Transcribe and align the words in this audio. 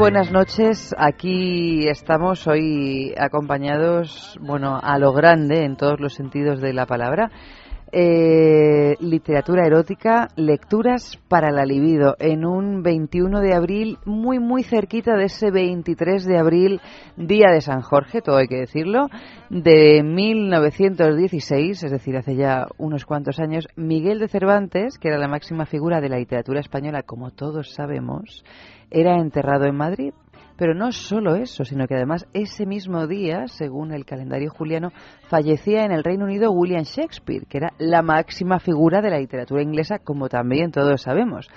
Buenas 0.00 0.32
noches. 0.32 0.94
Aquí 0.96 1.86
estamos 1.86 2.46
hoy 2.46 3.12
acompañados, 3.18 4.38
bueno, 4.40 4.80
a 4.82 4.98
lo 4.98 5.12
grande 5.12 5.66
en 5.66 5.76
todos 5.76 6.00
los 6.00 6.14
sentidos 6.14 6.58
de 6.62 6.72
la 6.72 6.86
palabra. 6.86 7.30
Eh, 7.92 8.94
literatura 9.00 9.66
erótica, 9.66 10.28
lecturas 10.36 11.18
para 11.28 11.50
la 11.50 11.66
libido, 11.66 12.16
en 12.18 12.46
un 12.46 12.82
21 12.82 13.40
de 13.40 13.52
abril, 13.52 13.98
muy, 14.06 14.38
muy 14.38 14.62
cerquita 14.62 15.16
de 15.16 15.24
ese 15.24 15.50
23 15.50 16.24
de 16.24 16.38
abril, 16.38 16.80
día 17.16 17.50
de 17.52 17.60
San 17.60 17.82
Jorge, 17.82 18.22
todo 18.22 18.36
hay 18.36 18.46
que 18.46 18.60
decirlo, 18.60 19.08
de 19.50 20.02
1916, 20.04 21.82
es 21.82 21.90
decir, 21.90 22.16
hace 22.16 22.36
ya 22.36 22.68
unos 22.78 23.04
cuantos 23.04 23.40
años, 23.40 23.66
Miguel 23.74 24.20
de 24.20 24.28
Cervantes, 24.28 24.96
que 24.98 25.08
era 25.08 25.18
la 25.18 25.28
máxima 25.28 25.66
figura 25.66 26.00
de 26.00 26.08
la 26.08 26.18
literatura 26.18 26.60
española, 26.60 27.02
como 27.02 27.32
todos 27.32 27.74
sabemos, 27.74 28.44
era 28.90 29.18
enterrado 29.18 29.66
en 29.66 29.76
Madrid. 29.76 30.12
Pero 30.56 30.74
no 30.74 30.92
solo 30.92 31.36
eso, 31.36 31.64
sino 31.64 31.86
que 31.86 31.94
además 31.94 32.26
ese 32.34 32.66
mismo 32.66 33.06
día, 33.06 33.46
según 33.46 33.94
el 33.94 34.04
calendario 34.04 34.50
juliano, 34.50 34.90
fallecía 35.30 35.86
en 35.86 35.92
el 35.92 36.04
Reino 36.04 36.26
Unido 36.26 36.52
William 36.52 36.82
Shakespeare, 36.82 37.46
que 37.48 37.56
era 37.56 37.72
la 37.78 38.02
máxima 38.02 38.58
figura 38.58 39.00
de 39.00 39.08
la 39.08 39.18
literatura 39.18 39.62
inglesa, 39.62 40.00
como 40.00 40.28
también 40.28 40.70
todos 40.70 41.00
sabemos. 41.00 41.48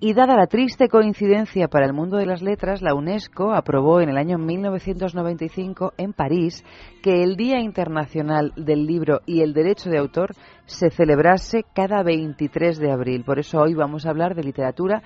Y 0.00 0.12
dada 0.14 0.36
la 0.36 0.46
triste 0.46 0.88
coincidencia 0.88 1.66
para 1.66 1.84
el 1.84 1.92
mundo 1.92 2.18
de 2.18 2.26
las 2.26 2.40
letras, 2.40 2.82
la 2.82 2.94
UNESCO 2.94 3.52
aprobó 3.52 4.00
en 4.00 4.08
el 4.08 4.16
año 4.16 4.38
1995 4.38 5.94
en 5.96 6.12
París 6.12 6.64
que 7.02 7.24
el 7.24 7.36
Día 7.36 7.58
Internacional 7.58 8.52
del 8.56 8.86
Libro 8.86 9.22
y 9.26 9.40
el 9.40 9.54
Derecho 9.54 9.90
de 9.90 9.98
Autor 9.98 10.36
se 10.66 10.90
celebrase 10.90 11.64
cada 11.74 12.04
23 12.04 12.78
de 12.78 12.92
abril. 12.92 13.24
Por 13.24 13.40
eso 13.40 13.58
hoy 13.58 13.74
vamos 13.74 14.06
a 14.06 14.10
hablar 14.10 14.36
de 14.36 14.44
literatura, 14.44 15.02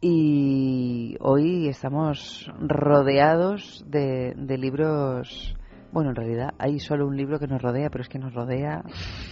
y 0.00 1.16
hoy 1.20 1.68
estamos 1.68 2.48
rodeados 2.60 3.84
de, 3.86 4.34
de 4.36 4.58
libros. 4.58 5.56
Bueno, 5.92 6.08
en 6.10 6.16
realidad 6.16 6.54
hay 6.58 6.80
solo 6.80 7.06
un 7.06 7.18
libro 7.18 7.38
que 7.38 7.46
nos 7.46 7.60
rodea, 7.60 7.90
pero 7.90 8.00
es 8.00 8.08
que 8.08 8.18
nos 8.18 8.32
rodea 8.32 8.82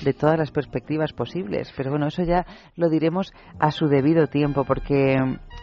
de 0.04 0.12
todas 0.12 0.38
las 0.38 0.50
perspectivas 0.50 1.14
posibles. 1.14 1.72
Pero 1.74 1.90
bueno, 1.90 2.06
eso 2.06 2.22
ya 2.22 2.44
lo 2.76 2.90
diremos 2.90 3.32
a 3.58 3.70
su 3.70 3.86
debido 3.86 4.26
tiempo, 4.26 4.64
porque 4.64 5.16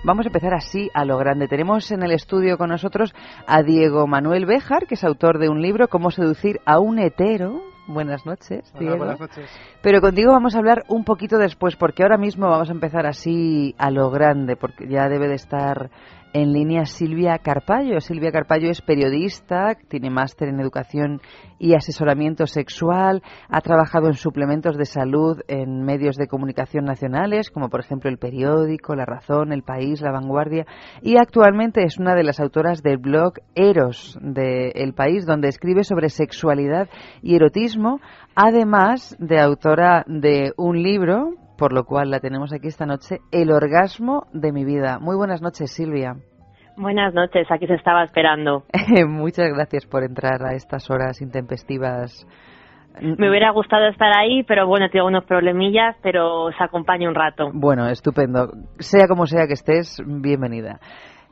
vamos 0.04 0.26
a 0.26 0.30
empezar 0.30 0.56
así 0.56 0.90
a 0.96 1.06
lo 1.06 1.20
grande. 1.20 1.48
Tenemos 1.48 1.92
en 1.92 2.02
el 2.02 2.12
estudio 2.12 2.58
con 2.58 2.70
nosotros 2.70 3.14
a 3.46 3.62
Diego 3.62 4.08
Manuel 4.08 4.48
Béjar, 4.48 4.88
que 4.88 4.96
es 4.96 5.04
autor 5.04 5.38
de 5.38 5.50
un 5.50 5.62
libro, 5.62 5.88
Cómo 5.88 6.10
seducir 6.10 6.62
a 6.66 6.80
un 6.80 6.98
hetero. 6.98 7.62
Buenas 7.88 8.26
noches, 8.26 8.70
Hola, 8.74 8.80
Diego. 8.80 8.98
buenas 8.98 9.20
noches. 9.20 9.50
Pero 9.82 10.02
contigo 10.02 10.32
vamos 10.32 10.56
a 10.56 10.58
hablar 10.58 10.84
un 10.90 11.06
poquito 11.06 11.38
después, 11.38 11.76
porque 11.78 12.04
ahora 12.04 12.18
mismo 12.18 12.50
vamos 12.50 12.70
a 12.70 12.74
empezar 12.74 13.06
así 13.06 13.76
a 13.78 13.92
lo 13.92 14.10
grande, 14.10 14.58
porque 14.58 14.88
ya 14.90 15.08
debe 15.08 15.28
de 15.30 15.36
estar 15.36 15.90
en 16.34 16.54
línea 16.54 16.86
Silvia 16.86 17.38
Carpallo. 17.40 18.00
Silvia 18.00 18.32
Carpallo 18.32 18.70
es 18.70 18.82
periodista, 18.82 19.76
tiene 19.88 20.10
máster 20.10 20.50
en 20.50 20.60
educación 20.60 21.22
y 21.60 21.74
asesoramiento 21.74 22.46
sexual, 22.46 23.24
ha 23.50 23.62
trabajado 23.62 24.08
en 24.08 24.14
suplementos 24.14 24.78
de 24.78 24.86
salud 24.86 25.40
en 25.48 25.84
medios 25.84 26.16
de 26.16 26.28
comunicación 26.28 26.86
nacionales, 26.86 27.50
como 27.50 27.70
por 27.70 27.80
ejemplo 27.80 28.10
El 28.10 28.18
Periódico, 28.18 28.96
La 28.96 29.06
Razón, 29.06 29.52
El 29.52 29.64
País, 29.64 30.02
La 30.02 30.12
Vanguardia, 30.12 30.66
y 31.02 31.18
actualmente 31.18 31.84
es 31.84 31.98
una 31.98 32.16
de 32.16 32.24
las 32.24 32.40
autoras 32.40 32.84
del 32.84 32.98
blog 32.98 33.34
Eros 33.56 34.18
de 34.22 34.70
El 34.76 34.94
País, 34.94 35.26
donde 35.26 35.48
escribe 35.48 35.84
sobre 35.84 36.10
sexualidad 36.10 36.90
y 37.22 37.36
erotismo, 37.36 38.00
además 38.36 39.16
de 39.20 39.40
autora 39.40 40.04
de 40.08 40.54
un 40.58 40.82
libro, 40.82 41.34
por 41.58 41.74
lo 41.74 41.84
cual 41.84 42.12
la 42.12 42.20
tenemos 42.20 42.54
aquí 42.54 42.68
esta 42.68 42.86
noche, 42.86 43.18
El 43.32 43.52
orgasmo 43.52 44.28
de 44.34 44.52
mi 44.52 44.64
vida. 44.64 45.00
Muy 45.00 45.16
buenas 45.16 45.42
noches, 45.42 45.72
Silvia. 45.72 46.16
Buenas 46.78 47.14
noches, 47.14 47.48
aquí 47.50 47.66
se 47.66 47.74
estaba 47.74 48.04
esperando. 48.04 48.64
Muchas 49.08 49.50
gracias 49.50 49.86
por 49.88 50.04
entrar 50.04 50.44
a 50.46 50.54
estas 50.54 50.90
horas 50.92 51.22
intempestivas. 51.22 52.28
Me 53.02 53.30
hubiera 53.30 53.52
gustado 53.52 53.88
estar 53.88 54.12
ahí, 54.16 54.44
pero 54.44 54.68
bueno, 54.68 54.90
tengo 54.90 55.08
unos 55.08 55.26
problemillas, 55.26 55.96
pero 56.02 56.46
os 56.46 56.56
acompaño 56.60 57.10
un 57.10 57.16
rato. 57.16 57.50
Bueno, 57.54 57.88
estupendo. 57.88 58.52
Sea 58.80 59.08
como 59.08 59.26
sea 59.26 59.48
que 59.48 59.54
estés, 59.54 60.02
bienvenida. 60.06 60.80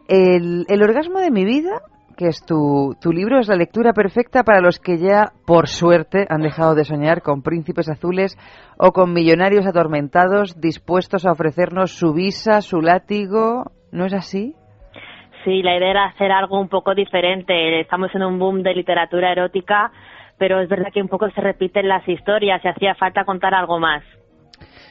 El, 0.08 0.66
el 0.68 0.84
orgasmo 0.84 1.20
de 1.20 1.32
mi 1.32 1.44
vida, 1.44 1.82
que 2.16 2.28
es 2.28 2.46
tu, 2.46 2.96
tu 3.02 3.12
libro, 3.12 3.40
es 3.40 3.48
la 3.48 3.56
lectura 3.56 3.94
perfecta 3.94 4.44
para 4.44 4.62
los 4.62 4.80
que 4.80 4.98
ya, 4.98 5.32
por 5.46 5.68
suerte, 5.68 6.26
han 6.30 6.42
dejado 6.42 6.76
de 6.76 6.86
soñar 6.86 7.22
con 7.22 7.42
príncipes 7.42 7.90
azules 7.90 8.38
o 8.78 8.92
con 8.92 9.14
millonarios 9.14 9.68
atormentados 9.68 10.60
dispuestos 10.60 11.26
a 11.26 11.32
ofrecernos 11.32 11.92
su 11.92 12.14
visa, 12.14 12.62
su 12.62 12.82
látigo. 12.82 13.72
¿No 13.92 14.06
es 14.06 14.14
así? 14.14 14.56
Sí, 15.44 15.62
la 15.62 15.78
idea 15.78 15.92
era 15.92 16.06
hacer 16.06 16.32
algo 16.32 16.60
un 16.60 16.70
poco 16.70 16.96
diferente. 16.96 17.80
Estamos 17.80 18.10
en 18.16 18.24
un 18.24 18.40
boom 18.40 18.64
de 18.64 18.74
literatura 18.74 19.32
erótica, 19.32 19.92
pero 20.38 20.60
es 20.60 20.68
verdad 20.68 20.90
que 20.94 21.02
un 21.02 21.08
poco 21.08 21.30
se 21.30 21.42
repiten 21.42 21.88
las 21.88 22.08
historias 22.08 22.64
y 22.64 22.68
hacía 22.68 22.96
falta 22.96 23.26
contar 23.26 23.54
algo 23.54 23.80
más. 23.80 24.04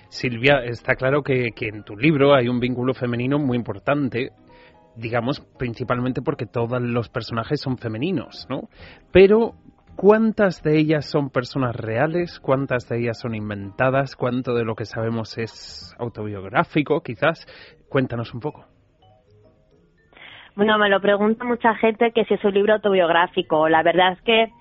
Silvia, 0.08 0.62
está 0.62 0.94
claro 0.94 1.22
que, 1.22 1.50
que 1.56 1.68
en 1.68 1.82
tu 1.82 1.96
libro 1.96 2.34
hay 2.34 2.48
un 2.48 2.60
vínculo 2.60 2.94
femenino 2.94 3.38
muy 3.38 3.56
importante 3.56 4.30
digamos, 4.96 5.40
principalmente 5.58 6.22
porque 6.22 6.46
todos 6.46 6.80
los 6.80 7.08
personajes 7.08 7.60
son 7.60 7.78
femeninos, 7.78 8.46
¿no? 8.48 8.68
Pero 9.12 9.54
¿Cuántas 9.96 10.60
de 10.64 10.76
ellas 10.76 11.08
son 11.08 11.30
personas 11.30 11.76
reales? 11.76 12.40
¿Cuántas 12.40 12.88
de 12.88 12.98
ellas 12.98 13.18
son 13.20 13.36
inventadas? 13.36 14.16
¿Cuánto 14.16 14.52
de 14.52 14.64
lo 14.64 14.74
que 14.74 14.86
sabemos 14.86 15.38
es 15.38 15.94
autobiográfico, 16.00 17.00
quizás? 17.00 17.46
Cuéntanos 17.88 18.34
un 18.34 18.40
poco. 18.40 18.64
Bueno, 20.56 20.78
me 20.78 20.88
lo 20.88 21.00
pregunta 21.00 21.44
mucha 21.44 21.74
gente 21.76 22.10
que 22.10 22.24
si 22.24 22.34
es 22.34 22.44
un 22.44 22.54
libro 22.54 22.74
autobiográfico. 22.74 23.68
La 23.68 23.84
verdad 23.84 24.14
es 24.14 24.22
que 24.22 24.52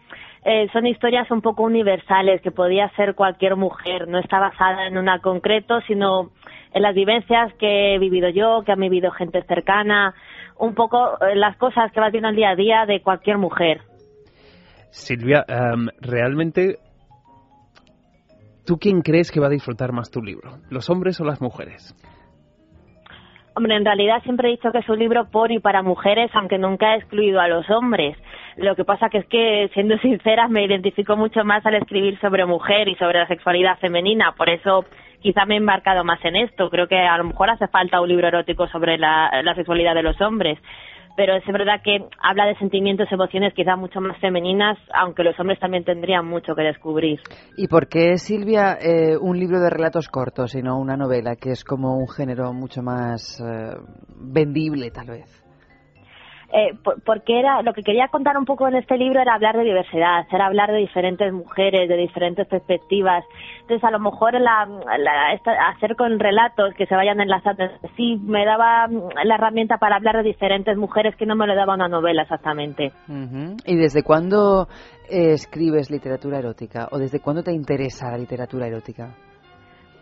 eh, 0.46 0.68
son 0.72 0.86
historias 0.86 1.30
un 1.32 1.42
poco 1.42 1.64
universales 1.64 2.42
que 2.42 2.52
podía 2.52 2.90
ser 2.90 3.16
cualquier 3.16 3.56
mujer. 3.56 4.08
No 4.08 4.20
está 4.20 4.40
basada 4.40 4.86
en 4.86 5.00
una 5.00 5.20
concreto, 5.20 5.82
sino 5.88 6.32
en 6.74 6.82
las 6.82 6.96
vivencias 6.96 7.54
que 7.60 7.96
he 7.96 8.00
vivido 8.00 8.30
yo, 8.30 8.64
que 8.66 8.72
han 8.72 8.80
vivido 8.80 9.12
gente 9.12 9.44
cercana, 9.44 10.14
un 10.58 10.74
poco 10.74 11.18
eh, 11.22 11.36
las 11.36 11.58
cosas 11.58 11.92
que 11.92 12.00
vas 12.00 12.12
viendo 12.12 12.30
al 12.30 12.36
día 12.36 12.52
a 12.52 12.56
día 12.56 12.86
de 12.86 13.02
cualquier 13.02 13.38
mujer. 13.38 13.82
Silvia, 14.90 15.44
em, 15.48 15.88
realmente, 16.02 16.78
¿tú 18.66 18.78
quién 18.78 19.02
crees 19.02 19.32
que 19.32 19.40
va 19.40 19.48
a 19.48 19.50
disfrutar 19.50 19.92
más 19.92 20.12
tu 20.12 20.22
libro? 20.22 20.58
¿Los 20.70 20.90
hombres 20.90 21.20
o 21.20 21.24
las 21.24 21.42
mujeres? 21.42 21.96
Hombre, 23.56 23.76
en 23.76 23.86
realidad 23.86 24.24
siempre 24.24 24.48
he 24.48 24.52
dicho 24.52 24.72
que 24.72 24.80
es 24.80 24.90
un 24.90 24.98
libro 24.98 25.26
por 25.30 25.52
y 25.52 25.60
para 25.60 25.84
mujeres, 25.84 26.32
aunque 26.34 26.58
nunca 26.58 26.94
he 26.94 26.98
excluido 26.98 27.40
a 27.40 27.48
los 27.48 27.70
hombres. 27.70 28.18
Lo 28.58 28.76
que 28.76 28.84
pasa 28.84 29.10
que 29.10 29.20
es 29.20 29.26
que, 29.28 29.70
siendo 29.74 29.98
sincera, 30.00 30.48
me 30.48 30.66
identifico 30.66 31.16
mucho 31.16 31.44
más 31.44 31.64
al 31.66 31.76
escribir 31.76 32.20
sobre 32.20 32.46
mujer 32.46 32.88
y 32.88 32.96
sobre 32.96 33.20
la 33.20 33.28
sexualidad 33.28 33.78
femenina. 33.78 34.32
Por 34.32 34.50
eso 34.50 34.86
quizá 35.22 35.46
me 35.46 35.54
he 35.54 35.58
embarcado 35.58 36.04
más 36.04 36.24
en 36.26 36.36
esto. 36.36 36.70
Creo 36.70 36.88
que 36.88 36.98
a 36.98 37.18
lo 37.18 37.26
mejor 37.26 37.52
hace 37.52 37.68
falta 37.68 38.02
un 38.02 38.10
libro 38.10 38.28
erótico 38.28 38.68
sobre 38.68 38.98
la, 38.98 39.30
sexualidad 39.56 39.94
de 39.94 40.04
los 40.04 40.20
hombres. 40.20 40.58
Pero 41.16 41.36
es 41.36 41.46
verdad 41.46 41.82
que 41.84 42.06
habla 42.22 42.46
de 42.46 42.56
sentimientos, 42.56 43.12
emociones 43.12 43.54
quizá 43.54 43.76
mucho 43.76 44.02
más 44.02 44.18
femeninas, 44.20 44.78
aunque 44.94 45.24
los 45.24 45.40
hombres 45.40 45.60
también 45.60 45.84
tendrían 45.84 46.26
mucho 46.26 46.56
que 46.56 46.64
descubrir. 46.64 47.20
¿Y 47.56 47.68
por 47.68 47.88
qué, 47.88 48.18
Silvia, 48.18 48.78
eh, 48.82 49.16
un 49.20 49.38
libro 49.38 49.60
de 49.60 49.70
relatos 49.70 50.08
cortos 50.08 50.56
y 50.56 50.62
no 50.62 50.80
una 50.80 50.98
novela, 50.98 51.36
que 51.36 51.52
es 51.52 51.64
como 51.64 51.98
un 51.98 52.08
género 52.08 52.52
mucho 52.54 52.82
más 52.82 53.40
eh, 53.42 53.76
vendible, 54.16 54.90
tal 54.90 55.08
vez? 55.08 55.43
Eh, 56.56 56.78
porque 57.04 57.40
era 57.40 57.64
lo 57.64 57.74
que 57.74 57.82
quería 57.82 58.10
contar 58.10 58.38
un 58.38 58.46
poco 58.46 58.68
en 58.68 58.76
este 58.76 58.96
libro 58.96 59.20
era 59.20 59.34
hablar 59.34 59.58
de 59.58 59.64
diversidad, 59.64 60.28
era 60.32 60.46
hablar 60.46 60.72
de 60.72 60.78
diferentes 60.78 61.34
mujeres, 61.34 61.90
de 61.90 61.98
diferentes 61.98 62.48
perspectivas. 62.48 63.26
Entonces, 63.62 63.84
a 63.84 63.90
lo 63.90 64.00
mejor 64.00 64.40
la, 64.40 64.68
hacer 65.74 65.96
con 65.96 66.20
relatos 66.20 66.76
que 66.76 66.86
se 66.86 66.96
vayan 66.96 67.20
enlazando, 67.20 67.64
sí 67.98 68.18
me 68.22 68.46
daba 68.46 68.88
la 68.88 69.36
herramienta 69.36 69.78
para 69.78 69.96
hablar 69.96 70.18
de 70.18 70.30
diferentes 70.30 70.78
mujeres 70.78 71.16
que 71.16 71.26
no 71.26 71.36
me 71.36 71.48
lo 71.48 71.56
daba 71.56 71.74
una 71.74 71.88
novela 71.88 72.22
exactamente. 72.22 72.92
¿Y 73.66 73.76
desde 73.76 74.04
cuándo 74.04 74.68
eh, 75.10 75.34
escribes 75.34 75.90
literatura 75.90 76.38
erótica 76.38 76.88
o 76.92 77.00
desde 77.00 77.20
cuándo 77.20 77.42
te 77.42 77.52
interesa 77.52 78.12
la 78.12 78.18
literatura 78.20 78.68
erótica? 78.68 79.16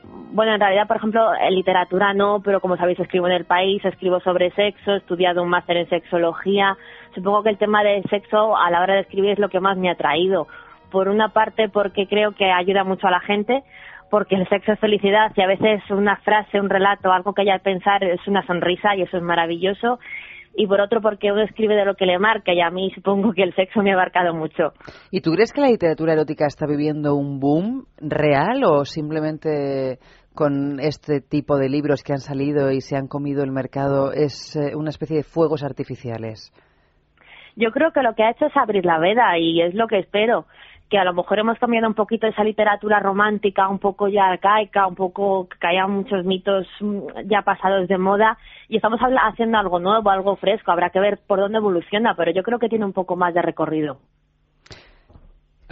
Bueno, 0.03 0.53
en 0.53 0.59
realidad, 0.59 0.87
por 0.87 0.97
ejemplo, 0.97 1.33
en 1.35 1.53
literatura 1.53 2.13
no, 2.13 2.41
pero 2.41 2.61
como 2.61 2.77
sabéis, 2.77 2.99
escribo 2.99 3.27
en 3.27 3.33
el 3.33 3.45
país, 3.45 3.83
escribo 3.83 4.19
sobre 4.21 4.51
sexo, 4.51 4.93
he 4.93 4.97
estudiado 4.97 5.43
un 5.43 5.49
máster 5.49 5.77
en 5.77 5.89
sexología. 5.89 6.77
Supongo 7.13 7.43
que 7.43 7.49
el 7.49 7.57
tema 7.57 7.83
del 7.83 8.03
sexo 8.09 8.55
a 8.55 8.71
la 8.71 8.81
hora 8.81 8.95
de 8.95 9.01
escribir 9.01 9.31
es 9.31 9.39
lo 9.39 9.49
que 9.49 9.59
más 9.59 9.77
me 9.77 9.89
ha 9.89 9.95
traído. 9.95 10.47
Por 10.89 11.07
una 11.07 11.29
parte, 11.29 11.69
porque 11.69 12.07
creo 12.07 12.31
que 12.31 12.51
ayuda 12.51 12.83
mucho 12.83 13.07
a 13.07 13.11
la 13.11 13.19
gente, 13.19 13.63
porque 14.09 14.35
el 14.35 14.47
sexo 14.49 14.73
es 14.73 14.79
felicidad 14.79 15.31
y 15.35 15.41
a 15.41 15.47
veces 15.47 15.81
una 15.89 16.17
frase, 16.17 16.59
un 16.59 16.69
relato, 16.69 17.11
algo 17.11 17.33
que 17.33 17.41
haya 17.41 17.57
que 17.59 17.63
pensar 17.63 18.03
es 18.03 18.25
una 18.27 18.45
sonrisa 18.45 18.95
y 18.95 19.03
eso 19.03 19.17
es 19.17 19.23
maravilloso 19.23 19.99
y 20.55 20.67
por 20.67 20.81
otro 20.81 21.01
porque 21.01 21.31
uno 21.31 21.43
escribe 21.43 21.75
de 21.75 21.85
lo 21.85 21.95
que 21.95 22.05
le 22.05 22.19
marca 22.19 22.53
y 22.53 22.61
a 22.61 22.69
mí 22.69 22.91
supongo 22.93 23.33
que 23.33 23.43
el 23.43 23.55
sexo 23.55 23.81
me 23.81 23.91
ha 23.91 23.93
abarcado 23.93 24.33
mucho. 24.33 24.73
¿Y 25.09 25.21
tú 25.21 25.31
crees 25.31 25.53
que 25.53 25.61
la 25.61 25.69
literatura 25.69 26.13
erótica 26.13 26.45
está 26.45 26.65
viviendo 26.65 27.15
un 27.15 27.39
boom 27.39 27.85
real 27.97 28.63
o 28.65 28.85
simplemente 28.85 29.99
con 30.33 30.79
este 30.79 31.21
tipo 31.21 31.57
de 31.57 31.69
libros 31.69 32.03
que 32.03 32.13
han 32.13 32.19
salido 32.19 32.71
y 32.71 32.81
se 32.81 32.95
han 32.95 33.07
comido 33.07 33.43
el 33.43 33.51
mercado 33.51 34.13
es 34.13 34.55
eh, 34.55 34.75
una 34.75 34.89
especie 34.89 35.17
de 35.17 35.23
fuegos 35.23 35.63
artificiales? 35.63 36.53
Yo 37.55 37.71
creo 37.71 37.91
que 37.91 38.01
lo 38.01 38.15
que 38.15 38.23
ha 38.23 38.31
hecho 38.31 38.45
es 38.45 38.55
abrir 38.55 38.85
la 38.85 38.97
veda 38.97 39.37
y 39.37 39.61
es 39.61 39.73
lo 39.73 39.87
que 39.87 39.99
espero 39.99 40.45
que 40.91 40.99
a 40.99 41.05
lo 41.05 41.13
mejor 41.13 41.39
hemos 41.39 41.57
cambiado 41.57 41.87
un 41.87 41.93
poquito 41.93 42.27
esa 42.27 42.43
literatura 42.43 42.99
romántica, 42.99 43.69
un 43.69 43.79
poco 43.79 44.09
ya 44.09 44.25
arcaica, 44.25 44.85
un 44.85 44.95
poco 44.95 45.47
que 45.47 45.67
haya 45.67 45.87
muchos 45.87 46.25
mitos 46.25 46.67
mm, 46.81 47.29
ya 47.29 47.43
pasados 47.43 47.87
de 47.87 47.97
moda 47.97 48.37
y 48.67 48.75
estamos 48.75 48.99
haciendo 48.99 49.57
algo 49.57 49.79
nuevo, 49.79 50.09
algo 50.09 50.35
fresco. 50.35 50.69
Habrá 50.69 50.89
que 50.89 50.99
ver 50.99 51.17
por 51.25 51.39
dónde 51.39 51.59
evoluciona, 51.59 52.13
pero 52.15 52.31
yo 52.31 52.43
creo 52.43 52.59
que 52.59 52.67
tiene 52.67 52.83
un 52.83 52.91
poco 52.91 53.15
más 53.15 53.33
de 53.33 53.41
recorrido. 53.41 53.99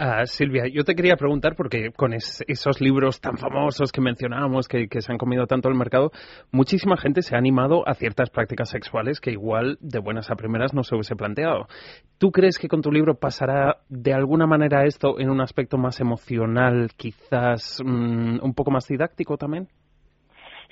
Ah, 0.02 0.24
Silvia, 0.24 0.64
yo 0.66 0.82
te 0.82 0.94
quería 0.94 1.14
preguntar, 1.16 1.54
porque 1.54 1.90
con 1.94 2.14
esos 2.14 2.80
libros 2.80 3.20
tan 3.20 3.36
famosos 3.36 3.92
que 3.92 4.00
mencionábamos, 4.00 4.66
que, 4.66 4.88
se 4.88 5.12
han 5.12 5.18
comido 5.18 5.46
tanto 5.46 5.68
el 5.68 5.74
mercado, 5.74 6.10
muchísima 6.50 6.96
gente 6.96 7.20
se 7.20 7.34
ha 7.34 7.38
animado 7.38 7.86
a 7.86 7.92
ciertas 7.92 8.30
prácticas 8.30 8.70
sexuales 8.70 9.20
que 9.20 9.30
igual 9.30 9.76
de 9.82 9.98
buenas 9.98 10.30
a 10.30 10.36
primeras 10.36 10.72
no 10.72 10.84
se 10.84 10.94
hubiese 10.94 11.16
planteado. 11.16 11.66
¿Tú 12.18 12.30
crees 12.30 12.58
que 12.58 12.66
con 12.66 12.80
tu 12.80 12.90
libro 12.90 13.16
pasará 13.16 13.76
de 13.90 14.14
alguna 14.14 14.46
manera 14.46 14.86
esto 14.86 15.20
en 15.20 15.28
un 15.28 15.42
aspecto 15.42 15.76
más 15.76 16.00
emocional, 16.00 16.88
quizás 16.96 17.82
mm, 17.84 18.38
un 18.42 18.54
poco 18.54 18.70
más 18.70 18.88
didáctico 18.88 19.36
también? 19.36 19.68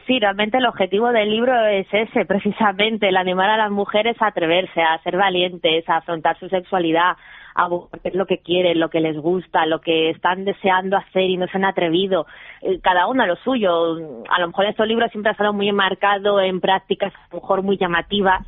Sí, 0.07 0.19
realmente 0.19 0.57
el 0.57 0.65
objetivo 0.65 1.13
del 1.13 1.29
libro 1.29 1.53
es 1.67 1.87
ese, 1.93 2.25
precisamente, 2.25 3.11
el 3.11 3.17
animar 3.19 3.51
a 3.51 3.59
las 3.59 3.71
mujeres 3.71 4.17
a 4.23 4.29
atreverse, 4.29 4.81
a 4.81 4.97
ser 5.03 5.19
valientes, 5.19 5.87
a 5.87 5.99
afrontar 5.99 6.39
su 6.39 6.49
sexualidad, 6.49 7.13
a 7.59 7.69
qué 8.01 8.11
es 8.11 8.15
lo 8.15 8.27
que 8.27 8.39
quieren, 8.39 8.79
lo 8.79 8.89
que 8.89 9.01
les 9.01 9.17
gusta, 9.17 9.67
lo 9.67 9.81
que 9.81 10.11
están 10.11 10.45
deseando 10.45 10.97
hacer 10.97 11.25
y 11.25 11.37
no 11.37 11.47
se 11.49 11.59
han 11.59 11.65
atrevido. 11.65 12.27
Eh, 12.63 12.79
cada 12.81 13.09
uno 13.09 13.25
a 13.25 13.27
lo 13.27 13.35
suyo. 13.37 13.97
A 14.31 14.41
lo 14.41 14.47
mejor 14.47 14.67
estos 14.67 14.87
libros 14.87 15.11
siempre 15.11 15.31
han 15.31 15.35
estado 15.35 15.53
muy 15.53 15.69
enmarcados 15.69 16.41
en 16.43 16.61
prácticas 16.61 17.13
a 17.13 17.35
lo 17.35 17.41
mejor 17.41 17.63
muy 17.63 17.77
llamativas, 17.77 18.47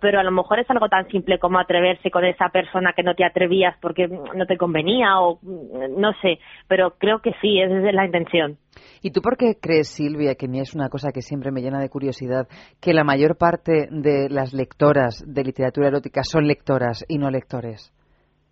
pero 0.00 0.18
a 0.18 0.22
lo 0.22 0.30
mejor 0.30 0.58
es 0.58 0.70
algo 0.70 0.88
tan 0.88 1.06
simple 1.08 1.38
como 1.38 1.58
atreverse 1.58 2.10
con 2.10 2.24
esa 2.24 2.48
persona 2.48 2.94
que 2.96 3.02
no 3.02 3.14
te 3.14 3.26
atrevías 3.26 3.76
porque 3.82 4.08
no 4.08 4.46
te 4.46 4.56
convenía 4.56 5.20
o 5.20 5.38
no 5.42 6.12
sé, 6.22 6.38
pero 6.66 6.94
creo 6.98 7.20
que 7.20 7.32
sí, 7.42 7.60
esa 7.60 7.76
es 7.76 7.94
la 7.94 8.06
intención. 8.06 8.56
¿Y 9.02 9.10
tú 9.10 9.20
por 9.20 9.36
qué 9.36 9.58
crees, 9.60 9.88
Silvia, 9.88 10.34
que 10.34 10.46
es 10.46 10.74
una 10.74 10.88
cosa 10.88 11.10
que 11.12 11.20
siempre 11.20 11.52
me 11.52 11.60
llena 11.60 11.80
de 11.80 11.90
curiosidad, 11.90 12.48
que 12.80 12.94
la 12.94 13.04
mayor 13.04 13.36
parte 13.36 13.88
de 13.90 14.30
las 14.30 14.54
lectoras 14.54 15.22
de 15.26 15.44
literatura 15.44 15.88
erótica 15.88 16.22
son 16.24 16.46
lectoras 16.46 17.04
y 17.06 17.18
no 17.18 17.30
lectores? 17.30 17.92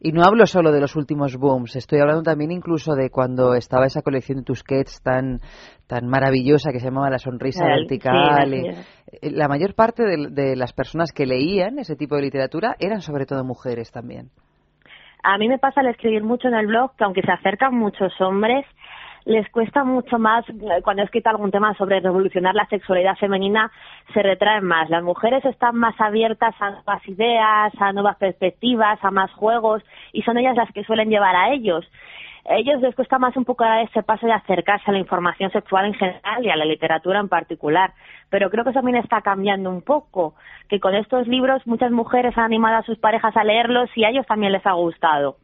Y 0.01 0.13
no 0.13 0.23
hablo 0.23 0.47
solo 0.47 0.71
de 0.71 0.81
los 0.81 0.95
últimos 0.95 1.37
booms, 1.37 1.75
estoy 1.75 1.99
hablando 1.99 2.23
también 2.23 2.53
incluso 2.53 2.95
de 2.95 3.11
cuando 3.11 3.55
estaba 3.55 3.87
esa 3.87 4.01
colección 4.01 4.39
de 4.39 4.45
Tusquets 4.45 5.03
tan, 5.03 5.41
tan 5.89 6.07
maravillosa 6.07 6.71
que 6.71 6.79
se 6.79 6.87
llamaba 6.87 7.11
La 7.11 7.19
Sonrisa 7.19 7.65
Vertical. 7.65 8.55
Eh, 8.55 9.31
la 9.33 9.49
mayor 9.49 9.75
parte 9.75 10.05
de, 10.05 10.55
las 10.55 10.73
personas 10.73 11.11
que 11.13 11.27
leían 11.27 11.81
ese 11.81 11.97
tipo 11.97 12.15
de 12.15 12.23
literatura 12.23 12.77
eran 12.79 13.01
sobre 13.01 13.27
todo 13.27 13.45
mujeres 13.45 13.91
también. 13.91 14.31
A 15.25 15.37
mí 15.37 15.49
me 15.49 15.59
pasa 15.59 15.81
al 15.81 15.89
escribir 15.89 16.23
mucho 16.23 16.47
en 16.47 16.55
el 16.55 16.69
blog 16.69 16.95
que 16.97 17.03
aunque 17.03 17.23
se 17.23 17.33
acercan 17.33 17.75
muchos 17.75 18.13
hombres, 18.21 18.65
les 19.25 19.49
cuesta 19.51 19.85
mucho 19.85 20.19
más, 20.19 20.49
eh, 20.49 20.83
cuando 20.83 21.03
he 21.03 21.05
escrito 21.05 21.31
algún 21.31 21.51
tema 21.51 21.75
sobre 21.75 22.01
revolucionar 22.01 22.55
la 22.55 22.67
sexualidad 22.67 23.17
femenina, 23.17 23.71
se 24.15 24.23
retraen 24.23 24.65
más. 24.65 24.89
Las 24.91 25.03
mujeres 25.03 25.45
están 25.45 25.77
más 25.77 26.01
abiertas 26.01 26.55
a 26.61 26.71
nuevas 26.71 27.09
ideas, 27.09 27.73
a 27.79 27.93
nuevas 27.93 28.17
perspectivas, 28.17 28.99
a 29.03 29.11
más 29.11 29.31
juegos, 29.33 29.83
y 30.13 30.23
son 30.23 30.39
ellas 30.39 30.57
las 30.57 30.73
que 30.73 30.85
suelen 30.85 31.11
llevar 31.11 31.37
a 31.37 31.53
ellos. 31.53 31.85
A 32.49 32.57
ellos 32.57 32.81
les 32.81 32.95
cuesta 32.95 33.19
más 33.19 33.37
un 33.37 33.45
poco 33.45 33.65
dar 33.65 33.83
ese 33.83 34.03
paso 34.03 34.27
de 34.27 34.33
acercarse 34.33 34.91
a 34.91 34.93
la 34.93 34.99
información 34.99 35.51
sexual 35.51 35.85
en 35.85 35.95
general 35.95 36.45
y 36.45 36.49
a 36.49 36.57
la 36.57 36.65
literatura 36.65 37.21
en 37.21 37.29
particular. 37.29 37.93
Pero 38.31 38.49
creo 38.49 38.65
que 38.65 38.71
eso 38.71 38.79
también 38.79 38.97
está 38.97 39.21
cambiando 39.21 39.69
un 39.69 39.83
poco, 39.83 40.35
que 40.69 40.81
con 40.81 40.95
estos 40.95 41.29
libros 41.29 41.67
muchas 41.67 41.91
mujeres 41.91 42.39
han 42.39 42.45
animado 42.45 42.77
a 42.77 42.83
sus 42.85 42.99
parejas 42.99 43.37
a 43.37 43.45
leerlos 43.45 43.91
y 43.95 44.05
a 44.05 44.09
ellos 44.09 44.27
también 44.27 44.53
les 44.53 44.65
ha 44.65 44.73
gustado. 44.73 45.37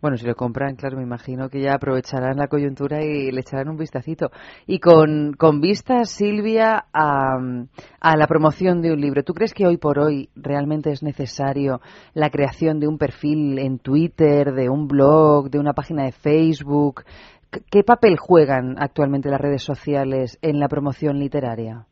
Bueno, 0.00 0.16
si 0.16 0.24
lo 0.24 0.36
compran, 0.36 0.76
claro, 0.76 0.96
me 0.96 1.02
imagino 1.02 1.48
que 1.48 1.60
ya 1.60 1.74
aprovecharán 1.74 2.36
la 2.36 2.46
coyuntura 2.46 3.02
y 3.02 3.32
le 3.32 3.40
echarán 3.40 3.68
un 3.68 3.76
vistacito. 3.76 4.30
Y 4.64 4.78
con, 4.78 5.32
con 5.32 5.60
vista, 5.60 6.04
Silvia, 6.04 6.86
a, 6.92 7.36
a, 7.98 8.16
la 8.16 8.26
promoción 8.28 8.80
de 8.80 8.92
un 8.92 9.00
libro, 9.00 9.24
¿tú 9.24 9.34
crees 9.34 9.52
que 9.52 9.66
hoy 9.66 9.76
por 9.76 9.98
hoy 9.98 10.30
realmente 10.36 10.92
es 10.92 11.02
necesario 11.02 11.80
la 12.14 12.30
creación 12.30 12.78
de 12.78 12.86
un 12.86 12.96
perfil 12.96 13.58
en 13.58 13.80
Twitter, 13.80 14.52
de 14.52 14.68
un 14.68 14.86
blog, 14.86 15.50
de 15.50 15.58
una 15.58 15.72
página 15.72 16.04
de 16.04 16.12
Facebook? 16.12 17.02
¿Qué 17.50 17.82
papel 17.82 18.18
juegan 18.18 18.76
actualmente 18.78 19.30
las 19.30 19.40
redes 19.40 19.64
sociales 19.64 20.38
en 20.42 20.60
la 20.60 20.68
promoción 20.68 21.18
literaria? 21.18 21.87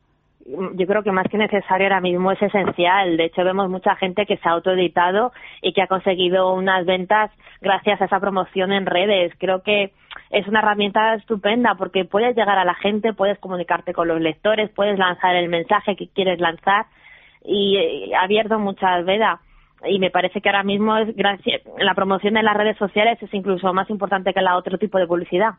Yo 0.49 0.87
creo 0.87 1.03
que 1.03 1.11
más 1.11 1.27
que 1.29 1.39
necesario 1.39 1.87
ahora 1.87 2.01
mismo 2.01 2.31
es 2.31 2.41
esencial. 2.41 3.17
De 3.17 3.25
hecho, 3.27 3.43
vemos 3.45 3.69
mucha 3.69 3.97
gente 3.97 4.27
que 4.27 4.37
se 4.37 4.49
ha 4.49 4.53
autoeditado 4.53 5.33
y 5.61 5.73
que 5.73 5.83
ha 5.83 5.89
conseguido 5.89 6.55
unas 6.55 6.87
ventas 6.87 7.31
gracias 7.61 8.01
a 8.01 8.05
esa 8.05 8.21
promoción 8.21 8.73
en 8.73 8.87
redes. 8.87 9.33
Creo 9.39 9.63
que 9.63 9.93
es 10.31 10.47
una 10.47 10.61
herramienta 10.61 11.15
estupenda 11.15 11.75
porque 11.77 12.05
puedes 12.05 12.37
llegar 12.37 12.59
a 12.59 12.65
la 12.65 12.75
gente, 12.75 13.13
puedes 13.13 13.39
comunicarte 13.39 13.93
con 13.93 14.09
los 14.09 14.21
lectores, 14.21 14.71
puedes 14.71 14.99
lanzar 14.99 15.35
el 15.35 15.49
mensaje 15.49 15.97
que 15.97 16.09
quieres 16.09 16.41
lanzar 16.41 16.87
y 17.45 18.13
ha 18.15 18.23
abierto 18.23 18.59
muchas 18.59 19.05
vedas. 19.05 19.41
Y 19.85 19.99
me 19.99 20.11
parece 20.11 20.41
que 20.41 20.49
ahora 20.49 20.63
mismo 20.63 20.97
es 20.97 21.15
gracias, 21.15 21.63
la 21.79 21.95
promoción 21.95 22.37
en 22.37 22.45
las 22.45 22.57
redes 22.57 22.79
sociales 22.79 23.23
es 23.23 23.33
incluso 23.35 23.73
más 23.73 23.91
importante 23.91 24.33
que 24.33 24.41
la 24.41 24.57
otro 24.57 24.79
tipo 24.79 24.99
de 24.99 25.07
publicidad. 25.07 25.55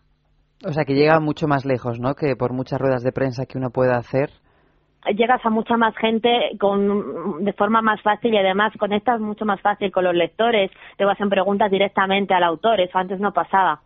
O 0.66 0.74
sea, 0.74 0.86
que 0.86 0.96
llega 0.96 1.20
mucho 1.20 1.48
más 1.48 1.66
lejos, 1.66 2.00
¿no? 2.00 2.16
Que 2.16 2.36
por 2.36 2.52
muchas 2.52 2.80
ruedas 2.80 3.04
de 3.04 3.12
prensa 3.12 3.46
que 3.46 3.60
uno 3.60 3.70
pueda 3.70 3.98
hacer 3.98 4.32
llegas 5.16 5.46
a 5.46 5.50
mucha 5.50 5.78
más 5.78 5.96
gente 5.98 6.30
con, 6.60 7.44
de 7.44 7.54
forma 7.54 7.82
más 7.82 8.02
fácil 8.02 8.34
y 8.34 8.38
además 8.38 8.74
conectas 8.78 9.20
mucho 9.20 9.46
más 9.46 9.62
fácil 9.62 9.92
con 9.92 10.04
los 10.04 10.16
lectores, 10.16 10.72
te 10.98 11.04
hacen 11.04 11.30
preguntas 11.30 11.72
directamente 11.72 12.34
al 12.34 12.44
autor, 12.44 12.80
eso 12.82 12.98
antes 12.98 13.20
no 13.20 13.32
pasaba. 13.32 13.82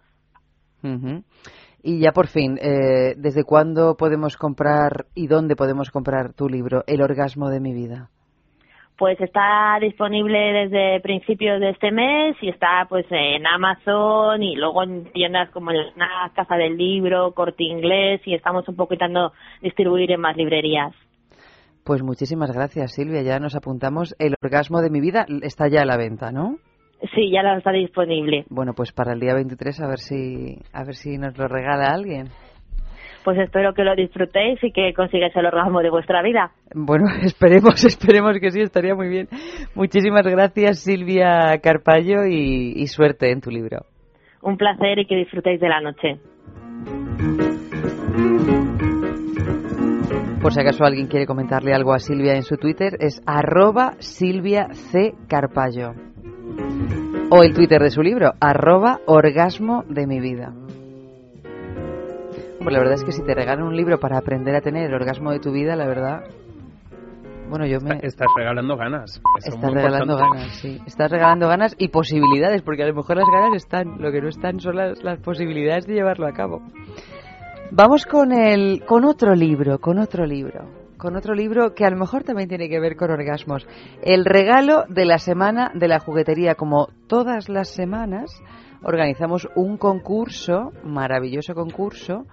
Y 1.84 2.00
ya 2.00 2.12
por 2.12 2.28
fin, 2.28 2.58
eh, 2.62 3.16
¿desde 3.18 3.44
cuándo 3.44 3.96
podemos 3.98 4.38
comprar 4.38 5.06
y 5.16 5.28
dónde 5.28 5.56
podemos 5.56 5.90
comprar 5.90 6.34
tu 6.34 6.48
libro, 6.48 6.84
El 6.88 7.02
orgasmo 7.02 7.50
de 7.50 7.60
mi 7.60 7.74
vida? 7.74 8.10
Pues 8.98 9.20
está 9.20 9.80
disponible 9.82 10.38
desde 10.38 11.00
principios 11.00 11.60
de 11.60 11.72
este 11.72 11.90
mes 11.90 12.36
y 12.40 12.50
está 12.50 12.86
pues 12.88 13.08
en 13.10 13.48
Amazon 13.48 14.44
y 14.44 14.56
luego 14.56 14.84
en 14.84 15.12
tiendas 15.12 15.50
como 15.50 15.72
la 15.72 16.32
Casa 16.36 16.56
del 16.56 16.78
Libro, 16.78 17.32
Corte 17.32 17.64
Inglés 17.64 18.22
y 18.26 18.36
estamos 18.36 18.68
un 18.70 18.76
poco 18.76 18.94
intentando 18.94 19.34
distribuir 19.62 20.12
en 20.12 20.22
más 20.22 20.38
librerías. 20.38 20.94
Pues 21.92 22.04
muchísimas 22.04 22.50
gracias, 22.54 22.94
Silvia. 22.94 23.22
Ya 23.22 23.38
nos 23.40 23.54
apuntamos. 23.54 24.16
El 24.18 24.36
orgasmo 24.42 24.80
de 24.80 24.90
mi 24.90 25.02
vida 25.02 25.26
está 25.42 25.68
ya 25.68 25.82
a 25.82 25.86
la 25.86 25.98
venta, 25.98 26.32
¿no? 26.32 26.56
Sí, 27.14 27.30
ya 27.30 27.42
está 27.58 27.74
disponible. 27.74 28.46
Bueno, 28.50 28.72
pues 28.74 28.94
para 28.94 29.12
el 29.12 29.20
día 29.20 29.34
23 29.34 29.82
a 29.82 29.88
ver 29.90 29.98
si 29.98 30.56
a 30.72 30.86
ver 30.86 30.96
si 30.96 31.18
nos 31.18 31.38
lo 31.38 31.50
regala 31.50 31.94
alguien. 31.94 32.28
Pues 33.26 33.38
espero 33.40 33.74
que 33.74 33.84
lo 33.84 33.94
disfrutéis 33.94 34.64
y 34.64 34.72
que 34.72 34.94
consigáis 34.94 35.36
el 35.36 35.48
orgasmo 35.48 35.82
de 35.82 35.90
vuestra 35.90 36.22
vida. 36.22 36.52
Bueno, 36.74 37.08
esperemos, 37.24 37.84
esperemos 37.84 38.40
que 38.40 38.52
sí, 38.52 38.62
estaría 38.62 38.96
muy 38.96 39.10
bien. 39.10 39.28
Muchísimas 39.76 40.26
gracias, 40.26 40.80
Silvia 40.80 41.60
Carpallo, 41.62 42.26
y, 42.26 42.72
y 42.74 42.88
suerte 42.88 43.32
en 43.32 43.42
tu 43.42 43.50
libro. 43.50 43.80
Un 44.42 44.56
placer 44.56 44.98
y 44.98 45.06
que 45.06 45.18
disfrutéis 45.18 45.60
de 45.60 45.68
la 45.68 45.82
noche. 45.82 46.22
Por 50.42 50.54
si 50.54 50.60
acaso 50.60 50.84
alguien 50.84 51.06
quiere 51.06 51.28
comentarle 51.28 51.72
algo 51.72 51.94
a 51.94 52.00
Silvia 52.00 52.34
en 52.34 52.42
su 52.42 52.58
Twitter, 52.58 52.98
es 53.00 53.22
arroba 53.28 53.94
Silvia 54.00 54.70
C. 54.74 55.14
Carpallo. 55.28 55.94
O 57.30 57.44
el 57.44 57.54
Twitter 57.54 57.80
de 57.80 57.92
su 57.92 58.02
libro, 58.02 58.34
arroba 58.40 59.02
orgasmo 59.06 59.84
de 59.88 60.08
mi 60.08 60.20
vida. 60.20 60.52
Bueno, 62.58 62.72
la 62.72 62.80
verdad 62.80 62.96
es 62.96 63.04
que 63.04 63.12
si 63.12 63.24
te 63.24 63.36
regalan 63.36 63.66
un 63.66 63.76
libro 63.76 64.00
para 64.00 64.18
aprender 64.18 64.56
a 64.56 64.62
tener 64.62 64.88
el 64.88 64.96
orgasmo 64.96 65.32
de 65.32 65.40
tu 65.40 65.52
vida, 65.52 65.76
la 65.76 65.86
verdad... 65.86 66.24
Bueno, 67.48 67.68
yo 67.68 67.80
me... 67.80 68.00
Estás 68.02 68.28
regalando 68.36 68.76
ganas. 68.78 69.22
Estás 69.38 69.72
regalando 69.72 70.18
ganas, 70.18 70.56
sí. 70.56 70.82
Estás 70.88 71.12
regalando 71.12 71.48
ganas 71.50 71.76
y 71.78 71.90
posibilidades, 71.90 72.64
porque 72.64 72.82
a 72.82 72.88
lo 72.88 72.96
mejor 72.96 73.18
las 73.18 73.30
ganas 73.32 73.56
están, 73.56 74.02
lo 74.02 74.12
que 74.12 74.22
no 74.22 74.30
están 74.30 74.60
son 74.60 74.76
las, 74.76 75.04
las 75.04 75.20
posibilidades 75.20 75.86
de 75.86 75.94
llevarlo 75.94 76.28
a 76.28 76.34
cabo. 76.34 76.64
Vamos 77.74 78.06
con 78.06 78.34
el, 78.34 78.84
con 78.86 79.06
otro 79.06 79.34
libro, 79.34 79.80
con 79.80 79.98
otro 79.98 80.26
libro, 80.26 80.68
con 80.98 81.16
otro 81.16 81.34
libro 81.34 81.74
que 81.74 81.86
a 81.86 81.90
lo 81.90 81.96
mejor 81.96 82.26
también 82.26 82.50
tiene 82.50 82.68
que 82.68 82.82
ver 82.82 82.98
con 82.98 83.10
orgasmos. 83.12 83.66
El 84.02 84.26
regalo 84.26 84.84
de 84.90 85.06
la 85.06 85.18
semana 85.18 85.72
de 85.74 85.88
la 85.88 86.00
juguetería, 86.00 86.56
como 86.56 86.90
todas 87.08 87.48
las 87.48 87.70
semanas, 87.70 88.30
organizamos 88.84 89.48
un 89.56 89.78
concurso, 89.78 90.74
maravilloso 90.84 91.54
concurso, 91.54 92.26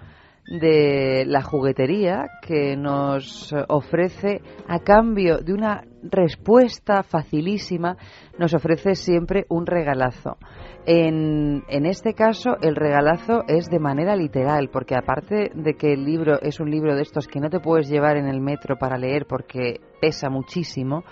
de 0.49 1.25
la 1.27 1.43
juguetería 1.43 2.31
que 2.41 2.75
nos 2.77 3.55
ofrece 3.69 4.41
a 4.67 4.79
cambio 4.79 5.39
de 5.39 5.53
una 5.53 5.85
respuesta 6.03 7.03
facilísima, 7.03 7.97
nos 8.39 8.55
ofrece 8.55 8.95
siempre 8.95 9.45
un 9.51 9.67
regalazo. 9.67 10.39
En, 10.87 11.65
en, 11.69 11.85
este 11.85 12.15
caso, 12.15 12.57
el 12.63 12.77
regalazo 12.77 13.43
es 13.47 13.69
de 13.69 13.79
manera 13.79 14.17
literal, 14.17 14.71
porque 14.73 14.95
aparte 14.97 15.51
de 15.55 15.75
que 15.75 15.93
el 15.93 16.05
libro 16.05 16.41
es 16.41 16.61
un 16.61 16.71
libro 16.71 16.97
de 16.97 17.03
estos 17.03 17.29
que 17.29 17.41
no 17.41 17.51
te 17.51 17.61
puedes 17.61 17.91
llevar 17.91 18.17
en 18.17 18.27
el 18.27 18.41
metro 18.41 18.77
para 18.79 18.97
leer 18.97 19.27
porque 19.27 19.81
pesa 20.01 20.31
muchísimo, 20.31 21.05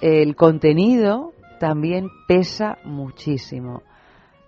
el 0.00 0.36
contenido 0.36 1.32
también 1.58 2.08
pesa 2.28 2.78
muchísimo. 2.84 3.82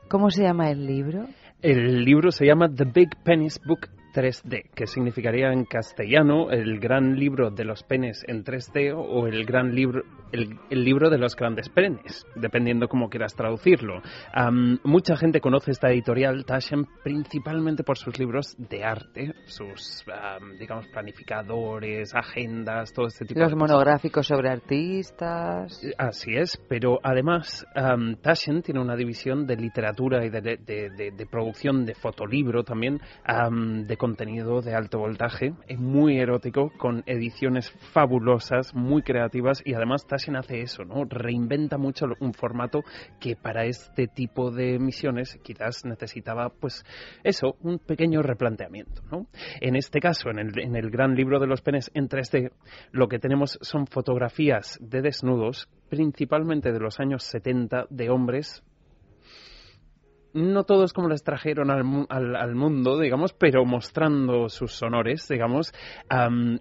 ¿Cómo 0.09 0.31
se 0.31 0.45
llama 0.45 0.71
el 0.71 0.87
libro? 0.87 1.26
El 1.61 2.05
libro 2.05 2.31
se 2.31 2.47
llama 2.47 2.69
The 2.69 2.85
Big 2.85 3.11
Penis 3.25 3.61
Book 3.67 3.88
3D, 4.12 4.71
que 4.75 4.87
significaría 4.87 5.52
en 5.52 5.64
castellano 5.64 6.50
el 6.50 6.78
gran 6.78 7.16
libro 7.16 7.50
de 7.50 7.64
los 7.64 7.83
penes 7.83 8.23
en 8.26 8.45
3D 8.45 8.95
o 8.95 9.26
el 9.26 9.45
gran 9.45 9.75
libro, 9.75 10.02
el, 10.33 10.59
libro 10.71 11.11
de 11.11 11.19
los 11.19 11.37
grandes 11.37 11.69
penes, 11.69 12.26
dependiendo 12.35 12.88
cómo 12.88 13.09
quieras 13.09 13.35
traducirlo. 13.35 14.02
mucha 14.85 15.16
gente 15.16 15.40
conoce 15.40 15.71
esta 15.71 15.90
editorial 15.90 16.45
Taschen 16.45 16.87
principalmente 17.02 17.85
por 17.85 17.99
sus 17.99 18.19
libros 18.19 18.54
de 18.59 18.85
arte, 18.85 19.35
sus, 19.47 20.04
digamos, 20.59 20.87
planificadores, 20.88 22.14
agendas, 22.14 22.92
todo 22.92 23.07
este 23.07 23.25
tipo 23.25 23.40
los 23.40 23.50
de 23.50 23.57
Los 23.57 23.61
monográficos 23.61 24.26
sobre 24.26 24.50
artistas. 24.50 25.81
Así 25.99 26.35
es, 26.35 26.61
pero 26.69 26.99
además 27.02 27.66
Taschen 28.21 28.62
tiene 28.62 28.81
una 28.81 28.97
división 28.97 29.47
de 29.47 29.57
literatura 29.57 30.25
y 30.25 30.31
de, 30.31 30.40
de 30.40 31.26
producción 31.31 31.85
de 31.85 31.95
fotolibro 31.95 32.64
también, 32.64 33.00
de 33.87 33.97
contenido 34.03 34.63
de 34.63 34.75
alto 34.75 34.99
voltaje, 34.99 35.55
es 35.69 35.79
muy 35.79 36.19
erótico, 36.19 36.73
con 36.77 37.05
ediciones 37.07 37.71
fabulosas, 37.93 38.75
muy 38.75 39.03
creativas 39.03 39.63
y 39.65 39.75
además 39.75 40.09
Taschen 40.09 40.35
hace 40.35 40.61
eso, 40.61 40.85
¿no? 40.85 41.05
Reinventa 41.05 41.79
mucho 41.79 42.07
un 42.19 42.35
formato 42.35 42.81
que 43.21 43.37
para 43.37 43.65
este 43.65 44.09
tipo 44.09 44.51
de 44.51 44.81
misiones 44.81 45.39
quizás 45.45 45.85
necesitaba, 45.85 46.49
pues, 46.49 46.85
eso, 47.23 47.55
un 47.61 47.79
pequeño 47.79 48.23
replanteamiento, 48.23 49.03
¿no? 49.09 49.29
En 49.61 49.77
este 49.77 50.01
caso, 50.01 50.31
en 50.31 50.41
el, 50.41 50.59
en 50.59 50.75
el 50.75 50.91
gran 50.91 51.15
libro 51.15 51.39
de 51.39 51.47
los 51.47 51.61
penes 51.61 51.89
en 51.95 52.09
3D, 52.09 52.51
lo 52.91 53.07
que 53.07 53.21
tenemos 53.21 53.57
son 53.63 53.87
fotografías 53.87 54.81
de 54.81 55.01
desnudos, 55.01 55.69
principalmente 55.89 56.73
de 56.73 56.81
los 56.81 56.99
años 56.99 57.23
70, 57.23 57.87
de 57.89 58.11
hombres 58.11 58.65
no 60.35 60.65
todos 60.65 60.93
como 60.93 61.09
les 61.09 61.23
trajeron 61.23 61.71
al, 61.71 62.37
al, 62.37 62.55
mundo, 62.55 62.99
digamos, 62.99 63.33
pero 63.33 63.65
mostrando 63.65 64.49
sus 64.49 64.83
honores, 64.83 65.27
digamos. 65.29 65.73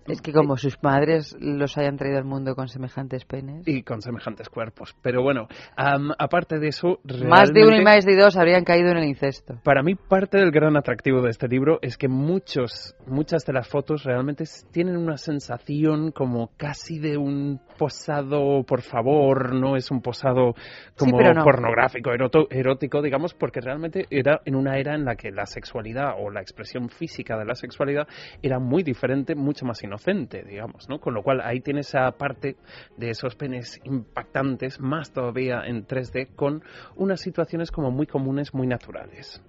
es 0.08 0.22
que 0.22 0.34
como 0.34 0.58
sus 0.58 0.82
madres 0.82 1.36
los 1.40 1.78
hayan 1.78 1.98
traído 1.98 2.18
al 2.18 2.25
mundo 2.25 2.56
con 2.56 2.68
semejantes 2.68 3.25
penes. 3.25 3.68
Y 3.68 3.84
con 3.84 4.01
semejantes 4.01 4.50
cuerpos. 4.50 4.96
Pero 5.01 5.22
bueno, 5.24 5.48
aparte 5.75 6.60
de 6.60 6.68
eso... 6.68 7.00
Más 7.28 7.54
de 7.54 7.66
uno 7.66 7.78
y 7.78 7.84
más 7.84 8.06
de 8.06 8.16
dos 8.16 8.38
habrían 8.38 8.63
caído 8.63 8.92
en 8.92 8.98
el 8.98 9.06
incesto. 9.06 9.60
Para 9.63 9.84
mí, 9.84 9.96
parte 9.96 10.38
del 10.38 10.51
gran 10.51 10.78
atractivo 10.78 11.22
de 11.22 11.30
este 11.30 11.48
libro 11.48 11.80
es 11.82 11.98
que 11.98 12.08
muchos, 12.08 12.96
muchas 13.08 13.46
de 13.46 13.54
las 13.54 13.68
fotos 13.68 14.04
realmente 14.04 14.46
tienen 14.72 14.98
una 14.98 15.18
sensación 15.18 16.12
como 16.12 16.51
casi 16.58 17.00
de 17.00 17.18
un 17.18 17.60
posado, 17.78 18.63
por 18.63 18.82
favor, 18.82 19.56
no 19.56 19.75
es 19.75 19.92
un 19.92 20.01
posado 20.01 20.56
como 20.98 21.18
pornográfico, 21.44 22.12
erótico, 22.50 23.01
digamos, 23.01 23.34
porque 23.34 23.61
realmente 23.62 24.06
era 24.10 24.41
en 24.46 24.56
una 24.56 24.77
era 24.77 24.96
en 24.96 25.06
la 25.06 25.15
que 25.15 25.32
la 25.32 25.46
sexualidad 25.46 26.15
o 26.18 26.30
la 26.30 26.41
expresión 26.41 26.89
física 26.89 27.38
de 27.38 27.46
la 27.46 27.56
sexualidad 27.56 28.08
era 28.41 28.60
muy 28.60 28.84
diferente, 28.84 29.36
mucho 29.36 29.65
más 29.65 29.84
inocente, 29.84 30.44
digamos, 30.44 30.88
¿no? 30.89 31.00
Con 31.00 31.13
lo 31.13 31.24
cual 31.24 31.41
ahí 31.41 31.62
tienes 31.62 31.89
esa 31.89 32.12
parte 32.12 32.56
de 32.98 33.10
esos 33.10 33.36
penes 33.36 33.80
impactantes, 33.84 34.80
más 34.80 35.12
todavía 35.12 35.63
en 35.65 35.86
3D, 35.86 36.36
con 36.36 36.63
unas 36.96 37.22
situaciones 37.22 37.72
como 37.72 37.91
muy 37.91 38.08
comunes, 38.08 38.53
muy 38.53 38.68
naturales. 38.68 39.41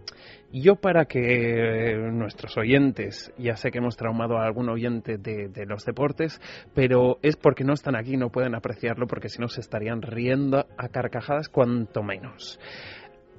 Yo 0.53 0.77
para 0.77 1.07
que 1.07 1.97
nuestros 2.13 2.59
oyentes, 2.59 3.33
ya 3.39 3.57
sé 3.57 3.71
que 3.71 3.79
hemos 3.79 3.97
traumado 3.97 4.37
a 4.37 4.45
algún 4.45 4.69
oyente 4.69 5.17
de, 5.17 5.49
de, 5.49 5.65
los 5.65 5.85
deportes, 5.85 6.41
pero 6.75 7.19
es 7.23 7.37
porque 7.37 7.65
no 7.65 7.73
están 7.73 7.97
aquí, 7.97 8.19
no 8.19 8.29
pueden 8.29 8.55
apreciarlo, 8.55 9.07
porque 9.07 9.31
si 9.31 9.41
no 9.41 9.49
se 9.49 9.63
estarían 9.63 10.03
riendo 10.03 10.67
a 10.77 10.89
carcajadas 10.89 11.49
cuanto 11.49 12.03
menos. 12.03 12.61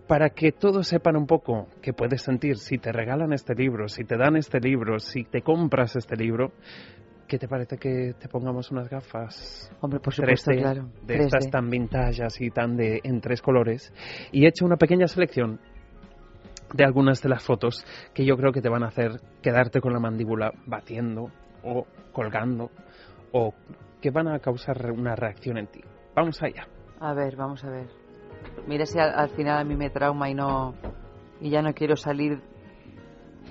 Para 0.07 0.29
que 0.29 0.51
todos 0.51 0.87
sepan 0.87 1.15
un 1.15 1.25
poco 1.25 1.67
qué 1.81 1.93
puedes 1.93 2.21
sentir 2.21 2.57
si 2.57 2.77
te 2.77 2.91
regalan 2.91 3.33
este 3.33 3.55
libro, 3.55 3.87
si 3.87 4.03
te 4.03 4.17
dan 4.17 4.35
este 4.35 4.59
libro, 4.59 4.99
si 4.99 5.23
te 5.23 5.41
compras 5.41 5.95
este 5.95 6.15
libro, 6.15 6.51
¿qué 7.27 7.39
te 7.39 7.47
parece 7.47 7.77
que 7.77 8.13
te 8.19 8.27
pongamos 8.27 8.71
unas 8.71 8.89
gafas? 8.89 9.71
Hombre, 9.81 9.99
por 9.99 10.13
supuesto, 10.13 10.51
3D, 10.51 10.59
claro. 10.59 10.89
De 11.05 11.15
3D. 11.15 11.25
estas 11.25 11.49
tan 11.49 11.69
vintage 11.69 12.23
y 12.39 12.49
tan 12.49 12.75
de 12.75 12.99
en 13.03 13.21
tres 13.21 13.41
colores. 13.41 13.93
Y 14.31 14.45
he 14.45 14.49
hecho 14.49 14.65
una 14.65 14.77
pequeña 14.77 15.07
selección 15.07 15.59
de 16.73 16.83
algunas 16.83 17.21
de 17.21 17.29
las 17.29 17.43
fotos 17.43 17.85
que 18.13 18.25
yo 18.25 18.35
creo 18.35 18.51
que 18.51 18.61
te 18.61 18.69
van 18.69 18.83
a 18.83 18.87
hacer 18.87 19.21
quedarte 19.41 19.79
con 19.79 19.93
la 19.93 19.99
mandíbula 19.99 20.51
batiendo 20.65 21.29
o 21.63 21.85
colgando 22.11 22.71
o 23.31 23.53
que 24.01 24.11
van 24.11 24.27
a 24.27 24.39
causar 24.39 24.91
una 24.91 25.15
reacción 25.15 25.57
en 25.57 25.67
ti. 25.67 25.81
Vamos 26.15 26.41
allá. 26.41 26.67
A 26.99 27.13
ver, 27.13 27.35
vamos 27.35 27.63
a 27.63 27.69
ver. 27.69 28.02
Mira 28.67 28.85
si 28.85 28.99
al, 28.99 29.13
al 29.13 29.29
final 29.29 29.59
a 29.59 29.63
mí 29.63 29.75
me 29.75 29.89
trauma 29.89 30.29
y 30.29 30.33
no 30.33 30.73
y 31.43 31.49
ya 31.49 31.61
no 31.61 31.73
quiero 31.73 31.97
salir 31.97 32.41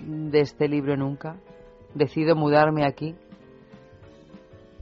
de 0.07 0.41
este 0.41 0.69
libro 0.69 0.97
nunca. 0.97 1.37
Decido 1.95 2.35
mudarme 2.35 2.87
aquí. 2.87 3.15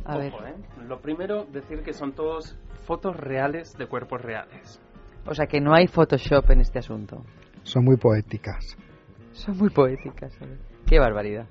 A 0.04 0.16
ver, 0.16 0.32
¿eh? 0.32 0.54
Lo 0.86 1.00
primero, 1.00 1.44
decir 1.44 1.82
que 1.82 1.92
son 1.92 2.12
todos 2.12 2.56
fotos 2.86 3.16
reales 3.16 3.76
de 3.76 3.86
cuerpos 3.86 4.22
reales. 4.22 4.80
o 5.26 5.34
sea 5.34 5.46
que 5.46 5.60
no 5.60 5.74
hay 5.74 5.88
Photoshop 5.88 6.50
en 6.50 6.60
este 6.60 6.78
asunto. 6.78 7.24
Son 7.64 7.84
muy 7.84 7.96
poéticas. 7.96 8.76
Son 9.32 9.56
muy 9.58 9.70
poéticas. 9.70 10.32
¿sabes? 10.34 10.58
Qué 10.86 10.98
barbaridad. 10.98 11.46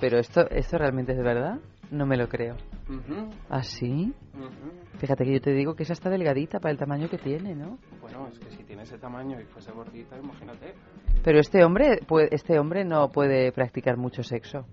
Pero 0.00 0.18
esto, 0.18 0.48
esto 0.50 0.78
realmente 0.78 1.12
es 1.12 1.18
verdad. 1.18 1.58
No 1.90 2.06
me 2.06 2.16
lo 2.16 2.28
creo. 2.28 2.56
Ujú, 2.88 3.30
¿Ah, 3.50 3.62
sí? 3.62 4.12
ujú. 4.34 4.98
Fíjate 4.98 5.24
que 5.24 5.32
yo 5.34 5.40
te 5.40 5.52
digo 5.52 5.74
que 5.74 5.82
esa 5.82 5.92
está 5.92 6.08
delgadita 6.10 6.58
para 6.58 6.72
el 6.72 6.78
tamaño 6.78 7.08
que 7.08 7.18
tiene, 7.18 7.54
¿no? 7.54 7.78
Bueno, 8.00 8.26
es 8.28 8.38
que 8.38 8.50
si 8.50 8.64
tiene 8.64 8.82
ese 8.82 8.98
tamaño 8.98 9.38
y 9.40 9.44
fuese 9.44 9.70
gordita, 9.72 10.16
imagínate. 10.18 10.74
Pero 11.22 11.38
este 11.38 11.62
hombre, 11.64 12.00
puede- 12.06 12.34
este 12.34 12.58
hombre 12.58 12.84
no 12.84 13.08
puede 13.10 13.52
practicar 13.52 13.96
mucho 13.96 14.22
sexo. 14.22 14.64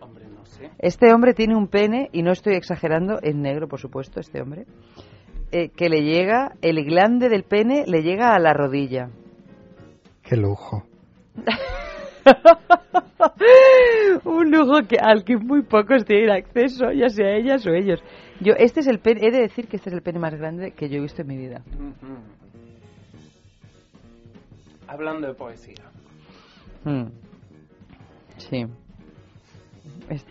Hombre, 0.00 0.26
no 0.28 0.44
sé. 0.46 0.70
Este 0.78 1.12
hombre 1.12 1.34
tiene 1.34 1.54
un 1.54 1.68
pene, 1.68 2.08
y 2.12 2.22
no 2.22 2.32
estoy 2.32 2.54
exagerando, 2.54 3.20
es 3.22 3.34
negro, 3.36 3.68
por 3.68 3.78
supuesto, 3.80 4.18
este 4.20 4.40
hombre, 4.40 4.66
eh, 5.52 5.68
que 5.68 5.88
le 5.88 6.02
llega, 6.02 6.56
el 6.62 6.82
glande 6.84 7.28
del 7.28 7.44
pene 7.44 7.84
le 7.86 8.02
llega 8.02 8.34
a 8.34 8.38
la 8.40 8.54
rodilla. 8.54 9.10
Qué 10.22 10.36
lujo. 10.36 10.84
un 14.24 14.50
lujo 14.50 14.86
que, 14.88 14.96
al 14.98 15.24
que 15.24 15.36
muy 15.36 15.62
pocos 15.62 16.04
tienen 16.04 16.30
acceso, 16.30 16.90
ya 16.92 17.08
sea 17.08 17.36
ellas 17.36 17.66
o 17.66 17.70
ellos. 17.70 18.02
Yo, 18.40 18.54
este 18.58 18.80
es 18.80 18.86
el 18.86 18.98
pene, 18.98 19.26
he 19.26 19.30
de 19.30 19.40
decir 19.40 19.68
que 19.68 19.76
este 19.76 19.90
es 19.90 19.94
el 19.94 20.02
pene 20.02 20.18
más 20.18 20.34
grande 20.34 20.72
que 20.72 20.88
yo 20.88 20.98
he 20.98 21.00
visto 21.00 21.22
en 21.22 21.28
mi 21.28 21.36
vida. 21.36 21.62
Hablando 24.86 25.28
de 25.28 25.34
poesía. 25.34 25.84
Mm. 26.84 27.06
Sí. 28.36 28.66
Es 30.08 30.26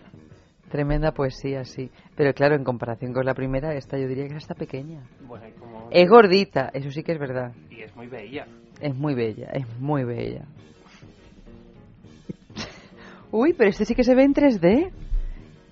tremenda 0.70 1.12
poesía, 1.12 1.64
sí. 1.64 1.90
Pero 2.16 2.32
claro, 2.34 2.54
en 2.54 2.64
comparación 2.64 3.12
con 3.12 3.24
la 3.24 3.34
primera, 3.34 3.74
esta 3.74 3.98
yo 3.98 4.06
diría 4.06 4.28
que 4.28 4.36
está 4.36 4.54
pequeña. 4.54 5.02
Bueno, 5.26 5.48
y 5.48 5.52
como... 5.52 5.88
Es 5.90 6.08
gordita, 6.08 6.70
eso 6.72 6.90
sí 6.90 7.02
que 7.02 7.12
es 7.12 7.18
verdad. 7.18 7.52
Y 7.70 7.82
es 7.82 7.94
muy 7.96 8.06
bella. 8.06 8.46
Es 8.80 8.94
muy 8.94 9.14
bella, 9.14 9.50
es 9.52 9.66
muy 9.80 10.04
bella. 10.04 10.44
Uy, 13.36 13.52
pero 13.52 13.68
este 13.68 13.84
sí 13.84 13.96
que 13.96 14.04
se 14.04 14.14
ve 14.14 14.22
en 14.22 14.32
3D. 14.32 14.92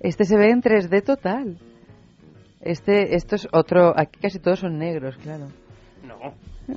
Este 0.01 0.25
se 0.25 0.35
ve 0.35 0.49
en 0.49 0.61
3D 0.61 1.01
total. 1.01 1.57
Este, 2.59 3.15
esto 3.15 3.37
es 3.37 3.47
otro. 3.53 3.97
Aquí 3.97 4.19
casi 4.19 4.37
todos 4.39 4.59
son 4.59 4.77
negros, 4.77 5.15
claro. 5.15 5.47
No. 6.05 6.33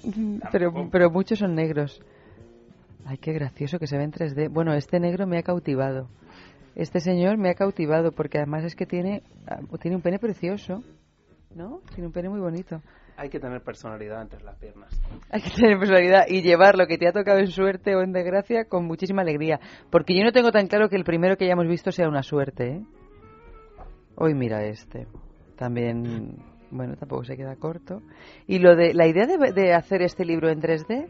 Pero, 0.52 0.66
Tampoco. 0.71 0.88
pero 0.93 1.11
muchos 1.11 1.40
son 1.40 1.57
negros. 1.57 2.00
Ay, 3.05 3.19
qué 3.19 3.33
gracioso 3.33 3.81
que 3.81 3.88
se 3.88 3.97
ve 3.97 4.05
en 4.05 4.12
3D. 4.12 4.49
Bueno, 4.49 4.75
este 4.75 5.00
negro 5.00 5.26
me 5.26 5.38
ha 5.38 5.43
cautivado. 5.43 6.09
Este 6.76 7.00
señor 7.00 7.37
me 7.37 7.50
ha 7.50 7.55
cautivado 7.55 8.12
porque 8.12 8.38
además 8.38 8.62
es 8.62 8.76
que 8.76 8.87
tiene, 8.87 9.25
ah, 9.49 9.59
tiene 9.81 9.97
un 9.97 10.02
pene 10.02 10.21
precioso. 10.21 10.85
¿No? 11.52 11.81
Tiene 11.95 12.07
un 12.07 12.12
pene 12.12 12.28
muy 12.28 12.38
bonito. 12.38 12.81
Hay 13.16 13.30
que 13.30 13.40
tener 13.40 13.62
personalidad 13.62 14.20
entre 14.20 14.42
las 14.42 14.56
piernas. 14.56 15.00
Hay 15.30 15.40
que 15.40 15.50
tener 15.50 15.78
personalidad 15.78 16.25
y 16.28 16.42
llevar 16.42 16.76
lo 16.76 16.87
que 16.87 16.99
te 16.99 17.08
ha 17.08 17.12
tocado 17.12 17.38
en 17.38 17.49
suerte 17.49 17.96
o 17.96 18.02
en 18.02 18.12
desgracia 18.12 18.66
con 18.66 18.85
muchísima 18.85 19.23
alegría. 19.23 19.58
Porque 19.90 20.14
yo 20.14 20.23
no 20.23 20.32
tengo 20.32 20.52
tan 20.52 20.66
claro 20.66 20.88
que 20.88 20.96
el 20.96 21.04
primero 21.04 21.37
que 21.37 21.46
hayamos 21.46 21.66
visto 21.66 21.90
sea 21.92 22.08
una 22.08 22.23
suerte, 22.23 22.68
¿eh? 22.68 22.82
Hoy 24.17 24.34
mira 24.34 24.64
este. 24.64 25.06
También, 25.56 26.36
bueno, 26.71 26.97
tampoco 26.97 27.25
se 27.25 27.36
queda 27.36 27.56
corto. 27.56 28.02
Y 28.47 28.58
lo 28.58 28.76
de 28.76 28.93
la 28.93 29.06
idea 29.06 29.26
de, 29.26 29.52
de 29.52 29.73
hacer 29.73 30.02
este 30.02 30.25
libro 30.25 30.50
en 30.50 30.60
3D, 30.60 31.06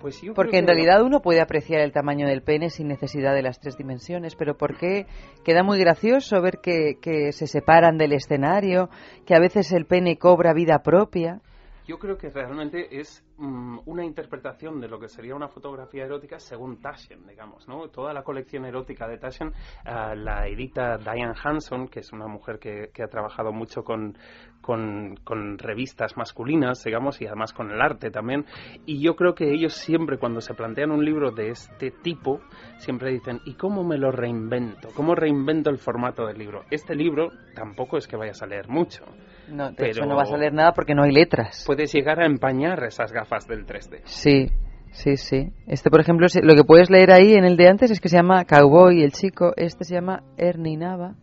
Pues 0.00 0.20
yo 0.22 0.32
porque 0.32 0.58
en 0.58 0.66
realidad 0.66 1.02
uno 1.02 1.20
puede 1.20 1.42
apreciar 1.42 1.80
el 1.82 1.92
tamaño 1.92 2.26
del 2.26 2.42
pene 2.42 2.70
sin 2.70 2.88
necesidad 2.88 3.34
de 3.34 3.42
las 3.42 3.60
tres 3.60 3.76
dimensiones, 3.76 4.34
pero 4.34 4.56
porque 4.56 5.06
queda 5.44 5.62
muy 5.62 5.78
gracioso 5.78 6.40
ver 6.40 6.58
que, 6.62 6.94
que 7.02 7.32
se 7.32 7.46
separan 7.46 7.98
del 7.98 8.14
escenario, 8.14 8.88
que 9.26 9.34
a 9.34 9.40
veces 9.40 9.70
el 9.72 9.84
pene 9.84 10.16
cobra 10.16 10.54
vida 10.54 10.78
propia. 10.82 11.40
Yo 11.86 11.98
creo 11.98 12.16
que 12.16 12.30
realmente 12.30 13.00
es 13.00 13.22
mm, 13.40 13.80
una 13.86 14.04
interpretación 14.04 14.80
de 14.80 14.88
lo 14.88 14.98
que 15.00 15.08
sería 15.08 15.34
una 15.34 15.48
fotografía 15.48 16.04
erótica 16.04 16.38
según 16.38 16.80
Taschen, 16.80 17.26
digamos, 17.26 17.66
¿no? 17.66 17.88
Toda 17.88 18.12
la 18.12 18.22
colección 18.22 18.64
erótica 18.66 19.08
de 19.08 19.18
Taschen 19.18 19.52
ah, 19.84 20.14
la 20.14 20.46
edita 20.46 20.98
Diane 20.98 21.34
Hanson, 21.42 21.88
que 21.88 22.00
es 22.00 22.12
una 22.12 22.26
mujer 22.26 22.58
que, 22.58 22.90
que 22.92 23.02
ha 23.02 23.08
trabajado 23.08 23.52
mucho 23.52 23.82
con, 23.82 24.16
con, 24.60 25.16
con 25.24 25.58
revistas 25.58 26.16
masculinas, 26.16 26.82
digamos, 26.84 27.20
y 27.20 27.26
además 27.26 27.52
con 27.52 27.70
el 27.70 27.80
arte 27.80 28.10
también. 28.10 28.44
Y 28.86 29.02
yo 29.02 29.16
creo 29.16 29.34
que 29.34 29.50
ellos 29.52 29.72
siempre, 29.74 30.18
cuando 30.18 30.40
se 30.40 30.54
plantean 30.54 30.90
un 30.90 31.04
libro 31.04 31.30
de 31.30 31.50
este 31.50 31.90
tipo, 31.90 32.40
siempre 32.78 33.10
dicen, 33.10 33.40
¿y 33.46 33.54
cómo 33.54 33.82
me 33.84 33.96
lo 33.98 34.12
reinvento? 34.12 34.88
¿Cómo 34.94 35.14
reinvento 35.14 35.70
el 35.70 35.78
formato 35.78 36.26
del 36.26 36.38
libro? 36.38 36.62
Este 36.70 36.94
libro 36.94 37.30
tampoco 37.54 37.96
es 37.96 38.06
que 38.06 38.16
vayas 38.16 38.42
a 38.42 38.46
leer 38.46 38.68
mucho. 38.68 39.04
No, 39.48 39.70
de 39.70 39.74
Pero- 39.76 39.90
hecho 39.90 40.06
no 40.06 40.14
va 40.16 40.22
a 40.22 40.26
salir 40.26 40.52
nada 40.52 40.72
porque 40.72 40.94
no 40.94 41.02
hay 41.02 41.12
letras. 41.12 41.64
Puedes 41.66 41.92
llegar 41.92 42.20
a 42.20 42.26
empañar 42.26 42.84
esas 42.84 43.12
gafas 43.12 43.29
del 43.46 43.64
3D. 43.64 44.02
Sí, 44.04 44.50
sí, 44.90 45.16
sí. 45.16 45.52
Este, 45.66 45.88
por 45.88 46.00
ejemplo, 46.00 46.26
lo 46.42 46.54
que 46.54 46.64
puedes 46.64 46.90
leer 46.90 47.12
ahí 47.12 47.34
en 47.34 47.44
el 47.44 47.56
de 47.56 47.68
antes 47.68 47.90
es 47.90 48.00
que 48.00 48.08
se 48.08 48.16
llama 48.16 48.44
Cowboy, 48.44 49.02
el 49.02 49.12
chico. 49.12 49.52
Este 49.56 49.84
se 49.84 49.94
llama 49.94 50.24
Ernie 50.36 50.76
Nava. 50.76 51.14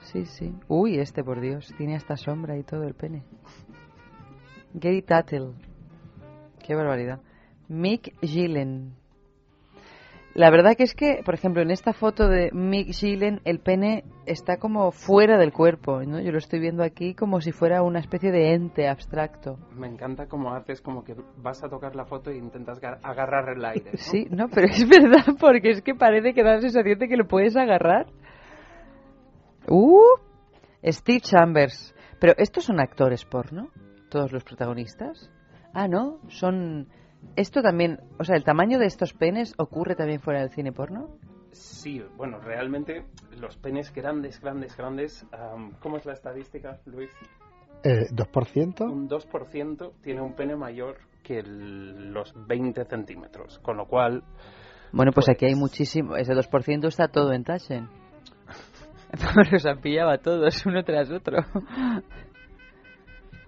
Sí, 0.00 0.26
sí. 0.26 0.54
Uy, 0.68 0.98
este, 0.98 1.24
por 1.24 1.40
Dios, 1.40 1.72
tiene 1.78 1.96
hasta 1.96 2.16
sombra 2.16 2.58
y 2.58 2.62
todo 2.62 2.84
el 2.84 2.94
pene. 2.94 3.22
Gary 4.74 5.02
Tattle. 5.02 5.52
Qué 6.64 6.74
barbaridad. 6.74 7.20
Mick 7.68 8.14
Gillen. 8.20 8.94
La 10.34 10.50
verdad 10.50 10.74
que 10.76 10.82
es 10.82 10.94
que, 10.94 11.20
por 11.24 11.34
ejemplo, 11.34 11.62
en 11.62 11.70
esta 11.70 11.92
foto 11.92 12.26
de 12.28 12.50
Mick 12.52 12.92
Gillen, 12.92 13.40
el 13.44 13.60
pene 13.60 14.02
está 14.26 14.56
como 14.56 14.90
fuera 14.90 15.38
del 15.38 15.52
cuerpo, 15.52 16.02
¿no? 16.02 16.20
Yo 16.20 16.32
lo 16.32 16.38
estoy 16.38 16.58
viendo 16.58 16.82
aquí 16.82 17.14
como 17.14 17.40
si 17.40 17.52
fuera 17.52 17.82
una 17.82 18.00
especie 18.00 18.32
de 18.32 18.52
ente 18.52 18.88
abstracto. 18.88 19.58
Me 19.76 19.86
encanta 19.86 20.26
cómo 20.26 20.52
haces 20.52 20.80
como 20.80 21.04
que 21.04 21.14
vas 21.36 21.62
a 21.62 21.68
tocar 21.68 21.94
la 21.94 22.04
foto 22.04 22.30
e 22.30 22.36
intentas 22.36 22.80
ga- 22.80 22.98
agarrar 23.04 23.48
el 23.56 23.64
aire. 23.64 23.92
¿no? 23.92 23.96
Sí, 23.98 24.26
no, 24.28 24.48
pero 24.48 24.66
es 24.66 24.88
verdad, 24.88 25.36
porque 25.38 25.70
es 25.70 25.82
que 25.82 25.94
parece 25.94 26.34
que 26.34 26.42
da 26.42 26.54
la 26.56 26.60
sensación 26.62 26.98
de 26.98 27.06
que 27.06 27.16
lo 27.16 27.28
puedes 27.28 27.56
agarrar. 27.56 28.06
Uh, 29.68 30.00
Steve 30.84 31.20
Chambers. 31.20 31.94
Pero 32.18 32.34
estos 32.38 32.64
son 32.64 32.80
actores 32.80 33.24
porno, 33.24 33.68
todos 34.10 34.32
los 34.32 34.42
protagonistas. 34.42 35.30
Ah, 35.72 35.86
no, 35.86 36.18
son. 36.28 36.88
Esto 37.36 37.62
también, 37.62 37.98
o 38.18 38.24
sea, 38.24 38.36
el 38.36 38.44
tamaño 38.44 38.78
de 38.78 38.86
estos 38.86 39.12
penes 39.12 39.54
ocurre 39.58 39.94
también 39.96 40.20
fuera 40.20 40.40
del 40.40 40.50
cine 40.50 40.72
porno. 40.72 41.16
Sí, 41.52 42.02
bueno, 42.16 42.38
realmente 42.40 43.04
los 43.38 43.56
penes 43.56 43.92
grandes, 43.92 44.40
grandes, 44.40 44.76
grandes. 44.76 45.26
am, 45.32 45.72
¿Cómo 45.80 45.96
es 45.98 46.06
la 46.06 46.12
estadística, 46.14 46.78
Luis? 46.86 47.10
Eh, 47.84 48.06
¿2%? 48.12 48.80
Un 48.90 49.08
2% 49.08 49.92
tiene 50.02 50.20
un 50.22 50.34
pene 50.34 50.56
mayor 50.56 50.96
que 51.22 51.38
el- 51.40 52.12
los 52.12 52.32
20 52.46 52.84
centímetros. 52.86 53.58
Con 53.60 53.76
lo 53.76 53.86
cual, 53.86 54.22
Bueno, 54.92 55.10
pues, 55.12 55.28
aquí 55.28 55.44
hay 55.46 55.52
Pues- 55.52 55.60
muchísimo. 55.60 56.16
Ese 56.16 56.34
2% 56.34 56.86
está 56.86 57.08
todo 57.08 57.32
en 57.32 57.42
Taschen. 57.44 57.88
Los 59.52 59.66
han 59.66 59.80
pillado 59.80 60.10
a 60.10 60.18
todos, 60.18 60.64
uno 60.66 60.82
tras 60.84 61.10
otro. 61.10 61.38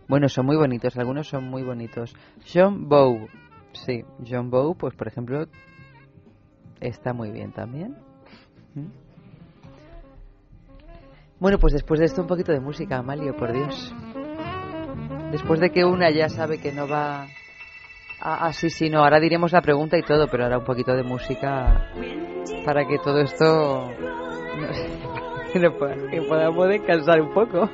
Bueno, 0.08 0.28
son 0.28 0.46
muy 0.46 0.56
bonitos, 0.56 0.96
algunos 0.98 1.26
son 1.28 1.44
muy 1.48 1.62
bonitos. 1.64 2.14
John 2.52 2.88
Bow. 2.88 3.26
Sí, 3.84 4.04
John 4.28 4.50
Bow, 4.50 4.74
pues 4.76 4.94
por 4.94 5.08
ejemplo, 5.08 5.46
está 6.80 7.12
muy 7.12 7.30
bien 7.30 7.52
también. 7.52 7.96
¿Mm? 8.74 8.86
Bueno, 11.38 11.58
pues 11.58 11.74
después 11.74 12.00
de 12.00 12.06
esto 12.06 12.22
un 12.22 12.28
poquito 12.28 12.52
de 12.52 12.60
música, 12.60 12.96
Amalio, 12.96 13.36
por 13.36 13.52
Dios. 13.52 13.94
Después 15.32 15.60
de 15.60 15.70
que 15.70 15.84
una 15.84 16.10
ya 16.10 16.28
sabe 16.28 16.58
que 16.58 16.72
no 16.72 16.88
va... 16.88 17.26
Ah, 18.20 18.46
ah, 18.46 18.52
sí, 18.54 18.70
sí, 18.70 18.88
no, 18.88 19.00
ahora 19.00 19.20
diremos 19.20 19.52
la 19.52 19.60
pregunta 19.60 19.98
y 19.98 20.02
todo, 20.02 20.28
pero 20.28 20.44
ahora 20.44 20.58
un 20.58 20.64
poquito 20.64 20.94
de 20.94 21.02
música 21.02 21.90
para 22.64 22.86
que 22.86 22.98
todo 22.98 23.20
esto... 23.20 23.90
que 25.52 26.22
podamos 26.22 26.68
descansar 26.68 27.20
un 27.20 27.34
poco. 27.34 27.68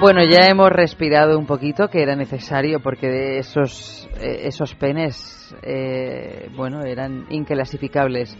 Bueno, 0.00 0.22
ya 0.22 0.46
hemos 0.46 0.70
respirado 0.70 1.36
un 1.36 1.46
poquito, 1.46 1.88
que 1.88 2.00
era 2.00 2.14
necesario, 2.14 2.78
porque 2.78 3.08
de 3.08 3.38
esos, 3.38 4.08
eh, 4.20 4.42
esos 4.44 4.76
penes, 4.76 5.52
eh, 5.64 6.48
bueno, 6.54 6.82
eran 6.84 7.26
inclasificables. 7.30 8.38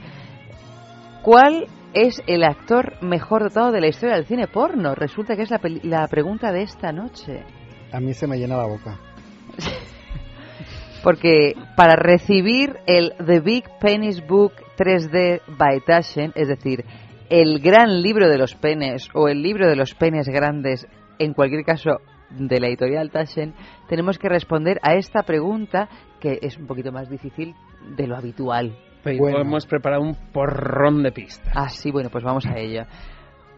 ¿Cuál 1.21 1.66
es 1.94 2.23
el 2.29 2.44
actor 2.44 3.03
mejor 3.03 3.42
dotado 3.42 3.73
de 3.73 3.81
la 3.81 3.88
historia 3.88 4.14
del 4.14 4.27
cine 4.27 4.47
porno? 4.47 4.94
Resulta 4.94 5.35
que 5.35 5.42
es 5.42 5.51
la, 5.51 5.61
la 5.83 6.07
pregunta 6.07 6.53
de 6.53 6.62
esta 6.62 6.92
noche. 6.92 7.42
A 7.90 7.99
mí 7.99 8.14
se 8.14 8.29
me 8.29 8.38
llena 8.38 8.57
la 8.57 8.66
boca. 8.66 9.01
Porque 11.03 11.55
para 11.77 11.97
recibir 11.97 12.77
el 12.87 13.14
The 13.27 13.40
Big 13.40 13.64
Penis 13.81 14.25
Book 14.25 14.53
3D 14.79 15.40
by 15.59 15.81
Taschen, 15.81 16.33
es 16.37 16.47
decir, 16.47 16.85
el 17.31 17.59
gran 17.59 18.01
libro 18.01 18.29
de 18.29 18.38
los 18.38 18.55
penes 18.55 19.09
o 19.12 19.27
el 19.27 19.42
libro 19.42 19.68
de 19.68 19.75
los 19.75 19.94
penes 19.94 20.29
grandes, 20.29 20.87
en 21.18 21.35
cualquier 21.35 21.64
caso 21.64 21.98
de 22.31 22.61
la 22.61 22.68
editorial 22.68 23.11
Taschen, 23.11 23.54
tenemos 23.88 24.18
que 24.18 24.28
responder 24.28 24.78
a 24.83 24.94
esta 24.94 25.22
pregunta 25.22 25.88
que 26.20 26.38
es 26.42 26.59
un 26.59 26.66
poquito 26.66 26.92
más 26.92 27.09
difícil 27.09 27.54
de 27.96 28.07
lo 28.07 28.16
habitual. 28.16 28.76
Pero 29.02 29.18
Bueno. 29.18 29.40
hemos 29.40 29.64
preparado 29.66 30.02
un 30.02 30.14
porrón 30.33 31.02
de 31.02 31.12
pistas. 31.12 31.52
Ah, 31.57 31.68
sí, 31.68 31.90
bueno, 31.90 32.11
pues 32.11 32.24
vamos 32.24 32.44
a 32.46 32.59
ello. 32.59 32.83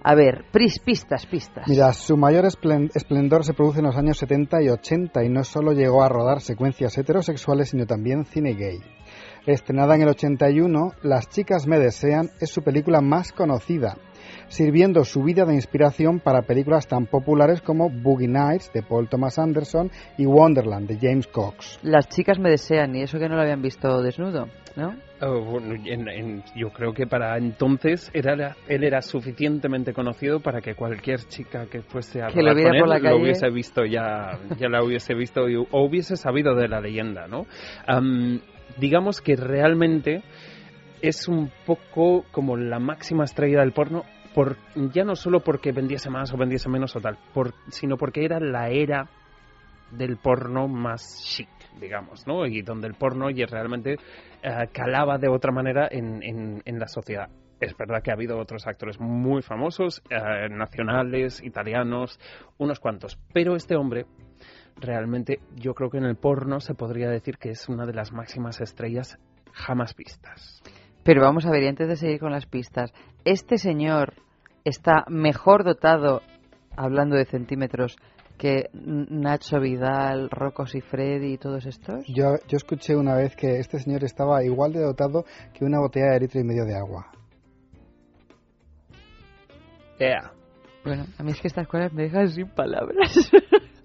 A 0.02 0.14
ver, 0.14 0.44
pris, 0.50 0.78
pistas, 0.78 1.26
pistas. 1.26 1.66
Mira, 1.68 1.92
su 1.92 2.16
mayor 2.16 2.44
esplen- 2.44 2.90
esplendor 2.94 3.44
se 3.44 3.52
produce 3.52 3.80
en 3.80 3.86
los 3.86 3.96
años 3.96 4.16
70 4.18 4.62
y 4.62 4.68
80 4.68 5.24
y 5.24 5.28
no 5.28 5.44
solo 5.44 5.72
llegó 5.72 6.02
a 6.02 6.08
rodar 6.08 6.40
secuencias 6.40 6.96
heterosexuales, 6.96 7.70
sino 7.70 7.84
también 7.86 8.24
cine 8.24 8.54
gay. 8.54 8.78
Estrenada 9.46 9.94
en 9.96 10.02
el 10.02 10.08
81, 10.08 10.92
Las 11.02 11.28
chicas 11.28 11.66
me 11.66 11.78
desean 11.78 12.30
es 12.40 12.50
su 12.50 12.62
película 12.62 13.00
más 13.00 13.32
conocida, 13.32 13.96
sirviendo 14.50 15.04
su 15.04 15.22
vida 15.22 15.44
de 15.44 15.54
inspiración 15.54 16.18
para 16.20 16.42
películas 16.42 16.86
tan 16.86 17.06
populares 17.06 17.62
como 17.62 17.88
Boogie 17.88 18.28
Nights 18.28 18.72
de 18.74 18.82
Paul 18.82 19.08
Thomas 19.08 19.38
Anderson 19.38 19.90
y 20.18 20.26
Wonderland 20.26 20.88
de 20.88 20.98
James 21.00 21.26
Cox. 21.28 21.78
Las 21.82 22.08
chicas 22.08 22.38
me 22.38 22.50
desean 22.50 22.94
y 22.96 23.02
eso 23.02 23.18
que 23.18 23.28
no 23.28 23.36
lo 23.36 23.42
habían 23.42 23.62
visto 23.62 24.02
desnudo, 24.02 24.48
¿no? 24.76 24.94
Oh, 25.22 25.40
bueno, 25.44 25.74
en- 25.86 26.08
en- 26.08 26.42
yo 26.56 26.70
creo 26.70 26.92
que 26.92 27.06
para 27.06 27.36
entonces 27.38 28.10
era, 28.12 28.56
él 28.66 28.82
era 28.84 29.02
suficientemente 29.02 29.92
conocido 29.92 30.40
para 30.40 30.60
que 30.60 30.74
cualquier 30.74 31.20
chica 31.28 31.66
que 31.66 31.82
fuese 31.82 32.22
a 32.22 32.28
Que 32.28 32.42
lo 32.42 32.52
con 32.54 32.62
por 32.78 32.88
la 32.88 32.96
él 32.96 33.02
calle. 33.02 33.14
lo 33.16 33.22
hubiese 33.22 33.50
visto 33.50 33.84
ya, 33.84 34.38
ya 34.58 34.68
la 34.68 34.82
hubiese 34.82 35.14
visto 35.14 35.48
y- 35.48 35.56
o 35.56 35.66
hubiese 35.84 36.16
sabido 36.16 36.54
de 36.56 36.68
la 36.68 36.80
leyenda, 36.80 37.28
¿no? 37.28 37.46
Am, 37.86 38.40
digamos 38.78 39.20
que 39.20 39.36
realmente 39.36 40.22
es 41.02 41.28
un 41.28 41.50
poco 41.66 42.24
como 42.32 42.56
la 42.56 42.78
máxima 42.78 43.24
estrella 43.24 43.60
del 43.60 43.72
porno, 43.72 44.04
por, 44.34 44.56
ya 44.92 45.04
no 45.04 45.16
solo 45.16 45.40
porque 45.40 45.72
vendiese 45.72 46.10
más 46.10 46.32
o 46.32 46.36
vendiese 46.36 46.68
menos 46.68 46.94
o 46.96 47.00
tal, 47.00 47.18
por, 47.34 47.52
sino 47.68 47.96
porque 47.96 48.24
era 48.24 48.38
la 48.40 48.68
era 48.70 49.08
del 49.92 50.16
porno 50.18 50.68
más 50.68 51.02
chic, 51.24 51.48
digamos, 51.80 52.26
¿no? 52.26 52.46
Y 52.46 52.62
donde 52.62 52.86
el 52.86 52.94
porno 52.94 53.28
ya 53.30 53.46
realmente 53.46 53.96
eh, 54.42 54.68
calaba 54.72 55.18
de 55.18 55.28
otra 55.28 55.50
manera 55.52 55.88
en, 55.90 56.22
en- 56.22 56.62
en 56.64 56.78
la 56.78 56.86
sociedad. 56.86 57.28
Es 57.58 57.76
verdad 57.76 58.00
que 58.02 58.10
ha 58.10 58.14
habido 58.14 58.38
otros 58.38 58.66
actores 58.66 58.98
muy 59.00 59.42
famosos, 59.42 60.00
eh, 60.08 60.48
nacionales, 60.48 61.42
italianos, 61.42 62.18
unos 62.56 62.78
cuantos, 62.80 63.18
pero 63.34 63.54
este 63.56 63.76
hombre 63.76 64.06
realmente 64.76 65.40
yo 65.56 65.74
creo 65.74 65.90
que 65.90 65.98
en 65.98 66.04
el 66.04 66.16
porno 66.16 66.60
se 66.60 66.74
podría 66.74 67.10
decir 67.10 67.36
que 67.36 67.50
es 67.50 67.68
una 67.68 67.84
de 67.84 67.92
las 67.92 68.12
máximas 68.12 68.60
estrellas 68.60 69.18
jamás 69.52 69.94
vistas. 69.94 70.62
Pero 71.02 71.22
vamos 71.22 71.46
a 71.46 71.50
ver, 71.50 71.62
y 71.62 71.68
antes 71.68 71.88
de 71.88 71.96
seguir 71.96 72.20
con 72.20 72.32
las 72.32 72.46
pistas, 72.46 72.92
¿este 73.24 73.58
señor 73.58 74.14
está 74.64 75.04
mejor 75.08 75.64
dotado, 75.64 76.22
hablando 76.76 77.16
de 77.16 77.24
centímetros, 77.24 77.96
que 78.36 78.70
Nacho 78.72 79.60
Vidal, 79.60 80.30
Rocco 80.30 80.64
Freddy 80.66 81.34
y 81.34 81.38
todos 81.38 81.66
estos? 81.66 82.06
Yo, 82.06 82.36
yo 82.48 82.56
escuché 82.56 82.96
una 82.96 83.14
vez 83.14 83.36
que 83.36 83.58
este 83.58 83.78
señor 83.78 84.04
estaba 84.04 84.42
igual 84.44 84.72
de 84.72 84.80
dotado 84.80 85.24
que 85.52 85.64
una 85.64 85.78
botella 85.78 86.12
de 86.12 86.20
litro 86.20 86.40
y 86.40 86.44
medio 86.44 86.64
de 86.64 86.74
agua. 86.74 87.10
Yeah. 89.98 90.32
Bueno, 90.82 91.04
a 91.18 91.22
mí 91.22 91.32
es 91.32 91.40
que 91.40 91.48
estas 91.48 91.68
cosas 91.68 91.92
me 91.92 92.04
dejan 92.04 92.28
sin 92.28 92.48
palabras. 92.48 93.30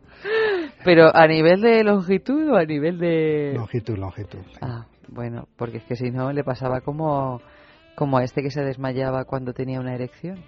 Pero 0.86 1.14
a 1.14 1.28
nivel 1.28 1.60
de 1.62 1.84
longitud 1.84 2.50
o 2.52 2.56
a 2.56 2.64
nivel 2.64 2.98
de... 2.98 3.54
Longitud, 3.56 3.98
longitud. 3.98 4.40
sí. 4.54 4.60
Ah, 4.62 4.86
bueno, 5.08 5.48
porque 5.56 5.78
es 5.78 5.84
que 5.84 5.96
si 5.96 6.12
no 6.12 6.32
le 6.32 6.44
pasaba 6.44 6.82
como, 6.82 7.42
como 7.96 8.18
a 8.18 8.24
este 8.24 8.42
que 8.42 8.52
se 8.52 8.64
desmayaba 8.64 9.26
cuando 9.26 9.54
tenía 9.54 9.80
una 9.80 9.96
erección. 9.96 10.44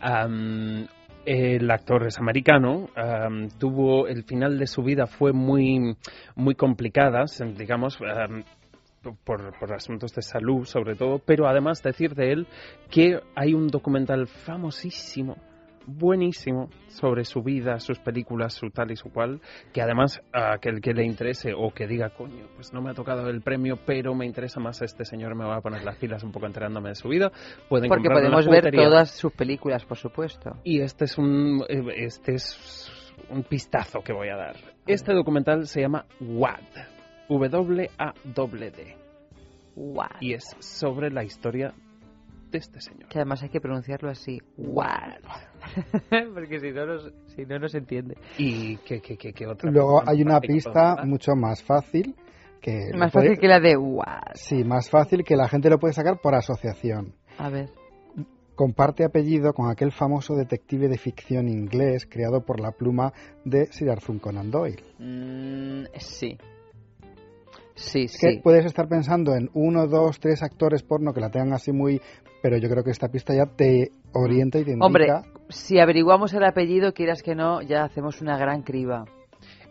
Am, 0.00 0.86
el 1.24 1.70
actor 1.70 2.06
es 2.06 2.18
americano, 2.18 2.88
am, 2.94 3.48
tuvo 3.58 4.06
el 4.06 4.24
final 4.24 4.58
de 4.58 4.66
su 4.66 4.82
vida 4.82 5.06
fue 5.06 5.32
muy 5.32 5.96
muy 6.34 6.54
complicada, 6.54 7.24
digamos, 7.56 7.98
am, 8.02 8.44
por, 9.24 9.58
por 9.58 9.72
asuntos 9.72 10.12
de 10.14 10.22
salud 10.22 10.64
sobre 10.64 10.94
todo, 10.94 11.18
pero 11.18 11.48
además 11.48 11.82
decir 11.82 12.14
de 12.14 12.32
él 12.32 12.46
que 12.90 13.20
hay 13.34 13.54
un 13.54 13.68
documental 13.68 14.26
famosísimo, 14.26 15.36
buenísimo, 15.86 16.68
sobre 16.88 17.24
su 17.24 17.42
vida, 17.42 17.78
sus 17.78 17.98
películas, 17.98 18.54
su 18.54 18.70
tal 18.70 18.90
y 18.90 18.96
su 18.96 19.10
cual, 19.10 19.40
que 19.72 19.82
además 19.82 20.20
a 20.32 20.58
que 20.58 20.68
el 20.68 20.80
que 20.80 20.92
le 20.92 21.04
interese 21.04 21.52
o 21.56 21.70
que 21.70 21.86
diga, 21.86 22.10
coño, 22.10 22.46
pues 22.54 22.72
no 22.72 22.82
me 22.82 22.90
ha 22.90 22.94
tocado 22.94 23.28
el 23.28 23.42
premio, 23.42 23.78
pero 23.86 24.14
me 24.14 24.26
interesa 24.26 24.60
más 24.60 24.82
este 24.82 25.04
señor, 25.04 25.34
me 25.34 25.44
va 25.44 25.56
a 25.56 25.60
poner 25.60 25.84
las 25.84 25.96
pilas 25.96 26.22
un 26.22 26.32
poco 26.32 26.46
enterándome 26.46 26.90
de 26.90 26.94
su 26.94 27.08
vida, 27.08 27.30
pueden 27.68 27.88
Porque 27.88 28.08
podemos 28.08 28.46
ver 28.46 28.70
todas 28.72 29.10
sus 29.10 29.32
películas, 29.32 29.84
por 29.84 29.96
supuesto. 29.96 30.56
Y 30.64 30.80
este 30.80 31.04
es 31.04 31.18
un 31.18 31.64
eh, 31.68 31.82
este 31.96 32.34
es 32.34 32.90
un 33.30 33.42
pistazo 33.44 34.00
que 34.00 34.12
voy 34.12 34.28
a 34.28 34.36
dar. 34.36 34.56
Este 34.86 35.12
documental 35.12 35.66
se 35.66 35.80
llama 35.80 36.04
WAD. 36.20 36.60
W 37.28 37.90
A 37.98 38.14
D 38.24 38.70
D. 38.70 38.96
Guau. 39.74 40.08
Y 40.20 40.34
es 40.34 40.44
sobre 40.60 41.10
la 41.10 41.24
historia 41.24 41.74
de 42.50 42.58
este 42.58 42.80
señor. 42.80 43.08
Que 43.08 43.18
además 43.18 43.42
hay 43.42 43.48
que 43.48 43.60
pronunciarlo 43.60 44.08
así. 44.10 44.40
Guau. 44.56 45.20
Porque 46.34 46.60
si 46.60 46.70
no, 46.72 46.86
nos, 46.86 47.12
si 47.34 47.44
no, 47.46 47.58
no 47.58 47.68
se 47.68 47.78
entiende. 47.78 48.16
Y 48.38 48.76
qué, 48.78 49.00
qué, 49.00 49.16
qué, 49.16 49.32
qué 49.32 49.46
otra 49.46 49.70
Luego 49.70 50.02
hay 50.06 50.22
una 50.22 50.40
pista 50.40 50.96
mucho 51.04 51.34
más 51.36 51.62
fácil 51.62 52.14
que 52.60 52.90
Más 52.96 53.12
puede- 53.12 53.28
fácil 53.28 53.40
que 53.40 53.48
la 53.48 53.60
de 53.60 53.74
guau. 53.76 54.20
sí, 54.34 54.64
más 54.64 54.88
fácil 54.90 55.22
que 55.24 55.36
la 55.36 55.48
gente 55.48 55.68
lo 55.70 55.78
puede 55.78 55.94
sacar 55.94 56.18
por 56.20 56.34
asociación. 56.34 57.14
A 57.38 57.48
ver. 57.50 57.68
Comparte 58.54 59.04
apellido 59.04 59.52
con 59.52 59.70
aquel 59.70 59.92
famoso 59.92 60.34
detective 60.34 60.88
de 60.88 60.96
ficción 60.96 61.46
inglés 61.48 62.06
creado 62.10 62.40
por 62.40 62.58
la 62.58 62.72
pluma 62.72 63.12
de 63.44 63.66
Sir 63.66 63.90
Arthur 63.90 64.18
Conan 64.18 64.50
Doyle. 64.50 64.82
Mm, 64.98 65.84
sí. 65.98 66.38
Sí, 67.76 68.02
que 68.02 68.08
sí. 68.08 68.40
puedes 68.42 68.64
estar 68.64 68.88
pensando 68.88 69.34
en 69.34 69.50
uno, 69.52 69.86
dos, 69.86 70.18
tres 70.18 70.42
actores 70.42 70.82
porno 70.82 71.12
que 71.12 71.20
la 71.20 71.30
tengan 71.30 71.52
así 71.52 71.72
muy, 71.72 72.00
pero 72.42 72.56
yo 72.56 72.68
creo 72.68 72.82
que 72.82 72.90
esta 72.90 73.08
pista 73.08 73.34
ya 73.34 73.46
te 73.46 73.92
orienta 74.12 74.58
y 74.58 74.64
te 74.64 74.70
indica. 74.72 74.86
Hombre, 74.86 75.06
si 75.50 75.78
averiguamos 75.78 76.32
el 76.32 76.44
apellido, 76.44 76.92
quieras 76.92 77.22
que 77.22 77.34
no, 77.34 77.60
ya 77.60 77.84
hacemos 77.84 78.22
una 78.22 78.38
gran 78.38 78.62
criba. 78.62 79.04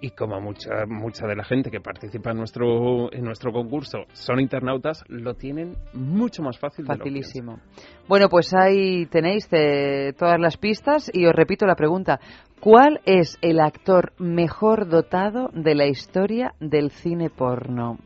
Y 0.01 0.11
como 0.11 0.39
mucha 0.39 0.85
mucha 0.87 1.25
de 1.25 1.35
la 1.35 1.43
gente 1.43 1.71
que 1.71 1.79
participa 1.79 2.31
en 2.31 2.37
nuestro 2.37 3.11
en 3.13 3.23
nuestro 3.23 3.51
concurso 3.51 3.99
son 4.13 4.39
internautas, 4.39 5.03
lo 5.07 5.33
tienen 5.33 5.75
mucho 5.93 6.43
más 6.43 6.59
fácil. 6.59 6.85
de 6.85 6.89
lo 6.89 7.03
que 7.03 7.09
Facilísimo. 7.09 7.59
Bueno, 8.07 8.29
pues 8.29 8.53
ahí 8.53 9.05
tenéis 9.07 9.47
eh, 9.51 10.13
todas 10.17 10.39
las 10.39 10.57
pistas 10.57 11.09
y 11.11 11.25
os 11.25 11.33
repito 11.33 11.65
la 11.65 11.75
pregunta. 11.75 12.19
¿Cuál 12.65 12.99
es 13.05 13.37
el 13.43 13.59
actor 13.59 14.13
mejor 14.17 14.89
dotado 14.89 15.51
de 15.53 15.75
la 15.75 15.85
historia 15.85 16.55
del 16.59 16.89
cine 16.89 17.29
porno? 17.29 17.99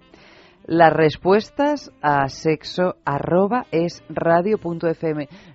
Las 0.66 0.92
respuestas 0.92 1.94
a 2.02 2.28
sexo 2.28 2.98
arroba 3.06 3.68
es. 3.72 4.04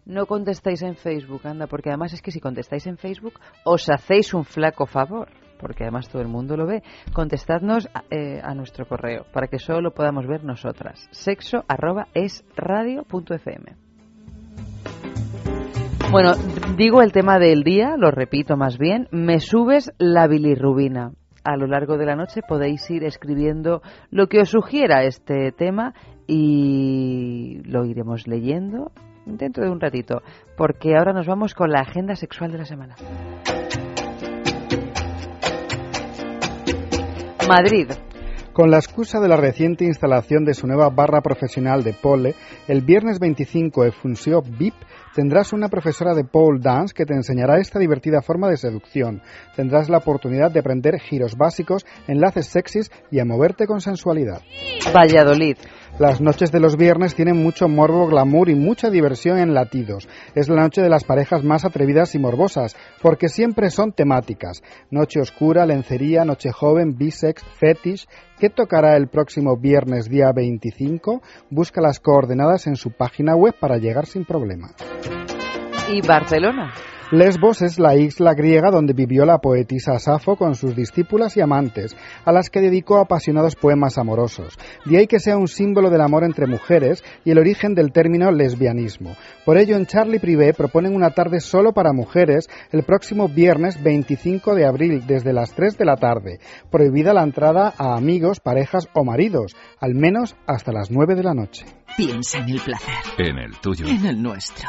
No 0.07 0.25
contestáis 0.25 0.81
en 0.81 0.97
Facebook, 0.97 1.43
anda, 1.47 1.67
porque 1.67 1.91
además 1.91 2.15
es 2.15 2.23
que 2.23 2.31
si 2.31 2.41
contestáis 2.41 2.87
en 2.87 2.97
Facebook 2.97 3.35
os 3.67 3.91
hacéis 3.91 4.33
un 4.33 4.47
flaco 4.47 4.87
favor, 4.87 5.29
porque 5.61 5.85
además 5.85 6.09
todo 6.09 6.23
el 6.23 6.29
mundo 6.29 6.57
lo 6.57 6.65
ve. 6.65 6.83
Contestadnos 7.13 7.91
eh, 8.11 8.41
a 8.43 8.55
nuestro 8.55 8.89
correo 8.89 9.27
para 9.35 9.49
que 9.49 9.59
solo 9.59 9.83
lo 9.83 9.93
podamos 9.93 10.27
ver 10.27 10.45
nosotras. 10.45 11.09
Sexo 11.11 11.63
arroba 11.69 12.07
es 12.15 12.43
radio.fm. 12.57 13.84
Bueno, 16.15 16.35
Digo 16.77 17.03
el 17.03 17.11
tema 17.11 17.41
del 17.41 17.65
día, 17.65 17.97
lo 17.97 18.13
repito 18.13 18.57
más 18.57 18.79
bien, 18.79 19.09
me 19.11 19.41
subes 19.41 19.93
la 19.99 20.29
bilirrubina. 20.29 21.11
A 21.43 21.57
lo 21.57 21.67
largo 21.67 21.97
de 21.97 22.07
la 22.07 22.15
noche 22.15 22.41
podéis 22.47 22.89
ir 22.89 23.03
escribiendo 23.03 23.83
lo 24.11 24.29
que 24.29 24.43
os 24.43 24.51
sugiera 24.51 25.03
este 25.03 25.51
tema 25.51 25.93
y 26.29 27.61
lo 27.65 27.85
iremos 27.85 28.29
leyendo 28.29 28.93
dentro 29.27 29.65
de 29.65 29.71
un 29.71 29.81
ratito, 29.81 30.23
porque 30.57 30.97
ahora 30.97 31.13
nos 31.13 31.27
vamos 31.27 31.53
con 31.53 31.71
la 31.71 31.81
agenda 31.81 32.15
sexual 32.15 32.53
de 32.53 32.59
la 32.59 32.65
semana. 32.65 32.95
Madrid. 37.49 37.91
Con 38.53 38.71
la 38.71 38.79
excusa 38.79 39.19
de 39.19 39.27
la 39.27 39.37
reciente 39.37 39.85
instalación 39.85 40.45
de 40.45 40.55
su 40.55 40.69
nueva 40.69 40.89
barra 40.91 41.23
profesional 41.23 41.83
de 41.83 41.93
pole, 41.93 42.37
el 42.69 42.83
viernes 42.83 43.19
25 43.19 43.83
de 43.83 43.91
Funció 43.91 44.43
VIP 44.43 44.75
tendrás 45.15 45.53
una 45.53 45.69
profesora 45.69 46.15
de 46.15 46.25
pole 46.25 46.61
dance 46.61 46.95
que 46.95 47.07
te 47.07 47.15
enseñará 47.15 47.59
esta 47.59 47.79
divertida 47.79 48.21
forma 48.21 48.49
de 48.49 48.57
seducción. 48.57 49.23
Tendrás 49.57 49.89
la 49.89 49.99
oportunidad 49.99 50.51
de 50.51 50.61
aprender 50.61 50.99
giros 50.99 51.37
básicos, 51.37 51.87
enlaces 52.09 52.47
sexys 52.47 52.91
y 53.11 53.21
a 53.21 53.25
moverte 53.25 53.67
con 53.67 53.81
sensualidad. 53.81 54.43
Valladolid. 54.95 55.57
Las 55.97 56.21
noches 56.21 56.51
de 56.51 56.59
los 56.59 56.77
viernes 56.77 57.15
tienen 57.15 57.41
mucho 57.41 57.69
morbo, 57.69 58.09
glamour 58.09 58.49
y 58.49 58.57
mucha 58.57 58.91
diversión 58.91 59.39
en 59.39 59.55
latidos. 59.55 60.09
Es 60.35 60.49
la 60.49 60.63
noche 60.63 60.83
de 60.83 60.89
las 60.89 61.05
parejas 61.05 61.45
más 61.45 61.65
atrevidas 61.65 62.17
y 62.17 62.19
morbosas, 62.19 62.77
porque 63.01 63.29
siempre 63.29 63.71
son 63.71 63.93
temáticas. 63.93 64.65
Noche 64.91 65.21
oscura, 65.21 65.65
lencería, 65.67 66.25
noche 66.25 66.51
joven, 66.51 66.97
bisex, 66.99 67.45
fetish. 67.45 68.09
¿Qué 68.41 68.51
tocará 68.51 68.97
el 68.97 69.07
próximo 69.07 69.57
viernes 69.57 70.11
día 70.11 70.33
25? 70.35 71.23
Busca 71.51 71.81
las 71.81 72.01
coordenadas 72.01 72.67
en 72.67 72.75
su 72.75 72.91
página 72.91 73.37
web 73.37 73.55
para 73.61 73.79
llegar 73.79 74.07
sin 74.07 74.25
problema. 74.25 74.73
Y 75.89 76.05
Barcelona. 76.05 76.73
Lesbos 77.11 77.61
es 77.61 77.79
la 77.79 77.97
isla 77.97 78.33
griega 78.33 78.71
donde 78.71 78.95
vivió 78.95 79.27
la 79.27 79.39
poetisa 79.39 79.99
Safo 79.99 80.37
con 80.37 80.55
sus 80.55 80.75
discípulas 80.75 81.37
y 81.37 81.43
amantes, 81.43 81.95
a 82.25 82.33
las 82.33 82.49
que 82.49 82.61
dedicó 82.61 82.99
apasionados 82.99 83.57
poemas 83.57 83.99
amorosos. 83.99 84.59
De 84.87 84.99
ahí 84.99 85.07
que 85.07 85.21
sea 85.21 85.37
un 85.37 85.47
símbolo 85.47 85.91
del 85.91 86.01
amor 86.01 86.25
entre 86.25 86.47
mujeres 86.47 87.05
y 87.25 87.31
el 87.31 87.39
origen 87.39 87.75
del 87.75 87.93
término 87.93 88.33
lesbianismo. 88.33 89.17
Por 89.45 89.59
ello, 89.59 89.77
en 89.77 89.87
Charlie 89.87 90.19
Privé 90.19 90.55
proponen 90.55 90.95
una 90.95 91.11
tarde 91.11 91.41
solo 91.41 91.73
para 91.73 91.93
mujeres 91.93 92.49
el 92.73 92.85
próximo 92.85 93.29
viernes 93.29 93.83
25 93.83 94.55
de 94.55 94.67
abril 94.67 95.07
desde 95.07 95.35
las 95.35 95.53
3 95.53 95.77
de 95.77 95.85
la 95.85 95.97
tarde. 95.97 96.41
Prohibida 96.71 97.13
la 97.13 97.23
entrada 97.23 97.75
a 97.77 97.97
amigos, 97.97 98.41
parejas 98.41 98.89
o 98.95 99.05
maridos, 99.05 99.55
al 99.79 99.95
menos 99.95 100.37
hasta 100.47 100.73
las 100.73 100.91
9 100.91 101.15
de 101.15 101.23
la 101.23 101.35
noche. 101.35 101.67
Piensa 101.97 102.39
en 102.39 102.49
el 102.49 102.61
placer. 102.61 102.95
En 103.19 103.39
el 103.39 103.57
tuyo. 103.61 103.87
En 103.87 104.07
el 104.07 104.23
nuestro. 104.23 104.69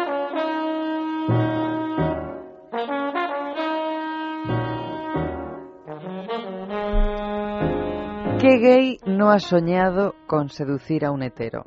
¿Qué 8.41 8.57
gay 8.57 8.97
no 9.05 9.29
ha 9.29 9.37
soñado 9.37 10.15
con 10.25 10.49
seducir 10.49 11.05
a 11.05 11.11
un 11.11 11.21
hetero? 11.21 11.65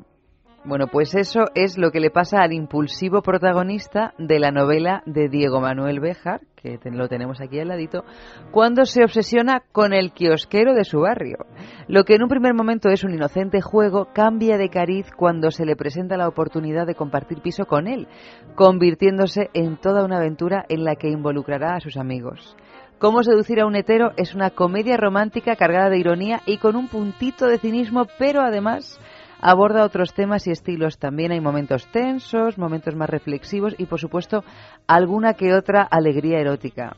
Bueno, 0.65 0.87
pues 0.87 1.15
eso 1.15 1.45
es 1.55 1.77
lo 1.77 1.89
que 1.89 2.01
le 2.01 2.09
pasa 2.09 2.41
al 2.41 2.51
impulsivo 2.51 3.21
protagonista 3.21 4.13
de 4.17 4.39
la 4.39 4.51
novela 4.51 5.01
de 5.05 5.29
Diego 5.29 5.61
Manuel 5.61 6.01
Béjar, 6.01 6.41
que 6.57 6.77
lo 6.91 7.07
tenemos 7.07 7.39
aquí 7.39 7.61
al 7.61 7.69
ladito, 7.69 8.03
cuando 8.51 8.83
se 8.83 9.05
obsesiona 9.05 9.63
con 9.71 9.93
el 9.93 10.11
kiosquero 10.11 10.73
de 10.73 10.83
su 10.83 10.99
barrio. 10.99 11.45
Lo 11.87 12.03
que 12.03 12.15
en 12.15 12.23
un 12.23 12.29
primer 12.29 12.53
momento 12.53 12.89
es 12.89 13.05
un 13.05 13.13
inocente 13.13 13.61
juego 13.61 14.09
cambia 14.13 14.57
de 14.57 14.67
cariz 14.67 15.05
cuando 15.15 15.51
se 15.51 15.65
le 15.65 15.77
presenta 15.77 16.17
la 16.17 16.27
oportunidad 16.27 16.85
de 16.85 16.95
compartir 16.95 17.39
piso 17.41 17.67
con 17.67 17.87
él, 17.87 18.09
convirtiéndose 18.55 19.49
en 19.53 19.77
toda 19.77 20.03
una 20.03 20.17
aventura 20.17 20.65
en 20.67 20.83
la 20.83 20.97
que 20.97 21.07
involucrará 21.07 21.75
a 21.75 21.79
sus 21.79 21.95
amigos. 21.95 22.57
Cómo 22.97 23.23
seducir 23.23 23.59
a 23.59 23.65
un 23.65 23.75
hetero 23.75 24.13
es 24.15 24.35
una 24.35 24.51
comedia 24.51 24.95
romántica 24.95 25.57
cargada 25.57 25.89
de 25.89 25.99
ironía 25.99 26.41
y 26.45 26.57
con 26.59 26.77
un 26.77 26.87
puntito 26.87 27.45
de 27.45 27.57
cinismo, 27.57 28.07
pero 28.17 28.41
además 28.41 28.99
aborda 29.41 29.83
otros 29.83 30.13
temas 30.13 30.47
y 30.47 30.51
estilos. 30.51 30.97
También 30.97 31.33
hay 31.33 31.41
momentos 31.41 31.87
tensos, 31.91 32.57
momentos 32.57 32.95
más 32.95 33.09
reflexivos 33.09 33.75
y, 33.77 33.85
por 33.85 33.99
supuesto, 33.99 34.45
alguna 34.87 35.33
que 35.33 35.53
otra 35.53 35.83
alegría 35.83 36.39
erótica. 36.39 36.95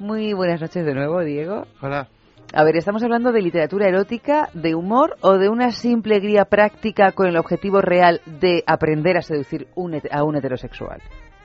Muy 0.00 0.32
buenas 0.32 0.60
noches 0.60 0.84
de 0.84 0.94
nuevo, 0.94 1.20
Diego. 1.20 1.64
Hola. 1.80 2.08
A 2.52 2.64
ver, 2.64 2.76
¿estamos 2.76 3.04
hablando 3.04 3.30
de 3.30 3.40
literatura 3.40 3.86
erótica, 3.86 4.48
de 4.52 4.74
humor 4.74 5.16
o 5.20 5.38
de 5.38 5.48
una 5.48 5.70
simple 5.70 6.18
guía 6.18 6.44
práctica 6.44 7.12
con 7.12 7.28
el 7.28 7.36
objetivo 7.36 7.80
real 7.80 8.20
de 8.26 8.64
aprender 8.66 9.16
a 9.16 9.22
seducir 9.22 9.68
un 9.76 9.94
a 10.10 10.24
un 10.24 10.36
heterosexual? 10.36 11.00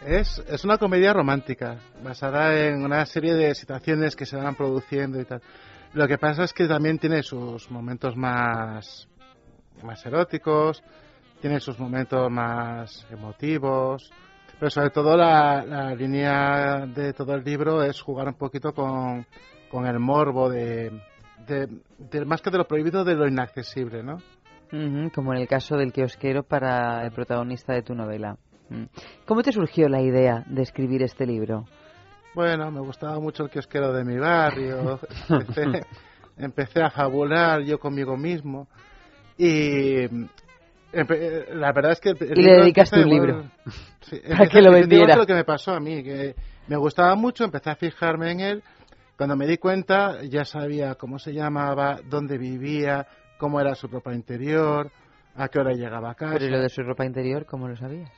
Es, 0.07 0.41
es 0.47 0.63
una 0.63 0.77
comedia 0.77 1.11
romántica, 1.11 1.79
basada 2.01 2.57
en 2.65 2.81
una 2.81 3.05
serie 3.05 3.33
de 3.33 3.53
situaciones 3.53 4.15
que 4.15 4.25
se 4.25 4.37
van 4.37 4.55
produciendo 4.55 5.19
y 5.19 5.25
tal. 5.25 5.41
Lo 5.91 6.07
que 6.07 6.17
pasa 6.17 6.45
es 6.45 6.53
que 6.53 6.65
también 6.65 6.97
tiene 6.97 7.21
sus 7.23 7.69
momentos 7.69 8.15
más, 8.15 9.05
más 9.83 10.05
eróticos, 10.05 10.81
tiene 11.41 11.59
sus 11.59 11.77
momentos 11.77 12.31
más 12.31 13.05
emotivos, 13.11 14.09
pero 14.57 14.69
sobre 14.69 14.91
todo 14.91 15.17
la, 15.17 15.65
la 15.65 15.93
línea 15.93 16.85
de 16.85 17.11
todo 17.11 17.33
el 17.33 17.43
libro 17.43 17.83
es 17.83 17.99
jugar 17.99 18.29
un 18.29 18.35
poquito 18.35 18.71
con, 18.71 19.25
con 19.69 19.85
el 19.87 19.99
morbo 19.99 20.49
de, 20.49 21.01
de, 21.45 22.25
más 22.25 22.41
que 22.41 22.49
de 22.49 22.59
lo 22.59 22.65
prohibido, 22.65 23.03
de 23.03 23.13
lo 23.13 23.27
inaccesible, 23.27 24.03
¿no? 24.03 24.19
Ujú, 24.71 25.11
como 25.13 25.33
en 25.33 25.41
el 25.41 25.47
caso 25.49 25.75
del 25.75 25.91
kiosquero 25.91 26.43
para 26.43 27.03
el 27.03 27.11
protagonista 27.11 27.73
de 27.73 27.81
tu 27.81 27.93
novela. 27.93 28.37
Mm. 28.69 28.83
¿Cómo 29.25 29.43
te 29.43 29.51
surgió 29.51 29.87
la 29.89 30.01
idea 30.01 30.43
de 30.47 30.61
escribir 30.61 31.03
este 31.03 31.25
libro? 31.25 31.65
Bueno, 32.35 32.69
me 32.71 32.79
gustaba 32.81 33.19
mucho 33.19 33.43
el 33.43 33.49
kiosquero 33.49 33.93
de 33.93 34.03
mi 34.03 34.17
barrio. 34.17 34.99
Empecé, 35.29 35.85
empecé 36.37 36.81
a 36.83 36.89
fabular 36.91 37.61
yo 37.61 37.79
conmigo 37.79 38.15
mismo. 38.17 38.67
Y 39.37 40.07
la 40.91 41.71
verdad 41.73 41.91
es 41.91 41.99
que... 41.99 42.09
el 42.09 42.37
Y 42.39 42.43
le 42.43 42.53
dedicaste 42.57 42.99
un 43.01 43.07
igual- 43.07 43.27
libro. 43.27 43.43
Sí, 44.01 44.17
Para 44.21 44.33
empieza- 44.43 44.51
que 44.51 44.61
lo 44.61 44.71
vendiera. 44.71 45.15
lo 45.15 45.25
que 45.25 45.33
me 45.33 45.43
pasó 45.43 45.71
a 45.73 45.79
mí, 45.79 46.03
que 46.03 46.35
me 46.67 46.77
gustaba 46.77 47.15
mucho, 47.15 47.43
empecé 47.43 47.69
a 47.71 47.75
fijarme 47.75 48.31
en 48.31 48.39
él. 48.39 48.63
Cuando 49.17 49.35
me 49.35 49.47
di 49.47 49.57
cuenta 49.57 50.21
ya 50.23 50.45
sabía 50.45 50.95
cómo 50.95 51.17
se 51.17 51.33
llamaba, 51.33 51.99
dónde 52.07 52.37
vivía, 52.37 53.07
cómo 53.39 53.59
era 53.59 53.73
su 53.73 53.87
ropa 53.87 54.13
interior, 54.13 54.91
a 55.35 55.47
qué 55.49 55.59
hora 55.59 55.73
llegaba 55.73 56.11
a 56.11 56.15
casa. 56.15 56.33
Pero 56.33 56.45
¿y 56.45 56.49
lo 56.49 56.61
de 56.61 56.69
su 56.69 56.83
ropa 56.83 57.03
interior, 57.05 57.45
¿cómo 57.45 57.67
lo 57.67 57.75
sabías? 57.75 58.11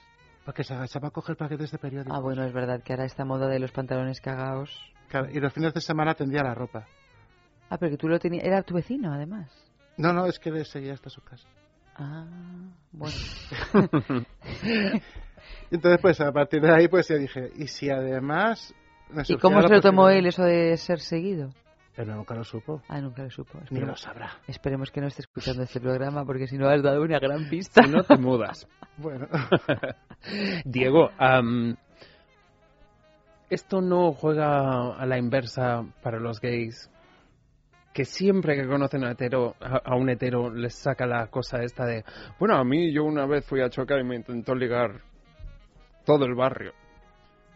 Porque 0.46 0.64
se 0.64 0.74
agachaba 0.74 1.10
a 1.10 1.12
coger 1.12 1.36
paquetes 1.36 1.72
de 1.72 1.78
periódicos. 1.78 2.18
Ah, 2.18 2.22
bueno, 2.22 2.44
es 2.44 2.54
verdad 2.54 2.82
que 2.82 2.94
ahora 2.94 3.06
esta 3.06 3.26
moda 3.26 3.48
de 3.48 3.60
los 3.60 3.72
pantalones 3.72 4.22
cagados. 4.22 4.72
Claro, 5.10 5.30
y 5.32 5.40
los 5.40 5.54
fines 5.54 5.74
de 5.74 5.82
semana 5.82 6.14
tendía 6.14 6.44
la 6.44 6.54
ropa. 6.54 6.88
Ah, 7.70 7.78
pero 7.78 7.92
que 7.92 7.98
tú 7.98 8.08
lo 8.08 8.20
tenías. 8.20 8.44
Era 8.46 8.64
tu 8.64 8.74
vecino, 8.76 9.14
además. 9.14 9.52
No, 9.98 10.14
no, 10.14 10.26
es 10.26 10.40
que 10.40 10.52
le 10.52 10.66
seguía 10.66 10.94
hasta 10.94 11.10
su 11.10 11.22
casa. 11.22 11.48
Ah, 11.96 12.26
bueno. 12.92 13.16
Entonces, 15.72 16.00
pues 16.02 16.22
a 16.22 16.32
partir 16.32 16.62
de 16.62 16.74
ahí, 16.74 16.88
pues 16.88 17.08
yo 17.10 17.18
dije, 17.18 17.52
¿y 17.56 17.68
si 17.68 17.90
además... 17.90 18.74
¿Y 19.28 19.38
cómo 19.38 19.62
se 19.62 19.70
lo 19.70 19.82
tomó 19.82 20.10
él 20.10 20.28
eso 20.28 20.44
de 20.44 20.78
ser 20.78 21.00
seguido? 21.00 21.50
Él 22.00 22.08
nunca 22.08 22.34
lo 22.34 22.46
supo. 22.46 22.82
Ah, 22.88 23.02
nunca 23.02 23.24
lo 23.24 23.30
supo. 23.30 23.60
Ni 23.72 23.82
lo 23.82 23.94
sabrá. 23.98 24.32
Esperemos 24.48 24.90
que 24.90 25.02
no 25.02 25.08
esté 25.08 25.22
escuchando 25.22 25.64
este 25.64 25.82
programa 25.82 26.24
porque 26.26 26.48
si 26.48 26.58
no 26.58 26.70
has 26.70 26.82
dado 26.82 27.02
una 27.02 27.20
gran 27.20 27.50
pista. 27.50 27.84
Si 27.84 27.90
no 27.90 28.04
te 28.04 28.18
mudas. 28.18 28.68
Bueno, 28.98 29.30
Diego, 30.66 31.10
am, 31.18 31.78
¿esto 33.50 33.80
no 33.80 34.12
juega 34.12 34.94
a 34.94 35.06
la 35.06 35.18
inversa 35.18 35.86
para 36.04 36.20
los 36.20 36.42
gays? 36.42 36.92
Que 37.94 38.04
siempre 38.04 38.58
que 38.58 38.68
conocen 38.68 39.06
a, 39.06 39.12
hetero, 39.12 39.56
a, 39.62 39.78
a 39.78 39.96
un 39.96 40.10
hetero 40.10 40.54
les 40.54 40.76
saca 40.76 41.08
la 41.08 41.28
cosa 41.28 41.64
esta 41.64 41.86
de, 41.86 42.04
bueno, 42.40 42.58
a 42.58 42.66
mí 42.66 42.92
yo 42.92 43.06
una 43.06 43.26
vez 43.26 43.46
fui 43.46 43.62
a 43.62 43.70
chocar 43.70 44.02
y 44.02 44.04
me 44.04 44.18
intentó 44.18 44.54
ligar 44.54 45.00
todo 46.04 46.26
el 46.26 46.36
barrio. 46.36 46.74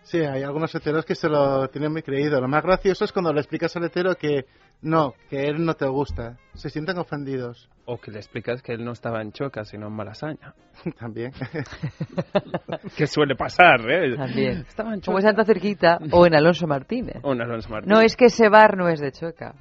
Sí, 0.04 0.20
hay 0.20 0.44
algunos 0.44 0.74
heteros 0.76 1.06
que 1.06 1.16
se 1.16 1.28
lo 1.28 1.68
tienen 1.70 1.92
muy 1.92 2.02
creído. 2.04 2.40
Lo 2.40 2.48
más 2.48 2.64
gracioso 2.64 3.06
es 3.06 3.12
cuando 3.12 3.34
le 3.34 3.40
explicas 3.42 3.76
al 3.76 3.86
hetero 3.86 4.16
que 4.16 4.46
no, 4.82 5.14
que 5.30 5.44
él 5.48 5.64
no 5.66 5.74
te 5.74 5.88
gusta. 5.88 6.38
Se 6.54 6.70
sienten 6.70 6.98
ofendidos 6.98 7.70
O 7.86 7.98
que 7.98 8.12
le 8.12 8.20
explicas 8.20 8.62
que 8.62 8.74
él 8.74 8.84
no 8.84 8.92
estaba 8.92 9.22
en 9.22 9.32
choca, 9.32 9.64
sino 9.66 9.88
en 9.88 9.94
malasaña. 9.94 10.54
también. 11.00 11.32
Que 12.98 13.08
suele 13.08 13.36
pasar, 13.36 13.80
¿eh? 13.90 14.16
También. 14.16 14.66
Estaba 14.68 14.94
en 14.94 15.02
Como 15.02 15.18
choca. 15.20 15.30
en 15.30 15.36
Santa 15.36 15.46
Cerquita 15.46 16.00
o 16.12 16.26
en 16.28 16.36
Alonso 16.36 16.68
Martínez. 16.68 17.18
O 17.24 17.34
en 17.34 17.42
Alonso 17.42 17.70
Martínez. 17.70 17.96
No, 17.96 18.02
es 18.02 18.16
que 18.16 18.26
ese 18.26 18.50
bar 18.50 18.78
no 18.78 18.90
es 18.90 19.00
de 19.00 19.12
Chueca. 19.12 19.56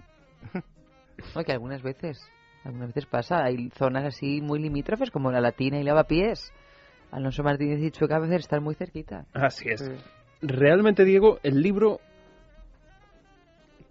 No, 1.34 1.44
que 1.44 1.52
algunas 1.52 1.82
veces, 1.82 2.20
algunas 2.64 2.88
veces 2.88 3.06
pasa. 3.06 3.44
Hay 3.44 3.70
zonas 3.70 4.04
así 4.04 4.40
muy 4.40 4.60
limítrofes 4.60 5.10
como 5.10 5.30
la 5.30 5.40
Latina 5.40 5.78
y 5.78 5.84
Lavapiés. 5.84 6.52
Alonso 7.12 7.42
Martínez 7.42 7.80
y 7.80 7.90
Chueca 7.90 8.16
a 8.16 8.20
veces 8.20 8.40
están 8.40 8.62
muy 8.62 8.74
cerquita. 8.74 9.26
Así 9.34 9.68
es. 9.68 9.80
Sí. 9.80 9.92
Realmente, 10.42 11.04
Diego, 11.04 11.38
el 11.44 11.62
libro, 11.62 12.00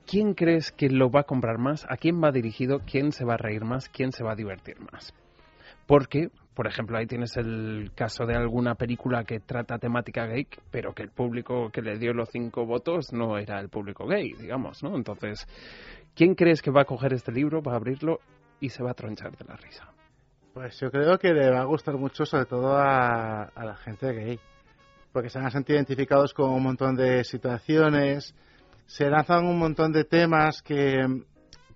¿quién 0.06 0.34
crees 0.34 0.72
que 0.72 0.90
lo 0.90 1.10
va 1.10 1.22
a 1.22 1.24
comprar 1.24 1.58
más? 1.58 1.86
¿A 1.90 1.96
quién 1.96 2.22
va 2.22 2.32
dirigido? 2.32 2.82
¿Quién 2.86 3.14
se 3.14 3.24
va 3.24 3.36
a 3.36 3.38
reír 3.38 3.64
más? 3.64 3.88
¿Quién 3.88 4.12
se 4.12 4.24
va 4.24 4.34
a 4.34 4.36
divertir 4.36 4.78
más? 4.92 5.14
Porque, 5.88 6.30
por 6.54 6.68
ejemplo, 6.68 6.98
ahí 6.98 7.06
tienes 7.08 7.38
el 7.38 7.92
caso 7.96 8.26
de 8.26 8.36
alguna 8.36 8.76
película 8.76 9.24
que 9.24 9.40
trata 9.40 9.78
temática 9.78 10.26
gay, 10.26 10.46
pero 10.70 10.94
que 10.94 11.04
el 11.04 11.10
público 11.10 11.70
que 11.70 11.82
le 11.82 11.98
dio 11.98 12.14
los 12.14 12.30
cinco 12.30 12.66
votos 12.66 13.14
no 13.14 13.38
era 13.38 13.60
el 13.60 13.70
público 13.70 14.06
gay, 14.06 14.34
digamos, 14.34 14.84
¿no? 14.84 14.96
Entonces, 14.96 15.48
¿quién 16.16 16.36
crees 16.36 16.62
que 16.62 16.72
va 16.72 16.82
a 16.82 16.86
coger 16.86 17.14
este 17.14 17.32
libro, 17.32 17.62
va 17.62 17.74
a 17.74 17.78
abrirlo 17.78 18.20
y 18.60 18.70
se 18.70 18.84
va 18.84 18.92
a 18.92 18.94
tronchar 18.94 19.36
de 19.38 19.46
la 19.46 19.56
risa? 19.56 19.88
Pues 20.54 20.78
yo 20.82 20.92
creo 20.92 21.18
que 21.18 21.34
le 21.34 21.50
va 21.50 21.62
a 21.62 21.66
gustar 21.66 21.96
mucho, 21.96 22.26
sobre 22.26 22.46
todo 22.46 22.76
a, 22.78 23.52
la 23.56 23.76
gente 23.78 24.12
gay, 24.12 24.40
porque 25.12 25.30
se 25.30 25.40
van 25.40 25.48
a 25.48 25.52
sentir 25.52 25.76
identificados 25.76 26.34
con 26.34 26.50
un 26.52 26.64
montón 26.64 26.96
de 26.96 27.24
situaciones, 27.24 28.34
se 28.86 29.10
lanzan 29.10 29.46
un 29.46 29.58
montón 29.58 29.92
de 29.92 30.04
temas 30.04 30.62
que, 30.62 31.24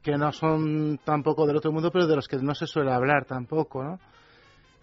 que 0.01 0.17
no 0.17 0.31
son 0.31 0.99
tampoco 1.03 1.45
del 1.45 1.57
otro 1.57 1.71
mundo, 1.71 1.91
pero 1.91 2.07
de 2.07 2.15
los 2.15 2.27
que 2.27 2.37
no 2.37 2.55
se 2.55 2.67
suele 2.67 2.91
hablar 2.91 3.25
tampoco, 3.25 3.83
¿no? 3.83 3.99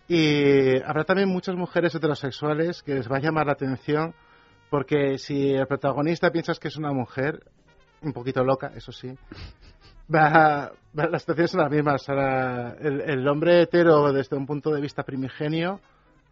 Y 0.09 0.83
habrá 0.83 1.05
también 1.05 1.29
muchas 1.29 1.55
mujeres 1.55 1.95
heterosexuales 1.95 2.83
que 2.83 2.95
les 2.95 3.11
va 3.11 3.17
a 3.17 3.21
llamar 3.21 3.47
la 3.47 3.53
atención, 3.53 4.15
porque 4.69 5.17
si 5.19 5.51
el 5.51 5.67
protagonista 5.67 6.31
piensas 6.31 6.59
que 6.59 6.69
es 6.69 6.77
una 6.77 6.93
mujer, 6.93 7.43
un 8.03 8.13
poquito 8.13 8.43
loca, 8.43 8.73
eso 8.75 8.93
sí, 8.93 9.09
las 10.09 10.73
situaciones 10.93 11.51
son 11.51 11.61
las 11.61 11.71
mismas. 11.71 12.05
El 12.09 13.27
hombre 13.29 13.63
hetero, 13.63 14.13
desde 14.13 14.37
un 14.37 14.47
punto 14.47 14.71
de 14.71 14.81
vista 14.81 15.03
primigenio, 15.03 15.81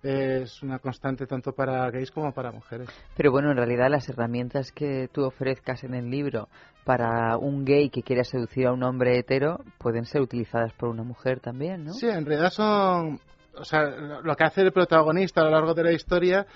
es 0.02 0.62
una 0.62 0.78
constante 0.78 1.26
tanto 1.26 1.52
para 1.52 1.90
gays 1.90 2.10
como 2.10 2.32
para 2.32 2.52
mujeres. 2.52 2.88
Pero 3.16 3.30
bueno, 3.30 3.50
en 3.50 3.56
realidad 3.56 3.90
las 3.90 4.08
herramientas 4.08 4.72
que 4.72 5.08
tú 5.12 5.24
ofrezcas 5.24 5.84
en 5.84 5.94
el 5.94 6.10
libro 6.10 6.48
para 6.84 7.36
un 7.36 7.64
gay 7.64 7.90
que 7.90 8.02
quiera 8.02 8.24
seducir 8.24 8.66
a 8.66 8.72
un 8.72 8.82
hombre 8.82 9.18
hetero 9.18 9.60
pueden 9.78 10.04
ser 10.04 10.22
utilizadas 10.22 10.72
por 10.72 10.88
una 10.88 11.02
mujer 11.02 11.40
también, 11.40 11.84
¿no? 11.84 11.92
Sí, 11.92 12.08
en 12.08 12.24
realidad 12.24 12.50
son. 12.50 13.20
O 13.56 13.64
sea, 13.64 13.82
lo 13.84 14.34
que 14.36 14.44
hace 14.44 14.62
el 14.62 14.72
protagonista 14.72 15.40
a 15.40 15.44
lo 15.44 15.50
largo 15.50 15.74
de 15.74 15.84
la 15.84 15.92
historia 15.92 16.46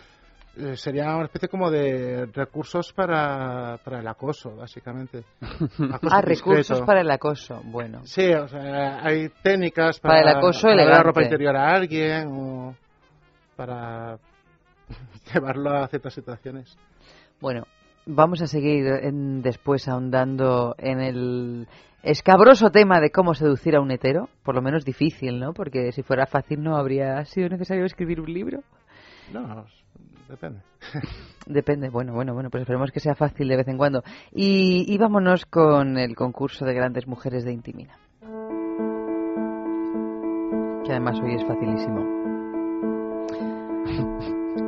eh, 0.57 0.77
sería 0.77 1.17
una 1.17 1.25
especie 1.25 1.49
como 1.49 1.69
de 1.69 2.27
recursos 2.33 2.93
para, 2.93 3.79
para 3.85 3.99
el 3.99 4.07
acoso, 4.07 4.55
básicamente. 4.55 5.25
Acoso 5.93 6.15
Ah, 6.15 6.21
recursos 6.21 6.81
para 6.83 7.01
el 7.01 7.11
acoso. 7.11 7.61
Bueno, 7.65 8.03
Sí, 8.05 8.33
o 8.33 8.47
sea, 8.47 9.05
hay 9.05 9.29
técnicas 9.43 9.99
Para 9.99 10.21
para, 10.21 10.31
el 10.31 10.37
acoso 10.39 10.69
para 10.69 10.85
la 10.85 11.03
ropa 11.03 11.23
interior 11.25 11.57
a 11.57 11.75
alguien 11.75 12.29
o 12.29 12.77
para 13.57 14.19
llevarlo 15.35 15.71
a 15.71 15.89
ciertas 15.89 16.15
situaciones. 16.15 16.77
bueno, 17.41 17.65
vamos 18.07 18.43
a 18.43 18.47
seguir 18.47 18.87
en- 19.03 19.43
después 19.43 19.89
ahondando 19.89 20.75
en 20.79 21.01
el 21.01 21.69
escabroso 22.03 22.71
tema 22.71 23.01
de 23.01 23.11
cómo 23.11 23.33
seducir 23.35 23.77
a 23.77 23.81
un 23.81 23.91
hetero, 23.91 24.29
por 24.43 24.55
lo 24.55 24.61
menos 24.63 24.85
difícil, 24.85 25.41
¿no? 25.41 25.55
Porque 25.55 25.91
si 25.93 26.03
fuera 26.03 26.27
fácil 26.27 26.63
no 26.63 26.77
habría 26.77 27.25
sido 27.25 27.49
necesario 27.49 27.85
escribir 27.87 28.21
un 28.21 28.33
libro. 28.33 28.61
No, 29.33 29.65
depende. 30.29 30.61
Depende, 31.47 31.89
bueno, 31.91 32.13
bueno, 32.15 32.33
bueno, 32.35 32.49
pues 32.51 32.63
esperemos 32.63 32.91
que 32.91 33.01
sea 33.01 33.15
fácil 33.15 33.49
de 33.49 33.57
vez 33.57 33.69
en 33.69 33.77
cuando. 33.79 34.03
Y, 34.33 34.85
y 34.89 34.97
vámonos 34.99 35.45
con 35.47 35.99
el 35.99 36.15
concurso 36.15 36.65
de 36.65 36.73
grandes 36.75 37.07
mujeres 37.07 37.45
de 37.45 37.53
Intimina. 37.53 37.95
Que 40.85 40.91
además 40.93 41.19
hoy 41.23 41.35
es 41.35 41.45
facilísimo. 41.47 42.34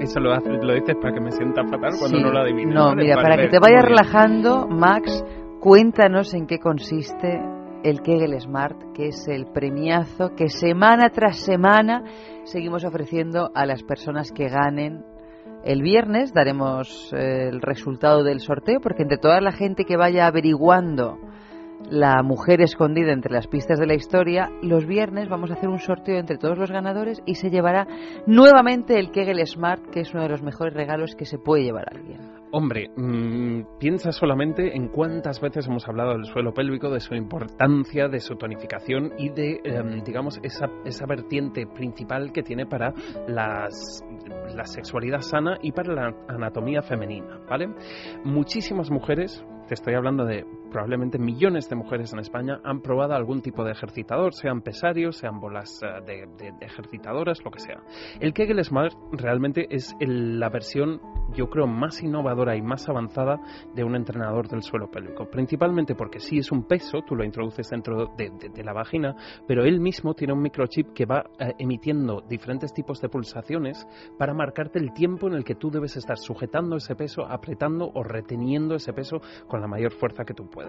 Eso 0.00 0.20
lo, 0.20 0.32
hace- 0.32 0.50
lo 0.50 0.74
dices 0.74 0.94
para 1.00 1.12
que 1.14 1.20
me 1.20 1.32
sienta 1.32 1.62
fatal 1.64 1.92
cuando 1.98 2.18
Sí. 2.18 2.22
no 2.22 2.30
lo 2.30 2.40
adivino. 2.40 2.72
No, 2.74 2.84
¿vale? 2.88 3.02
mira, 3.02 3.16
Vale, 3.16 3.28
para 3.28 3.42
que 3.42 3.48
te 3.48 3.58
vayas 3.58 3.84
relajando, 3.84 4.66
Max, 4.68 5.24
cuéntanos 5.60 6.34
en 6.34 6.46
qué 6.46 6.58
consiste 6.58 7.40
el 7.82 8.02
Kegel 8.02 8.38
Smart, 8.40 8.76
que 8.94 9.08
es 9.08 9.26
el 9.28 9.46
premiazo 9.46 10.34
que 10.36 10.48
semana 10.48 11.10
tras 11.10 11.38
semana 11.38 12.02
seguimos 12.44 12.84
ofreciendo 12.84 13.50
a 13.54 13.64
las 13.66 13.82
personas 13.82 14.32
que 14.32 14.48
ganen. 14.48 15.04
El 15.64 15.82
viernes 15.82 16.32
daremos 16.32 17.12
eh, 17.12 17.48
el 17.50 17.60
resultado 17.60 18.22
del 18.22 18.40
sorteo, 18.40 18.80
porque 18.80 19.02
entre 19.02 19.18
toda 19.18 19.40
la 19.40 19.52
gente 19.52 19.84
que 19.84 19.96
vaya 19.96 20.26
averiguando 20.26 21.18
la 21.90 22.22
mujer 22.22 22.60
escondida 22.60 23.12
entre 23.12 23.32
las 23.32 23.46
pistas 23.46 23.78
de 23.78 23.86
la 23.86 23.94
historia, 23.94 24.50
los 24.62 24.86
viernes 24.86 25.28
vamos 25.28 25.50
a 25.50 25.54
hacer 25.54 25.68
un 25.68 25.78
sorteo 25.78 26.18
entre 26.18 26.38
todos 26.38 26.58
los 26.58 26.70
ganadores 26.70 27.22
y 27.26 27.34
se 27.36 27.50
llevará 27.50 27.86
nuevamente 28.26 28.98
el 28.98 29.10
Kegel 29.10 29.44
Smart, 29.46 29.82
que 29.90 30.00
es 30.00 30.12
uno 30.12 30.22
de 30.22 30.28
los 30.28 30.42
mejores 30.42 30.74
regalos 30.74 31.14
que 31.14 31.24
se 31.24 31.38
puede 31.38 31.64
llevar 31.64 31.86
a 31.88 31.96
alguien. 31.96 32.20
Hombre, 32.52 32.90
mm, 32.96 33.78
piensa 33.78 34.12
solamente 34.12 34.76
en 34.76 34.88
cuántas 34.88 35.40
veces 35.40 35.66
hemos 35.66 35.86
hablado 35.88 36.12
del 36.12 36.24
suelo 36.24 36.54
pélvico, 36.54 36.90
de 36.90 37.00
su 37.00 37.14
importancia, 37.14 38.08
de 38.08 38.20
su 38.20 38.36
tonificación 38.36 39.12
y 39.18 39.30
de, 39.30 39.60
em, 39.64 40.02
digamos, 40.04 40.40
esa, 40.42 40.66
esa 40.84 41.06
vertiente 41.06 41.66
principal 41.66 42.32
que 42.32 42.42
tiene 42.42 42.66
para 42.66 42.92
la 43.26 43.68
sexualidad 44.64 45.20
sana 45.20 45.58
y 45.62 45.72
para 45.72 45.92
la 45.92 46.14
anatomía 46.28 46.82
femenina, 46.82 47.40
¿vale? 47.48 47.68
Muchísimas 48.24 48.90
mujeres, 48.90 49.44
te 49.68 49.74
estoy 49.74 49.94
hablando 49.94 50.24
de 50.24 50.44
probablemente 50.76 51.18
millones 51.18 51.70
de 51.70 51.74
mujeres 51.76 52.12
en 52.12 52.18
España, 52.18 52.60
han 52.62 52.82
probado 52.82 53.14
algún 53.14 53.40
tipo 53.40 53.64
de 53.64 53.72
ejercitador, 53.72 54.34
sean 54.34 54.60
pesarios, 54.60 55.16
sean 55.16 55.40
bolas 55.40 55.80
eh, 55.82 56.26
de, 56.36 56.52
ejercitadoras, 56.60 57.42
lo 57.42 57.50
que 57.50 57.60
sea. 57.60 57.80
El 58.20 58.34
Kegel 58.34 58.62
Smart 58.62 58.92
realmente 59.12 59.66
es 59.70 59.96
la 60.00 60.50
versión, 60.50 61.00
yo 61.34 61.48
creo, 61.48 61.66
más 61.66 62.02
innovadora 62.02 62.56
y 62.56 62.60
más 62.60 62.86
avanzada 62.90 63.40
de 63.74 63.84
un 63.84 63.96
entrenador 63.96 64.48
del 64.48 64.60
suelo 64.60 64.90
pélvico. 64.90 65.24
Principalmente 65.30 65.94
porque 65.94 66.20
sí 66.20 66.36
es 66.36 66.52
un 66.52 66.64
peso, 66.64 67.00
tú 67.06 67.16
lo 67.16 67.24
introduces 67.24 67.70
dentro 67.70 68.12
de, 68.18 68.28
de- 68.38 68.50
de 68.50 68.62
la 68.62 68.74
vagina, 68.74 69.16
pero 69.48 69.64
él 69.64 69.80
mismo 69.80 70.12
tiene 70.12 70.34
un 70.34 70.42
microchip 70.42 70.92
que 70.92 71.06
va 71.06 71.24
eh, 71.38 71.54
emitiendo 71.58 72.20
diferentes 72.28 72.74
tipos 72.74 73.00
de 73.00 73.08
pulsaciones 73.08 73.86
para 74.18 74.34
marcarte 74.34 74.78
el 74.78 74.92
tiempo 74.92 75.26
en 75.26 75.32
el 75.36 75.44
que 75.44 75.54
tú 75.54 75.70
debes 75.70 75.96
estar 75.96 76.18
sujetando 76.18 76.76
ese 76.76 76.94
peso, 76.94 77.24
apretando 77.24 77.90
o 77.94 78.02
reteniendo 78.02 78.74
ese 78.74 78.92
peso 78.92 79.22
con 79.48 79.62
la 79.62 79.68
mayor 79.68 79.92
fuerza 79.94 80.24
que 80.26 80.34
tú 80.34 80.50
puedas. 80.50 80.65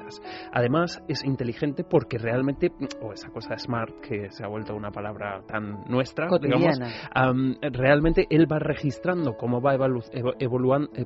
Además, 0.51 1.03
es 1.07 1.23
inteligente 1.23 1.83
porque 1.83 2.17
realmente, 2.17 2.71
o 3.01 3.13
esa 3.13 3.29
cosa 3.29 3.57
smart 3.57 3.99
que 4.01 4.29
se 4.31 4.43
ha 4.43 4.47
vuelto 4.47 4.75
una 4.75 4.91
palabra 4.91 5.41
tan 5.47 5.83
nuestra, 5.87 6.27
digamos, 6.47 6.79
realmente 7.61 8.27
él 8.29 8.51
va 8.51 8.59
registrando 8.59 9.35
cómo 9.37 9.61
va 9.61 9.75
evolu- 9.75 10.09
evo- 10.13 10.35
evoluan- 10.39 10.89
eh, 10.95 11.05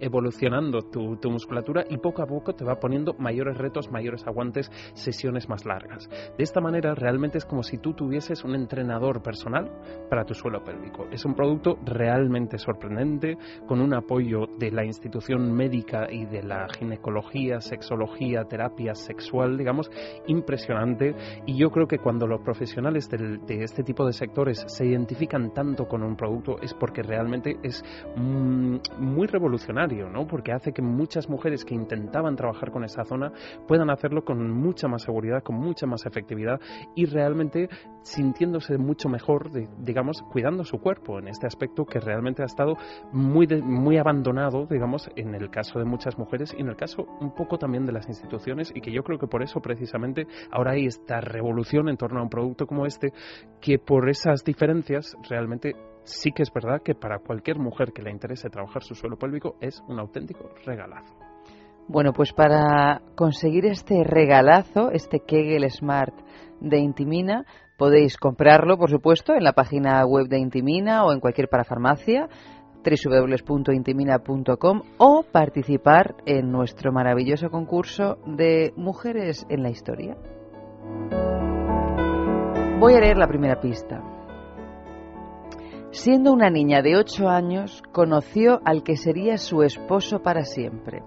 evolucionando 0.00 0.80
tu, 0.82 1.16
tu 1.16 1.30
musculatura 1.30 1.84
y 1.88 1.98
poco 1.98 2.22
a 2.22 2.26
poco 2.26 2.54
te 2.54 2.64
va 2.64 2.78
poniendo 2.78 3.14
mayores 3.18 3.56
retos, 3.58 3.90
mayores 3.90 4.26
aguantes, 4.26 4.70
sesiones 4.94 5.48
más 5.48 5.64
largas. 5.64 6.08
De 6.36 6.42
esta 6.44 6.60
manera 6.60 6.94
realmente 6.94 7.38
es 7.38 7.44
como 7.44 7.62
si 7.62 7.78
tú 7.78 7.94
tuvieses 7.94 8.44
un 8.44 8.54
entrenador 8.54 9.22
personal 9.22 9.70
para 10.10 10.24
tu 10.24 10.34
suelo 10.34 10.62
pélvico. 10.64 11.06
Es 11.10 11.24
un 11.24 11.34
producto 11.34 11.78
realmente 11.84 12.58
sorprendente, 12.58 13.36
con 13.66 13.80
un 13.80 13.94
apoyo 13.94 14.46
de 14.58 14.70
la 14.70 14.84
institución 14.84 15.52
médica 15.52 16.06
y 16.10 16.26
de 16.26 16.42
la 16.42 16.66
ginecología, 16.68 17.60
sexología, 17.60 18.44
terapia 18.44 18.94
sexual, 18.94 19.56
digamos, 19.56 19.90
impresionante. 20.26 21.14
Y 21.46 21.56
yo 21.58 21.70
creo 21.70 21.86
que 21.86 21.98
cuando 21.98 22.26
los 22.26 22.40
profesionales 22.42 23.08
del- 23.08 23.44
de 23.46 23.62
este 23.64 23.82
tipo 23.82 24.04
de 24.06 24.12
sectores 24.12 24.64
se 24.66 24.86
identifican 24.86 25.52
tanto 25.52 25.86
con 25.86 26.02
un 26.02 26.16
producto 26.16 26.56
es 26.62 26.74
porque 26.74 27.02
realmente 27.02 27.56
es 27.62 27.82
mm, 28.16 28.76
muy 28.98 29.26
revolucionario, 29.26 29.84
¿no? 29.94 30.26
Porque 30.26 30.52
hace 30.52 30.72
que 30.72 30.82
muchas 30.82 31.28
mujeres 31.28 31.64
que 31.64 31.74
intentaban 31.74 32.36
trabajar 32.36 32.70
con 32.70 32.84
esa 32.84 33.04
zona 33.04 33.32
puedan 33.66 33.90
hacerlo 33.90 34.24
con 34.24 34.50
mucha 34.50 34.88
más 34.88 35.02
seguridad, 35.02 35.42
con 35.42 35.56
mucha 35.56 35.86
más 35.86 36.04
efectividad 36.06 36.60
y 36.94 37.06
realmente 37.06 37.68
sintiéndose 38.02 38.76
mucho 38.78 39.08
mejor, 39.08 39.50
digamos, 39.78 40.22
cuidando 40.32 40.64
su 40.64 40.78
cuerpo 40.78 41.18
en 41.18 41.28
este 41.28 41.46
aspecto 41.46 41.84
que 41.86 42.00
realmente 42.00 42.42
ha 42.42 42.46
estado 42.46 42.76
muy, 43.12 43.46
de- 43.46 43.62
muy 43.62 43.96
abandonado, 43.96 44.66
digamos, 44.66 45.08
en 45.16 45.34
el 45.34 45.50
caso 45.50 45.78
de 45.78 45.84
muchas 45.84 46.18
mujeres 46.18 46.54
y 46.56 46.60
en 46.60 46.68
el 46.68 46.76
caso 46.76 47.06
un 47.20 47.34
poco 47.34 47.58
también 47.58 47.86
de 47.86 47.92
las 47.92 48.08
instituciones 48.08 48.72
y 48.74 48.80
que 48.80 48.92
yo 48.92 49.02
creo 49.02 49.18
que 49.18 49.26
por 49.26 49.42
eso 49.42 49.60
precisamente 49.60 50.26
ahora 50.50 50.72
hay 50.72 50.86
esta 50.86 51.20
revolución 51.20 51.88
en 51.88 51.96
torno 51.96 52.20
a 52.20 52.22
un 52.22 52.28
producto 52.30 52.66
como 52.66 52.86
este 52.86 53.12
que 53.60 53.78
por 53.78 54.08
esas 54.08 54.44
diferencias 54.44 55.16
realmente 55.28 55.74
sí 56.04 56.32
que 56.32 56.42
es 56.42 56.52
verdad 56.52 56.82
que 56.82 56.94
para 56.94 57.18
cualquier 57.18 57.58
mujer 57.58 57.92
que 57.92 58.02
le 58.02 58.10
interese 58.10 58.50
trabajar 58.50 58.82
su 58.82 58.94
suelo 58.94 59.16
pélvico 59.16 59.56
es 59.60 59.82
un 59.88 59.98
auténtico 59.98 60.50
regalazo. 60.64 61.14
Bueno, 61.86 62.12
pues 62.12 62.32
para 62.32 63.02
conseguir 63.14 63.66
este 63.66 64.04
regalazo, 64.04 64.90
este 64.90 65.20
Kegel 65.20 65.70
Smart 65.70 66.14
de 66.60 66.78
Intimina, 66.78 67.44
podéis 67.76 68.16
comprarlo, 68.16 68.78
por 68.78 68.88
supuesto, 68.88 69.34
en 69.34 69.44
la 69.44 69.52
página 69.52 70.04
web 70.06 70.28
de 70.28 70.38
Intimina 70.38 71.04
o 71.04 71.12
en 71.12 71.20
cualquier 71.20 71.48
parafarmacia 71.48 72.28
www.intimina.com 72.84 74.82
o 74.98 75.22
participar 75.22 76.14
en 76.26 76.50
nuestro 76.50 76.92
maravilloso 76.92 77.50
concurso 77.50 78.18
de 78.26 78.72
Mujeres 78.76 79.46
en 79.48 79.62
la 79.62 79.70
Historia. 79.70 80.16
Voy 82.78 82.94
a 82.94 83.00
leer 83.00 83.16
la 83.16 83.26
primera 83.26 83.60
pista. 83.60 84.13
Siendo 85.94 86.32
una 86.32 86.50
niña 86.50 86.82
de 86.82 86.96
8 86.96 87.28
años, 87.28 87.80
conoció 87.92 88.60
al 88.64 88.82
que 88.82 88.96
sería 88.96 89.38
su 89.38 89.62
esposo 89.62 90.22
para 90.22 90.44
siempre. 90.44 91.02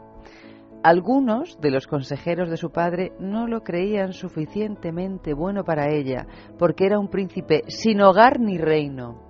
Algunos 0.82 1.60
de 1.60 1.72
los 1.72 1.88
consejeros 1.88 2.50
de 2.50 2.56
su 2.56 2.72
padre 2.72 3.12
no 3.20 3.48
lo 3.48 3.64
creían 3.64 4.14
suficientemente 4.14 5.34
bueno 5.34 5.66
para 5.66 5.90
ella, 5.94 6.26
porque 6.58 6.86
era 6.86 7.00
un 7.00 7.10
príncipe 7.10 7.64
sin 7.68 8.00
hogar 8.02 8.40
ni 8.40 8.58
reino. 8.58 9.22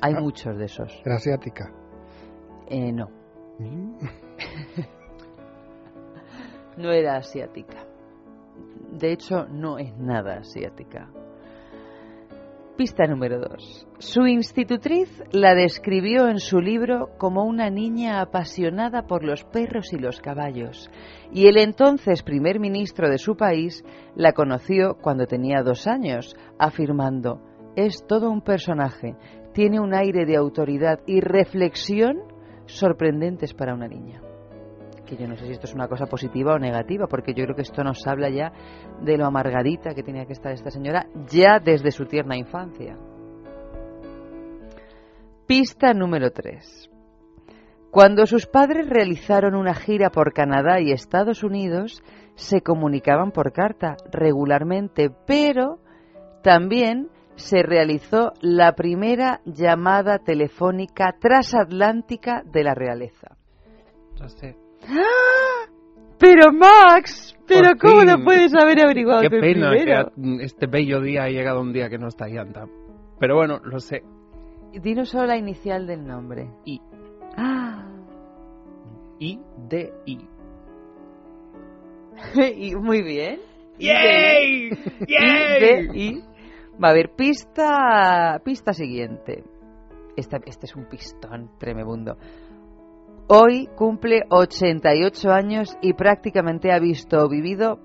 Hay 0.00 0.14
Ah. 0.16 0.20
muchos 0.20 0.58
de 0.58 0.64
esos. 0.64 1.00
Era 1.04 1.14
asiática. 1.16 1.72
Eh, 2.66 2.90
no, 2.92 3.08
Mm. 3.60 3.92
no 6.78 6.90
era 6.90 7.18
asiática. 7.18 7.86
De 8.90 9.12
hecho, 9.12 9.46
no 9.46 9.78
es 9.78 9.96
nada 9.96 10.38
asiática. 10.38 11.08
Pista 12.76 13.06
número 13.06 13.38
2. 13.38 13.86
Su 13.98 14.26
institutriz 14.26 15.22
la 15.30 15.54
describió 15.54 16.28
en 16.28 16.38
su 16.38 16.58
libro 16.58 17.10
como 17.18 17.44
una 17.44 17.68
niña 17.68 18.22
apasionada 18.22 19.06
por 19.06 19.24
los 19.24 19.44
perros 19.44 19.92
y 19.92 19.98
los 19.98 20.20
caballos, 20.20 20.90
y 21.30 21.48
el 21.48 21.58
entonces 21.58 22.22
primer 22.22 22.60
ministro 22.60 23.10
de 23.10 23.18
su 23.18 23.36
país 23.36 23.84
la 24.16 24.32
conoció 24.32 24.96
cuando 25.02 25.26
tenía 25.26 25.62
dos 25.62 25.86
años, 25.86 26.34
afirmando, 26.58 27.42
es 27.76 28.06
todo 28.06 28.30
un 28.30 28.40
personaje, 28.40 29.16
tiene 29.52 29.78
un 29.78 29.92
aire 29.94 30.24
de 30.24 30.36
autoridad 30.36 31.00
y 31.06 31.20
reflexión 31.20 32.22
sorprendentes 32.64 33.52
para 33.52 33.74
una 33.74 33.86
niña 33.86 34.22
que 35.06 35.16
yo 35.16 35.26
no 35.26 35.36
sé 35.36 35.46
si 35.46 35.52
esto 35.52 35.66
es 35.66 35.74
una 35.74 35.88
cosa 35.88 36.06
positiva 36.06 36.54
o 36.54 36.58
negativa, 36.58 37.06
porque 37.06 37.34
yo 37.34 37.44
creo 37.44 37.56
que 37.56 37.62
esto 37.62 37.82
nos 37.82 38.06
habla 38.06 38.30
ya 38.30 38.52
de 39.00 39.16
lo 39.16 39.26
amargadita 39.26 39.94
que 39.94 40.02
tenía 40.02 40.26
que 40.26 40.32
estar 40.32 40.52
esta 40.52 40.70
señora 40.70 41.06
ya 41.30 41.58
desde 41.58 41.90
su 41.90 42.06
tierna 42.06 42.36
infancia. 42.36 42.96
Pista 45.46 45.92
número 45.92 46.30
3. 46.30 46.90
Cuando 47.90 48.24
sus 48.24 48.46
padres 48.46 48.88
realizaron 48.88 49.54
una 49.54 49.74
gira 49.74 50.10
por 50.10 50.32
Canadá 50.32 50.80
y 50.80 50.92
Estados 50.92 51.44
Unidos, 51.44 52.02
se 52.36 52.62
comunicaban 52.62 53.32
por 53.32 53.52
carta 53.52 53.96
regularmente, 54.10 55.10
pero 55.26 55.78
también 56.42 57.10
se 57.34 57.62
realizó 57.62 58.32
la 58.40 58.72
primera 58.72 59.40
llamada 59.44 60.18
telefónica 60.18 61.16
transatlántica 61.20 62.42
de 62.44 62.64
la 62.64 62.74
realeza. 62.74 63.36
Sé. 64.26 64.61
¡Ah! 64.88 65.68
Pero 66.18 66.52
Max, 66.52 67.36
pero 67.48 67.70
Por 67.70 67.78
¿cómo 67.78 68.00
fin. 68.02 68.10
lo 68.10 68.24
puedes 68.24 68.54
haber 68.54 68.80
averiguado 68.80 69.22
Qué 69.22 69.30
pena 69.30 69.70
que 69.72 69.76
primero? 69.82 69.98
a- 69.98 70.42
este 70.44 70.66
bello 70.68 71.00
día 71.00 71.24
ha 71.24 71.28
llegado 71.28 71.60
un 71.60 71.72
día 71.72 71.88
que 71.88 71.98
no 71.98 72.06
está 72.06 72.28
Yanta. 72.28 72.66
Pero 73.18 73.34
bueno, 73.36 73.58
lo 73.64 73.80
sé. 73.80 74.04
Dinos 74.72 75.08
solo 75.10 75.26
la 75.26 75.36
inicial 75.36 75.86
del 75.88 76.06
nombre. 76.06 76.48
I. 76.64 76.80
Ah. 77.36 77.88
I, 79.18 79.40
D, 79.68 79.92
I. 80.06 80.18
y 82.56 82.74
muy 82.76 83.02
bien. 83.02 83.40
¡Yay! 83.78 84.68
I, 84.68 84.78
¡Yay! 85.08 85.60
D, 85.88 85.98
I. 85.98 86.24
Va 86.82 86.88
a 86.88 86.90
haber 86.92 87.10
pista, 87.16 88.40
pista 88.44 88.72
siguiente. 88.72 89.42
Esta, 90.16 90.38
este 90.46 90.66
es 90.66 90.76
un 90.76 90.84
pistón 90.86 91.50
tremebundo. 91.58 92.16
Hoy 93.34 93.66
cumple 93.76 94.24
88 94.28 95.32
años 95.32 95.78
y 95.80 95.94
prácticamente 95.94 96.70
ha 96.70 96.78
visto 96.78 97.16
o 97.24 97.30
vivido 97.30 97.80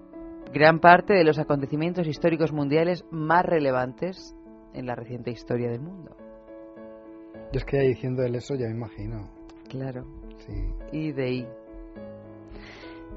gran 0.54 0.82
parte 0.82 1.14
de 1.14 1.24
los 1.24 1.40
acontecimientos 1.40 2.06
históricos 2.06 2.52
mundiales 2.52 3.06
más 3.12 3.46
relevantes 3.46 4.36
en 4.74 4.86
la 4.86 4.94
reciente 4.94 5.32
historia 5.32 5.70
del 5.70 5.80
mundo. 5.80 6.18
Yo 7.54 7.60
es 7.60 7.64
que 7.64 7.78
ya 7.78 7.84
diciendo 7.84 8.24
él 8.24 8.36
eso 8.36 8.56
ya 8.56 8.66
me 8.66 8.74
imagino. 8.74 9.30
Claro. 9.70 10.04
Sí. 10.40 10.54
y 10.92 11.14
de 11.14 11.32
I. 11.32 11.48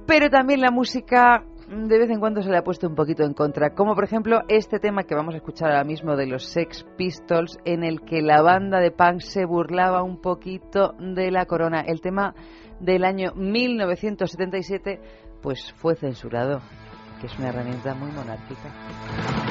Pero 0.07 0.31
también 0.31 0.61
la 0.61 0.71
música 0.71 1.45
de 1.71 1.99
vez 1.99 2.11
en 2.11 2.19
cuando 2.19 2.43
se 2.43 2.51
le 2.51 2.59
ha 2.59 2.65
puesto 2.65 2.89
un 2.89 2.97
poquito 2.97 3.23
en 3.23 3.33
contra, 3.33 3.75
como 3.75 3.95
por 3.95 4.03
ejemplo 4.03 4.41
este 4.49 4.81
tema 4.81 5.05
que 5.05 5.15
vamos 5.15 5.35
a 5.35 5.37
escuchar 5.37 5.71
ahora 5.71 5.85
mismo 5.85 6.17
de 6.17 6.27
los 6.27 6.45
Sex 6.47 6.85
Pistols, 6.97 7.59
en 7.65 7.85
el 7.85 8.01
que 8.01 8.23
la 8.23 8.43
banda 8.43 8.81
de 8.81 8.91
punk 8.91 9.21
se 9.21 9.45
burlaba 9.45 10.03
un 10.03 10.21
poquito 10.21 10.95
de 10.99 11.31
la 11.31 11.47
corona. 11.47 11.83
El 11.83 12.01
tema 12.01 12.35
del 12.81 13.05
año 13.05 13.33
1977 13.37 15.01
pues 15.41 15.73
fue 15.77 15.95
censurado, 15.95 16.61
que 17.21 17.29
es 17.29 17.39
una 17.39 17.51
herramienta 17.51 17.95
muy 17.95 18.11
monárquica. 18.11 19.50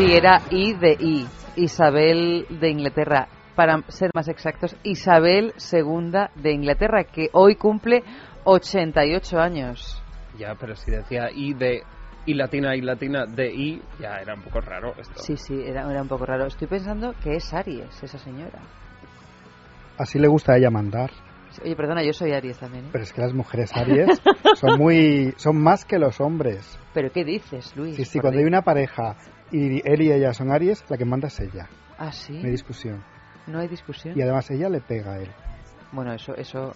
Sí, 0.00 0.12
era 0.12 0.40
I 0.50 0.72
de 0.74 0.92
I, 0.98 1.26
Isabel 1.56 2.46
de 2.48 2.70
Inglaterra. 2.70 3.28
Para 3.54 3.82
ser 3.88 4.10
más 4.14 4.28
exactos, 4.28 4.74
Isabel 4.82 5.52
II 5.72 6.12
de 6.36 6.52
Inglaterra, 6.52 7.04
que 7.04 7.28
hoy 7.32 7.56
cumple 7.56 8.02
88 8.44 9.38
años. 9.38 10.02
Ya, 10.38 10.54
pero 10.58 10.74
si 10.74 10.90
decía 10.90 11.30
I 11.30 11.52
de 11.52 11.82
I 12.24 12.34
latina, 12.34 12.74
I 12.74 12.80
latina, 12.80 13.26
de 13.26 13.52
I, 13.52 13.82
ya 14.00 14.16
era 14.22 14.34
un 14.34 14.42
poco 14.42 14.60
raro 14.60 14.94
esto. 14.98 15.20
Sí, 15.20 15.36
sí, 15.36 15.60
era, 15.62 15.90
era 15.90 16.00
un 16.00 16.08
poco 16.08 16.24
raro. 16.24 16.46
Estoy 16.46 16.68
pensando 16.68 17.12
que 17.22 17.34
es 17.34 17.52
Aries, 17.52 18.02
esa 18.02 18.18
señora. 18.18 18.60
Así 19.98 20.18
le 20.18 20.28
gusta 20.28 20.54
a 20.54 20.56
ella 20.56 20.70
mandar. 20.70 21.10
Oye, 21.62 21.76
perdona, 21.76 22.02
yo 22.02 22.12
soy 22.14 22.32
Aries 22.32 22.58
también. 22.58 22.86
¿eh? 22.86 22.88
Pero 22.92 23.04
es 23.04 23.12
que 23.12 23.20
las 23.20 23.34
mujeres 23.34 23.70
Aries 23.76 24.22
son 24.54 24.78
muy 24.78 25.34
son 25.36 25.60
más 25.60 25.84
que 25.84 25.98
los 25.98 26.20
hombres. 26.20 26.78
¿Pero 26.94 27.10
qué 27.12 27.24
dices, 27.24 27.76
Luis? 27.76 27.96
Sí, 27.96 28.04
sí, 28.04 28.20
cuando 28.20 28.38
hay 28.38 28.46
una 28.46 28.62
pareja 28.62 29.16
y 29.50 29.80
él 29.84 30.02
y 30.02 30.12
ella 30.12 30.32
son 30.32 30.50
Aries, 30.52 30.84
la 30.88 30.96
que 30.96 31.04
manda 31.04 31.28
es 31.28 31.40
ella. 31.40 31.68
Ah, 31.98 32.12
sí. 32.12 32.32
No 32.34 32.44
hay 32.46 32.50
discusión. 32.52 33.02
No 33.46 33.58
hay 33.58 33.68
discusión. 33.68 34.16
Y 34.18 34.22
además 34.22 34.50
ella 34.50 34.68
le 34.68 34.80
pega 34.80 35.12
a 35.14 35.18
él. 35.18 35.28
Bueno, 35.92 36.12
eso, 36.12 36.34
eso, 36.36 36.72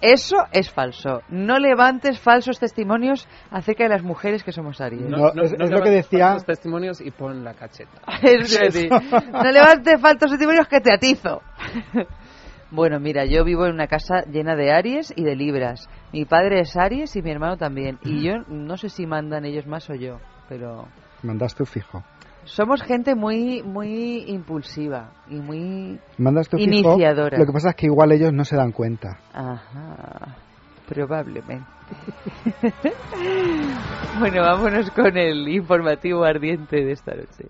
eso 0.00 0.36
es 0.52 0.70
falso. 0.70 1.22
No 1.28 1.58
levantes 1.58 2.20
falsos 2.20 2.58
testimonios 2.60 3.26
acerca 3.50 3.84
de 3.84 3.88
las 3.90 4.02
mujeres 4.02 4.44
que 4.44 4.52
somos 4.52 4.80
Aries. 4.80 5.02
No, 5.02 5.28
es- 5.28 5.52
es 5.52 5.58
lo 5.58 5.58
que 5.58 5.90
levantes 5.90 5.92
decía- 6.10 6.28
falsos 6.28 6.46
testimonios 6.46 7.00
y 7.00 7.10
pon 7.10 7.42
la 7.42 7.54
cacheta. 7.54 8.00
Es 8.22 8.58
decir, 8.58 8.88
no 8.90 9.42
levantes 9.50 10.00
falsos 10.00 10.30
testimonios 10.30 10.68
que 10.68 10.80
te 10.80 10.92
atizo. 10.92 11.40
Bueno, 12.74 12.98
mira, 13.00 13.26
yo 13.26 13.44
vivo 13.44 13.66
en 13.66 13.74
una 13.74 13.86
casa 13.86 14.22
llena 14.30 14.56
de 14.56 14.72
Aries 14.72 15.12
y 15.14 15.24
de 15.24 15.36
Libras. 15.36 15.90
Mi 16.10 16.24
padre 16.24 16.60
es 16.60 16.74
Aries 16.74 17.14
y 17.16 17.20
mi 17.20 17.30
hermano 17.30 17.58
también. 17.58 17.98
Y 18.02 18.22
yo 18.24 18.36
no 18.48 18.78
sé 18.78 18.88
si 18.88 19.06
mandan 19.06 19.44
ellos 19.44 19.66
más 19.66 19.90
o 19.90 19.94
yo, 19.94 20.20
pero 20.48 20.88
Mandas 21.22 21.54
tú 21.54 21.64
fijo. 21.64 22.02
somos 22.44 22.82
gente 22.82 23.14
muy 23.14 23.62
muy 23.62 24.24
impulsiva 24.28 25.10
y 25.28 25.36
muy 25.36 25.98
Mandas 26.18 26.48
tú 26.48 26.56
fijo. 26.56 26.70
iniciadora. 26.70 27.38
Lo 27.38 27.46
que 27.46 27.52
pasa 27.52 27.70
es 27.70 27.76
que 27.76 27.86
igual 27.86 28.12
ellos 28.12 28.32
no 28.32 28.44
se 28.44 28.56
dan 28.56 28.72
cuenta. 28.72 29.18
Ajá, 29.32 30.36
probablemente. 30.88 31.66
bueno, 34.18 34.42
vámonos 34.42 34.90
con 34.90 35.16
el 35.16 35.48
informativo 35.48 36.24
ardiente 36.24 36.84
de 36.84 36.92
esta 36.92 37.14
noche. 37.14 37.48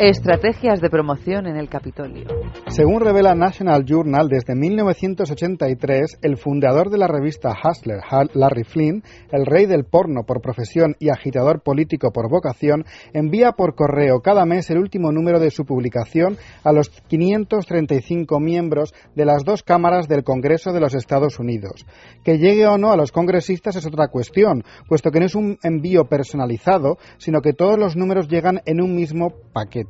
Estrategias 0.00 0.80
de 0.80 0.90
promoción 0.90 1.48
en 1.48 1.56
el 1.56 1.68
Capitolio. 1.68 2.28
Según 2.68 3.00
revela 3.00 3.34
National 3.34 3.84
Journal, 3.84 4.28
desde 4.28 4.54
1983, 4.54 6.20
el 6.22 6.36
fundador 6.36 6.88
de 6.88 6.98
la 6.98 7.08
revista 7.08 7.50
Hustler, 7.50 7.98
Larry 8.34 8.62
Flynn, 8.62 9.02
el 9.32 9.44
rey 9.44 9.66
del 9.66 9.86
porno 9.86 10.22
por 10.22 10.40
profesión 10.40 10.94
y 11.00 11.08
agitador 11.08 11.64
político 11.64 12.12
por 12.12 12.30
vocación, 12.30 12.84
envía 13.12 13.50
por 13.50 13.74
correo 13.74 14.20
cada 14.20 14.44
mes 14.44 14.70
el 14.70 14.78
último 14.78 15.10
número 15.10 15.40
de 15.40 15.50
su 15.50 15.64
publicación 15.64 16.38
a 16.62 16.70
los 16.70 16.90
535 17.08 18.38
miembros 18.38 18.94
de 19.16 19.24
las 19.24 19.42
dos 19.42 19.64
cámaras 19.64 20.06
del 20.06 20.22
Congreso 20.22 20.72
de 20.72 20.78
los 20.78 20.94
Estados 20.94 21.40
Unidos. 21.40 21.84
Que 22.22 22.38
llegue 22.38 22.68
o 22.68 22.78
no 22.78 22.92
a 22.92 22.96
los 22.96 23.10
congresistas 23.10 23.74
es 23.74 23.84
otra 23.84 24.06
cuestión, 24.06 24.62
puesto 24.88 25.10
que 25.10 25.18
no 25.18 25.26
es 25.26 25.34
un 25.34 25.58
envío 25.64 26.04
personalizado, 26.04 26.98
sino 27.16 27.40
que 27.40 27.52
todos 27.52 27.76
los 27.76 27.96
números 27.96 28.28
llegan 28.28 28.60
en 28.64 28.80
un 28.80 28.94
mismo 28.94 29.32
paquete 29.52 29.87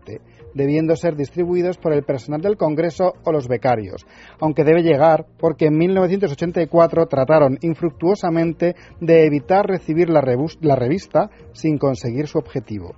debiendo 0.54 0.96
ser 0.96 1.16
distribuidos 1.16 1.78
por 1.78 1.92
el 1.92 2.02
personal 2.02 2.40
del 2.40 2.56
Congreso 2.56 3.14
o 3.24 3.32
los 3.32 3.48
becarios, 3.48 4.06
aunque 4.40 4.64
debe 4.64 4.82
llegar 4.82 5.26
porque 5.38 5.66
en 5.66 5.76
1984 5.76 7.06
trataron 7.06 7.58
infructuosamente 7.62 8.74
de 9.00 9.26
evitar 9.26 9.66
recibir 9.66 10.08
la, 10.08 10.22
la 10.60 10.76
revista 10.76 11.30
sin 11.52 11.78
conseguir 11.78 12.26
su 12.26 12.38
objetivo. 12.38 12.94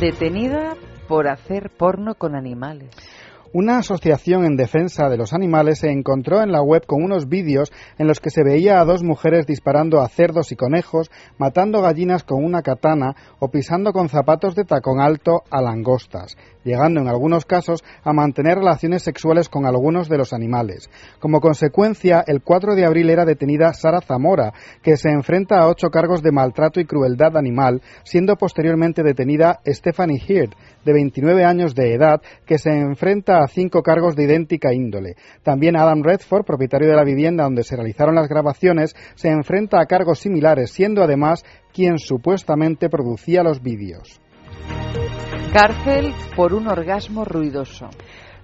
Detenida 0.00 0.76
por 1.08 1.28
hacer 1.28 1.70
porno 1.70 2.14
con 2.14 2.34
animales. 2.34 2.90
Una 3.56 3.78
asociación 3.78 4.44
en 4.44 4.56
defensa 4.56 5.08
de 5.08 5.16
los 5.16 5.32
animales 5.32 5.78
se 5.78 5.88
encontró 5.88 6.42
en 6.42 6.50
la 6.50 6.60
web 6.60 6.84
con 6.86 7.04
unos 7.04 7.28
vídeos 7.28 7.70
en 7.98 8.08
los 8.08 8.18
que 8.18 8.30
se 8.30 8.42
veía 8.42 8.80
a 8.80 8.84
dos 8.84 9.04
mujeres 9.04 9.46
disparando 9.46 10.00
a 10.00 10.08
cerdos 10.08 10.50
y 10.50 10.56
conejos, 10.56 11.08
matando 11.38 11.80
gallinas 11.80 12.24
con 12.24 12.44
una 12.44 12.62
katana 12.62 13.14
o 13.38 13.52
pisando 13.52 13.92
con 13.92 14.08
zapatos 14.08 14.56
de 14.56 14.64
tacón 14.64 15.00
alto 15.00 15.44
a 15.52 15.62
langostas, 15.62 16.36
llegando 16.64 17.00
en 17.00 17.06
algunos 17.06 17.44
casos 17.44 17.84
a 18.02 18.12
mantener 18.12 18.58
relaciones 18.58 19.04
sexuales 19.04 19.48
con 19.48 19.66
algunos 19.66 20.08
de 20.08 20.18
los 20.18 20.32
animales. 20.32 20.90
Como 21.20 21.40
consecuencia, 21.40 22.24
el 22.26 22.42
4 22.42 22.74
de 22.74 22.84
abril 22.84 23.08
era 23.08 23.24
detenida 23.24 23.72
Sara 23.72 24.00
Zamora, 24.00 24.52
que 24.82 24.96
se 24.96 25.10
enfrenta 25.10 25.60
a 25.60 25.68
ocho 25.68 25.90
cargos 25.90 26.24
de 26.24 26.32
maltrato 26.32 26.80
y 26.80 26.86
crueldad 26.86 27.36
animal, 27.36 27.82
siendo 28.02 28.34
posteriormente 28.34 29.04
detenida 29.04 29.60
Stephanie 29.64 30.20
Heard, 30.26 30.56
de 30.84 30.92
29 30.92 31.44
años 31.44 31.74
de 31.74 31.94
edad, 31.94 32.20
que 32.46 32.58
se 32.58 32.70
enfrenta 32.70 33.38
a 33.38 33.48
cinco 33.48 33.82
cargos 33.82 34.16
de 34.16 34.24
idéntica 34.24 34.72
índole. 34.72 35.16
También 35.42 35.76
Adam 35.76 36.02
Redford, 36.02 36.44
propietario 36.44 36.88
de 36.88 36.96
la 36.96 37.04
vivienda 37.04 37.44
donde 37.44 37.62
se 37.62 37.76
realizaron 37.76 38.14
las 38.14 38.28
grabaciones, 38.28 38.94
se 39.14 39.28
enfrenta 39.28 39.80
a 39.80 39.86
cargos 39.86 40.20
similares, 40.20 40.70
siendo 40.70 41.02
además 41.02 41.44
quien 41.72 41.98
supuestamente 41.98 42.88
producía 42.88 43.42
los 43.42 43.62
vídeos. 43.62 44.20
Cárcel 45.52 46.12
por 46.34 46.52
un 46.52 46.66
orgasmo 46.66 47.24
ruidoso. 47.24 47.88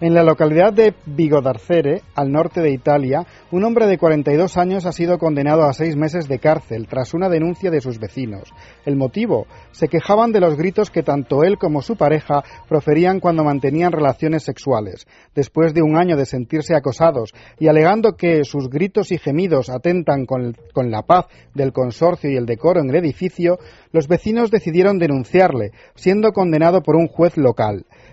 En 0.02 0.14
la 0.14 0.22
localidad 0.22 0.72
de 0.72 0.94
Vigodarcere, 1.04 2.00
al 2.14 2.32
norte 2.32 2.62
de 2.62 2.72
Italia, 2.72 3.26
un 3.50 3.64
hombre 3.64 3.86
de 3.86 3.98
42 3.98 4.56
años 4.56 4.86
ha 4.86 4.92
sido 4.92 5.18
condenado 5.18 5.64
a 5.64 5.74
seis 5.74 5.94
meses 5.94 6.26
de 6.26 6.38
cárcel 6.38 6.86
tras 6.88 7.12
una 7.12 7.28
denuncia 7.28 7.70
de 7.70 7.82
sus 7.82 7.98
vecinos. 7.98 8.50
El 8.86 8.96
motivo, 8.96 9.46
se 9.72 9.88
quejaban 9.88 10.32
de 10.32 10.40
los 10.40 10.56
gritos 10.56 10.88
que 10.90 11.02
tanto 11.02 11.44
él 11.44 11.58
como 11.58 11.82
su 11.82 11.96
pareja 11.96 12.42
proferían 12.66 13.20
cuando 13.20 13.44
mantenían 13.44 13.92
relaciones 13.92 14.42
sexuales. 14.42 15.06
Después 15.34 15.74
de 15.74 15.82
un 15.82 15.98
año 15.98 16.16
de 16.16 16.24
sentirse 16.24 16.74
acosados 16.74 17.34
y 17.58 17.68
alegando 17.68 18.16
que 18.16 18.44
sus 18.44 18.70
gritos 18.70 19.12
y 19.12 19.18
gemidos 19.18 19.68
atentan 19.68 20.24
con, 20.24 20.56
con 20.72 20.90
la 20.90 21.02
paz 21.02 21.26
del 21.52 21.74
consorcio 21.74 22.30
y 22.30 22.36
el 22.36 22.46
decoro 22.46 22.80
en 22.80 22.88
el 22.88 22.96
edificio, 22.96 23.58
los 23.92 24.08
vecinos 24.08 24.50
decidieron 24.50 24.98
denunciarle, 24.98 25.72
siendo 25.94 26.32
condenado 26.32 26.82
por 26.82 26.96
un 26.96 27.06
juez 27.06 27.36
local. 27.36 27.84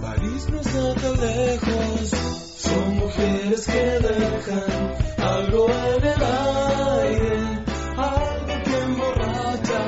París 0.00 0.48
no 0.50 0.60
está 0.60 0.94
tan 0.94 1.20
lejos. 1.20 2.10
Son 2.56 2.96
mujeres 2.96 3.66
que 3.66 3.84
dejan 4.08 4.94
algo 5.18 5.68
en 5.68 6.04
el 6.04 6.22
aire, 7.02 7.64
algo 7.96 8.62
que 8.64 8.78
emborracha. 8.78 9.80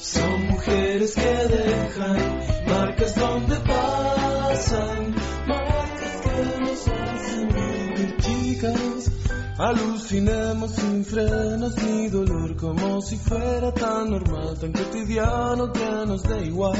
Son 0.00 0.46
mujeres 0.48 1.14
que 1.14 1.34
dejan 1.56 2.38
marcas 2.66 3.14
donde 3.14 3.56
pasan, 3.56 5.14
marcas 5.46 6.14
que 6.24 6.60
nos 6.60 6.88
hacen 6.88 7.48
vivir 7.48 8.16
chicas. 8.18 9.10
Alucinemos 9.58 10.70
sin 10.72 11.04
frenos 11.04 11.76
ni 11.82 12.08
dolor 12.08 12.56
como 12.56 13.00
si 13.00 13.16
fuera 13.16 13.72
tan 13.72 14.10
normal, 14.10 14.58
tan 14.58 14.72
cotidiano 14.72 15.72
que 15.72 15.90
nos 16.06 16.22
da 16.22 16.38
igual. 16.38 16.76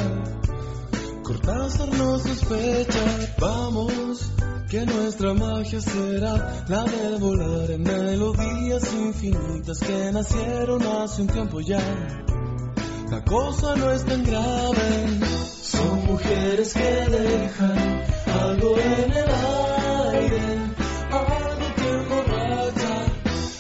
Cortázar 1.27 1.89
no 1.89 2.21
sospecha, 2.21 3.35
vamos, 3.41 4.31
que 4.71 4.87
nuestra 4.87 5.35
magia 5.35 5.81
será 5.81 6.65
la 6.69 6.85
de 6.85 7.19
volar 7.19 7.69
en 7.69 7.83
melodías 7.83 8.95
infinitas 8.95 9.81
que 9.81 10.13
nacieron 10.13 10.81
hace 10.87 11.23
un 11.23 11.27
tiempo 11.27 11.61
ya. 11.61 11.81
La 13.11 13.25
cosa 13.25 13.75
no 13.75 13.91
es 13.91 14.05
tan 14.05 14.23
grave, 14.23 15.19
son 15.63 16.07
mujeres 16.07 16.73
que 16.73 17.11
dejan 17.11 18.05
algo 18.45 18.79
en 18.79 19.11
el 19.11 19.31
aire, 20.15 20.59
algo 21.11 21.75
que 21.75 21.89
emborracha. 21.91 23.07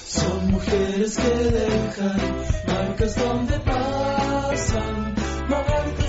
Son 0.07 0.51
mujeres 0.53 1.17
que 1.17 1.35
dejan 1.51 2.21
marcas 2.69 3.17
donde 3.17 3.59
pasan, 3.59 5.14
marcas 5.49 6.05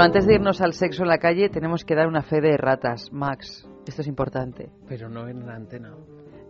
Bueno, 0.00 0.14
antes 0.14 0.26
de 0.26 0.34
irnos 0.36 0.62
al 0.62 0.72
sexo 0.72 1.02
en 1.02 1.08
la 1.10 1.18
calle, 1.18 1.50
tenemos 1.50 1.84
que 1.84 1.94
dar 1.94 2.06
una 2.08 2.22
fe 2.22 2.40
de 2.40 2.56
ratas. 2.56 3.12
Max, 3.12 3.68
esto 3.86 4.00
es 4.00 4.08
importante. 4.08 4.70
Pero 4.88 5.10
no 5.10 5.28
en 5.28 5.44
la 5.46 5.54
antena. 5.54 5.94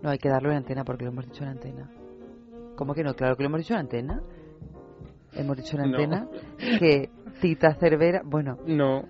No, 0.02 0.08
hay 0.10 0.18
que 0.18 0.28
darlo 0.28 0.50
en 0.52 0.58
antena 0.58 0.84
porque 0.84 1.04
lo 1.04 1.10
hemos 1.10 1.26
dicho 1.26 1.42
en 1.42 1.50
antena. 1.50 1.90
¿Cómo 2.76 2.94
que 2.94 3.02
no? 3.02 3.12
Claro 3.14 3.34
que 3.34 3.42
lo 3.42 3.48
hemos 3.48 3.62
dicho 3.62 3.74
en 3.74 3.80
antena. 3.80 4.22
Hemos 5.32 5.56
dicho 5.56 5.76
en 5.76 5.90
No. 5.90 5.98
antena 5.98 6.28
que 6.78 7.10
Tita 7.40 7.74
Cervera. 7.74 8.20
Bueno, 8.24 8.56
No. 8.66 9.02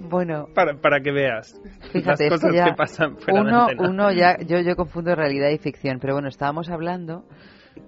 bueno. 0.00 0.48
Para, 0.54 0.78
para 0.78 1.00
que 1.00 1.10
veas 1.10 1.58
Fíjate, 1.92 2.28
las 2.28 2.40
cosas 2.40 2.54
ya 2.54 2.64
que 2.66 2.74
pasan 2.74 3.16
fuera 3.16 3.40
de 3.40 3.46
uno, 3.48 3.62
antena. 3.62 3.88
uno 3.88 4.12
ya, 4.12 4.36
yo, 4.46 4.60
yo 4.60 4.76
confundo 4.76 5.14
realidad 5.14 5.48
y 5.48 5.56
ficción, 5.56 5.98
pero 5.98 6.12
bueno, 6.12 6.28
estábamos 6.28 6.68
hablando 6.68 7.24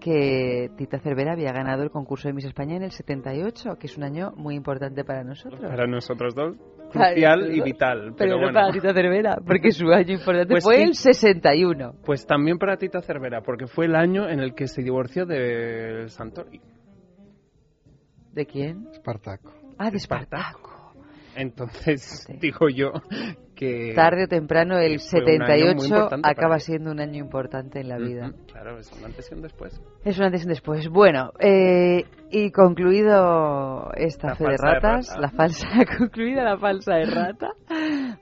que 0.00 0.70
Tita 0.76 0.98
Cervera 0.98 1.32
había 1.32 1.52
ganado 1.52 1.82
el 1.82 1.90
concurso 1.90 2.28
de 2.28 2.34
Miss 2.34 2.44
España 2.44 2.76
en 2.76 2.82
el 2.82 2.90
78, 2.90 3.76
que 3.78 3.86
es 3.86 3.96
un 3.96 4.04
año 4.04 4.32
muy 4.36 4.54
importante 4.54 5.04
para 5.04 5.24
nosotros. 5.24 5.60
Para 5.60 5.86
nosotros 5.86 6.34
dos, 6.34 6.56
crucial 6.90 7.52
y 7.52 7.56
dos. 7.58 7.64
vital. 7.64 7.98
Pero, 8.00 8.16
Pero, 8.16 8.30
no 8.32 8.38
bueno. 8.42 8.54
para 8.54 8.72
Tita 8.72 8.92
Cervera, 8.94 9.36
porque 9.46 9.70
su 9.72 9.86
año 9.92 10.12
importante 10.14 10.52
Pues 10.54 10.64
fue 10.64 10.76
sí. 10.76 10.82
el 10.82 10.94
61. 10.94 11.94
Pues 12.04 12.26
también 12.26 12.58
para 12.58 12.76
Tita 12.76 13.00
Cervera, 13.02 13.42
porque 13.42 13.66
fue 13.66 13.86
el 13.86 13.94
año 13.96 14.28
en 14.28 14.40
el 14.40 14.54
que 14.54 14.66
se 14.68 14.82
divorció 14.82 15.26
del 15.26 16.08
Santori. 16.10 16.60
¿De 18.32 18.46
quién? 18.46 18.88
Espartaco. 18.92 19.52
Ah, 19.78 19.90
de 19.90 19.96
Espartaco. 19.96 20.63
Entonces, 21.36 22.26
digo 22.40 22.68
yo 22.68 22.92
que... 23.54 23.92
Tarde 23.94 24.24
o 24.24 24.28
temprano, 24.28 24.78
el 24.78 24.98
que 24.98 24.98
fue 24.98 25.20
un 25.36 25.42
año 25.42 25.74
muy 25.74 25.86
78 25.86 25.86
importante 25.86 26.22
para 26.22 26.32
acaba 26.32 26.58
siendo 26.58 26.90
un 26.90 27.00
año 27.00 27.18
importante 27.22 27.80
en 27.80 27.88
la 27.88 27.98
vida. 27.98 28.28
Ujú, 28.30 28.46
Claro, 28.46 28.78
es 28.78 28.90
un 28.92 29.04
antes 29.04 29.30
y 29.30 29.34
un 29.34 29.42
después. 29.42 29.80
Es 30.04 30.18
un 30.18 30.24
antes 30.24 30.42
y 30.42 30.44
un 30.44 30.48
después. 30.50 30.88
Bueno, 30.88 31.30
eh, 31.38 32.04
y 32.30 32.50
concluido 32.50 33.90
esta 33.96 34.28
La 34.28 34.34
fe 34.36 34.44
de 34.44 34.50
falsa 34.58 34.66
de 34.66 34.74
ratas, 34.74 35.08
rata. 35.08 35.20
la 35.20 35.30
falsa, 35.30 35.68
concluida 35.98 36.42
la 36.42 36.58
falsa 36.58 36.94
de 36.94 37.06
rata, 37.06 37.50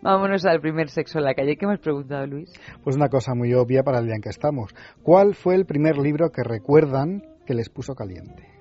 vámonos 0.02 0.44
al 0.44 0.60
primer 0.60 0.88
sexo 0.90 1.18
en 1.18 1.24
la 1.24 1.34
calle. 1.34 1.56
¿Qué 1.56 1.66
me 1.66 1.74
has 1.74 1.80
preguntado, 1.80 2.26
Luis? 2.26 2.52
Pues 2.84 2.96
una 2.96 3.08
cosa 3.08 3.34
muy 3.34 3.54
obvia 3.54 3.82
para 3.82 3.98
el 4.00 4.06
día 4.06 4.16
en 4.16 4.22
que 4.22 4.28
estamos. 4.30 4.74
¿Cuál 5.02 5.34
fue 5.34 5.54
el 5.54 5.64
primer 5.66 5.96
libro 5.96 6.30
que 6.30 6.42
recuerdan 6.44 7.22
que 7.46 7.54
les 7.54 7.68
puso 7.70 7.94
caliente? 7.94 8.51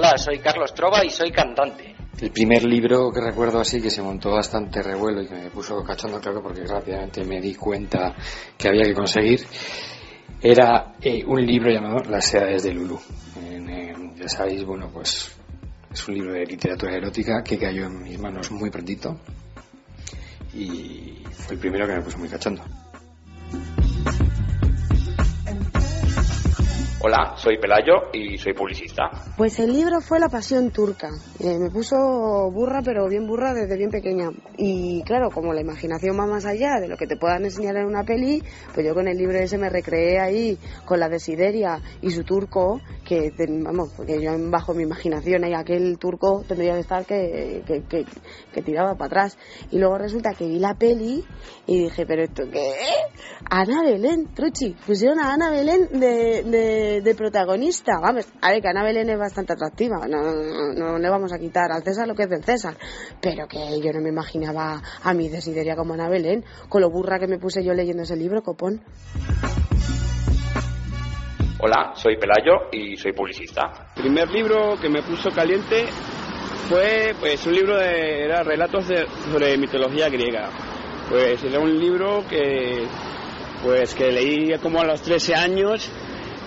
Hola, 0.00 0.16
soy 0.16 0.38
Carlos 0.38 0.72
Trova 0.74 1.04
y 1.04 1.10
soy 1.10 1.32
cantante. 1.32 1.96
El 2.20 2.30
primer 2.30 2.62
libro 2.62 3.10
que 3.10 3.20
recuerdo 3.20 3.58
así 3.58 3.82
que 3.82 3.90
se 3.90 4.00
montó 4.00 4.30
bastante 4.30 4.80
revuelo 4.80 5.22
y 5.22 5.26
que 5.26 5.34
me 5.34 5.50
puso 5.50 5.82
cachondo, 5.82 6.20
claro, 6.20 6.40
porque 6.40 6.64
rápidamente 6.64 7.24
me 7.24 7.40
di 7.40 7.56
cuenta 7.56 8.14
que 8.56 8.68
había 8.68 8.84
que 8.84 8.94
conseguir, 8.94 9.44
era 10.40 10.94
eh, 11.00 11.24
un 11.26 11.44
libro 11.44 11.72
llamado 11.72 12.08
Las 12.08 12.32
edades 12.32 12.62
de 12.62 12.74
Lulu. 12.74 12.96
Ya 14.14 14.28
sabéis, 14.28 14.64
bueno, 14.64 14.88
pues 14.92 15.36
es 15.92 16.08
un 16.08 16.14
libro 16.14 16.32
de 16.32 16.46
literatura 16.46 16.94
erótica 16.94 17.42
que 17.42 17.58
cayó 17.58 17.86
en 17.86 18.00
mis 18.00 18.20
manos 18.20 18.52
muy 18.52 18.70
prontito 18.70 19.18
y 20.54 21.24
fue 21.32 21.54
el 21.54 21.60
primero 21.60 21.88
que 21.88 21.94
me 21.94 22.02
puso 22.02 22.18
muy 22.18 22.28
cachondo. 22.28 22.62
Hola, 27.00 27.34
soy 27.36 27.58
Pelayo 27.58 28.10
y 28.12 28.36
soy 28.38 28.54
publicista. 28.54 29.08
Pues 29.36 29.60
el 29.60 29.72
libro 29.72 30.00
fue 30.00 30.18
La 30.18 30.28
Pasión 30.28 30.72
Turca. 30.72 31.10
Eh, 31.38 31.56
me 31.56 31.70
puso 31.70 31.96
burra, 32.50 32.80
pero 32.84 33.06
bien 33.08 33.24
burra 33.24 33.54
desde 33.54 33.76
bien 33.76 33.90
pequeña. 33.90 34.30
Y 34.56 35.04
claro, 35.04 35.30
como 35.30 35.52
la 35.52 35.60
imaginación 35.60 36.18
va 36.18 36.26
más 36.26 36.44
allá 36.44 36.80
de 36.80 36.88
lo 36.88 36.96
que 36.96 37.06
te 37.06 37.16
puedan 37.16 37.44
enseñar 37.44 37.76
en 37.76 37.86
una 37.86 38.02
peli, 38.02 38.42
pues 38.74 38.84
yo 38.84 38.94
con 38.94 39.06
el 39.06 39.16
libro 39.16 39.38
ese 39.38 39.58
me 39.58 39.70
recreé 39.70 40.18
ahí 40.18 40.58
con 40.84 40.98
la 40.98 41.08
desideria 41.08 41.80
y 42.02 42.10
su 42.10 42.24
turco, 42.24 42.80
que 43.04 43.30
vamos, 43.62 43.92
porque 43.96 44.20
yo 44.20 44.32
bajo 44.50 44.74
mi 44.74 44.82
imaginación 44.82 45.44
ahí 45.44 45.54
aquel 45.54 45.98
turco 45.98 46.42
tendría 46.48 46.74
que 46.74 46.80
estar 46.80 47.06
que, 47.06 47.62
que, 48.52 48.62
tiraba 48.62 48.96
para 48.96 49.06
atrás. 49.06 49.38
Y 49.70 49.78
luego 49.78 49.98
resulta 49.98 50.34
que 50.34 50.48
vi 50.48 50.58
la 50.58 50.74
peli 50.74 51.24
y 51.64 51.84
dije, 51.84 52.04
pero 52.06 52.24
esto 52.24 52.42
qué? 52.50 52.72
Ana 53.48 53.84
Belén, 53.84 54.34
Truchi, 54.34 54.74
pusieron 54.84 55.20
a 55.20 55.32
Ana 55.32 55.48
Belén 55.50 55.88
de, 55.92 56.42
de 57.02 57.14
protagonista. 57.14 57.98
Vamos, 58.00 58.26
a 58.40 58.50
ver, 58.50 58.62
que 58.62 58.68
Ana 58.68 58.82
Belén 58.82 59.08
es 59.10 59.18
bastante 59.18 59.52
atractiva, 59.52 60.06
no, 60.08 60.22
no, 60.22 60.72
no 60.74 60.98
le 60.98 61.08
vamos 61.08 61.32
a 61.32 61.38
quitar 61.38 61.70
al 61.70 61.82
César 61.82 62.06
lo 62.08 62.14
que 62.14 62.24
es 62.24 62.30
del 62.30 62.44
César, 62.44 62.74
pero 63.20 63.46
que 63.46 63.80
yo 63.80 63.92
no 63.92 64.00
me 64.00 64.08
imaginaba 64.08 64.82
a 65.02 65.14
mi 65.14 65.28
desideria 65.28 65.76
como 65.76 65.94
Ana 65.94 66.08
Belén, 66.08 66.44
con 66.68 66.80
lo 66.82 66.90
burra 66.90 67.18
que 67.18 67.26
me 67.26 67.38
puse 67.38 67.62
yo 67.64 67.74
leyendo 67.74 68.02
ese 68.02 68.16
libro, 68.16 68.42
copón. 68.42 68.82
Hola, 71.60 71.92
soy 71.96 72.16
Pelayo 72.16 72.68
y 72.72 72.96
soy 72.96 73.12
publicista. 73.12 73.90
El 73.96 74.02
primer 74.02 74.30
libro 74.30 74.76
que 74.80 74.88
me 74.88 75.02
puso 75.02 75.30
caliente 75.30 75.86
fue 76.68 77.14
pues 77.18 77.44
un 77.46 77.52
libro 77.54 77.76
de 77.76 78.24
era 78.24 78.42
relatos 78.44 78.86
de- 78.86 79.06
sobre 79.32 79.56
mitología 79.58 80.08
griega. 80.08 80.50
Pues 81.08 81.42
era 81.42 81.58
un 81.58 81.76
libro 81.78 82.22
que 82.28 82.86
pues 83.64 83.92
que 83.94 84.12
leí 84.12 84.56
como 84.62 84.80
a 84.80 84.84
los 84.84 85.02
13 85.02 85.34
años 85.34 85.90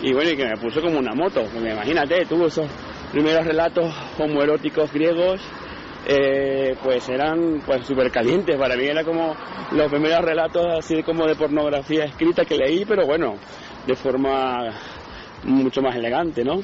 y 0.01 0.13
bueno, 0.13 0.31
y 0.31 0.37
que 0.37 0.45
me 0.45 0.57
puso 0.57 0.81
como 0.81 0.99
una 0.99 1.13
moto. 1.13 1.41
Imagínate, 1.55 2.25
tuvo 2.25 2.47
esos 2.47 2.67
primeros 3.11 3.45
relatos 3.45 3.93
homoeróticos 4.17 4.91
griegos 4.91 5.41
eh, 6.07 6.75
pues 6.83 7.07
eran 7.09 7.61
pues 7.65 7.85
súper 7.85 8.11
calientes. 8.11 8.57
Para 8.57 8.75
mí 8.75 8.85
era 8.85 9.03
como 9.03 9.35
los 9.71 9.91
primeros 9.91 10.21
relatos 10.21 10.65
así 10.77 11.03
como 11.03 11.25
de 11.27 11.35
pornografía 11.35 12.05
escrita 12.05 12.45
que 12.45 12.57
leí, 12.57 12.85
pero 12.85 13.05
bueno, 13.05 13.35
de 13.85 13.95
forma 13.95 14.73
mucho 15.43 15.81
más 15.81 15.95
elegante, 15.95 16.43
¿no? 16.43 16.61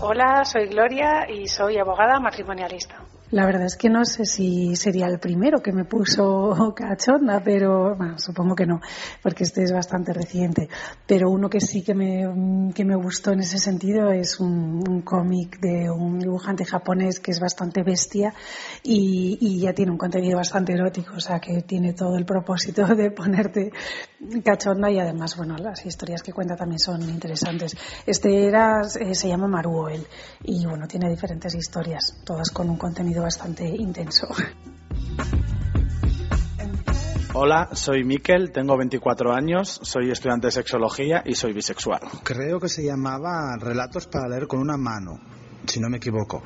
Hola, 0.00 0.44
soy 0.44 0.66
Gloria 0.68 1.26
y 1.28 1.46
soy 1.46 1.76
abogada 1.76 2.18
matrimonialista. 2.20 2.96
La 3.30 3.44
verdad 3.44 3.66
es 3.66 3.76
que 3.76 3.90
no 3.90 4.06
sé 4.06 4.24
si 4.24 4.74
sería 4.74 5.06
el 5.06 5.18
primero 5.18 5.60
que 5.60 5.70
me 5.70 5.84
puso 5.84 6.72
cachonda, 6.76 7.42
pero 7.44 7.94
bueno, 7.94 8.18
supongo 8.18 8.54
que 8.54 8.64
no, 8.64 8.80
porque 9.22 9.44
este 9.44 9.64
es 9.64 9.72
bastante 9.72 10.14
reciente. 10.14 10.68
Pero 11.06 11.28
uno 11.28 11.50
que 11.50 11.60
sí 11.60 11.82
que 11.82 11.92
me, 11.94 12.72
que 12.74 12.86
me 12.86 12.96
gustó 12.96 13.32
en 13.32 13.40
ese 13.40 13.58
sentido 13.58 14.10
es 14.10 14.40
un, 14.40 14.82
un 14.88 15.02
cómic 15.02 15.60
de 15.60 15.90
un 15.90 16.18
dibujante 16.18 16.64
japonés 16.64 17.20
que 17.20 17.32
es 17.32 17.40
bastante 17.40 17.82
bestia 17.82 18.32
y, 18.82 19.36
y 19.40 19.60
ya 19.60 19.74
tiene 19.74 19.92
un 19.92 19.98
contenido 19.98 20.38
bastante 20.38 20.72
erótico, 20.72 21.14
o 21.16 21.20
sea 21.20 21.38
que 21.38 21.60
tiene 21.62 21.92
todo 21.92 22.16
el 22.16 22.24
propósito 22.24 22.86
de 22.86 23.10
ponerte 23.10 23.72
cachonda 24.42 24.90
y 24.90 24.98
además, 24.98 25.36
bueno, 25.36 25.56
las 25.58 25.84
historias 25.84 26.22
que 26.22 26.32
cuenta 26.32 26.56
también 26.56 26.78
son 26.78 27.02
interesantes. 27.02 27.76
Este 28.06 28.46
era, 28.46 28.80
eh, 28.98 29.14
se 29.14 29.28
llama 29.28 29.48
Maruo 29.48 29.88
él 29.90 30.06
y 30.44 30.64
bueno, 30.64 30.86
tiene 30.88 31.10
diferentes 31.10 31.54
historias, 31.54 32.16
todas 32.24 32.50
con 32.50 32.70
un 32.70 32.78
contenido 32.78 33.17
bastante 33.20 33.66
intenso. 33.66 34.26
Hola, 37.34 37.68
soy 37.72 38.04
Miquel, 38.04 38.50
tengo 38.50 38.76
24 38.76 39.32
años, 39.32 39.78
soy 39.82 40.10
estudiante 40.10 40.48
de 40.48 40.50
sexología 40.50 41.22
y 41.24 41.34
soy 41.34 41.52
bisexual. 41.52 42.00
Creo 42.24 42.58
que 42.58 42.68
se 42.68 42.84
llamaba 42.84 43.56
Relatos 43.60 44.06
para 44.08 44.28
leer 44.28 44.48
con 44.48 44.60
una 44.60 44.76
mano. 44.76 45.20
si 45.66 45.78
no 45.78 45.90
me 45.90 45.98
equivoco. 45.98 46.42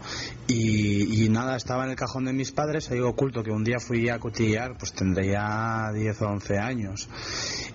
Y, 0.49 1.25
y 1.25 1.29
nada, 1.29 1.57
estaba 1.57 1.85
en 1.85 1.91
el 1.91 1.97
cajón 1.97 2.25
de 2.25 2.33
mis 2.33 2.51
padres, 2.51 2.91
ahí 2.91 2.99
oculto, 2.99 3.43
que 3.45 3.53
un 3.53 3.63
día 3.63 3.79
fui 3.79 4.09
a 4.09 4.19
cotillear, 4.19 4.77
pues 4.77 4.93
tendría 4.93 5.91
10 5.95 6.23
o 6.23 6.27
11 6.29 6.59
años. 6.59 7.09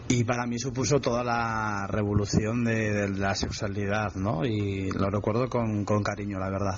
Y 0.10 0.26
para 0.26 0.46
mí 0.46 0.60
supuso 0.60 1.00
toda 1.00 1.24
la 1.24 1.88
revolución 1.88 2.66
de, 2.66 2.92
de 2.92 3.10
la 3.18 3.34
sexualidad, 3.34 4.14
¿no? 4.16 4.46
Y 4.46 4.92
lo 4.92 5.10
recuerdo 5.10 5.48
con, 5.50 5.86
con 5.86 6.04
cariño, 6.04 6.38
la 6.38 6.50
verdad. 6.50 6.78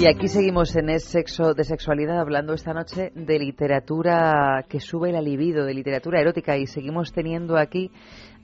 Y 0.00 0.06
aquí 0.06 0.28
seguimos 0.28 0.76
en 0.76 0.90
Es 0.90 1.06
Sexo 1.06 1.54
de 1.54 1.64
Sexualidad 1.64 2.20
hablando 2.20 2.52
esta 2.52 2.72
noche 2.72 3.10
de 3.16 3.36
literatura 3.40 4.64
que 4.68 4.78
sube 4.78 5.10
la 5.10 5.20
libido, 5.20 5.64
de 5.64 5.74
literatura 5.74 6.20
erótica 6.20 6.56
y 6.56 6.68
seguimos 6.68 7.12
teniendo 7.12 7.56
aquí 7.56 7.90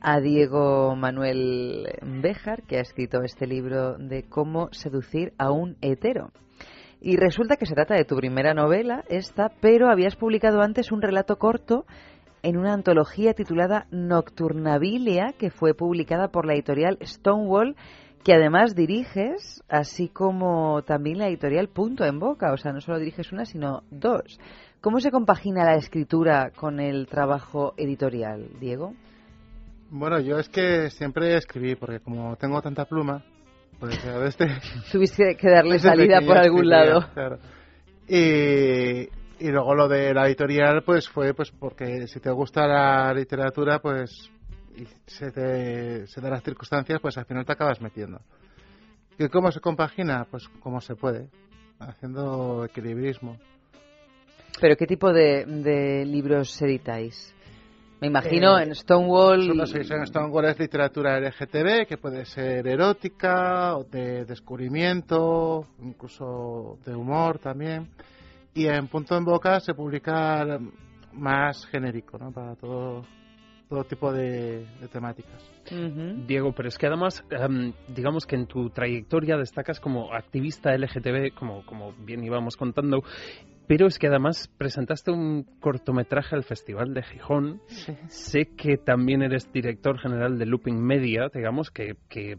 a 0.01 0.19
Diego 0.19 0.97
Manuel 0.97 1.87
Béjar 2.03 2.65
que 2.65 2.79
ha 2.79 2.81
escrito 2.81 3.23
este 3.23 3.47
libro 3.47 3.97
de 3.99 4.25
cómo 4.25 4.69
seducir 4.73 5.33
a 5.39 5.53
un 5.53 5.77
hetero. 5.81 6.33
Y 7.01 7.19
resulta 7.19 7.55
que 7.55 7.67
se 7.67 7.77
trata 7.77 7.95
de 7.95 8.05
tu 8.05 8.17
primera 8.17 8.53
novela, 8.53 9.05
esta, 9.09 9.53
pero 9.61 9.91
habías 9.91 10.17
publicado 10.17 10.61
antes 10.61 10.91
un 10.91 11.03
relato 11.03 11.37
corto 11.37 11.87
en 12.43 12.57
una 12.57 12.73
antología 12.73 13.33
titulada 13.33 13.87
Nocturnabilia 13.93 15.35
que 15.39 15.51
fue 15.51 15.73
publicada 15.73 16.29
por 16.29 16.47
la 16.47 16.55
editorial 16.55 16.99
Stonewall 17.01 17.77
que 18.25 18.33
además 18.33 18.75
diriges, 18.75 19.63
así 19.69 20.09
como 20.09 20.83
también 20.83 21.19
la 21.19 21.29
editorial 21.29 21.69
Punto 21.69 22.05
en 22.05 22.19
Boca, 22.19 22.53
o 22.53 22.57
sea, 22.57 22.73
no 22.73 22.81
solo 22.81 22.99
diriges 22.99 23.31
una, 23.33 23.45
sino 23.45 23.83
dos. 23.91 24.41
¿Cómo 24.81 24.99
se 25.01 25.11
compagina 25.11 25.65
la 25.65 25.77
escritura 25.77 26.51
con 26.57 26.81
el 26.81 27.07
trabajo 27.07 27.75
editorial, 27.77 28.49
Diego? 28.59 28.95
Bueno, 29.91 30.19
yo 30.21 30.39
es 30.39 30.49
que 30.49 30.91
siempre 30.91 31.37
escribí, 31.37 31.77
porque 31.77 32.01
como 32.01 32.35
tengo 32.37 32.61
tanta 32.63 32.87
pluma, 32.87 33.23
pues 33.79 34.05
a 34.07 34.19
veces... 34.19 34.51
Tuviste 34.93 35.37
que 35.37 35.51
darle 35.51 35.79
salida 35.79 36.21
por 36.21 36.39
algún 36.39 36.65
escribía, 36.65 36.85
lado. 36.85 37.07
claro. 37.13 37.39
Y, 38.09 39.09
y 39.39 39.51
luego 39.51 39.75
lo 39.75 39.89
de 39.89 40.15
la 40.15 40.27
editorial, 40.27 40.83
pues 40.85 41.09
fue 41.09 41.35
pues 41.35 41.51
porque 41.51 42.07
si 42.07 42.21
te 42.21 42.31
gusta 42.31 42.67
la 42.67 43.13
literatura, 43.13 43.81
pues 43.81 44.31
y 44.77 44.87
se 45.07 45.31
te 45.31 46.07
se 46.07 46.21
dan 46.21 46.33
las 46.33 46.43
circunstancias, 46.43 47.01
pues 47.01 47.17
al 47.19 47.27
final 47.27 47.45
te 47.45 47.53
acabas 47.53 47.81
metiendo. 47.81 48.21
¿Y 49.19 49.29
cómo 49.29 49.51
se 49.53 49.61
compagina? 49.61 50.27
Pues 50.31 50.49
como 50.61 50.81
se 50.81 50.97
puede, 50.97 51.29
haciendo 51.79 52.65
equilibrismo. 52.65 53.39
¿Pero 54.61 54.77
qué 54.77 54.87
tipo 54.87 55.13
de, 55.13 55.45
de 55.45 56.05
libros 56.05 56.61
editáis? 56.63 57.35
Me 58.01 58.09
imagino 58.09 58.59
Eh, 58.59 58.65
en 58.65 58.75
Stonewall... 58.75 59.51
Una 59.51 59.67
sección 59.67 60.01
en 60.01 60.07
Stonewall 60.07 60.47
es 60.47 60.59
literatura 60.59 61.19
LGTB, 61.21 61.87
que 61.89 61.97
puede 61.97 62.25
ser 62.25 62.67
erótica, 62.67 63.77
o 63.77 63.85
de 63.85 64.25
descubrimiento, 64.25 65.69
incluso 65.81 66.79
de 66.85 66.95
humor 66.95 67.39
también. 67.39 67.89
Y 68.53 68.67
en 68.67 68.89
Punto 68.89 69.17
en 69.17 69.25
Boca 69.25 69.59
se 69.61 69.75
publica 69.75 70.59
más 71.13 71.67
genérico, 71.67 72.19
¿no? 72.19 72.31
Para 72.31 72.57
todo, 72.57 73.05
todo 73.69 73.85
tipo 73.85 74.13
de, 74.13 74.67
de 74.81 74.89
temáticas. 74.89 75.43
Diego, 76.27 76.53
pero 76.53 76.69
es 76.69 76.79
que 76.79 76.87
además, 76.87 77.25
em, 77.31 77.73
digamos 77.89 78.27
que 78.27 78.37
en 78.37 78.47
tu 78.47 78.71
trayectoria 78.71 79.37
destacas 79.37 79.81
como 79.81 80.13
activista 80.13 80.77
LGTB, 80.77 81.35
como, 81.35 81.65
como 81.65 81.93
bien 82.05 82.23
íbamos 82.23 82.57
contando, 82.57 83.03
pero 83.67 83.87
es 83.87 83.99
que 83.99 84.09
además 84.09 84.51
presentaste 84.59 85.11
un 85.11 85.45
cortometraje 85.61 86.37
al 86.37 86.45
Festival 86.45 86.93
de 86.93 87.03
Gijón. 87.03 87.63
Sé 88.09 88.51
que 88.57 88.77
también 88.77 89.23
eres 89.23 89.51
director 89.53 89.99
general 89.99 90.39
de 90.39 90.47
Looping 90.47 90.81
Media, 90.81 91.31
digamos, 91.33 91.71
que, 91.71 91.97
que, 92.09 92.37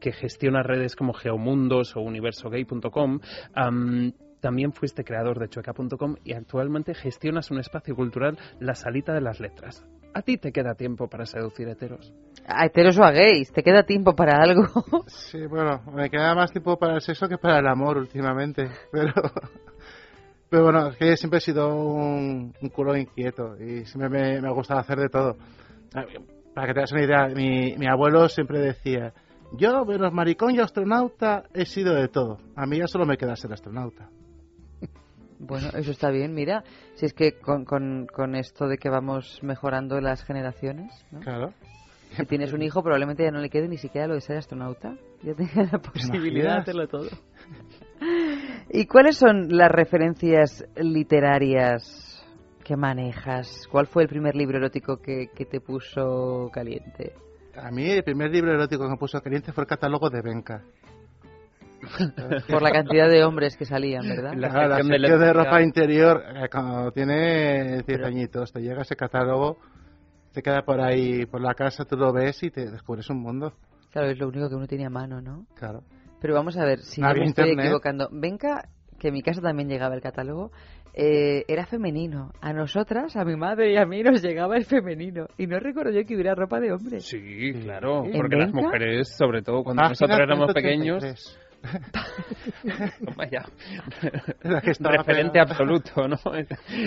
que 0.00 0.12
gestiona 0.12 0.62
redes 0.62 0.94
como 0.94 1.14
Geomundos 1.14 1.96
o 1.96 2.00
universogay.com. 2.00 3.20
Am, 3.54 4.12
también 4.46 4.72
fuiste 4.72 5.02
creador 5.02 5.40
de 5.40 5.48
chueca.com 5.48 6.14
y 6.22 6.32
actualmente 6.32 6.94
gestionas 6.94 7.50
un 7.50 7.58
espacio 7.58 7.96
cultural, 7.96 8.38
La 8.60 8.76
Salita 8.76 9.12
de 9.12 9.20
las 9.20 9.40
Letras. 9.40 9.84
¿A 10.14 10.22
ti 10.22 10.38
te 10.38 10.52
queda 10.52 10.76
tiempo 10.76 11.08
para 11.08 11.26
seducir 11.26 11.66
heteros? 11.66 12.14
A 12.46 12.64
heteros 12.64 12.96
o 12.96 13.02
a 13.02 13.10
gays, 13.10 13.50
¿te 13.50 13.64
queda 13.64 13.82
tiempo 13.82 14.14
para 14.14 14.40
algo? 14.40 14.62
Sí, 15.08 15.44
bueno, 15.46 15.82
me 15.92 16.08
queda 16.08 16.32
más 16.36 16.52
tiempo 16.52 16.78
para 16.78 16.94
el 16.94 17.00
sexo 17.00 17.26
que 17.26 17.38
para 17.38 17.58
el 17.58 17.66
amor 17.66 17.98
últimamente, 17.98 18.70
pero... 18.92 19.14
Pero 20.48 20.62
bueno, 20.62 20.90
es 20.90 20.96
que 20.96 21.16
siempre 21.16 21.38
he 21.38 21.40
sido 21.40 21.74
un, 21.74 22.54
un 22.62 22.68
culo 22.68 22.96
inquieto 22.96 23.56
y 23.60 23.84
siempre 23.84 24.08
me, 24.08 24.40
me 24.40 24.46
ha 24.46 24.52
gustado 24.52 24.78
hacer 24.78 25.00
de 25.00 25.08
todo. 25.08 25.36
Para 26.54 26.68
que 26.68 26.72
te 26.72 26.78
hagas 26.78 26.92
una 26.92 27.02
idea, 27.02 27.26
mi, 27.34 27.74
mi 27.76 27.88
abuelo 27.88 28.28
siempre 28.28 28.60
decía, 28.60 29.12
yo, 29.52 29.84
menos 29.84 30.12
maricón 30.12 30.54
y 30.54 30.60
astronauta, 30.60 31.44
he 31.52 31.66
sido 31.66 31.94
de 31.94 32.06
todo. 32.06 32.38
A 32.54 32.64
mí 32.64 32.78
ya 32.78 32.86
solo 32.86 33.06
me 33.06 33.16
queda 33.16 33.34
ser 33.34 33.52
astronauta. 33.52 34.08
Bueno, 35.38 35.68
eso 35.74 35.90
está 35.90 36.10
bien, 36.10 36.34
mira, 36.34 36.64
si 36.94 37.06
es 37.06 37.12
que 37.12 37.32
con, 37.38 37.64
con, 37.64 38.06
con 38.06 38.34
esto 38.34 38.66
de 38.68 38.78
que 38.78 38.88
vamos 38.88 39.40
mejorando 39.42 40.00
las 40.00 40.24
generaciones, 40.24 40.92
¿no? 41.10 41.20
Claro. 41.20 41.52
Si 42.16 42.24
tienes 42.24 42.52
un 42.52 42.62
hijo, 42.62 42.82
probablemente 42.82 43.24
ya 43.24 43.30
no 43.30 43.40
le 43.40 43.50
quede 43.50 43.68
ni 43.68 43.76
siquiera 43.76 44.06
lo 44.06 44.14
de 44.14 44.20
ser 44.20 44.38
astronauta. 44.38 44.96
Ya 45.22 45.34
tenga 45.34 45.68
la 45.70 45.78
posibilidad 45.78 46.54
de 46.54 46.60
hacerlo 46.60 46.88
todo. 46.88 47.08
¿Y 48.70 48.86
cuáles 48.86 49.16
son 49.16 49.48
las 49.56 49.70
referencias 49.70 50.64
literarias 50.76 52.24
que 52.64 52.76
manejas? 52.76 53.66
¿Cuál 53.70 53.86
fue 53.86 54.04
el 54.04 54.08
primer 54.08 54.34
libro 54.34 54.58
erótico 54.58 54.98
que, 54.98 55.28
que 55.34 55.44
te 55.44 55.60
puso 55.60 56.48
caliente? 56.52 57.12
A 57.56 57.70
mí 57.70 57.90
el 57.90 58.02
primer 58.02 58.30
libro 58.30 58.52
erótico 58.52 58.84
que 58.84 58.90
me 58.90 58.96
puso 58.96 59.20
caliente 59.20 59.52
fue 59.52 59.64
el 59.64 59.68
catálogo 59.68 60.08
de 60.08 60.22
Benca. 60.22 60.62
Por 62.48 62.62
la 62.62 62.70
cantidad 62.70 63.08
de 63.08 63.24
hombres 63.24 63.56
que 63.56 63.64
salían, 63.64 64.06
¿verdad? 64.06 64.34
La, 64.34 64.48
la 64.68 64.76
sección 64.76 65.20
de, 65.20 65.32
ropa 65.32 65.62
interior, 65.62 66.22
eh, 66.36 66.48
cuando 66.50 66.90
tiene 66.92 67.82
10 67.82 68.02
añitos, 68.02 68.52
te 68.52 68.60
llega 68.60 68.82
ese 68.82 68.96
catálogo, 68.96 69.58
te 70.32 70.42
queda 70.42 70.62
por 70.62 70.80
ahí, 70.80 71.26
por 71.26 71.40
la 71.40 71.54
casa, 71.54 71.84
tú 71.84 71.96
lo 71.96 72.12
ves 72.12 72.42
y 72.42 72.50
te 72.50 72.70
descubres 72.70 73.08
un 73.10 73.22
mundo. 73.22 73.54
Claro, 73.90 74.08
es 74.08 74.18
lo 74.18 74.28
único 74.28 74.48
que 74.48 74.54
uno 74.54 74.66
tiene 74.66 74.86
a 74.86 74.90
mano, 74.90 75.20
¿no? 75.20 75.46
Claro. 75.54 75.82
Pero 76.20 76.34
vamos 76.34 76.56
a 76.56 76.64
ver, 76.64 76.80
si 76.80 77.00
No 77.00 77.08
no 77.08 77.14
me 77.14 77.24
estoy 77.24 77.50
equivocando. 77.50 78.08
Venga, 78.10 78.68
que 78.98 79.08
en 79.08 79.14
mi 79.14 79.22
casa 79.22 79.40
también 79.40 79.68
llegaba 79.68 79.94
el 79.94 80.00
catálogo, 80.00 80.50
eh, 80.98 81.44
era 81.46 81.66
femenino. 81.66 82.32
A 82.40 82.52
nosotras, 82.54 83.16
a 83.16 83.24
mi 83.24 83.36
madre 83.36 83.72
y 83.72 83.76
a 83.76 83.84
mí 83.84 84.02
nos 84.02 84.22
llegaba 84.22 84.56
el 84.56 84.64
femenino. 84.64 85.26
Y 85.36 85.46
no 85.46 85.58
recuerdo 85.58 85.92
yo 85.92 86.06
que 86.06 86.14
hubiera 86.14 86.34
ropa 86.34 86.58
de 86.58 86.72
hombre. 86.72 87.00
Sí, 87.00 87.52
claro, 87.62 88.04
¿En 88.06 88.12
porque 88.12 88.36
las 88.36 88.52
mujeres, 88.52 89.14
sobre 89.16 89.42
todo 89.42 89.62
cuando 89.62 89.82
Página 89.82 89.90
nosotros 89.90 90.18
éramos 90.18 90.52
133. 90.52 90.54
pequeños, 90.54 91.38
Vaya. 93.16 93.44
La 94.42 94.60
que 94.60 94.70
estaba 94.70 94.96
Referente 94.96 95.40
absoluto, 95.40 96.08
¿no? 96.08 96.16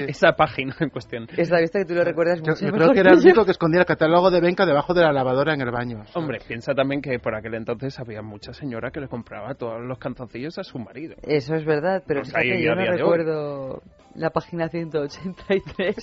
Esa 0.08 0.34
página 0.34 0.76
en 0.80 0.90
cuestión. 0.90 1.28
Esta 1.36 1.60
vista 1.60 1.80
que 1.80 1.86
tú 1.86 1.94
lo 1.94 2.04
recuerdas 2.04 2.42
Yo, 2.42 2.52
mucho 2.52 2.66
yo 2.66 2.72
mejor 2.72 2.80
creo 2.80 2.94
que 2.94 3.00
era 3.02 3.12
el 3.12 3.20
único 3.26 3.46
que 3.46 3.52
escondía 3.52 3.82
el 3.82 3.86
catálogo 3.86 4.32
de 4.32 4.42
Benca 4.42 4.66
debajo 4.66 4.94
de 4.94 5.02
la 5.02 5.12
lavadora 5.12 5.54
en 5.54 5.62
el 5.62 5.72
baño. 5.72 6.04
Hombre, 6.14 6.40
piensa 6.48 6.74
también 6.74 7.02
que 7.02 7.20
por 7.20 7.36
aquel 7.36 7.56
entonces 7.56 8.00
había 8.00 8.22
mucha 8.22 8.54
señora 8.54 8.92
que 8.92 9.00
le 9.00 9.08
compraba 9.08 9.54
todos 9.56 9.82
los 9.82 9.98
canzoncillos 9.98 10.58
a 10.58 10.64
su 10.64 10.80
marido. 10.80 11.16
Eso 11.24 11.56
es 11.56 11.66
verdad, 11.66 12.04
pero 12.08 12.22
Pues 12.22 12.34
fíjate, 12.34 12.64
yo 12.64 12.76
no 12.76 12.86
recuerdo 12.86 13.82
la 14.16 14.30
página 14.32 14.70
183. 14.70 15.96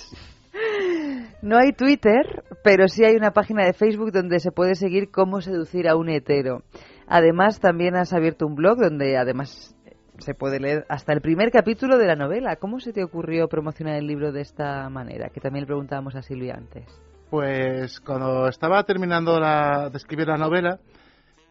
No 1.41 1.57
hay 1.57 1.71
Twitter, 1.71 2.43
pero 2.63 2.87
sí 2.87 3.03
hay 3.05 3.15
una 3.15 3.31
página 3.31 3.63
de 3.63 3.73
Facebook 3.73 4.11
donde 4.11 4.39
se 4.39 4.51
puede 4.51 4.75
seguir 4.75 5.11
cómo 5.11 5.41
seducir 5.41 5.87
a 5.87 5.95
un 5.95 6.09
hetero. 6.09 6.63
Además, 7.07 7.59
también 7.59 7.95
has 7.95 8.13
abierto 8.13 8.45
un 8.45 8.55
blog 8.55 8.77
donde 8.79 9.17
además 9.17 9.73
se 10.19 10.33
puede 10.33 10.59
leer 10.59 10.85
hasta 10.89 11.13
el 11.13 11.21
primer 11.21 11.51
capítulo 11.51 11.97
de 11.97 12.07
la 12.07 12.15
novela. 12.15 12.55
¿Cómo 12.57 12.79
se 12.79 12.91
te 12.91 13.03
ocurrió 13.03 13.47
promocionar 13.47 13.95
el 13.95 14.07
libro 14.07 14.31
de 14.31 14.41
esta 14.41 14.89
manera? 14.89 15.29
Que 15.29 15.39
también 15.39 15.63
le 15.63 15.67
preguntábamos 15.67 16.15
a 16.15 16.21
Silvia 16.21 16.55
antes. 16.55 16.85
Pues 17.29 17.99
cuando 17.99 18.47
estaba 18.47 18.83
terminando 18.83 19.39
la- 19.39 19.89
de 19.89 19.97
escribir 19.97 20.27
la 20.27 20.37
novela, 20.37 20.79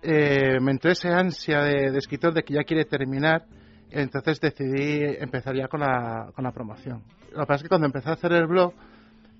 eh, 0.02 0.59
me 0.61 0.72
entró 0.72 0.90
esa 0.90 1.18
ansia 1.18 1.61
de, 1.62 1.96
escritor 1.98 2.32
de 2.34 2.42
que 2.42 2.54
ya 2.54 2.64
quiere 2.64 2.84
terminar, 2.84 3.44
entonces 3.90 4.40
decidí 4.40 5.02
empezar 5.20 5.54
ya 5.54 5.68
con 5.68 5.80
la, 5.80 6.30
con 6.34 6.44
la 6.44 6.52
promoción. 6.52 7.02
Lo 7.32 7.40
que 7.40 7.46
pasa 7.46 7.57
es 7.57 7.62
que 7.62 7.68
cuando 7.68 7.86
empecé 7.86 8.11
a 8.11 8.14
hacer 8.14 8.32
el 8.32 8.46
blog, 8.46 8.72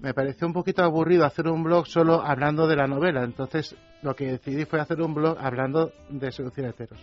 me 0.01 0.12
pareció 0.14 0.47
un 0.47 0.53
poquito 0.53 0.82
aburrido 0.82 1.24
hacer 1.24 1.47
un 1.49 1.62
blog 1.62 1.86
solo 1.86 2.22
hablando 2.22 2.66
de 2.66 2.76
la 2.76 2.86
novela, 2.86 3.24
entonces 3.24 3.74
lo 4.03 4.14
que 4.14 4.26
decidí 4.32 4.64
fue 4.64 4.80
hacer 4.80 5.01
un 5.01 5.14
blog 5.14 5.36
hablando 5.40 5.90
de 6.11 6.30
seducir 6.32 6.64
heteros, 6.66 7.01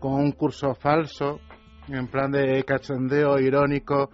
con 0.00 0.14
un 0.14 0.32
curso 0.32 0.74
falso, 0.74 1.40
en 1.88 2.06
plan 2.08 2.30
de 2.32 2.64
cachondeo 2.64 3.38
irónico, 3.38 4.10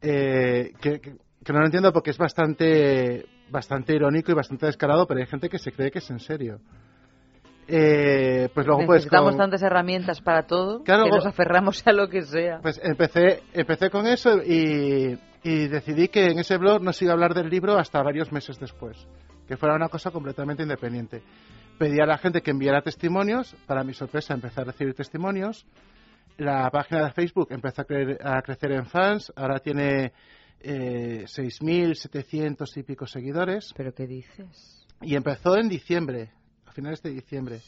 eh, 0.00 0.72
que, 0.80 1.00
que- 1.00 1.16
que 1.44 1.52
no 1.52 1.60
lo 1.60 1.66
entiendo 1.66 1.92
porque 1.92 2.10
es 2.10 2.18
bastante 2.18 3.24
bastante 3.48 3.94
irónico 3.94 4.32
y 4.32 4.34
bastante 4.34 4.66
descarado, 4.66 5.06
pero 5.06 5.20
hay 5.20 5.26
gente 5.26 5.48
que 5.48 5.58
se 5.58 5.70
cree 5.70 5.92
que 5.92 5.98
es 6.00 6.10
en 6.10 6.18
serio. 6.18 6.58
Eh, 7.68 8.48
pues 8.54 8.64
luego 8.66 8.84
pues 8.86 8.98
Necesitamos 8.98 9.30
con- 9.32 9.38
tantas 9.38 9.62
herramientas 9.62 10.20
para 10.20 10.46
todo 10.46 10.82
Claro, 10.84 11.04
que 11.04 11.10
nos 11.10 11.26
aferramos 11.26 11.84
a 11.86 11.92
lo 11.92 12.08
que 12.08 12.22
sea. 12.22 12.60
pues 12.62 12.80
empecé 12.82 13.42
empecé 13.52 13.90
con 13.90 14.06
eso 14.06 14.38
y, 14.42 15.18
y 15.48 15.68
decidí 15.68 16.08
que 16.08 16.26
en 16.26 16.38
ese 16.40 16.56
blog 16.56 16.82
no 16.82 16.92
se 16.92 17.04
iba 17.04 17.12
a 17.12 17.14
hablar 17.14 17.34
del 17.34 17.48
libro 17.48 17.78
hasta 17.78 18.02
varios 18.02 18.32
meses 18.32 18.58
después, 18.58 19.06
que 19.46 19.56
fuera 19.56 19.76
una 19.76 19.88
cosa 19.88 20.10
completamente 20.10 20.62
independiente. 20.64 21.22
Pedí 21.78 22.00
a 22.00 22.06
la 22.06 22.18
gente 22.18 22.40
que 22.42 22.50
enviara 22.50 22.82
testimonios, 22.82 23.54
para 23.66 23.84
mi 23.84 23.92
sorpresa 23.94 24.34
empecé 24.34 24.62
a 24.62 24.64
recibir 24.64 24.94
testimonios. 24.94 25.64
La 26.38 26.68
página 26.70 27.04
de 27.04 27.12
Facebook 27.12 27.48
empezó 27.50 27.82
a, 27.82 27.86
cre- 27.86 28.18
a 28.22 28.42
crecer 28.42 28.72
en 28.72 28.86
fans, 28.86 29.32
ahora 29.36 29.58
tiene 29.60 30.12
eh, 30.60 31.24
6.700 31.26 32.76
y 32.76 32.82
pico 32.82 33.06
seguidores. 33.06 33.72
¿Pero 33.76 33.92
qué 33.94 34.06
dices? 34.06 34.86
Y 35.02 35.14
empezó 35.14 35.56
en 35.56 35.68
diciembre, 35.68 36.30
a 36.66 36.72
finales 36.72 37.02
de 37.02 37.10
diciembre. 37.10 37.60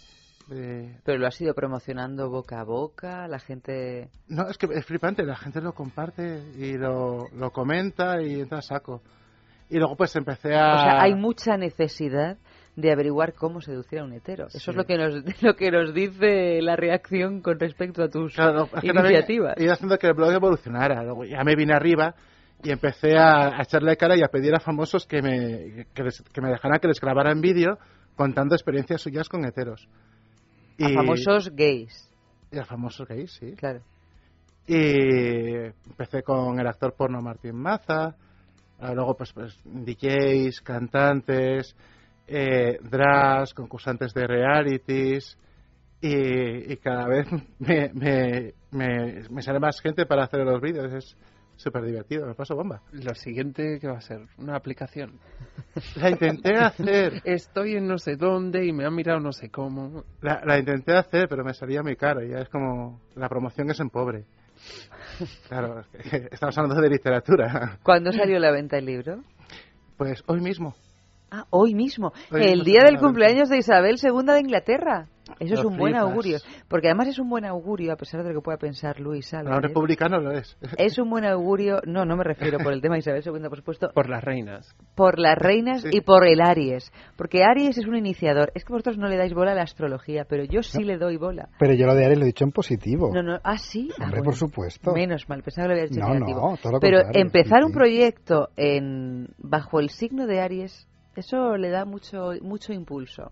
De- 0.49 0.96
Pero 1.05 1.18
lo 1.18 1.26
has 1.26 1.40
ido 1.40 1.55
promocionando 1.55 2.28
boca 2.30 2.61
a 2.61 2.64
boca, 2.64 3.28
la 3.28 3.38
gente... 3.38 4.09
No, 4.28 4.49
es 4.49 4.57
que 4.59 4.66
es 4.72 4.84
flipante, 4.86 5.22
la 5.24 5.36
gente 5.36 5.61
lo 5.61 5.72
comparte 5.72 6.42
y 6.57 6.76
lo, 6.78 7.26
lo 7.36 7.51
comenta 7.51 8.22
y 8.22 8.40
entra 8.40 8.59
a 8.59 8.62
saco. 8.62 9.03
Y 9.70 9.76
luego 9.78 9.96
pues 9.96 10.14
empecé 10.16 10.55
a... 10.55 10.74
O 10.74 10.78
sea, 10.78 11.03
hay 11.03 11.14
mucha 11.14 11.57
necesidad 11.57 12.38
de 12.76 12.92
averiguar 12.92 13.34
cómo 13.34 13.61
seducir 13.61 13.99
a 13.99 14.05
un 14.05 14.12
hetero. 14.12 14.46
Eso 14.46 14.59
Sí. 14.59 14.70
es 14.70 14.76
lo 14.76 14.84
que 14.84 14.96
nos 14.96 15.14
lo 15.42 15.55
que 15.57 15.70
nos 15.70 15.92
dice 15.92 16.62
la 16.62 16.76
reacción 16.76 17.42
con 17.42 17.59
respecto 17.59 18.03
a 18.03 18.09
tus 18.09 18.34
Claro, 18.34 18.68
iniciativas. 18.82 19.55
ido 19.61 19.72
haciendo 19.72 19.99
que 19.99 20.07
el 20.07 20.14
blog 20.14 20.32
evolucionara. 20.32 21.03
Luego 21.03 21.24
ya 21.24 21.42
me 21.44 21.55
vine 21.57 21.74
arriba 21.74 22.14
y 22.62 22.70
empecé 22.70 23.16
a, 23.18 23.59
a 23.59 23.62
echarle 23.62 23.96
cara 23.96 24.16
y 24.16 24.22
a 24.22 24.28
pedir 24.28 24.55
a 24.55 24.61
famosos 24.61 25.07
que 25.07 25.20
me, 25.22 25.86
que, 25.92 26.03
les- 26.05 26.22
que 26.32 26.40
me 26.40 26.49
dejaran 26.51 26.78
que 26.80 26.88
les 26.88 27.01
grabara 27.01 27.32
en 27.32 27.40
vídeo 27.40 27.78
contando 28.16 28.55
experiencias 28.55 29.01
suyas 29.03 29.28
con 29.28 29.44
heteros. 29.44 29.88
A 30.85 30.89
famosos 30.91 31.51
gays. 31.55 32.11
Y 32.51 32.59
a 32.59 32.64
famosos 32.64 33.07
gays, 33.09 33.33
sí. 33.33 33.53
Claro. 33.53 33.81
Y 34.66 35.55
empecé 35.89 36.22
con 36.22 36.61
el 36.61 36.66
actor 36.66 36.95
porno 36.95 37.22
Martín 37.22 37.57
Maza, 37.57 38.14
ah, 38.79 38.93
luego 38.93 39.16
pues, 39.16 39.33
pues 39.33 39.59
DJs, 39.64 40.61
cantantes, 40.61 41.74
eh, 42.26 42.79
drags, 42.83 43.55
concursantes 43.55 44.12
de 44.12 44.26
realities 44.26 45.39
y, 46.03 46.72
y 46.72 46.76
cada 46.76 47.09
vez 47.09 47.26
me, 47.59 47.91
me, 47.95 48.53
me, 48.70 49.22
me 49.31 49.43
sale 49.43 49.59
más 49.59 49.81
gente 49.81 50.05
para 50.05 50.24
hacer 50.24 50.41
los 50.41 50.61
vídeos, 50.61 50.93
es 50.93 51.16
súper 51.59 51.85
divertido, 51.85 52.27
me 52.27 52.35
paso 52.35 52.55
bomba. 52.55 52.81
Lo 52.93 53.15
siguiente 53.15 53.79
que 53.81 53.89
va 53.89 53.99
a 53.99 54.01
ser 54.01 54.21
una 54.39 54.57
aplicación. 54.57 55.19
La 55.97 56.11
intenté 56.11 56.57
hacer. 56.57 57.21
Estoy 57.25 57.77
en 57.77 57.87
no 57.87 57.99
sé 57.99 58.17
dónde 58.17 58.65
y 58.65 58.73
me 58.73 58.87
han 58.87 58.95
mirado 58.95 59.21
no 59.21 59.33
sé 59.33 59.51
cómo. 59.51 60.05
La, 60.23 60.41
la 60.45 60.59
intenté 60.59 60.97
hacer, 60.97 61.29
pero 61.29 61.45
me 61.45 61.53
salía 61.53 61.83
muy 61.83 61.97
caro. 61.97 62.23
Ya 62.23 62.39
es 62.39 62.49
como. 62.49 63.01
La 63.17 63.29
promoción 63.29 63.71
es 63.71 63.81
en 63.81 63.91
pobre. 63.91 64.25
Claro, 65.49 65.85
es 65.93 66.11
que 66.11 66.29
estamos 66.33 66.57
hablando 66.57 66.81
de 66.81 66.89
literatura. 66.89 67.79
¿Cuándo 67.83 68.13
salió 68.13 68.37
a 68.37 68.41
la 68.41 68.53
venta 68.53 68.79
el 68.79 68.87
libro? 68.87 69.23
Pues 69.97 70.23
hoy 70.27 70.41
mismo. 70.41 70.75
Ah, 71.31 71.45
hoy 71.51 71.75
mismo. 71.75 72.13
Hoy 72.31 72.43
el 72.43 72.61
mismo 72.61 72.65
día 72.65 72.85
del 72.85 72.99
cumpleaños 72.99 73.49
de 73.49 73.59
Isabel 73.59 73.97
II 74.03 74.25
de 74.25 74.41
Inglaterra. 74.41 75.09
Eso 75.41 75.55
es 75.55 75.64
un 75.64 75.76
buen 75.76 75.95
augurio. 75.97 76.39
Porque 76.68 76.89
además 76.89 77.09
es 77.09 77.18
un 77.18 77.29
buen 77.29 77.45
augurio, 77.45 77.93
a 77.93 77.97
pesar 77.97 78.22
de 78.22 78.33
lo 78.33 78.41
que 78.41 78.45
pueda 78.45 78.59
pensar 78.59 78.99
Luis 79.01 79.31
Para 79.31 79.43
un 79.43 79.49
Álvarez. 79.49 79.68
republicano 79.70 80.18
lo 80.20 80.33
es. 80.33 80.57
Es 80.76 80.99
un 80.99 81.09
buen 81.11 81.24
augurio, 81.24 81.81
no, 81.87 82.05
no 82.05 82.16
me 82.16 82.24
refiero 82.24 82.59
por 82.59 82.72
el 82.72 82.81
tema 82.81 82.95
de 82.95 83.01
Isabel 83.01 83.22
II, 83.24 83.49
por 83.49 83.57
supuesto, 83.59 83.91
Por 83.95 84.09
las 84.09 84.22
reinas. 84.24 84.74
por 84.95 85.18
las 85.18 85.37
reinas 85.39 85.83
Sí. 85.83 85.89
y 85.93 86.01
por 86.01 86.26
el 86.26 86.41
Aries. 86.41 86.91
Porque 87.16 87.45
Aries 87.45 87.79
es 87.79 87.87
un 87.87 87.97
iniciador. 87.97 88.51
Es 88.55 88.64
que 88.64 88.72
vosotros 88.72 88.99
no 88.99 89.09
le 89.09 89.16
dais 89.16 89.33
bola 89.35 89.53
a 89.53 89.55
la 89.55 89.62
astrología, 89.62 90.24
pero 90.29 90.45
yo 90.45 90.62
sí 90.62 90.83
le 90.85 90.99
doy 90.99 91.16
bola. 91.16 91.49
Pero 91.59 91.74
yo 91.74 91.87
lo 91.87 91.95
de 91.95 92.05
Aries 92.05 92.18
lo 92.18 92.24
he 92.24 92.29
dicho 92.29 92.45
en 92.45 92.53
positivo. 92.53 93.11
No, 93.14 93.22
no, 93.22 93.39
ah, 93.45 93.59
sí. 93.59 93.91
Ah, 93.99 94.05
Hombre, 94.05 94.20
bueno. 94.20 94.24
por 94.24 94.35
supuesto. 94.35 94.93
Menos 94.93 95.29
mal, 95.29 95.43
pensaba 95.43 95.66
que 95.66 95.68
lo 95.68 95.81
había 95.81 95.89
dicho 95.89 96.01
No, 96.01 96.14
negativo. 96.14 96.51
no, 96.51 96.57
todo 96.57 96.72
lo 96.72 96.81
Pero 96.81 96.99
contrario, 96.99 97.22
empezar 97.26 97.61
sí, 97.61 97.66
un 97.66 97.72
proyecto 97.72 98.49
en 98.57 99.29
bajo 99.39 99.81
el 99.81 99.91
signo 99.91 100.26
de 100.26 100.41
Aries, 100.41 100.89
eso 101.16 101.57
le 101.57 101.68
da 101.70 101.85
mucho 101.85 102.33
mucho 102.43 102.72
impulso. 102.72 103.31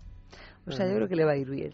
O 0.65 0.71
sea, 0.71 0.85
yo 0.87 0.95
creo 0.95 1.07
que 1.07 1.15
le 1.15 1.23
va 1.23 1.31
a 1.31 1.37
ir 1.37 1.49
bien. 1.49 1.73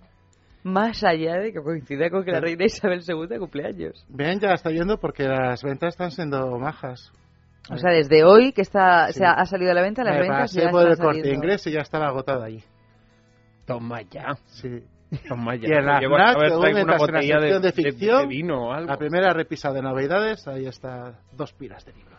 Más 0.64 1.03
allá 1.03 1.36
de 1.39 1.51
que 1.51 1.61
coincida 1.61 2.09
con 2.09 2.24
que 2.24 2.32
la 2.32 2.39
reina 2.39 2.66
Isabel 2.66 3.01
II 3.05 3.38
cumpleaños. 3.38 4.05
Bien, 4.07 4.39
ya 4.39 4.53
está 4.53 4.70
yendo 4.72 4.97
porque 4.97 5.24
las 5.28 5.61
ventas 5.64 5.89
están 5.93 6.11
siendo 6.11 6.57
majas. 6.57 7.11
O 7.70 7.78
sea, 7.78 7.91
desde 7.91 8.24
hoy 8.24 8.51
que 8.53 8.61
está 8.61 9.07
Sí. 9.07 9.20
se 9.20 9.26
ha, 9.26 9.32
ha 9.34 9.45
salido 9.45 9.72
a 9.72 9.74
la 9.74 9.82
venta, 9.82 10.03
las 10.03 10.16
Me 10.16 10.22
ventas 10.22 10.53
ya 10.53 10.70
por 10.70 10.88
el 10.88 10.97
corte 10.97 11.34
inglés 11.34 11.66
y 11.68 11.72
ya 11.72 11.82
estaba 11.82 12.07
agotado 12.07 12.43
allí. 12.43 12.61
Toma 13.66 14.01
ya. 14.03 14.36
Sí. 14.47 14.84
Toma 15.30 15.55
ya. 15.55 15.68
Y 15.68 15.72
en 15.72 15.86
la 15.86 15.99
Llevo 15.99 16.16
FNAC, 16.16 16.38
ver, 16.39 16.84
una 16.84 16.97
botella 16.97 17.39
de, 17.39 17.47
de 17.47 17.53
de- 17.53 17.59
de 17.59 17.72
ficción, 17.72 18.28
vino 18.28 18.68
o 18.70 18.74
algo. 18.74 18.88
La 18.89 18.97
primera 18.97 19.32
repisa 19.32 19.72
de 19.72 19.82
novedades, 19.82 20.47
ahí 20.47 20.66
está, 20.66 21.20
dos 21.38 21.53
pilas 21.53 21.86
de 21.86 21.93
libros. 21.93 22.12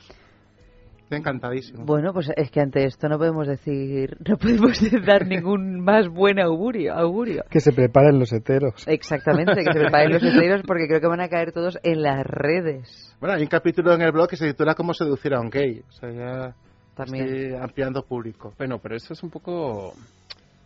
Estoy 1.04 1.18
encantadísimo. 1.18 1.84
Bueno, 1.84 2.14
pues 2.14 2.30
es 2.34 2.50
que 2.50 2.60
ante 2.60 2.86
esto 2.86 3.08
no 3.10 3.18
podemos 3.18 3.46
decir, 3.46 4.16
no 4.26 4.38
podemos 4.38 4.78
dar 5.04 5.26
ningún 5.26 5.80
más 5.80 6.08
buen 6.08 6.40
augurio. 6.40 6.94
augurio. 6.94 7.44
Que 7.50 7.60
se 7.60 7.72
preparen 7.72 8.18
los 8.18 8.32
heteros. 8.32 8.88
Exactamente, 8.88 9.54
que 9.54 9.72
se 9.72 9.80
preparen 9.80 10.12
los 10.14 10.22
heteros 10.22 10.62
porque 10.66 10.86
creo 10.88 11.00
que 11.00 11.06
van 11.06 11.20
a 11.20 11.28
caer 11.28 11.52
todos 11.52 11.78
en 11.82 12.02
las 12.02 12.24
redes. 12.24 13.14
Bueno, 13.20 13.34
hay 13.36 13.42
un 13.42 13.48
capítulo 13.48 13.92
en 13.92 14.00
el 14.00 14.12
blog 14.12 14.28
que 14.28 14.36
se 14.36 14.46
titula 14.46 14.74
Cómo 14.74 14.94
seducir 14.94 15.34
a 15.34 15.40
un 15.40 15.50
gay. 15.50 15.82
O 15.86 15.92
sea, 15.92 16.10
ya 16.10 16.54
También. 16.94 17.26
estoy 17.26 17.54
ampliando 17.60 18.02
público. 18.02 18.54
Bueno, 18.56 18.78
pero 18.78 18.96
eso 18.96 19.12
es 19.12 19.22
un 19.22 19.28
poco... 19.30 19.92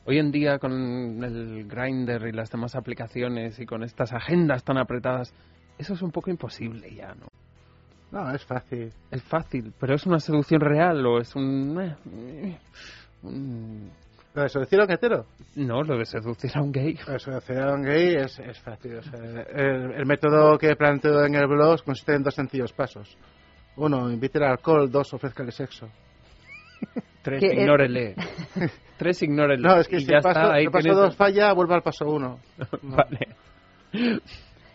Hoy 0.05 0.19
en 0.19 0.31
día 0.31 0.59
con 0.59 0.73
el 0.73 1.67
Grindr 1.69 2.29
y 2.29 2.33
las 2.33 2.49
demás 2.51 2.77
aplicaciones 2.77 3.59
y 3.59 3.67
con 3.67 3.83
estas 3.83 4.13
agendas 4.13 4.63
tan 4.65 4.79
apretadas, 4.79 5.35
eso 5.79 5.95
es 5.95 6.01
un 6.01 6.13
poco 6.13 6.31
imposible 6.31 6.95
ya, 6.95 7.15
¿no? 7.15 7.27
No, 8.11 8.31
es 8.35 8.45
fácil. 8.45 8.93
Es 9.11 9.23
fácil, 9.23 9.73
pero 9.79 9.95
¿es 9.95 10.07
una 10.07 10.19
seducción 10.19 10.61
real 10.61 11.05
o 11.07 11.21
es 11.21 11.35
un... 11.37 11.79
eh, 11.81 12.59
un- 13.23 13.91
¿Lo 14.35 14.43
de 14.43 14.49
seducir 14.51 14.81
a 14.81 14.85
un 14.85 14.91
hetero? 14.93 15.27
No, 15.57 15.83
lo 15.83 15.99
de 15.99 16.05
seducir 16.05 16.51
a 16.55 16.63
un 16.63 16.71
gay. 16.71 16.97
Lo 17.07 17.15
de 17.15 17.19
seducir 17.19 17.59
a 17.59 17.73
un 17.75 17.83
gay 17.83 18.15
es, 18.15 18.39
es 18.39 18.59
fácil. 18.61 18.97
o 18.99 19.03
sea, 19.03 19.19
el, 19.21 19.93
el 19.93 20.07
método 20.07 20.57
que 20.59 20.77
planteo 20.77 21.25
en 21.25 21.35
el 21.35 21.47
blog 21.49 21.83
consiste 21.83 22.15
en 22.15 22.23
dos 22.23 22.35
sencillos 22.35 22.73
pasos. 22.73 23.17
Uno, 23.77 24.11
invite 24.11 24.39
al 24.39 24.53
alcohol. 24.53 24.91
Dos, 24.91 25.13
ofrézcale 25.13 25.51
sexo. 25.51 25.89
Tres, 27.23 27.43
ignórele. 27.43 28.15
Tres, 28.97 29.23
ignórele. 29.23 29.63
No, 29.63 29.77
es 29.81 29.89
que 29.89 29.97
y 29.97 30.01
si 30.01 30.07
ya 30.07 30.19
el 30.19 30.23
paso, 30.23 30.41
está, 30.41 30.55
ahí 30.55 30.65
el 30.67 30.71
paso 30.71 30.83
tienes- 30.89 30.97
dos 31.01 31.17
falla, 31.17 31.53
vuelve 31.53 31.75
al 31.75 31.83
paso 31.83 32.07
uno. 32.07 32.39
Vale. 32.83 33.19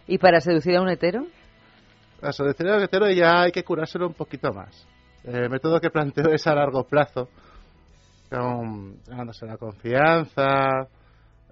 ¿Y 0.08 0.18
para 0.18 0.42
seducir 0.42 0.76
a 0.76 0.82
un 0.82 0.90
hetero? 0.90 1.26
La 2.24 2.32
seducir 2.32 2.68
a 2.70 2.78
un 2.78 2.84
hetero 2.84 3.10
ya 3.12 3.42
hay 3.44 3.52
que 3.52 3.64
curárselo 3.64 4.08
un 4.08 4.14
poquito 4.14 4.52
más. 4.54 4.88
El 5.24 5.50
método 5.50 5.80
que 5.80 5.90
planteo 5.90 6.30
es 6.32 6.46
a 6.48 6.56
largo 6.56 6.86
plazo, 6.86 7.30
con, 8.30 8.98
ganándose 9.06 9.46
la 9.46 9.58
confianza, 9.58 10.88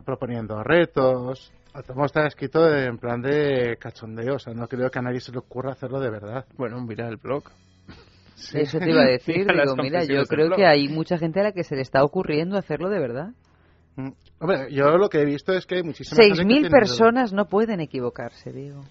proponiendo 0.06 0.62
retos, 0.64 1.52
Tomo 1.88 2.06
está 2.06 2.28
escrito 2.28 2.68
en 2.76 2.98
plan 2.98 3.22
de 3.22 3.78
cachondeo, 3.80 4.36
o 4.36 4.40
sea, 4.40 4.54
no 4.54 4.68
creo 4.68 4.90
que 4.90 5.00
a 5.00 5.02
nadie 5.02 5.22
se 5.22 5.32
le 5.32 5.38
ocurra 5.38 5.72
hacerlo 5.72 6.02
de 6.02 6.10
verdad. 6.10 6.46
Bueno, 6.58 6.82
mira 6.82 7.08
el 7.08 7.16
blog. 7.16 7.44
Eso 8.54 8.78
te 8.80 8.90
iba 8.90 9.04
a 9.04 9.06
decir. 9.06 9.38
Mira 9.48 9.64
Digo, 9.64 9.76
mira, 9.78 10.04
yo 10.04 10.16
del 10.18 10.28
creo 10.28 10.46
blog. 10.48 10.58
que 10.58 10.66
hay 10.66 10.90
mucha 10.90 11.18
gente 11.18 11.40
a 11.40 11.44
la 11.44 11.52
que 11.54 11.64
se 11.64 11.76
le 11.76 11.82
está 11.82 12.04
ocurriendo 12.04 12.58
hacerlo 12.58 12.90
de 12.90 13.00
verdad. 13.00 13.30
Mm. 13.96 14.10
Hombre, 14.40 14.74
yo 14.74 14.98
lo 14.98 15.08
que 15.10 15.20
he 15.22 15.26
visto 15.26 15.54
es 15.54 15.66
que 15.66 15.76
hay 15.76 15.84
muchísimas 15.84 16.18
gente 16.26 16.40
que 16.40 16.44
6.000 16.44 16.48
tiene- 16.48 16.70
personas 16.70 17.32
no 17.32 17.46
pueden 17.46 17.80
equivocarse, 17.80 18.52
digo. 18.52 18.82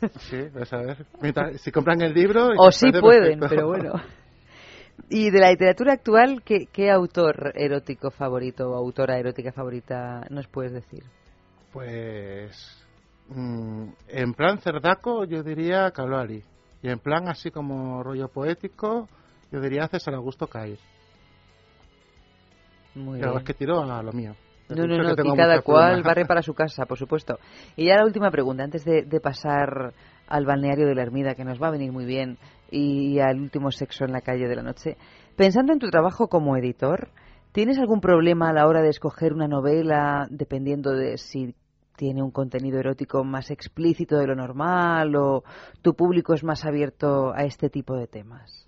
Sí, 0.20 0.42
vas 0.54 0.72
a 0.72 0.78
ver. 0.78 1.06
Mientras- 1.20 1.60
si 1.60 1.70
compran 1.72 2.00
el 2.02 2.12
libro... 2.14 2.50
O 2.58 2.70
sí 2.70 2.86
parece 2.86 3.00
pueden, 3.00 3.40
perfecto. 3.40 3.48
pero 3.48 3.66
bueno. 3.68 3.92
Y 5.08 5.30
de 5.30 5.40
la 5.40 5.50
literatura 5.50 5.92
actual, 5.94 6.42
¿qué, 6.44 6.66
qué 6.72 6.90
autor 6.90 7.52
erótico 7.54 8.10
favorito 8.10 8.70
o 8.70 8.74
autora 8.74 9.18
erótica 9.18 9.52
favorita 9.52 10.26
nos 10.30 10.46
puedes 10.48 10.72
decir? 10.72 11.04
Pues... 11.72 12.84
mm, 13.28 13.88
en 14.08 14.34
plan 14.34 14.58
cerdaco 14.58 15.24
yo 15.24 15.42
diría 15.42 15.90
Calvari. 15.90 16.42
Y 16.82 16.88
en 16.88 16.98
plan 16.98 17.28
así 17.28 17.50
como 17.50 18.02
rollo 18.02 18.28
poético 18.28 19.08
yo 19.52 19.60
diría 19.60 19.88
César 19.88 20.14
Augusto 20.14 20.46
Cair. 20.46 20.78
Muy 22.94 23.20
Pero 23.20 23.32
bien. 23.32 23.40
es 23.42 23.46
que 23.46 23.54
tiro 23.54 23.80
a 23.82 24.02
lo 24.02 24.12
mío. 24.12 24.34
No, 24.68 24.86
no, 24.86 24.98
no, 24.98 25.14
que 25.14 25.22
cada 25.36 25.62
cual 25.62 25.94
pluma. 25.94 26.08
barre 26.08 26.26
para 26.26 26.42
su 26.42 26.54
casa, 26.54 26.86
por 26.86 26.98
supuesto. 26.98 27.38
Y 27.76 27.86
ya 27.86 27.96
la 27.96 28.04
última 28.04 28.30
pregunta, 28.30 28.64
antes 28.64 28.84
de, 28.84 29.02
de 29.02 29.20
pasar 29.20 29.92
al 30.26 30.44
balneario 30.44 30.86
de 30.86 30.94
la 30.94 31.02
Ermida, 31.02 31.34
que 31.34 31.44
nos 31.44 31.62
va 31.62 31.68
a 31.68 31.70
venir 31.70 31.92
muy 31.92 32.04
bien, 32.04 32.38
y 32.70 33.18
al 33.20 33.40
último 33.40 33.70
sexo 33.70 34.04
en 34.04 34.12
la 34.12 34.20
calle 34.20 34.48
de 34.48 34.56
la 34.56 34.62
noche. 34.62 34.96
Pensando 35.36 35.72
en 35.72 35.78
tu 35.78 35.88
trabajo 35.88 36.28
como 36.28 36.56
editor, 36.56 37.10
¿tienes 37.52 37.78
algún 37.78 38.00
problema 38.00 38.50
a 38.50 38.52
la 38.52 38.66
hora 38.66 38.82
de 38.82 38.88
escoger 38.88 39.32
una 39.32 39.48
novela 39.48 40.26
dependiendo 40.30 40.92
de 40.92 41.18
si 41.18 41.54
tiene 41.96 42.22
un 42.22 42.30
contenido 42.30 42.78
erótico 42.78 43.24
más 43.24 43.50
explícito 43.50 44.18
de 44.18 44.26
lo 44.26 44.34
normal 44.34 45.14
o 45.16 45.44
tu 45.82 45.94
público 45.94 46.34
es 46.34 46.44
más 46.44 46.64
abierto 46.64 47.32
a 47.34 47.44
este 47.44 47.70
tipo 47.70 47.96
de 47.96 48.06
temas? 48.06 48.66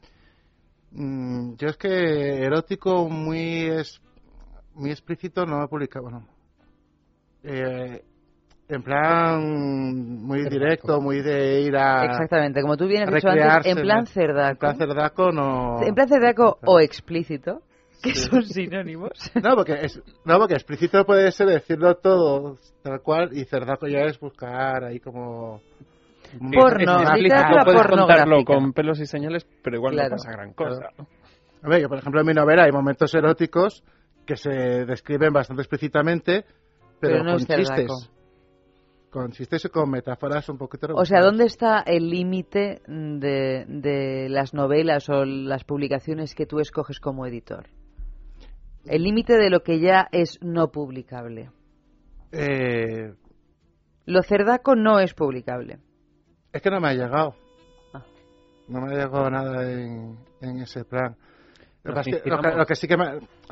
Mm, 0.92 1.54
yo 1.56 1.68
es 1.68 1.76
que 1.76 2.44
erótico 2.44 3.08
muy 3.08 3.66
es 3.66 4.00
muy 4.78 4.90
explícito 4.90 5.44
no 5.44 5.62
he 5.62 5.68
publicado 5.68 6.04
bueno 6.04 6.26
eh, 7.42 8.02
en 8.68 8.82
plan 8.82 9.42
muy 10.22 10.48
directo 10.48 11.00
muy 11.00 11.22
de 11.22 11.60
ir 11.62 11.76
a 11.76 12.04
Exactamente, 12.04 12.60
como 12.62 12.76
tú 12.76 12.86
bien 12.86 13.02
has 13.08 13.14
dicho 13.14 13.28
antes, 13.28 13.66
en 13.66 13.82
plan 13.82 14.06
cerdaco. 14.06 14.50
en 14.52 14.56
plan 14.58 14.76
cerdaco 14.76 15.32
no 15.32 15.82
En 15.82 15.94
plan 15.94 16.08
cerdaco 16.08 16.58
o 16.66 16.80
explícito, 16.80 17.62
que 18.02 18.14
son 18.14 18.42
sinónimos. 18.44 19.10
no 19.42 19.56
porque 19.56 19.72
es, 19.82 20.02
no 20.24 20.38
porque 20.38 20.54
explícito 20.54 21.04
puede 21.04 21.32
ser 21.32 21.46
decirlo 21.48 21.96
todo 21.96 22.58
tal 22.82 23.00
cual 23.02 23.30
y 23.32 23.44
cerdaco 23.44 23.86
ya 23.86 24.00
es 24.00 24.18
buscar 24.20 24.84
ahí 24.84 25.00
como 25.00 25.60
Porno, 26.52 27.00
Es- 27.02 27.08
es 27.08 27.20
literatura 27.22 27.62
explícito, 27.62 27.64
puedes 27.64 27.86
contarlo 27.86 28.44
con 28.44 28.72
pelos 28.74 29.00
y 29.00 29.06
señales, 29.06 29.46
pero 29.62 29.76
igual 29.76 29.94
Claro. 29.94 30.10
no 30.10 30.16
pasa 30.16 30.30
gran 30.32 30.52
cosa. 30.52 30.90
¿no? 30.98 31.06
A 31.62 31.68
ver, 31.70 31.80
yo, 31.82 31.88
por 31.88 31.98
ejemplo, 31.98 32.20
en 32.20 32.26
mi 32.26 32.34
novela 32.34 32.64
hay 32.64 32.70
momentos 32.72 33.14
eróticos 33.14 33.82
que 34.28 34.36
se 34.36 34.84
describen 34.84 35.32
bastante 35.32 35.62
explícitamente, 35.62 36.44
pero, 37.00 37.14
Pero 37.14 37.24
no 37.24 37.32
con 37.32 37.40
es 37.40 37.46
cerdaco. 37.46 37.76
chistes. 37.96 38.10
Con 39.10 39.32
chistes 39.32 39.64
y 39.64 39.68
con 39.70 39.90
metáforas 39.90 40.46
un 40.50 40.58
poquito 40.58 40.88
O 40.94 41.06
sea, 41.06 41.22
¿dónde 41.22 41.46
está 41.46 41.80
el 41.80 42.10
límite 42.10 42.82
de, 42.86 43.64
de 43.66 44.28
las 44.28 44.52
novelas 44.52 45.08
o 45.08 45.24
las 45.24 45.64
publicaciones 45.64 46.34
que 46.34 46.44
tú 46.44 46.60
escoges 46.60 47.00
como 47.00 47.24
editor? 47.24 47.68
El 48.84 49.02
límite 49.04 49.38
de 49.38 49.48
lo 49.48 49.60
que 49.62 49.80
ya 49.80 50.08
es 50.12 50.38
no 50.42 50.70
publicable. 50.70 51.50
Eh, 52.32 53.14
Lo 54.04 54.22
cerdaco 54.22 54.76
no 54.76 55.00
es 55.00 55.14
publicable. 55.14 55.78
es 56.52 56.60
que 56.60 56.70
no 56.70 56.78
me 56.80 56.88
ha 56.88 56.92
llegado. 56.92 57.34
Ah. 57.94 58.04
No 58.68 58.80
me 58.82 58.92
ha 58.92 58.98
llegado 59.06 59.30
nada 59.30 59.70
en, 59.72 60.18
en 60.42 60.58
ese 60.60 60.84
plan. 60.84 61.16
Lo 61.84 61.94
que, 61.94 62.00
es 62.00 62.06
que- 62.06 62.12
lo, 62.12 62.22
que, 62.22 62.28
inspiramos. 62.30 62.56
lo 62.58 62.66
que 62.66 62.74
sí 62.76 62.86
que 62.88 62.96
me, 62.96 63.04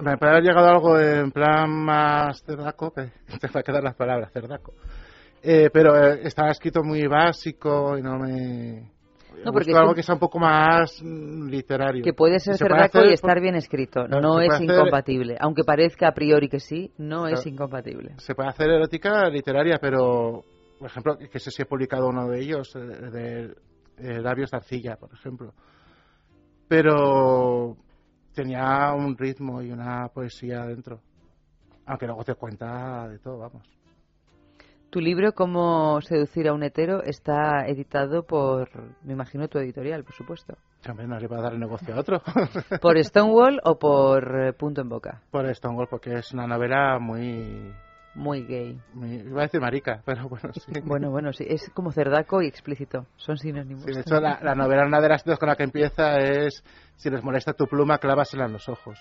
me 0.02 0.16
puede 0.18 0.32
haber 0.32 0.42
llegado 0.44 0.68
algo 0.68 0.98
en 0.98 1.30
plan 1.30 1.70
más 1.70 2.42
cerdaco, 2.44 2.92
que 2.92 3.02
te 3.40 3.48
va 3.48 3.60
a 3.60 3.62
quedar 3.62 3.82
las 3.82 3.94
palabras, 3.94 4.32
cerdaco. 4.32 4.74
Eh, 5.42 5.70
pero 5.72 5.96
eh, 5.96 6.20
estaba 6.24 6.50
escrito 6.50 6.82
muy 6.82 7.06
básico 7.06 7.96
y 7.96 8.02
no 8.02 8.18
me... 8.18 8.90
No, 9.44 9.52
porque 9.52 9.72
algo 9.76 9.94
que 9.94 10.02
sea 10.02 10.14
un 10.14 10.18
poco 10.18 10.38
más 10.38 10.98
mm, 11.02 11.48
literario. 11.48 12.02
Que 12.02 12.14
puede 12.14 12.40
ser 12.40 12.54
se 12.54 12.64
cerdaco 12.64 12.98
hacer 12.98 13.10
y 13.10 13.12
estar 13.12 13.38
bien 13.40 13.54
escrito. 13.54 14.08
No 14.08 14.38
se 14.38 14.46
es 14.46 14.48
puede 14.48 14.48
hacer- 14.48 14.62
incompatible. 14.78 15.36
Aunque 15.38 15.62
parezca 15.62 16.08
a 16.08 16.12
priori 16.14 16.48
que 16.48 16.58
sí, 16.58 16.90
no 16.98 17.28
es 17.28 17.34
Claro. 17.42 17.50
incompatible. 17.50 18.14
Se 18.16 18.34
puede 18.34 18.48
hacer 18.48 18.70
erótica 18.70 19.28
literaria, 19.28 19.78
pero, 19.80 20.42
por 20.78 20.88
ejemplo, 20.88 21.18
que 21.18 21.38
sé 21.38 21.50
si 21.50 21.62
he 21.62 21.66
publicado 21.66 22.08
uno 22.08 22.26
de 22.28 22.40
ellos, 22.40 22.74
eh, 22.74 22.78
de, 22.80 23.54
eh, 23.98 24.20
Labios 24.22 24.50
de 24.50 24.56
Arcilla, 24.56 24.96
por 24.96 25.12
ejemplo. 25.12 25.52
Pero 26.68 27.76
tenía 28.36 28.92
un 28.92 29.16
ritmo 29.16 29.62
y 29.62 29.72
una 29.72 30.08
poesía 30.08 30.64
dentro. 30.66 31.00
Aunque 31.86 32.06
luego 32.06 32.22
te 32.22 32.34
cuenta 32.34 33.08
de 33.08 33.18
todo, 33.18 33.38
vamos. 33.38 33.62
Tu 34.90 35.00
libro, 35.00 35.32
Cómo 35.32 36.00
seducir 36.02 36.48
a 36.48 36.52
un 36.52 36.62
hetero, 36.62 37.02
está 37.02 37.66
editado 37.66 38.24
por, 38.24 38.68
me 39.02 39.14
imagino, 39.14 39.48
tu 39.48 39.58
editorial, 39.58 40.04
por 40.04 40.14
supuesto. 40.14 40.54
También 40.82 41.08
no 41.08 41.18
le 41.18 41.26
va 41.26 41.38
a 41.38 41.42
dar 41.42 41.54
el 41.54 41.60
negocio 41.60 41.94
a 41.94 41.98
otro. 41.98 42.22
¿Por 42.80 43.02
Stonewall 43.02 43.60
o 43.64 43.78
por 43.78 44.40
eh, 44.40 44.52
Punto 44.52 44.82
en 44.82 44.88
Boca? 44.88 45.22
por 45.30 45.52
Stonewall, 45.52 45.88
porque 45.88 46.14
es 46.14 46.32
una 46.32 46.46
novela 46.46 46.98
muy... 47.00 47.72
Muy 48.16 48.44
gay. 48.46 48.80
iba 48.94 49.40
a 49.40 49.44
decir 49.44 49.60
marica, 49.60 50.02
pero 50.06 50.26
bueno, 50.28 50.50
sí. 50.54 50.72
Bueno, 50.84 51.10
bueno, 51.10 51.32
sí, 51.34 51.44
es 51.46 51.70
como 51.74 51.92
cerdaco 51.92 52.40
y 52.40 52.46
explícito. 52.46 53.06
Son 53.16 53.36
sinónimos. 53.36 53.84
Sí, 53.84 53.92
de 53.92 54.00
hecho, 54.00 54.18
la, 54.20 54.40
la 54.42 54.54
novela, 54.54 54.86
una 54.86 55.02
de 55.02 55.08
las 55.10 55.22
dos 55.22 55.38
con 55.38 55.48
la 55.48 55.56
que 55.56 55.64
empieza 55.64 56.16
es 56.18 56.64
Si 56.96 57.10
les 57.10 57.22
molesta 57.22 57.52
tu 57.52 57.66
pluma, 57.66 57.98
clávasela 57.98 58.46
en 58.46 58.54
los 58.54 58.68
ojos. 58.70 58.98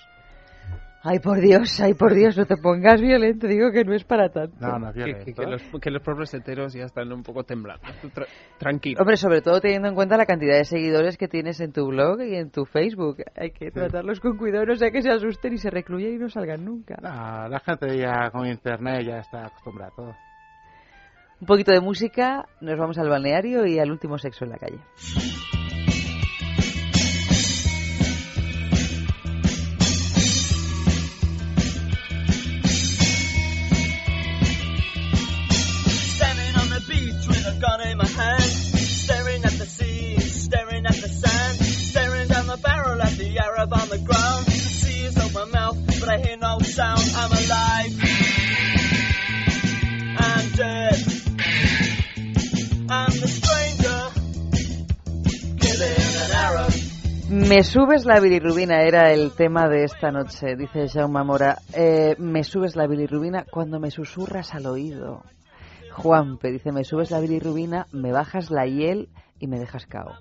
Ay, 1.07 1.19
por 1.19 1.39
Dios, 1.39 1.79
ay, 1.81 1.93
por 1.93 2.15
Dios, 2.15 2.35
no 2.35 2.45
te 2.47 2.57
pongas 2.57 2.99
violento. 2.99 3.45
Digo 3.45 3.71
que 3.71 3.83
no 3.83 3.93
es 3.93 4.03
para 4.03 4.29
tanto. 4.29 4.55
No, 4.59 4.79
no, 4.79 4.91
Que, 4.91 5.03
violento. 5.03 5.25
que- 5.25 5.33
que 5.35 5.45
los, 5.45 5.61
que 5.79 5.91
los 5.91 6.01
pobres 6.01 6.33
heteros 6.33 6.73
ya 6.73 6.85
están 6.85 7.11
un 7.13 7.21
poco 7.21 7.43
temblando. 7.43 7.83
Tra- 8.15 8.25
tranquilo. 8.57 8.99
Hombre, 9.01 9.15
sobre 9.15 9.41
todo 9.41 9.61
teniendo 9.61 9.87
en 9.87 9.93
cuenta 9.93 10.17
la 10.17 10.25
cantidad 10.25 10.57
de 10.57 10.65
seguidores 10.65 11.17
que 11.17 11.27
tienes 11.27 11.59
en 11.61 11.71
tu 11.73 11.85
blog 11.87 12.21
y 12.23 12.35
en 12.35 12.49
tu 12.49 12.65
Facebook. 12.65 13.17
Hay 13.35 13.51
que 13.51 13.69
tratarlos 13.69 14.19
con 14.19 14.35
cuidado, 14.35 14.65
no 14.65 14.75
sea 14.75 14.89
que 14.89 15.03
se 15.03 15.11
asusten 15.11 15.53
y 15.53 15.57
se 15.59 15.69
recluyan 15.69 16.13
y 16.13 16.17
no 16.17 16.27
salgan 16.27 16.65
nunca. 16.65 16.95
No, 17.01 17.49
la 17.49 17.59
gente 17.59 17.95
ya 17.97 18.31
con 18.31 18.47
internet 18.47 19.05
ya 19.05 19.19
está 19.19 19.45
acostumbrada 19.45 19.91
a 19.91 19.95
todo. 19.95 20.15
Un 21.39 21.45
poquito 21.47 21.71
de 21.71 21.81
música, 21.81 22.47
nos 22.61 22.79
vamos 22.79 22.97
al 22.97 23.09
balneario 23.09 23.65
y 23.67 23.77
al 23.77 23.91
último 23.91 24.17
sexo 24.17 24.45
en 24.45 24.51
la 24.51 24.57
calle. 24.57 24.79
At 40.85 40.95
the 40.95 41.09
sand, 41.09 41.57
staring 41.65 42.27
down 42.27 42.47
the 42.47 42.57
barrel 42.57 43.01
at 43.01 43.17
the 43.17 43.39
Arab 43.39 43.73
on 43.73 43.89
the 43.89 43.97
ground. 43.97 44.45
The 44.45 44.51
sea 44.51 45.05
is 45.05 45.17
open 45.17 45.51
mouth, 45.51 45.77
but 45.99 46.09
I 46.09 46.17
hear 46.19 46.37
no 46.37 46.59
sound. 46.59 47.01
I'm 47.15 47.31
alive. 47.31 47.93
I'm 50.17 50.49
dead. 50.55 50.95
I'm 52.87 53.13
the 53.19 53.27
stranger, 53.27 53.99
killing 55.59 56.05
an 56.23 56.31
Arab. 56.31 56.73
Me 57.29 57.63
subes 57.63 58.05
la 58.05 58.19
bilirrubina 58.19 58.83
era 58.83 59.11
el 59.11 59.31
tema 59.31 59.67
de 59.67 59.85
esta 59.85 60.11
noche, 60.11 60.55
dice 60.55 60.87
Jaume 60.87 61.23
Mora. 61.23 61.57
Eh, 61.73 62.15
me 62.19 62.43
subes 62.43 62.75
la 62.75 62.85
bilirrubina 62.85 63.45
cuando 63.49 63.79
me 63.79 63.89
susurras 63.89 64.53
al 64.53 64.67
oído. 64.67 65.23
Juanpe 65.91 66.51
dice, 66.51 66.71
me 66.71 66.83
subes 66.83 67.09
la 67.09 67.19
bilirrubina, 67.19 67.87
me 67.91 68.11
bajas 68.11 68.51
la 68.51 68.67
hiel 68.67 69.09
me 69.47 69.59
dejas 69.59 69.85
cao. 69.85 70.11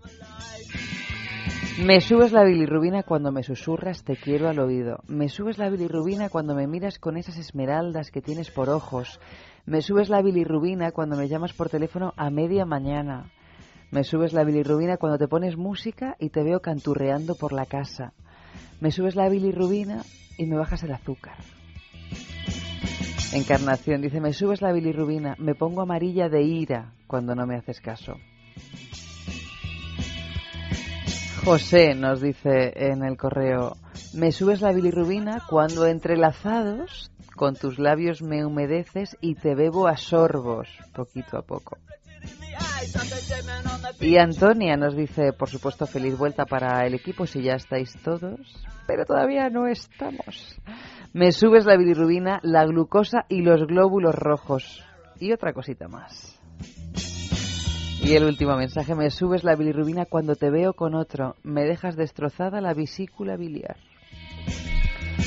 Me 1.83 2.01
subes 2.01 2.31
la 2.31 2.45
bilirrubina 2.45 3.03
cuando 3.03 3.33
me 3.33 3.43
susurras 3.43 4.05
te 4.05 4.16
quiero 4.16 4.49
al 4.49 4.61
oído. 4.61 5.01
Me 5.09 5.29
subes 5.29 5.59
la 5.59 5.68
bilirrubina 5.68 6.29
cuando 6.29 6.55
me 6.55 6.68
miras 6.68 7.01
con 7.01 7.16
esas 7.16 7.37
esmeraldas 7.37 8.12
que 8.12 8.22
tienes 8.22 8.51
por 8.51 8.70
ojos. 8.70 9.18
Me 9.66 9.83
subes 9.83 10.09
la 10.09 10.22
bilirrubina 10.22 10.93
cuando 10.93 11.16
me 11.16 11.29
llamas 11.29 11.53
por 11.53 11.68
teléfono 11.68 12.12
a 12.16 12.31
media 12.31 12.64
mañana. 12.64 13.33
Me 13.91 14.05
subes 14.05 14.33
la 14.33 14.45
bilirrubina 14.45 14.99
cuando 14.99 15.18
te 15.18 15.27
pones 15.27 15.57
música 15.57 16.16
y 16.20 16.31
te 16.31 16.45
veo 16.45 16.61
canturreando 16.61 17.35
por 17.35 17.53
la 17.53 17.66
casa. 17.66 18.12
Me 18.81 18.93
subes 18.93 19.16
la 19.16 19.29
bilirrubina 19.29 20.03
y 20.39 20.47
me 20.47 20.57
bajas 20.57 20.85
el 20.85 20.93
azúcar. 20.93 21.39
Encarnación 23.33 24.01
dice, 24.01 24.20
me 24.20 24.33
subes 24.33 24.62
la 24.62 24.72
bilirrubina, 24.72 25.35
me 25.39 25.57
pongo 25.57 25.83
amarilla 25.83 26.29
de 26.29 26.43
ira 26.43 26.93
cuando 27.09 27.35
no 27.35 27.47
me 27.47 27.57
haces 27.57 27.81
caso. 27.81 28.14
José 31.45 31.95
nos 31.95 32.23
dice 32.23 32.73
en 32.75 33.05
el 33.05 33.19
correo, 33.19 33.77
me 34.15 34.33
subes 34.33 34.63
la 34.63 34.73
bilirrubina 34.73 35.43
cuando 35.49 35.87
entrelazados 35.87 37.11
Con 37.37 37.55
tus 37.55 37.79
labios 37.79 38.23
me 38.23 38.47
humedeces 38.47 39.17
y 39.21 39.35
te 39.35 39.55
bebo 39.55 39.87
a 39.87 39.97
sorbos, 39.97 40.69
poquito 40.95 41.37
a 41.37 41.43
poco. 41.43 41.77
Y 44.01 44.17
Antonia 44.17 44.77
nos 44.77 44.97
dice, 44.97 45.33
por 45.33 45.51
supuesto, 45.51 45.87
feliz 45.87 46.17
vuelta 46.17 46.47
para 46.47 46.87
el 46.87 46.95
equipo 46.95 47.27
si 47.27 47.43
ya 47.43 47.55
estáis 47.55 47.93
todos, 48.03 48.41
pero 48.87 49.05
todavía 49.05 49.51
no 49.51 49.67
estamos. 49.67 50.57
Me 51.13 51.33
subes 51.33 51.67
la 51.67 51.77
bilirrubina, 51.77 52.41
la 52.43 52.65
glucosa 52.65 53.27
y 53.29 53.43
los 53.43 53.67
glóbulos 53.67 54.15
rojos. 54.15 54.83
Y 55.19 55.33
otra 55.33 55.53
cosita 55.53 55.89
más. 55.89 56.41
Y 58.07 58.17
el 58.17 58.25
último 58.25 58.55
mensaje, 58.57 58.95
me 58.95 59.11
subes 59.11 59.45
la 59.45 59.57
bilirrubina 59.57 60.05
cuando 60.05 60.37
te 60.37 60.51
veo 60.51 60.75
con 60.75 60.95
otro, 60.95 61.37
me 61.43 61.65
dejas 61.65 61.97
destrozada 61.97 62.61
la 62.61 62.75
vesícula 62.75 63.37
biliar. 63.37 63.77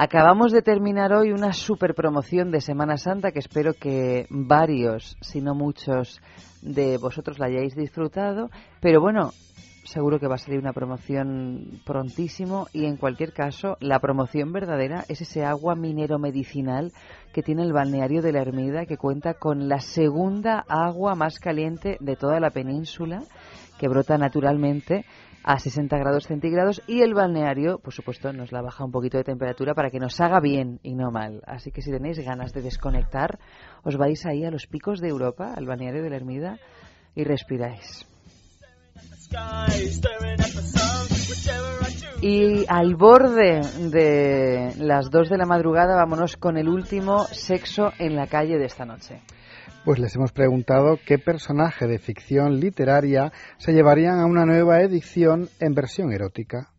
Acabamos 0.00 0.52
de 0.52 0.62
terminar 0.62 1.12
hoy 1.12 1.32
una 1.32 1.52
super 1.52 1.92
promoción 1.92 2.52
de 2.52 2.60
Semana 2.60 2.98
Santa 2.98 3.32
que 3.32 3.40
espero 3.40 3.74
que 3.74 4.28
varios, 4.30 5.16
si 5.20 5.40
no 5.40 5.56
muchos, 5.56 6.20
de 6.62 6.98
vosotros 6.98 7.40
la 7.40 7.46
hayáis 7.46 7.74
disfrutado. 7.74 8.48
Pero 8.80 9.00
bueno, 9.00 9.32
seguro 9.82 10.20
que 10.20 10.28
va 10.28 10.36
a 10.36 10.38
salir 10.38 10.60
una 10.60 10.72
promoción 10.72 11.80
prontísimo 11.84 12.68
y 12.72 12.84
en 12.84 12.96
cualquier 12.96 13.32
caso 13.32 13.76
la 13.80 13.98
promoción 13.98 14.52
verdadera 14.52 15.04
es 15.08 15.20
ese 15.20 15.44
agua 15.44 15.74
minero 15.74 16.20
medicinal 16.20 16.92
que 17.32 17.42
tiene 17.42 17.64
el 17.64 17.72
balneario 17.72 18.22
de 18.22 18.30
la 18.30 18.42
Ermida 18.42 18.86
que 18.86 18.98
cuenta 18.98 19.34
con 19.34 19.68
la 19.68 19.80
segunda 19.80 20.64
agua 20.68 21.16
más 21.16 21.40
caliente 21.40 21.96
de 21.98 22.14
toda 22.14 22.38
la 22.38 22.50
península 22.50 23.24
que 23.80 23.88
brota 23.88 24.16
naturalmente 24.16 25.04
a 25.48 25.58
60 25.58 25.96
grados 25.96 26.26
centígrados 26.26 26.82
y 26.86 27.00
el 27.00 27.14
balneario, 27.14 27.78
por 27.78 27.94
supuesto, 27.94 28.30
nos 28.34 28.52
la 28.52 28.60
baja 28.60 28.84
un 28.84 28.92
poquito 28.92 29.16
de 29.16 29.24
temperatura 29.24 29.72
para 29.72 29.88
que 29.88 29.98
nos 29.98 30.20
haga 30.20 30.40
bien 30.40 30.78
y 30.82 30.94
no 30.94 31.10
mal. 31.10 31.40
Así 31.46 31.72
que 31.72 31.80
si 31.80 31.90
tenéis 31.90 32.18
ganas 32.18 32.52
de 32.52 32.60
desconectar, 32.60 33.38
os 33.82 33.96
vais 33.96 34.26
ahí 34.26 34.44
a 34.44 34.50
los 34.50 34.66
picos 34.66 35.00
de 35.00 35.08
Europa, 35.08 35.54
al 35.56 35.64
balneario 35.64 36.02
de 36.02 36.10
la 36.10 36.16
Ermida, 36.16 36.58
y 37.14 37.24
respiráis. 37.24 38.04
Y 42.20 42.66
al 42.68 42.94
borde 42.96 43.62
de 43.90 44.74
las 44.76 45.10
2 45.10 45.30
de 45.30 45.38
la 45.38 45.46
madrugada, 45.46 45.96
vámonos 45.96 46.36
con 46.36 46.58
el 46.58 46.68
último 46.68 47.24
sexo 47.24 47.90
en 47.98 48.16
la 48.16 48.26
calle 48.26 48.58
de 48.58 48.66
esta 48.66 48.84
noche. 48.84 49.22
Pues 49.88 50.00
les 50.00 50.14
hemos 50.16 50.32
preguntado 50.32 50.98
qué 51.06 51.16
personaje 51.16 51.86
de 51.86 51.98
ficción 51.98 52.60
literaria 52.60 53.32
se 53.56 53.72
llevarían 53.72 54.20
a 54.20 54.26
una 54.26 54.44
nueva 54.44 54.82
edición 54.82 55.48
en 55.60 55.72
versión 55.72 56.12
erótica. 56.12 56.74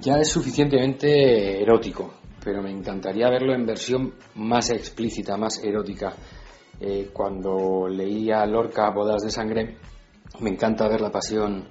Ya 0.00 0.20
es 0.20 0.28
suficientemente 0.30 1.62
erótico, 1.62 2.14
pero 2.42 2.62
me 2.62 2.70
encantaría 2.70 3.28
verlo 3.28 3.52
en 3.52 3.66
versión 3.66 4.14
más 4.36 4.70
explícita, 4.70 5.36
más 5.36 5.62
erótica. 5.62 6.14
Eh, 6.80 7.10
cuando 7.12 7.86
leía 7.88 8.46
Lorca 8.46 8.88
Bodas 8.88 9.20
de 9.20 9.30
Sangre, 9.30 9.76
me 10.40 10.48
encanta 10.48 10.88
ver 10.88 11.02
la 11.02 11.10
pasión 11.10 11.68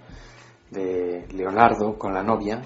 de 0.69 1.25
Leonardo 1.33 1.97
con 1.97 2.13
la 2.13 2.21
novia 2.21 2.61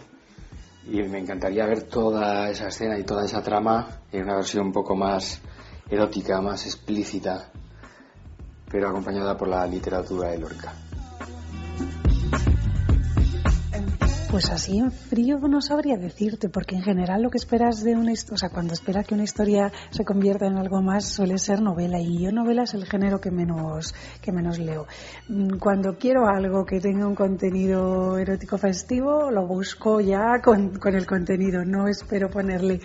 y 0.88 1.02
me 1.04 1.20
encantaría 1.20 1.66
ver 1.66 1.84
toda 1.84 2.50
esa 2.50 2.68
escena 2.68 2.98
y 2.98 3.04
toda 3.04 3.26
esa 3.26 3.42
trama 3.42 4.02
en 4.12 4.24
una 4.24 4.36
versión 4.36 4.68
un 4.68 4.74
poco 4.74 4.96
más 4.96 5.40
erótica, 5.90 6.42
más 6.42 6.66
explícita, 6.66 7.52
pero 8.70 8.90
acompañada 8.90 9.38
por 9.38 9.48
la 9.48 9.66
literatura 9.66 10.30
de 10.30 10.40
Lorca. 10.40 10.74
Pues 14.34 14.50
así 14.50 14.80
en 14.80 14.92
frío 14.92 15.38
no 15.38 15.62
sabría 15.62 15.96
decirte, 15.96 16.50
porque 16.50 16.74
en 16.74 16.82
general 16.82 17.22
lo 17.22 17.30
que 17.30 17.38
esperas 17.38 17.84
de 17.84 17.96
una 17.96 18.14
historia, 18.14 18.34
o 18.34 18.38
sea, 18.40 18.50
cuando 18.50 18.74
esperas 18.74 19.06
que 19.06 19.14
una 19.14 19.26
historia 19.26 19.72
se 19.92 20.04
convierta 20.04 20.48
en 20.48 20.58
algo 20.58 20.82
más 20.82 21.06
suele 21.08 21.38
ser 21.38 21.62
novela 21.62 22.00
y 22.00 22.24
yo 22.24 22.32
novela 22.32 22.64
es 22.64 22.74
el 22.74 22.86
género 22.86 23.22
que 23.22 23.30
menos 23.30 23.94
que 24.24 24.32
menos 24.32 24.58
leo. 24.58 24.88
Mm, 25.30 25.60
Cuando 25.60 26.00
quiero 26.00 26.26
algo 26.26 26.66
que 26.66 26.80
tenga 26.80 27.06
un 27.06 27.14
contenido 27.14 28.18
erótico 28.18 28.58
festivo, 28.58 29.30
lo 29.30 29.46
busco 29.46 30.02
ya 30.02 30.42
con, 30.44 30.80
con 30.80 30.96
el 30.96 31.06
contenido, 31.06 31.64
no 31.64 31.88
espero 31.88 32.28
ponerle 32.28 32.82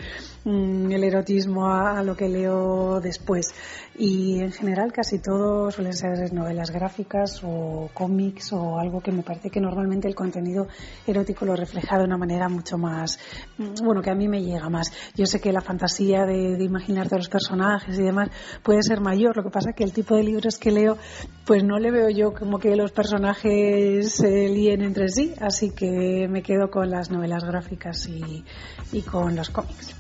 mm, 0.49 0.91
el 0.91 1.05
erotismo 1.05 1.71
a, 1.71 2.03
lo 2.03 2.17
que 2.17 2.29
leo 2.29 3.01
después. 3.01 3.55
Y 3.99 4.41
en 4.41 4.53
general 4.53 4.93
casi 4.93 5.19
todo 5.19 5.71
suelen 5.71 5.93
ser 5.93 6.33
novelas 6.33 6.71
gráficas 6.71 7.41
o 7.45 7.91
cómics 7.93 8.53
o 8.53 8.79
algo 8.79 9.01
que 9.01 9.13
me 9.13 9.23
parece 9.23 9.51
que 9.51 9.61
normalmente 9.61 10.09
el 10.09 10.15
contenido 10.15 10.69
erótico 11.07 11.45
lo 11.45 11.57
refleja 11.57 11.99
de 11.99 12.05
una 12.05 12.17
manera 12.17 12.49
mucho 12.49 12.79
más, 12.79 13.19
mm, 13.59 13.85
bueno, 13.85 14.01
que 14.03 14.11
a 14.11 14.15
mí 14.15 14.29
me 14.29 14.43
llega 14.43 14.69
más. 14.69 14.93
Yo 15.15 15.27
sé 15.27 15.41
que 15.41 15.53
la 15.53 15.61
fantasía 15.61 16.25
de, 16.25 16.57
de 16.57 16.65
imaginarte 16.65 17.15
a 17.15 17.19
los 17.19 17.29
personajes 17.29 17.99
y 17.99 18.03
demás 18.03 18.31
puede 18.63 18.83
ser 18.83 19.01
mayor, 19.01 19.37
lo 19.37 19.43
que 19.43 19.51
pasa 19.51 19.73
que 19.73 19.85
el 19.85 19.93
tipo 19.93 20.15
de 20.15 20.23
libros 20.23 20.59
que 20.59 20.71
leo, 20.71 20.97
pues 21.45 21.65
no 21.65 21.79
le 21.79 21.91
veo 21.91 22.09
yo 22.11 22.33
como 22.33 22.59
que 22.59 22.77
los 22.77 22.93
personajes 22.93 24.13
se 24.13 24.49
líen 24.49 24.83
entre 24.83 25.09
sí, 25.09 25.35
así 25.41 25.71
que 25.71 26.29
me 26.29 26.43
quedo 26.43 26.71
con 26.71 26.91
las 26.91 27.11
novelas 27.11 27.45
gráficas 27.45 28.09
y, 28.09 28.45
y 28.93 29.03
con 29.03 29.35
los 29.37 29.51
cómics. 29.51 29.98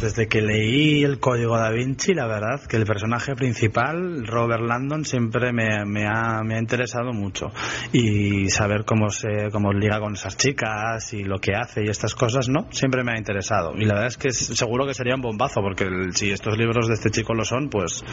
Desde 0.00 0.28
que 0.28 0.42
leí 0.42 1.04
el 1.04 1.18
Código 1.18 1.56
da 1.56 1.70
Vinci, 1.70 2.12
la 2.12 2.26
verdad 2.26 2.60
que 2.68 2.76
el 2.76 2.84
personaje 2.84 3.34
principal, 3.34 4.26
Robert 4.26 4.62
Landon, 4.62 5.06
siempre 5.06 5.52
me, 5.52 6.06
ha, 6.06 6.42
interesado 6.58 7.14
mucho. 7.14 7.46
Y 7.92 8.50
saber 8.50 8.84
cómo 8.84 9.08
se 9.08 9.50
cómo 9.50 9.72
liga 9.72 9.98
con 9.98 10.12
esas 10.12 10.36
chicas 10.36 11.14
y 11.14 11.24
lo 11.24 11.38
que 11.38 11.54
hace 11.54 11.82
y 11.82 11.88
estas 11.88 12.14
cosas, 12.14 12.48
¿no? 12.48 12.66
Siempre 12.72 13.02
me 13.04 13.12
ha 13.12 13.18
interesado. 13.18 13.72
Y 13.74 13.86
la 13.86 13.94
verdad 13.94 14.08
es 14.08 14.18
que 14.18 14.30
seguro 14.32 14.86
que 14.86 14.92
sería 14.92 15.14
un 15.14 15.22
bombazo, 15.22 15.62
porque 15.62 15.86
si 16.12 16.30
estos 16.30 16.58
libros 16.58 16.88
de 16.88 16.94
este 16.94 17.10
chico 17.10 17.32
lo 17.32 17.44
son, 17.44 17.70
pues 17.70 18.04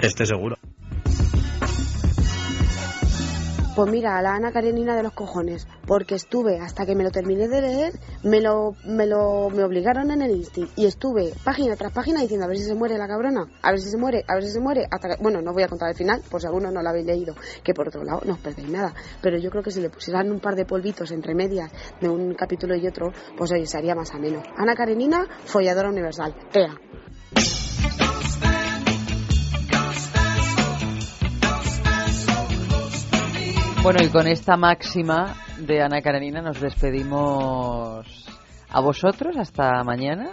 este 0.00 0.24
seguro. 0.24 0.56
Pues 3.76 3.90
mira, 3.90 4.16
a 4.16 4.22
la 4.22 4.34
Ana 4.34 4.52
Karenina 4.52 4.96
de 4.96 5.02
los 5.02 5.12
cojones, 5.12 5.68
porque 5.86 6.14
estuve 6.14 6.58
hasta 6.58 6.86
que 6.86 6.94
me 6.94 7.04
lo 7.04 7.10
terminé 7.10 7.46
de 7.46 7.60
leer, 7.60 7.92
me 8.22 8.40
lo, 8.40 8.74
me 8.86 9.06
lo, 9.06 9.50
me 9.50 9.64
obligaron 9.64 10.10
en 10.10 10.22
el 10.22 10.30
Insti 10.30 10.66
y 10.76 10.86
estuve 10.86 11.34
página 11.44 11.76
tras 11.76 11.92
página 11.92 12.22
diciendo 12.22 12.46
a 12.46 12.48
ver 12.48 12.56
si 12.56 12.64
se 12.64 12.74
muere 12.74 12.96
la 12.96 13.06
cabrona, 13.06 13.46
a 13.60 13.70
ver 13.72 13.80
si 13.80 13.90
se 13.90 13.98
muere, 13.98 14.24
a 14.26 14.32
ver 14.32 14.44
si 14.44 14.52
se 14.52 14.60
muere, 14.60 14.86
hasta 14.90 15.16
bueno, 15.20 15.42
no 15.42 15.52
voy 15.52 15.64
a 15.64 15.68
contar 15.68 15.90
el 15.90 15.94
final, 15.94 16.22
por 16.30 16.40
si 16.40 16.46
alguno 16.46 16.70
no 16.70 16.80
lo 16.80 16.88
habéis 16.88 17.04
leído, 17.04 17.34
que 17.62 17.74
por 17.74 17.88
otro 17.88 18.02
lado 18.02 18.22
no 18.24 18.32
os 18.32 18.38
perdéis 18.38 18.70
nada, 18.70 18.94
pero 19.20 19.36
yo 19.36 19.50
creo 19.50 19.62
que 19.62 19.70
si 19.70 19.82
le 19.82 19.90
pusieran 19.90 20.32
un 20.32 20.40
par 20.40 20.54
de 20.54 20.64
polvitos 20.64 21.10
entre 21.10 21.34
medias 21.34 21.70
de 22.00 22.08
un 22.08 22.32
capítulo 22.32 22.74
y 22.76 22.86
otro, 22.88 23.12
pues 23.36 23.52
oye, 23.52 23.66
sería 23.66 23.94
más 23.94 24.10
ameno. 24.14 24.42
Ana 24.56 24.74
Karenina, 24.74 25.26
folladora 25.44 25.90
universal, 25.90 26.34
ea. 26.54 27.65
Bueno, 33.86 34.02
y 34.02 34.08
con 34.08 34.26
esta 34.26 34.56
máxima 34.56 35.36
de 35.60 35.80
Ana 35.80 36.02
Karenina 36.02 36.42
nos 36.42 36.60
despedimos 36.60 38.26
a 38.68 38.80
vosotros 38.80 39.36
hasta 39.36 39.84
mañana. 39.84 40.30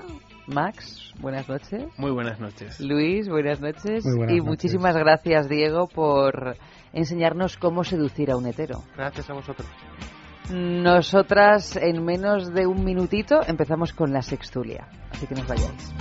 Max, 0.47 1.13
buenas 1.19 1.47
noches. 1.47 1.85
Muy 1.99 2.09
buenas 2.09 2.39
noches. 2.39 2.80
Luis, 2.80 3.30
buenas 3.30 3.61
noches. 3.61 4.03
Muy 4.05 4.15
buenas 4.17 4.34
y 4.34 4.38
noches. 4.38 4.49
muchísimas 4.49 4.97
gracias, 4.97 5.47
Diego, 5.49 5.88
por 5.88 6.57
enseñarnos 6.93 7.57
cómo 7.57 7.84
seducir 7.84 8.31
a 8.31 8.38
un 8.38 8.47
hetero. 8.47 8.81
Gracias 8.97 9.30
a 9.30 9.34
vosotros. 9.34 9.67
Nosotras, 10.49 11.75
en 11.75 12.03
menos 12.03 12.51
de 12.55 12.65
un 12.65 12.84
minutito, 12.84 13.41
empezamos 13.45 13.93
con 13.93 14.11
la 14.11 14.23
sextulia. 14.23 14.88
Así 15.11 15.27
que 15.27 15.35
nos 15.35 15.47
vayáis. 15.47 15.93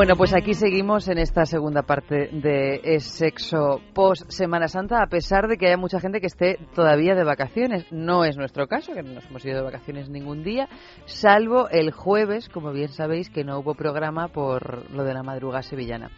Bueno, 0.00 0.16
pues 0.16 0.32
aquí 0.32 0.54
seguimos 0.54 1.08
en 1.08 1.18
esta 1.18 1.44
segunda 1.44 1.82
parte 1.82 2.30
de 2.32 2.98
Sexo 3.00 3.82
post 3.92 4.30
Semana 4.30 4.66
Santa, 4.66 5.02
a 5.02 5.08
pesar 5.08 5.46
de 5.46 5.58
que 5.58 5.66
haya 5.66 5.76
mucha 5.76 6.00
gente 6.00 6.22
que 6.22 6.26
esté 6.26 6.56
todavía 6.74 7.14
de 7.14 7.22
vacaciones. 7.22 7.84
No 7.92 8.24
es 8.24 8.38
nuestro 8.38 8.66
caso, 8.66 8.94
que 8.94 9.02
no 9.02 9.12
nos 9.12 9.26
hemos 9.26 9.44
ido 9.44 9.56
de 9.56 9.64
vacaciones 9.64 10.08
ningún 10.08 10.42
día, 10.42 10.70
salvo 11.04 11.68
el 11.68 11.90
jueves, 11.90 12.48
como 12.48 12.72
bien 12.72 12.88
sabéis, 12.88 13.28
que 13.28 13.44
no 13.44 13.58
hubo 13.58 13.74
programa 13.74 14.28
por 14.28 14.90
lo 14.90 15.04
de 15.04 15.12
la 15.12 15.22
madrugada 15.22 15.62
sevillana. 15.62 16.10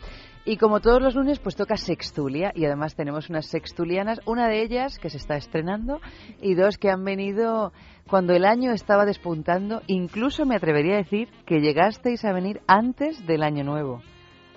Y 0.45 0.59
como 0.59 0.81
todos 0.81 1.01
los 1.01 1.17
lunes, 1.17 1.41
pues 1.41 1.55
toca 1.55 1.77
Sextulia 1.77 2.53
y 2.55 2.65
además 2.65 2.97
tenemos 2.97 3.31
unas 3.31 3.47
sextulianas, 3.47 4.21
una 4.27 4.49
de 4.49 4.63
ellas 4.63 4.99
que 5.01 5.09
se 5.09 5.17
está 5.17 5.37
estrenando 5.37 6.01
y 6.41 6.55
dos 6.55 6.79
que 6.79 6.91
han 6.91 7.05
venido 7.05 7.73
cuando 8.13 8.35
el 8.35 8.45
año 8.45 8.73
estaba 8.73 9.07
despuntando. 9.07 9.81
Incluso 9.87 10.45
me 10.45 10.55
atrevería 10.55 10.97
a 10.97 10.99
decir 10.99 11.31
que 11.47 11.63
llegasteis 11.63 12.23
a 12.27 12.35
venir 12.35 12.61
antes 12.67 13.27
del 13.27 13.43
año 13.43 13.65
nuevo, 13.65 14.03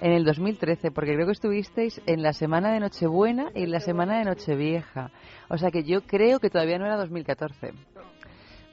en 0.01 0.11
el 0.11 0.25
2013, 0.25 0.91
porque 0.91 1.13
creo 1.13 1.25
que 1.25 1.31
estuvisteis 1.31 2.01
en 2.05 2.21
la 2.21 2.33
semana 2.33 2.73
de 2.73 2.81
Nochebuena 2.81 3.51
y 3.55 3.63
en 3.63 3.71
la 3.71 3.79
semana 3.79 4.17
de 4.17 4.25
Nochevieja. 4.25 5.09
O 5.47 5.57
sea 5.57 5.71
que 5.71 5.85
yo 5.85 6.01
creo 6.01 6.41
que 6.41 6.49
todavía 6.49 6.77
no 6.77 6.85
era 6.85 6.97
2014. 6.97 7.71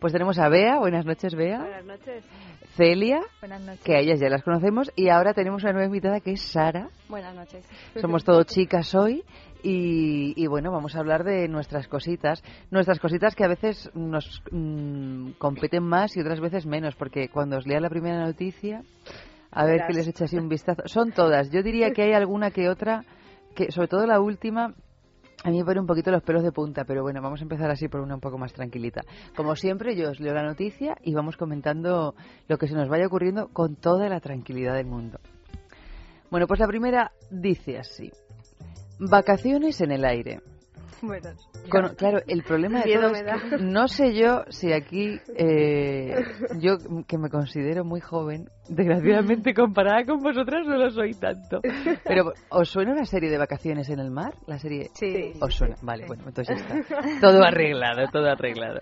Pues 0.00 0.12
tenemos 0.12 0.36
a 0.40 0.48
Bea, 0.48 0.80
buenas 0.80 1.06
noches 1.06 1.32
Bea. 1.36 1.60
Buenas 1.60 1.84
noches. 1.84 2.24
Celia, 2.74 3.20
Buenas 3.38 3.60
noches. 3.60 3.84
que 3.84 3.94
a 3.94 4.00
ellas 4.00 4.18
ya 4.18 4.28
las 4.30 4.42
conocemos, 4.42 4.90
y 4.96 5.10
ahora 5.10 5.32
tenemos 5.32 5.62
una 5.62 5.74
nueva 5.74 5.86
invitada 5.86 6.18
que 6.18 6.32
es 6.32 6.42
Sara. 6.42 6.88
Buenas 7.08 7.36
noches. 7.36 7.64
Somos 8.00 8.24
todo 8.24 8.42
chicas 8.42 8.96
hoy 8.96 9.22
y, 9.62 10.34
y 10.36 10.46
bueno, 10.46 10.72
vamos 10.72 10.94
a 10.96 11.00
hablar 11.00 11.24
de 11.24 11.48
nuestras 11.48 11.88
cositas. 11.88 12.42
Nuestras 12.70 12.98
cositas 12.98 13.34
que 13.34 13.44
a 13.44 13.48
veces 13.48 13.90
nos 13.94 14.42
mm, 14.50 15.32
competen 15.38 15.84
más 15.84 16.16
y 16.16 16.20
otras 16.20 16.40
veces 16.40 16.66
menos, 16.66 16.94
porque 16.96 17.28
cuando 17.28 17.58
os 17.58 17.66
lea 17.66 17.80
la 17.80 17.90
primera 17.90 18.24
noticia, 18.24 18.82
a 19.52 19.64
ver 19.66 19.82
que 19.86 19.92
les 19.92 20.08
eche 20.08 20.24
así 20.24 20.36
un 20.36 20.48
vistazo. 20.48 20.82
Son 20.86 21.12
todas. 21.12 21.50
Yo 21.50 21.62
diría 21.62 21.90
que 21.92 22.02
hay 22.02 22.12
alguna 22.12 22.50
que 22.50 22.68
otra, 22.68 23.04
que 23.54 23.70
sobre 23.70 23.88
todo 23.88 24.06
la 24.06 24.20
última, 24.20 24.74
a 25.44 25.50
mí 25.50 25.58
me 25.58 25.64
pone 25.64 25.80
un 25.80 25.86
poquito 25.86 26.10
los 26.10 26.22
pelos 26.22 26.42
de 26.42 26.52
punta, 26.52 26.84
pero 26.84 27.02
bueno, 27.02 27.20
vamos 27.20 27.40
a 27.40 27.42
empezar 27.42 27.70
así 27.70 27.88
por 27.88 28.00
una 28.00 28.14
un 28.14 28.20
poco 28.20 28.38
más 28.38 28.52
tranquilita. 28.52 29.02
Como 29.36 29.54
siempre, 29.54 29.94
yo 29.94 30.10
os 30.10 30.20
leo 30.20 30.32
la 30.32 30.42
noticia 30.42 30.96
y 31.02 31.14
vamos 31.14 31.36
comentando 31.36 32.14
lo 32.48 32.58
que 32.58 32.66
se 32.66 32.74
nos 32.74 32.88
vaya 32.88 33.06
ocurriendo 33.06 33.48
con 33.48 33.76
toda 33.76 34.08
la 34.08 34.20
tranquilidad 34.20 34.74
del 34.74 34.86
mundo. 34.86 35.18
Bueno, 36.30 36.46
pues 36.46 36.60
la 36.60 36.66
primera 36.66 37.12
dice 37.30 37.78
así. 37.78 38.10
Vacaciones 39.10 39.80
en 39.80 39.92
el 39.92 40.04
aire. 40.04 40.40
Bueno, 41.02 41.30
Con- 41.68 41.96
claro, 41.96 42.20
el 42.28 42.44
problema 42.44 42.82
de 42.82 42.94
todo 42.94 43.10
es 43.10 43.22
que 43.50 43.56
no 43.58 43.88
sé 43.88 44.14
yo 44.14 44.44
si 44.50 44.72
aquí, 44.72 45.18
eh, 45.36 46.14
yo 46.60 46.76
que 47.08 47.18
me 47.18 47.28
considero 47.28 47.84
muy 47.84 48.00
joven, 48.00 48.48
desgraciadamente 48.68 49.52
comparada 49.52 50.04
con 50.04 50.22
vosotras 50.22 50.64
no 50.64 50.76
lo 50.76 50.90
soy 50.90 51.14
tanto. 51.14 51.60
Pero, 52.04 52.32
¿os 52.50 52.68
suena 52.68 52.94
la 52.94 53.04
serie 53.04 53.30
de 53.30 53.38
vacaciones 53.38 53.88
en 53.90 53.98
el 53.98 54.12
mar? 54.12 54.34
La 54.46 54.58
serie... 54.58 54.90
Sí. 54.94 55.32
¿Os 55.40 55.54
suena? 55.54 55.74
Vale, 55.82 56.04
bueno, 56.06 56.22
entonces 56.28 56.56
ya 56.68 56.76
está. 56.76 57.20
Todo 57.20 57.42
arreglado, 57.42 58.06
todo 58.12 58.28
arreglado. 58.30 58.80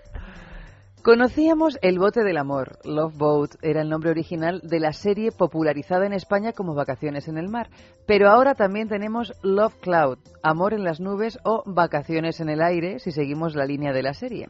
Conocíamos 1.03 1.79
El 1.81 1.97
bote 1.97 2.23
del 2.23 2.37
amor, 2.37 2.77
Love 2.83 3.17
Boat, 3.17 3.55
era 3.63 3.81
el 3.81 3.89
nombre 3.89 4.11
original 4.11 4.61
de 4.61 4.79
la 4.79 4.93
serie 4.93 5.31
popularizada 5.31 6.05
en 6.05 6.13
España 6.13 6.53
como 6.53 6.75
Vacaciones 6.75 7.27
en 7.27 7.39
el 7.39 7.49
mar, 7.49 7.71
pero 8.05 8.29
ahora 8.29 8.53
también 8.53 8.87
tenemos 8.87 9.33
Love 9.41 9.73
Cloud, 9.81 10.19
Amor 10.43 10.75
en 10.75 10.83
las 10.83 10.99
nubes 10.99 11.39
o 11.43 11.63
Vacaciones 11.65 12.39
en 12.39 12.49
el 12.49 12.61
aire, 12.61 12.99
si 12.99 13.11
seguimos 13.11 13.55
la 13.55 13.65
línea 13.65 13.93
de 13.93 14.03
la 14.03 14.13
serie. 14.13 14.49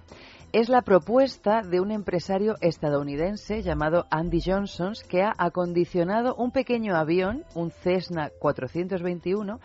Es 0.51 0.67
la 0.67 0.81
propuesta 0.81 1.61
de 1.61 1.79
un 1.79 1.91
empresario 1.91 2.55
estadounidense 2.59 3.61
llamado 3.61 4.05
Andy 4.11 4.41
Johnson 4.45 4.91
que 5.07 5.23
ha 5.23 5.33
acondicionado 5.37 6.35
un 6.35 6.51
pequeño 6.51 6.97
avión, 6.97 7.45
un 7.55 7.71
Cessna 7.71 8.29
421, 8.39 9.61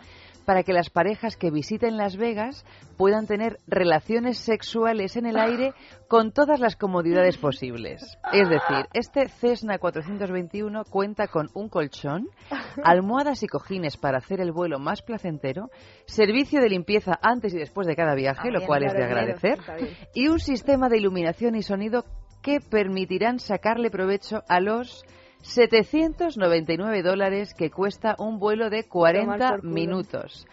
para 0.47 0.63
que 0.63 0.71
las 0.71 0.89
parejas 0.89 1.35
que 1.35 1.51
visiten 1.51 1.97
Las 1.97 2.15
Vegas 2.15 2.65
puedan 2.95 3.27
tener 3.27 3.57
relaciones 3.67 4.37
sexuales 4.37 5.17
en 5.17 5.25
el 5.25 5.37
aire 5.37 5.73
con 6.07 6.31
todas 6.31 6.61
las 6.61 6.77
comodidades 6.77 7.37
posibles. 7.37 8.17
Es 8.31 8.47
decir, 8.47 8.85
este 8.93 9.27
Cessna 9.27 9.77
421 9.77 10.85
cuenta 10.85 11.27
con 11.27 11.49
un 11.53 11.67
colchón, 11.67 12.29
almohadas 12.81 13.43
y 13.43 13.47
cojines 13.47 13.97
para 13.97 14.19
hacer 14.19 14.39
el 14.39 14.53
vuelo 14.53 14.79
más 14.79 15.01
placentero, 15.01 15.69
servicio 16.05 16.61
de 16.61 16.69
limpieza 16.69 17.19
antes 17.21 17.53
y 17.53 17.57
después 17.57 17.85
de 17.85 17.97
cada 17.97 18.15
viaje, 18.15 18.49
lo 18.49 18.65
cual 18.65 18.85
es 18.85 18.93
de 18.93 19.03
agradecer, 19.03 19.59
y 20.13 20.29
un 20.29 20.39
sistema 20.39 20.87
de 20.87 20.97
iluminación 20.97 21.55
y 21.55 21.61
sonido 21.61 22.05
que 22.41 22.61
permitirán 22.61 23.39
sacarle 23.39 23.91
provecho 23.91 24.43
a 24.47 24.61
los 24.61 25.03
799 25.41 27.01
dólares 27.03 27.53
que 27.53 27.69
cuesta 27.71 28.15
un 28.19 28.39
vuelo 28.39 28.69
de 28.69 28.83
40 28.83 29.33
Tomar 29.33 29.49
por 29.51 29.61
culo. 29.61 29.73
minutos. 29.73 30.47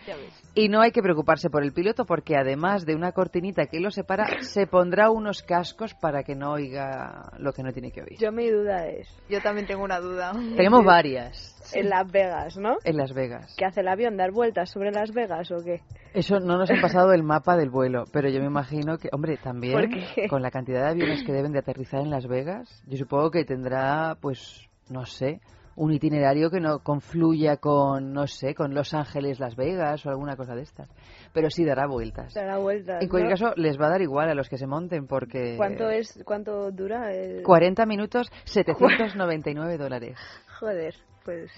Y 0.54 0.68
no 0.68 0.80
hay 0.80 0.92
que 0.92 1.02
preocuparse 1.02 1.50
por 1.50 1.62
el 1.62 1.72
piloto 1.72 2.04
porque 2.04 2.36
además 2.36 2.86
de 2.86 2.94
una 2.94 3.12
cortinita 3.12 3.66
que 3.66 3.80
lo 3.80 3.90
separa, 3.90 4.42
se 4.42 4.66
pondrá 4.66 5.10
unos 5.10 5.42
cascos 5.42 5.94
para 5.94 6.22
que 6.22 6.34
no 6.34 6.52
oiga 6.52 7.32
lo 7.38 7.52
que 7.52 7.62
no 7.62 7.72
tiene 7.72 7.90
que 7.90 8.02
oír. 8.02 8.18
Yo 8.18 8.30
mi 8.30 8.48
duda 8.48 8.86
es, 8.86 9.08
yo 9.28 9.40
también 9.42 9.66
tengo 9.66 9.84
una 9.84 10.00
duda. 10.00 10.32
Tenemos 10.56 10.84
varias 10.84 11.53
En 11.72 11.88
Las 11.88 12.10
Vegas, 12.10 12.56
¿no? 12.56 12.76
en 12.84 12.96
Las 12.96 13.12
Vegas. 13.12 13.54
¿Qué 13.56 13.64
hace 13.64 13.80
el 13.80 13.88
avión? 13.88 14.16
¿Dar 14.16 14.32
vueltas 14.32 14.70
sobre 14.70 14.92
Las 14.92 15.12
Vegas 15.12 15.50
o 15.50 15.62
qué? 15.64 15.80
Eso 16.12 16.38
no 16.38 16.58
nos 16.58 16.70
han 16.70 16.80
pasado 16.80 17.12
el 17.12 17.22
mapa 17.22 17.56
del 17.56 17.70
vuelo, 17.70 18.04
pero 18.12 18.28
yo 18.28 18.40
me 18.40 18.46
imagino 18.46 18.98
que, 18.98 19.08
hombre, 19.12 19.36
también 19.36 19.90
con 20.28 20.42
la 20.42 20.50
cantidad 20.50 20.82
de 20.82 20.90
aviones 20.90 21.24
que 21.24 21.32
deben 21.32 21.52
de 21.52 21.60
aterrizar 21.60 22.00
en 22.00 22.10
Las 22.10 22.26
Vegas, 22.26 22.82
yo 22.86 22.96
supongo 22.96 23.30
que 23.30 23.44
tendrá, 23.44 24.16
pues, 24.20 24.68
no 24.90 25.06
sé, 25.06 25.40
un 25.76 25.92
itinerario 25.92 26.50
que 26.50 26.60
no 26.60 26.80
confluya 26.80 27.56
con, 27.56 28.12
no 28.12 28.26
sé, 28.26 28.54
con 28.54 28.74
Los 28.74 28.94
Ángeles, 28.94 29.40
Las 29.40 29.56
Vegas 29.56 30.04
o 30.06 30.10
alguna 30.10 30.36
cosa 30.36 30.54
de 30.54 30.62
estas. 30.62 30.88
Pero 31.32 31.50
sí 31.50 31.64
dará 31.64 31.86
vueltas. 31.86 32.32
Dará 32.34 32.58
vueltas. 32.58 33.02
En 33.02 33.08
cualquier 33.08 33.38
¿no? 33.40 33.46
caso, 33.48 33.60
les 33.60 33.80
va 33.80 33.86
a 33.86 33.90
dar 33.90 34.02
igual 34.02 34.28
a 34.28 34.34
los 34.34 34.48
que 34.48 34.58
se 34.58 34.66
monten 34.66 35.06
porque... 35.06 35.56
¿Cuánto 35.56 35.88
es, 35.88 36.22
cuánto 36.24 36.70
dura 36.70 37.12
el...? 37.12 37.42
40 37.42 37.86
minutos, 37.86 38.30
799 38.44 39.78
dólares. 39.78 40.16
Joder, 40.60 40.94
pues... 41.24 41.50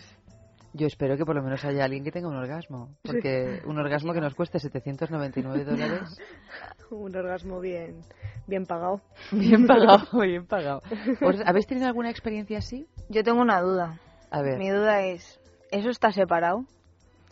Yo 0.72 0.86
espero 0.86 1.16
que 1.16 1.24
por 1.24 1.34
lo 1.34 1.42
menos 1.42 1.64
haya 1.64 1.84
alguien 1.84 2.04
que 2.04 2.12
tenga 2.12 2.28
un 2.28 2.36
orgasmo, 2.36 2.90
porque 3.02 3.60
un 3.64 3.78
orgasmo 3.78 4.12
que 4.12 4.20
nos 4.20 4.34
cueste 4.34 4.58
799 4.58 5.64
dólares, 5.70 6.20
Un 6.90 7.16
orgasmo 7.16 7.60
bien, 7.60 8.00
bien 8.46 8.66
pagado. 8.66 9.00
bien 9.32 9.66
pagado, 9.66 10.06
bien 10.20 10.46
pagado. 10.46 10.82
¿Os- 11.22 11.40
¿Habéis 11.46 11.66
tenido 11.66 11.86
alguna 11.86 12.10
experiencia 12.10 12.58
así? 12.58 12.86
Yo 13.08 13.22
tengo 13.22 13.40
una 13.40 13.60
duda. 13.60 13.98
A 14.30 14.42
ver. 14.42 14.58
Mi 14.58 14.68
duda 14.68 15.02
es, 15.02 15.40
¿eso 15.70 15.88
está 15.88 16.12
separado? 16.12 16.64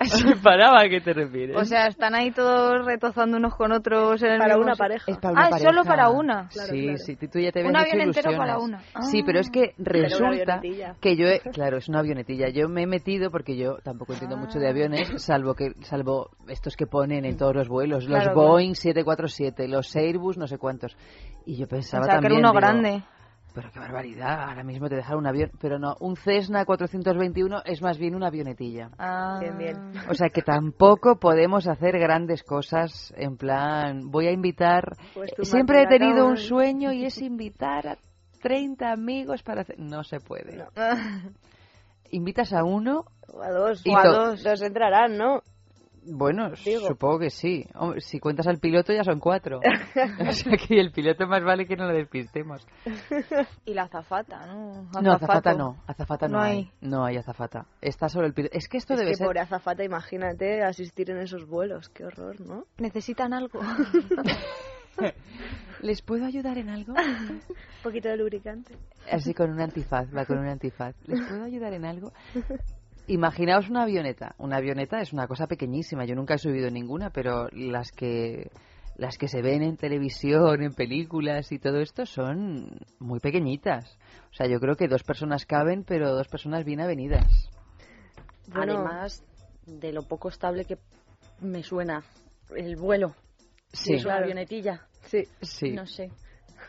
¿Separado 0.00 0.76
a 0.76 0.88
qué 0.88 1.00
te 1.00 1.12
refieres? 1.12 1.56
O 1.56 1.64
sea, 1.64 1.86
están 1.86 2.14
ahí 2.14 2.30
todos 2.32 2.84
retozando 2.84 3.36
unos 3.36 3.54
con 3.54 3.72
otros 3.72 4.22
en 4.22 4.32
el 4.32 4.38
Para 4.38 4.54
mismo 4.54 4.64
una 4.64 4.74
si- 4.74 4.78
pareja. 4.78 5.04
Es 5.12 5.18
para 5.18 5.32
una 5.32 5.46
ah, 5.46 5.58
solo 5.58 5.84
para 5.84 6.08
una. 6.10 6.50
sí, 6.50 6.96
sí, 6.98 7.16
tú 7.16 7.38
ya 7.38 7.52
te 7.52 7.64
Un 7.64 7.76
avión 7.76 8.00
entero 8.00 8.36
para 8.36 8.58
una. 8.58 8.80
Sí, 9.10 9.22
pero 9.24 9.40
es 9.40 9.50
que 9.50 9.74
Pero 9.82 9.98
una 9.98 10.08
resulta 10.30 10.60
que 11.00 11.16
yo, 11.16 11.26
he- 11.28 11.40
claro, 11.52 11.76
es 11.78 11.88
una 11.88 12.00
avionetilla. 12.00 12.48
Yo 12.50 12.68
me 12.68 12.82
he 12.82 12.86
metido 12.86 13.30
porque 13.30 13.56
yo 13.56 13.76
tampoco 13.84 14.12
entiendo 14.12 14.36
mucho 14.36 14.58
Ah. 14.58 14.62
de 14.62 14.68
aviones, 14.68 15.22
salvo 15.22 15.54
que 15.54 15.72
salvo 15.82 16.30
estos 16.48 16.76
que 16.76 16.86
ponen 16.86 17.24
en 17.24 17.36
todos 17.36 17.54
los 17.54 17.68
vuelos, 17.68 18.04
los 18.08 18.22
Claro, 18.24 18.34
Boeing 18.34 18.74
747, 18.74 19.68
los 19.68 19.94
Airbus, 19.96 20.36
no 20.38 20.46
sé 20.46 20.58
cuántos. 20.58 20.96
Y 21.46 21.56
yo 21.56 21.66
pensaba 21.68 22.04
Pensaba 22.04 22.04
que 22.06 22.10
era 22.10 22.20
también 22.20 22.38
uno 22.40 22.48
digo, 22.50 22.60
grande. 22.60 23.04
Pero 23.54 23.70
qué 23.72 23.78
barbaridad, 23.78 24.48
ahora 24.48 24.64
mismo 24.64 24.88
te 24.88 24.96
dejar 24.96 25.16
un 25.16 25.28
avión, 25.28 25.52
pero 25.60 25.78
no, 25.78 25.94
un 26.00 26.16
Cessna 26.16 26.64
421 26.64 27.62
es 27.64 27.80
más 27.82 27.98
bien 27.98 28.16
una 28.16 28.26
avionetilla. 28.26 28.90
Ah. 28.98 29.38
Bien, 29.40 29.56
bien. 29.56 29.92
O 30.10 30.14
sea 30.14 30.28
que 30.28 30.42
tampoco 30.42 31.20
podemos 31.20 31.68
hacer 31.68 31.96
grandes 31.98 32.42
cosas 32.42 33.14
en 33.16 33.36
plan, 33.36 34.10
voy 34.10 34.26
a 34.26 34.32
invitar, 34.32 34.96
Pues 35.14 35.30
siempre 35.42 35.82
he 35.82 35.86
tenido 35.86 36.26
un 36.26 36.36
sueño 36.36 36.92
y 36.92 37.04
es 37.04 37.22
invitar 37.22 37.86
a 37.86 37.96
30 38.42 38.90
amigos 38.90 39.44
para 39.44 39.60
hacer, 39.60 39.78
no 39.78 40.02
se 40.02 40.18
puede. 40.18 40.66
Invitas 42.10 42.52
a 42.52 42.64
uno, 42.64 43.04
O 43.32 43.40
a 43.40 43.50
dos. 43.50 43.82
Y 43.86 43.90
o 43.90 43.96
a 43.96 44.04
dos. 44.04 44.42
Dos 44.42 44.62
entrarán, 44.62 45.16
¿no? 45.16 45.42
Bueno, 46.06 46.50
Digo. 46.64 46.86
supongo 46.88 47.18
que 47.20 47.30
sí. 47.30 47.66
Si 47.98 48.20
cuentas 48.20 48.46
al 48.46 48.58
piloto 48.58 48.92
ya 48.92 49.04
son 49.04 49.20
cuatro. 49.20 49.60
o 50.28 50.32
sea 50.32 50.56
que 50.56 50.78
el 50.80 50.92
piloto 50.92 51.26
más 51.26 51.42
vale 51.44 51.66
que 51.66 51.76
no 51.76 51.86
lo 51.86 51.94
despistemos. 51.94 52.66
Y 53.64 53.74
la 53.74 53.84
azafata, 53.84 54.46
¿no? 54.46 54.88
No, 55.00 55.12
azafata 55.12 55.50
Azafato. 55.50 55.58
no, 55.58 55.82
azafata 55.86 56.28
no, 56.28 56.38
No 56.38 56.42
hay. 56.42 56.56
hay. 56.58 56.70
No 56.80 57.04
hay 57.04 57.16
azafata. 57.16 57.66
Está 57.80 58.08
solo 58.08 58.26
el 58.26 58.34
piloto. 58.34 58.56
Es 58.56 58.68
que 58.68 58.78
esto 58.78 58.94
es 58.94 59.00
debe 59.00 59.12
que 59.12 59.16
ser 59.16 59.26
pobre 59.26 59.40
azafata, 59.40 59.84
imagínate 59.84 60.62
asistir 60.62 61.10
en 61.10 61.18
esos 61.18 61.46
vuelos. 61.46 61.88
Qué 61.88 62.04
horror, 62.04 62.40
¿no? 62.40 62.64
Necesitan 62.78 63.32
algo. 63.32 63.60
¿Les 65.80 66.02
puedo 66.02 66.24
ayudar 66.24 66.56
en 66.58 66.68
algo? 66.70 66.92
Un 66.94 67.42
poquito 67.82 68.08
de 68.08 68.16
lubricante. 68.16 68.76
Así 69.10 69.34
con 69.34 69.50
un 69.50 69.60
antifaz, 69.60 70.06
va 70.16 70.24
con 70.24 70.38
un 70.38 70.46
antifaz. 70.46 70.94
¿Les 71.06 71.20
puedo 71.20 71.42
ayudar 71.44 71.72
en 71.74 71.84
algo? 71.84 72.12
Imaginaos 73.06 73.68
una 73.68 73.82
avioneta. 73.82 74.34
Una 74.38 74.56
avioneta 74.56 75.00
es 75.00 75.12
una 75.12 75.26
cosa 75.26 75.46
pequeñísima. 75.46 76.04
Yo 76.04 76.14
nunca 76.14 76.34
he 76.34 76.38
subido 76.38 76.70
ninguna, 76.70 77.10
pero 77.10 77.48
las 77.52 77.92
que 77.92 78.50
las 78.96 79.18
que 79.18 79.28
se 79.28 79.42
ven 79.42 79.62
en 79.62 79.76
televisión, 79.76 80.62
en 80.62 80.72
películas 80.72 81.50
y 81.50 81.58
todo 81.58 81.80
esto 81.80 82.06
son 82.06 82.78
muy 83.00 83.18
pequeñitas. 83.18 83.98
O 84.30 84.34
sea, 84.34 84.46
yo 84.46 84.60
creo 84.60 84.76
que 84.76 84.88
dos 84.88 85.02
personas 85.02 85.46
caben, 85.46 85.84
pero 85.84 86.14
dos 86.14 86.28
personas 86.28 86.64
bien 86.64 86.80
avenidas. 86.80 87.50
Bueno. 88.48 88.74
Además 88.74 89.24
de 89.66 89.92
lo 89.92 90.02
poco 90.02 90.28
estable 90.28 90.64
que 90.64 90.78
me 91.40 91.62
suena 91.62 92.04
el 92.54 92.76
vuelo. 92.76 93.14
Sí. 93.72 93.94
Es 93.94 94.04
una 94.04 94.18
avionetilla. 94.18 94.86
Sí. 95.06 95.24
Sí. 95.42 95.72
No 95.72 95.86
sé. 95.86 96.10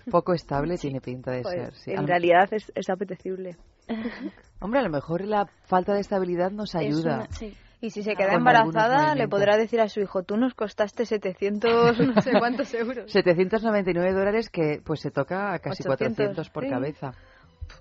Poco 0.10 0.34
estable 0.34 0.78
tiene 0.82 1.02
pinta 1.02 1.32
de 1.32 1.44
Joder, 1.44 1.74
ser. 1.74 1.76
sí. 1.76 1.92
en 1.92 2.08
realidad 2.08 2.52
es, 2.52 2.72
es 2.76 2.90
apetecible. 2.90 3.56
Hombre, 4.60 4.80
a 4.80 4.84
lo 4.84 4.90
mejor 4.90 5.26
la 5.26 5.48
falta 5.66 5.94
de 5.94 6.02
estabilidad 6.02 6.52
nos 6.52 6.76
ayuda. 6.76 7.28
Y 7.82 7.92
si 7.92 8.04
se 8.04 8.16
queda 8.16 8.34
embarazada, 8.34 9.14
le 9.16 9.28
podrá 9.28 9.58
decir 9.58 9.80
a 9.82 9.90
su 9.90 10.00
hijo, 10.00 10.24
tú 10.24 10.38
nos 10.38 10.54
costaste 10.54 11.06
700, 11.06 12.00
no 12.00 12.22
sé 12.22 12.32
cuántos 12.40 12.74
euros. 12.74 13.06
799 13.12 14.14
dólares 14.14 14.50
que 14.50 14.82
pues 14.84 15.02
se 15.02 15.12
toca 15.12 15.54
a 15.54 15.60
casi 15.60 15.84
800, 15.84 16.16
400 16.16 16.50
por 16.50 16.64
sí. 16.64 16.70
cabeza. 16.70 17.14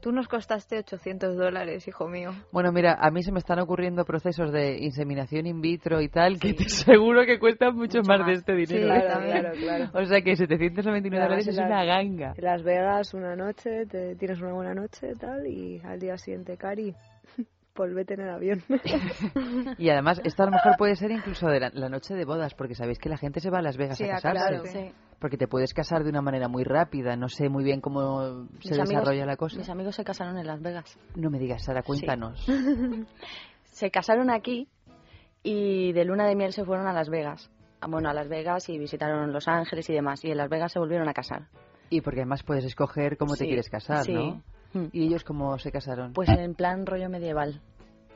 Tú 0.01 0.13
nos 0.13 0.29
costaste 0.29 0.79
800 0.79 1.37
dólares, 1.37 1.87
hijo 1.89 2.09
mío. 2.09 2.33
Bueno, 2.53 2.73
mira, 2.73 2.99
a 3.01 3.11
mí 3.11 3.23
se 3.23 3.33
me 3.33 3.39
están 3.39 3.59
ocurriendo 3.59 4.05
procesos 4.05 4.53
de 4.53 4.77
inseminación 4.79 5.47
in 5.47 5.61
vitro 5.61 6.01
y 6.01 6.09
tal 6.09 6.39
que 6.39 6.53
te 6.53 6.65
seguro 6.69 7.25
que 7.25 7.39
cuestan 7.39 7.75
mucho, 7.75 8.01
más, 8.07 8.27
de 8.27 8.33
este 8.35 8.55
dinero. 8.55 8.95
Sí, 8.95 9.03
claro, 9.03 9.21
claro, 9.25 9.51
claro. 9.59 9.91
O 9.95 10.05
sea 10.05 10.21
que 10.21 10.37
799 10.37 11.25
dólares 11.25 11.47
es 11.49 11.59
una 11.59 11.85
ganga. 11.85 12.35
En 12.37 12.45
Las 12.45 12.63
Vegas 12.63 13.15
una 13.15 13.35
noche, 13.37 13.87
te 13.87 14.15
tienes 14.17 14.41
una 14.41 14.53
buena 14.53 14.75
noche 14.75 15.15
tal 15.19 15.47
y 15.47 15.81
al 15.85 15.99
día 15.99 16.17
siguiente, 16.19 16.57
Cari, 16.57 16.95
volvete 17.75 18.15
en 18.15 18.21
el 18.21 18.31
avión. 18.31 18.63
Y 19.79 19.89
además, 19.91 20.21
esto 20.25 20.43
a 20.43 20.47
lo 20.47 20.53
mejor 20.53 20.77
puede 20.77 20.97
ser 20.97 21.11
incluso 21.11 21.49
de 21.49 21.61
la, 21.61 21.71
la 21.73 21.89
noche 21.89 22.15
de 22.15 22.25
bodas, 22.25 22.55
porque 22.55 22.75
sabéis 22.75 22.99
que 22.99 23.09
la 23.09 23.17
gente 23.17 23.41
se 23.41 23.51
va 23.51 23.59
a 23.59 23.63
Las 23.63 23.77
Vegas 23.77 23.99
Sí, 23.99 24.05
a 24.05 24.17
a 24.17 24.21
casarse. 24.21 24.49
claro, 24.49 24.65
sí. 24.67 24.93
Porque 25.19 25.37
te 25.37 25.49
puedes 25.49 25.73
casar 25.73 26.05
de 26.05 26.11
una 26.11 26.21
manera 26.23 26.49
muy 26.49 26.65
rápida. 26.65 27.17
No 27.17 27.29
sé 27.29 27.49
muy 27.49 27.65
bien 27.65 27.81
cómo 27.81 28.47
se 28.61 28.71
Mis 28.71 28.73
amigos- 28.73 28.89
desarrolla 28.89 29.27
la 29.27 29.37
cosa. 29.37 29.57
Mis 29.59 29.69
amigos 29.71 29.95
se 29.97 30.05
casaron 30.05 30.37
en 30.39 30.47
Las 30.47 30.61
Vegas. 30.61 30.99
No 31.15 31.31
me 31.31 31.39
digas, 31.39 31.65
Sara, 31.65 31.83
cuéntanos. 31.83 32.45
se 33.65 33.91
casaron 33.91 34.31
aquí 34.31 34.69
y 35.43 35.93
de 35.93 36.05
luna 36.05 36.27
de 36.27 36.37
miel 36.37 36.53
se 36.53 36.65
fueron 36.65 36.87
a 36.87 36.93
Las 36.93 37.09
Vegas. 37.09 37.51
Ah, 37.81 37.87
Bueno, 37.89 38.09
a 38.09 38.15
Las 38.15 38.29
Vegas 38.29 38.69
y 38.69 38.79
visitaron 38.79 39.33
Los 39.33 39.49
Ángeles 39.49 39.89
y 39.91 39.93
demás. 39.93 40.25
Y 40.25 40.31
en 40.31 40.37
Las 40.39 40.49
Vegas 40.49 40.73
se 40.73 40.79
volvieron 40.79 41.09
a 41.09 41.13
casar. 41.15 41.49
Y 41.91 42.01
porque 42.01 42.21
además 42.21 42.43
puedes 42.43 42.65
escoger 42.65 43.17
cómo 43.17 43.35
te 43.35 43.41
Sí, 43.41 43.47
quieres 43.47 43.69
casar, 43.69 44.05
sí. 44.05 44.13
¿no? 44.15 44.43
Mm. 44.73 44.89
¿Y 44.93 45.05
ellos 45.07 45.23
cómo 45.23 45.57
se 45.59 45.71
casaron? 45.71 46.13
Pues 46.15 46.29
en 46.31 46.55
plan 46.55 46.85
rollo 46.87 47.09
medieval. 47.09 47.61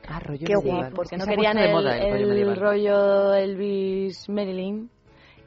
Ah, 0.08 0.20
rollo 0.20 0.46
Qué 0.46 0.56
medieval. 0.56 0.80
guapo, 0.80 0.96
porque 0.96 1.16
no 1.18 1.24
Se 1.24 1.30
querían 1.30 1.58
el, 1.58 1.72
moda 1.72 1.96
el 1.98 2.12
rollo 2.12 2.32
el 2.50 2.56
rollo 2.56 3.34
Elvis 3.34 4.28
Marilyn. 4.28 4.90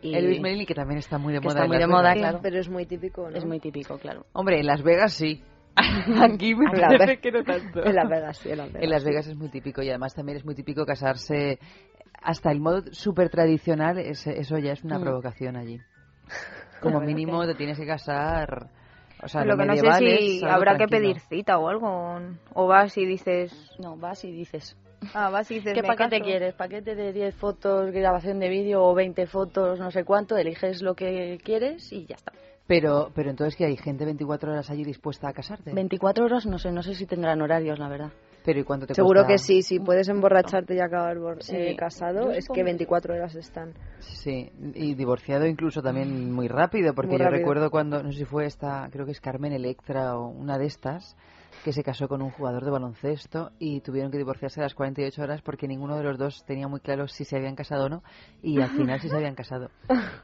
Y 0.02 0.15
Elvis 0.15 0.41
Marilyn, 0.41 0.65
que 0.65 0.73
también 0.73 0.98
está 0.99 1.18
muy 1.18 1.34
de 1.34 1.40
que 1.40 1.48
moda. 1.48 1.56
está 1.60 1.68
muy 1.68 1.78
de 1.78 1.88
moda, 1.88 2.02
Vegas. 2.14 2.18
claro. 2.18 2.40
Pero 2.41 2.60
es 2.60 2.69
muy 2.69 2.86
típico, 2.86 3.30
¿no? 3.30 3.38
Es 3.38 3.45
muy 3.45 3.60
típico, 3.60 3.98
claro. 3.98 4.26
Hombre, 4.34 4.60
en 4.60 4.65
Las 4.65 4.82
Vegas 4.84 5.14
sí. 5.14 5.44
Aquí 6.22 6.53
me 6.56 6.65
En 6.72 6.82
Las 6.82 6.98
parece 6.98 7.19
que 7.22 7.32
no 7.32 7.44
tanto. 7.44 7.84
En 7.86 7.95
Las 7.95 8.10
Vegas, 8.10 8.38
sí, 8.38 8.49
en 8.49 8.57
Las 8.57 8.68
Vegas. 8.68 8.84
En 8.84 8.90
Las 8.90 9.03
Vegas 9.03 9.28
es 9.28 9.36
muy 9.38 9.49
típico 9.49 9.82
y 9.82 9.90
además 9.90 10.14
también 10.15 10.38
es 10.38 10.45
muy 10.45 10.56
típico 10.56 10.86
casarse 10.86 11.60
hasta 12.22 12.52
el 12.52 12.60
modo 12.60 12.84
súper 12.91 13.30
tradicional, 13.30 13.98
eso 13.98 14.57
ya 14.60 14.73
es 14.73 14.84
una 14.84 14.99
Mm. 14.99 15.02
provocación 15.02 15.56
allí. 15.56 15.80
Como 16.82 16.99
mínimo 17.02 17.45
te 17.45 17.56
tienes 17.56 17.80
que 17.80 17.86
casar, 17.88 18.68
o 19.23 19.28
sea, 19.28 19.45
Lo 19.45 19.56
que 19.57 19.65
no 19.65 19.76
sé 19.76 20.18
si 20.18 20.44
habrá 20.45 20.78
que 20.78 20.88
pedir 20.88 21.19
cita 21.19 21.57
o 21.57 21.68
algo. 21.69 22.19
O 22.53 22.68
vas 22.68 22.98
y 22.98 23.06
dices... 23.06 23.72
No, 23.80 23.95
vas 23.98 24.23
y 24.26 24.32
dices... 24.32 24.76
Ah, 25.14 25.30
vas 25.30 25.49
y 25.52 25.56
dices, 25.56 25.73
¿Qué 25.73 25.82
paquete 25.84 26.19
caso. 26.19 26.23
quieres? 26.26 26.53
¿Paquete 26.53 26.95
de 26.95 27.11
10 27.11 27.36
fotos, 27.36 27.91
grabación 27.91 28.40
de 28.40 28.49
vídeo 28.49 28.84
o 28.84 28.94
20 28.94 29.26
fotos, 29.28 29.80
no 29.80 29.91
sé 29.91 30.03
cuánto? 30.03 30.38
Eliges 30.38 30.82
lo 30.82 30.94
que 30.95 31.40
quieres 31.44 31.91
y 31.91 32.06
ya 32.06 32.15
está. 32.15 32.32
Pero, 32.68 33.11
pero 33.14 33.30
entonces 33.32 33.56
que 33.57 33.65
hay 33.65 33.76
gente 33.76 34.06
24 34.06 34.52
horas 34.52 34.69
allí 34.69 34.84
dispuesta 34.84 35.28
a 35.28 35.34
casarte. 35.34 35.73
24 35.73 36.26
horas, 36.26 36.45
no 36.45 36.57
sé, 36.57 36.72
no 36.72 36.84
sé 36.84 36.94
si 36.95 37.06
tendrán 37.06 37.41
horarios, 37.41 37.80
la 37.80 37.90
verdad. 37.90 38.11
Pero 38.45 38.60
¿y 38.60 38.64
cuánto 38.64 38.88
te 38.88 38.94
Seguro 38.95 39.22
cuesta? 39.22 39.34
que 39.34 39.38
sí, 39.40 39.61
si 39.61 39.80
puedes 39.80 40.07
emborracharte 40.07 40.76
y 40.76 40.80
acabar 40.80 41.18
Sí. 41.41 41.56
eh, 41.56 41.76
casado, 41.76 42.26
Yo 42.26 42.32
es 42.32 42.38
que 42.38 42.41
supongo. 42.44 42.65
24 42.65 43.14
horas 43.14 43.36
están. 43.36 43.73
Sí, 43.99 44.52
y 44.76 44.94
divorciado 44.95 45.45
incluso 45.45 45.82
también 45.82 46.32
muy 46.32 46.48
rápido, 46.48 46.94
porque 46.94 47.11
Muy 47.11 47.19
yo 47.19 47.26
rápido. 47.26 47.40
recuerdo 47.40 47.69
cuando, 47.72 48.02
no 48.02 48.11
sé 48.11 48.19
si 48.19 48.26
fue 48.26 48.45
esta, 48.45 48.88
creo 48.91 49.06
que 49.06 49.11
es 49.11 49.19
Carmen 49.22 49.52
Electra 49.53 50.18
o 50.18 50.28
una 50.30 50.57
de 50.57 50.65
estas, 50.68 51.15
que 51.64 51.74
se 51.74 51.84
casó 51.84 52.08
con 52.08 52.22
un 52.22 52.32
jugador 52.32 52.66
de 52.66 52.72
baloncesto 52.72 53.52
y 53.60 53.82
tuvieron 53.82 54.12
que 54.12 54.18
divorciarse 54.18 54.60
a 54.60 54.64
las 54.64 54.74
48 54.74 55.22
horas 55.22 55.42
porque 55.42 55.68
ninguno 55.68 55.98
de 55.98 56.04
los 56.04 56.18
dos 56.18 56.44
tenía 56.46 56.68
muy 56.68 56.80
claro 56.80 57.08
si 57.08 57.26
se 57.26 57.38
habían 57.38 57.56
casado 57.56 57.86
o 57.86 57.90
no 57.90 58.04
y 58.42 58.62
al 58.62 58.70
final 58.72 59.00
sí 59.00 59.10
se 59.10 59.16
habían 59.16 59.36
casado. 59.36 59.70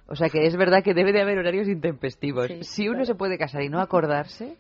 O 0.08 0.16
sea 0.16 0.30
que 0.30 0.46
es 0.48 0.56
verdad 0.56 0.84
que 0.84 0.94
debe 0.94 1.12
de 1.12 1.22
haber 1.22 1.38
horarios 1.38 1.68
intempestivos. 1.68 2.48
Sí, 2.48 2.64
si 2.64 2.90
uno 2.90 3.06
se 3.06 3.16
puede 3.16 3.38
casar 3.38 3.62
y 3.62 3.70
no 3.70 3.80
acordarse, 3.80 4.58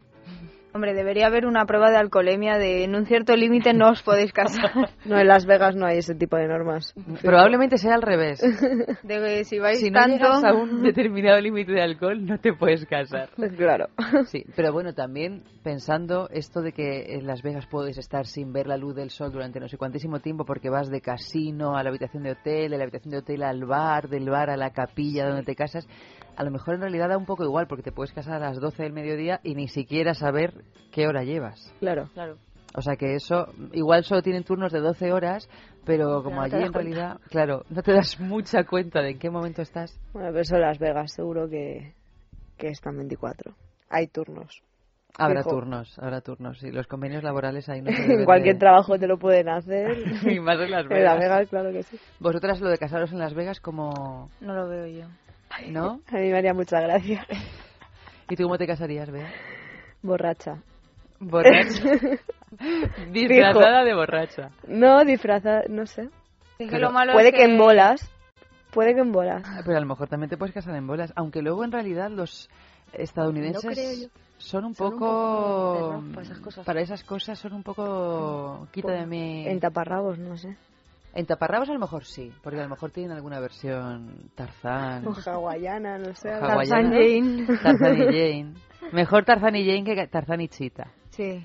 Hombre, 0.77 0.93
debería 0.93 1.25
haber 1.25 1.47
una 1.47 1.65
prueba 1.65 1.89
de 1.89 1.97
alcoholemia 1.97 2.59
de 2.59 2.83
en 2.83 2.93
un 2.93 3.07
cierto 3.07 3.35
límite 3.35 3.73
no 3.73 3.89
os 3.89 4.03
podéis 4.03 4.31
casar. 4.31 4.69
No, 5.05 5.17
en 5.17 5.27
Las 5.27 5.47
Vegas 5.47 5.75
no 5.75 5.87
hay 5.87 5.97
ese 5.97 6.13
tipo 6.13 6.35
de 6.37 6.47
normas. 6.47 6.93
probablemente 7.23 7.79
sea 7.79 7.95
al 7.95 8.03
revés. 8.03 8.39
De 9.03 9.19
que 9.19 9.43
si 9.43 9.57
vais 9.57 9.79
Si 9.79 9.89
no 9.89 9.99
tanto... 10.01 10.17
llegas 10.17 10.43
a 10.43 10.53
un 10.53 10.83
determinado 10.83 11.39
límite 11.41 11.71
de 11.71 11.81
alcohol, 11.81 12.23
no 12.23 12.37
te 12.39 12.53
puedes 12.53 12.85
casar. 12.85 13.29
Claro. 13.57 13.87
Sí, 14.25 14.45
pero 14.55 14.71
bueno, 14.71 14.93
también 14.93 15.41
pensando 15.63 16.29
esto 16.29 16.61
de 16.61 16.73
que 16.73 17.15
en 17.15 17.25
Las 17.25 17.41
Vegas 17.41 17.65
puedes 17.65 17.97
estar 17.97 18.27
sin 18.27 18.53
ver 18.53 18.67
la 18.67 18.77
luz 18.77 18.95
del 18.95 19.09
sol 19.09 19.31
durante 19.31 19.59
no 19.59 19.67
sé 19.67 19.77
cuantísimo 19.77 20.19
tiempo 20.19 20.45
porque 20.45 20.69
vas 20.69 20.89
de 20.91 21.01
casino 21.01 21.75
a 21.75 21.81
la 21.81 21.89
habitación 21.89 22.21
de 22.21 22.33
hotel, 22.33 22.69
de 22.69 22.77
la 22.77 22.83
habitación 22.83 23.11
de 23.13 23.17
hotel 23.17 23.41
al 23.41 23.65
bar, 23.65 24.09
del 24.09 24.29
bar 24.29 24.51
a 24.51 24.57
la 24.57 24.69
capilla 24.71 25.25
donde 25.25 25.43
te 25.43 25.55
casas, 25.55 25.87
a 26.35 26.43
lo 26.43 26.51
mejor 26.51 26.75
en 26.75 26.81
realidad 26.81 27.09
da 27.09 27.17
un 27.17 27.25
poco 27.25 27.43
igual 27.43 27.65
porque 27.67 27.81
te 27.83 27.91
puedes 27.91 28.13
casar 28.13 28.35
a 28.43 28.49
las 28.49 28.59
12 28.59 28.83
del 28.83 28.93
mediodía 28.93 29.39
y 29.43 29.55
ni 29.55 29.67
siquiera 29.67 30.13
saber 30.13 30.53
qué 30.91 31.07
hora 31.07 31.23
llevas. 31.23 31.73
Claro. 31.79 32.09
Claro. 32.13 32.37
O 32.75 32.81
sea 32.81 32.95
que 32.95 33.15
eso, 33.15 33.47
igual 33.73 34.03
solo 34.03 34.21
tienen 34.21 34.43
turnos 34.43 34.71
de 34.71 34.79
12 34.81 35.11
horas, 35.11 35.49
pero 35.85 36.21
como 36.21 36.35
no 36.37 36.41
allí 36.43 36.55
en 36.55 36.59
cuenta. 36.71 36.79
realidad, 36.79 37.19
claro, 37.29 37.63
no 37.69 37.81
te 37.81 37.93
das 37.93 38.19
mucha 38.19 38.65
cuenta 38.65 39.01
de 39.01 39.11
en 39.11 39.19
qué 39.19 39.29
momento 39.29 39.61
estás. 39.61 39.97
Bueno, 40.13 40.29
pero 40.29 40.41
eso 40.41 40.55
en 40.55 40.61
Las 40.61 40.77
Vegas 40.77 41.11
seguro 41.13 41.49
que, 41.49 41.93
que 42.57 42.67
están 42.67 42.95
24. 42.97 43.53
Hay 43.89 44.07
turnos. 44.07 44.61
Habrá 45.17 45.41
Fijo. 45.41 45.55
turnos, 45.55 45.97
habrá 45.97 46.21
turnos. 46.21 46.61
Y 46.61 46.71
los 46.71 46.85
convenios 46.85 47.23
laborales 47.23 47.67
ahí 47.69 47.81
no 47.81 47.91
se 47.91 48.03
En 48.13 48.25
cualquier 48.25 48.55
de- 48.55 48.59
trabajo 48.59 48.99
te 48.99 49.07
lo 49.07 49.17
pueden 49.17 49.49
hacer. 49.49 49.97
Y 50.29 50.39
más 50.39 50.59
en 50.59 50.69
Las 50.69 50.83
En 50.83 50.89
Las 50.89 50.89
Vegas. 50.89 51.19
Vegas, 51.19 51.49
claro 51.49 51.71
que 51.71 51.81
sí. 51.83 51.97
Vosotras 52.19 52.59
lo 52.61 52.69
de 52.69 52.77
casaros 52.77 53.11
en 53.11 53.17
Las 53.19 53.33
Vegas 53.33 53.59
como... 53.59 54.29
No 54.41 54.53
lo 54.53 54.67
veo 54.67 54.85
yo. 54.85 55.07
¿No? 55.69 56.01
A 56.11 56.17
mí 56.17 56.29
me 56.29 56.37
haría 56.37 56.53
mucha 56.53 56.79
gracia. 56.81 57.25
¿Y 58.29 58.35
tú 58.35 58.43
cómo 58.43 58.57
te 58.59 58.67
casarías, 58.67 59.09
Bea? 59.09 59.31
Borracha. 60.07 60.55
Borracha. 61.19 61.83
Disfrazada 63.11 63.83
de 63.83 63.93
borracha. 63.93 64.49
No, 64.67 65.03
disfrazada, 65.03 65.63
no 65.69 65.85
sé. 65.85 66.03
Es 66.03 66.09
que 66.57 66.67
Pero 66.71 66.87
lo 66.87 66.91
malo 66.91 67.13
Puede 67.13 67.29
es 67.29 67.35
que 67.35 67.43
en 67.43 67.57
bolas. 67.57 68.09
Puede 68.71 68.93
que 68.93 69.01
en 69.01 69.11
bolas. 69.11 69.43
Ah, 69.45 69.61
Pero 69.65 69.77
a 69.77 69.81
lo 69.81 69.85
mejor 69.87 70.07
también 70.07 70.29
te 70.29 70.37
puedes 70.37 70.53
casar 70.53 70.75
en 70.75 70.87
bolas. 70.87 71.11
Aunque 71.15 71.41
luego 71.41 71.63
en 71.63 71.71
realidad 71.71 72.09
los 72.09 72.49
estadounidenses 72.93 73.63
No 73.63 73.71
creo 73.71 73.91
yo. 74.03 74.07
son 74.37 74.65
un 74.65 74.75
Son 74.75 74.93
un 74.93 74.99
poco... 74.99 76.03
para 76.13 76.21
esas 76.25 76.39
cosas. 76.39 76.65
para 76.65 76.81
esas 76.81 77.03
cosas 77.03 77.37
son 77.39 77.53
un 77.53 77.63
poco... 77.63 78.67
Quita 78.71 78.93
de 78.93 79.05
mí... 79.05 79.45
En 79.47 79.59
taparrabos, 79.59 80.17
no 80.19 80.37
sé. 80.37 80.55
En 81.13 81.25
taparrabos 81.25 81.69
a 81.69 81.73
lo 81.73 81.79
mejor 81.79 82.05
sí, 82.05 82.31
porque 82.43 82.59
a 82.59 82.63
lo 82.63 82.69
mejor 82.69 82.91
tienen 82.91 83.11
alguna 83.13 83.39
versión 83.39 84.29
Tarzán. 84.35 85.05
O 85.07 85.13
hawaiana, 85.29 85.97
no 85.97 86.13
sé. 86.13 86.29
hawaiana. 86.29 86.57
Tarzán 86.57 86.91
Jane. 86.91 87.45
Tarzán 87.61 87.97
y 87.97 88.05
Jane. 88.05 88.53
Mejor 88.91 89.25
Tarzán 89.25 89.55
y 89.55 89.65
Jane 89.65 89.83
que 89.83 90.07
Tarzán 90.07 90.41
y 90.41 90.47
Chita. 90.47 90.91
Sí. 91.09 91.43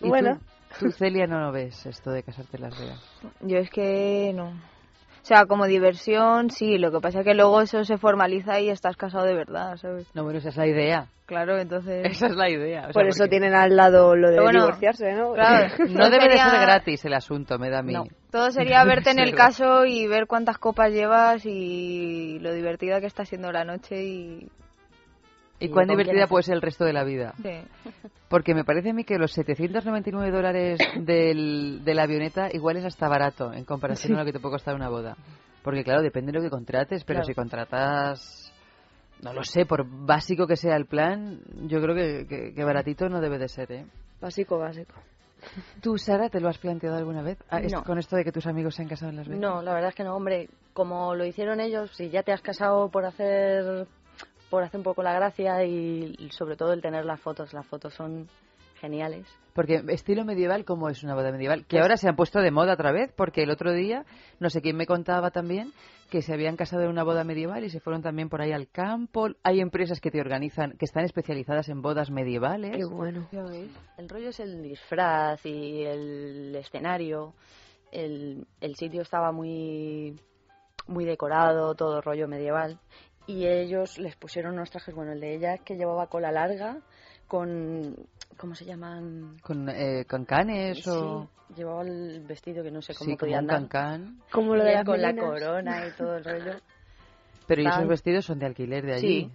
¿Y 0.00 0.08
Bueno. 0.08 0.38
Tú, 0.78 0.86
tú, 0.86 0.90
Celia, 0.92 1.26
no 1.26 1.40
lo 1.40 1.52
ves 1.52 1.86
esto 1.86 2.10
de 2.10 2.22
casarte 2.22 2.56
en 2.56 2.62
Las 2.64 2.78
Vegas. 2.78 3.20
Yo 3.40 3.58
es 3.58 3.70
que 3.70 4.32
no. 4.34 4.48
O 4.50 5.26
sea, 5.26 5.46
como 5.46 5.64
diversión, 5.66 6.50
sí. 6.50 6.76
Lo 6.76 6.90
que 6.92 7.00
pasa 7.00 7.20
es 7.20 7.24
que 7.24 7.32
luego 7.34 7.62
eso 7.62 7.82
se 7.84 7.96
formaliza 7.96 8.60
y 8.60 8.68
estás 8.68 8.96
casado 8.96 9.24
de 9.24 9.34
verdad, 9.34 9.76
¿sabes? 9.78 10.06
No, 10.14 10.22
bueno, 10.24 10.38
esa 10.38 10.50
es 10.50 10.56
la 10.56 10.66
idea. 10.66 11.06
Claro, 11.24 11.58
entonces... 11.58 12.04
Esa 12.04 12.26
es 12.26 12.36
la 12.36 12.50
idea. 12.50 12.80
o 12.80 12.84
sea, 12.84 12.92
Por 12.92 13.06
eso 13.06 13.20
porque 13.20 13.30
tienen 13.30 13.54
al 13.54 13.74
lado 13.74 14.14
lo 14.14 14.30
de 14.30 14.38
bueno, 14.40 14.64
divorciarse, 14.66 15.14
¿no? 15.14 15.32
claro. 15.32 15.72
No 15.88 16.10
debe 16.10 16.24
de 16.24 16.30
Sería- 16.36 16.50
ser 16.50 16.60
gratis 16.60 17.04
el 17.06 17.14
asunto, 17.14 17.58
me 17.58 17.70
da 17.70 17.78
a 17.78 17.82
mí. 17.82 17.94
No. 17.94 18.04
Todo 18.30 18.50
sería 18.50 18.84
verte 18.84 19.12
en 19.12 19.20
el 19.20 19.30
Sí. 19.30 19.34
caso 19.34 19.86
y 19.86 20.06
ver 20.06 20.26
cuántas 20.26 20.58
copas 20.58 20.90
llevas 20.90 21.46
y 21.46 22.38
lo 22.40 22.52
divertida 22.52 23.00
que 23.00 23.06
está 23.06 23.24
siendo 23.24 23.50
la 23.52 23.64
noche 23.64 24.04
y... 24.04 24.48
¿Y 25.60 25.66
¿Y 25.66 25.68
cuán 25.68 25.86
divertida 25.86 26.26
puede 26.26 26.42
ser 26.42 26.54
el 26.56 26.62
resto 26.62 26.84
de 26.84 26.92
la 26.92 27.04
vida? 27.04 27.34
Sí. 27.42 27.62
Porque 28.28 28.54
me 28.54 28.64
parece 28.64 28.90
a 28.90 28.92
mí 28.92 29.04
que 29.04 29.18
los 29.18 29.32
799 29.32 30.30
dólares 30.30 30.78
del, 31.00 31.84
de 31.84 31.94
la 31.94 32.02
avioneta 32.02 32.48
igual 32.52 32.76
es 32.76 32.84
hasta 32.84 33.08
barato 33.08 33.52
en 33.52 33.64
comparación 33.64 34.08
Sí. 34.08 34.14
a 34.14 34.18
lo 34.18 34.24
que 34.24 34.32
te 34.32 34.40
puede 34.40 34.54
costar 34.54 34.74
una 34.74 34.88
boda. 34.88 35.16
Porque 35.62 35.84
claro, 35.84 36.02
depende 36.02 36.32
de 36.32 36.38
lo 36.38 36.44
que 36.44 36.50
contrates, 36.50 37.04
pero 37.04 37.18
Claro. 37.18 37.26
si 37.26 37.34
contratas, 37.34 38.52
no 39.22 39.32
lo 39.32 39.44
sé, 39.44 39.64
por 39.64 39.86
básico 39.88 40.46
que 40.46 40.56
sea 40.56 40.76
el 40.76 40.86
plan, 40.86 41.40
yo 41.66 41.80
creo 41.80 41.94
que, 41.94 42.26
que- 42.26 42.52
que 42.54 42.64
baratito 42.64 43.08
no 43.08 43.20
debe 43.20 43.38
de 43.38 43.48
ser, 43.48 43.72
¿eh? 43.72 43.86
Básico, 44.20 44.58
básico. 44.58 44.94
¿Tú, 45.82 45.98
Sara, 45.98 46.30
te 46.30 46.40
lo 46.40 46.48
has 46.48 46.58
planteado 46.58 46.96
alguna 46.96 47.22
vez? 47.22 47.38
Ah, 47.50 47.60
No. 47.60 47.84
Con 47.84 47.98
esto 47.98 48.16
de 48.16 48.24
que 48.24 48.32
tus 48.32 48.46
amigos 48.46 48.74
se 48.74 48.82
han 48.82 48.88
casado 48.88 49.10
en 49.10 49.16
Las 49.16 49.28
Vegas. 49.28 49.40
No, 49.42 49.62
la 49.62 49.72
verdad 49.74 49.90
es 49.90 49.94
que 49.94 50.04
no, 50.04 50.16
hombre. 50.16 50.48
Como 50.72 51.14
lo 51.14 51.24
hicieron 51.24 51.60
ellos, 51.60 51.90
si 51.94 52.08
ya 52.10 52.22
te 52.22 52.32
has 52.32 52.40
casado 52.42 52.88
por 52.90 53.04
hacer 53.04 53.86
por 54.50 54.62
hacer 54.62 54.78
un 54.78 54.84
poco 54.84 55.02
la 55.02 55.12
gracia 55.12 55.64
y, 55.64 56.28
sobre 56.30 56.56
todo 56.56 56.72
el 56.72 56.82
tener 56.82 57.04
las 57.04 57.20
fotos. 57.20 57.52
Las 57.52 57.66
fotos 57.66 57.94
son 57.94 58.28
geniales. 58.80 59.26
Porque 59.54 59.82
estilo 59.88 60.24
medieval, 60.24 60.64
¿cómo 60.64 60.88
es 60.88 61.02
una 61.04 61.14
boda 61.14 61.30
medieval? 61.30 61.60
Que 61.60 61.76
Pues- 61.76 61.82
ahora 61.82 61.96
se 61.96 62.08
han 62.08 62.16
puesto 62.16 62.40
de 62.40 62.50
moda 62.50 62.74
otra 62.74 62.92
vez, 62.92 63.12
porque 63.16 63.42
el 63.42 63.50
otro 63.50 63.72
día, 63.72 64.04
no 64.40 64.50
sé 64.50 64.60
quién 64.60 64.76
me 64.76 64.86
contaba 64.86 65.30
también, 65.30 65.72
que 66.10 66.22
se 66.22 66.32
habían 66.34 66.56
casado 66.56 66.82
en 66.82 66.90
una 66.90 67.02
boda 67.02 67.24
medieval 67.24 67.64
y 67.64 67.70
se 67.70 67.80
fueron 67.80 68.02
también 68.02 68.28
por 68.28 68.40
ahí 68.42 68.52
al 68.52 68.68
campo. 68.68 69.28
Hay 69.42 69.60
empresas 69.60 70.00
que 70.00 70.10
te 70.10 70.20
organizan, 70.20 70.72
que 70.76 70.84
están 70.84 71.04
especializadas 71.04 71.68
en 71.68 71.82
bodas 71.82 72.10
medievales. 72.10 72.76
Qué 72.76 72.84
bueno. 72.84 73.26
El 73.96 74.08
rollo 74.08 74.28
es 74.28 74.40
el 74.40 74.62
disfraz 74.62 75.44
y 75.46 75.82
el 75.84 76.54
escenario. 76.56 77.32
El, 77.90 78.46
el 78.60 78.74
sitio 78.74 79.02
estaba 79.02 79.30
muy, 79.32 80.18
muy 80.88 81.04
decorado, 81.04 81.74
todo 81.74 82.00
rollo 82.00 82.26
medieval. 82.28 82.78
Y 83.26 83.46
ellos 83.46 83.98
les 83.98 84.16
pusieron 84.16 84.54
unos 84.54 84.70
trajes, 84.70 84.94
bueno, 84.94 85.12
el 85.12 85.20
de 85.20 85.34
ella 85.34 85.58
que 85.58 85.76
llevaba 85.76 86.08
cola 86.08 86.30
larga, 86.30 86.78
con, 87.26 87.96
¿cómo 88.36 88.54
se 88.54 88.64
llaman? 88.66 89.36
Con, 89.42 89.68
eh, 89.70 90.04
con 90.08 90.24
canes 90.24 90.86
o... 90.86 91.22
Sí, 91.48 91.54
llevaba 91.56 91.82
el 91.82 92.24
vestido 92.26 92.62
que 92.62 92.70
no 92.70 92.82
sé 92.82 92.94
cómo 92.94 93.10
Sí, 93.10 93.16
podía 93.16 93.38
un 93.38 93.50
andar. 93.50 93.60
cancán. 93.60 94.18
Como 94.30 94.54
lo 94.54 94.64
de 94.64 94.72
las 94.74 94.84
con 94.84 95.00
la 95.00 95.12
melenas. 95.12 95.30
corona 95.40 95.86
y 95.86 95.90
todo 95.92 96.16
el 96.16 96.24
rollo. 96.24 96.52
Pero 97.46 97.62
¿y 97.62 97.66
esos 97.66 97.88
vestidos 97.88 98.24
son 98.24 98.38
de 98.38 98.46
alquiler 98.46 98.84
de 98.84 98.94
allí? 98.94 99.22
Sí. 99.24 99.30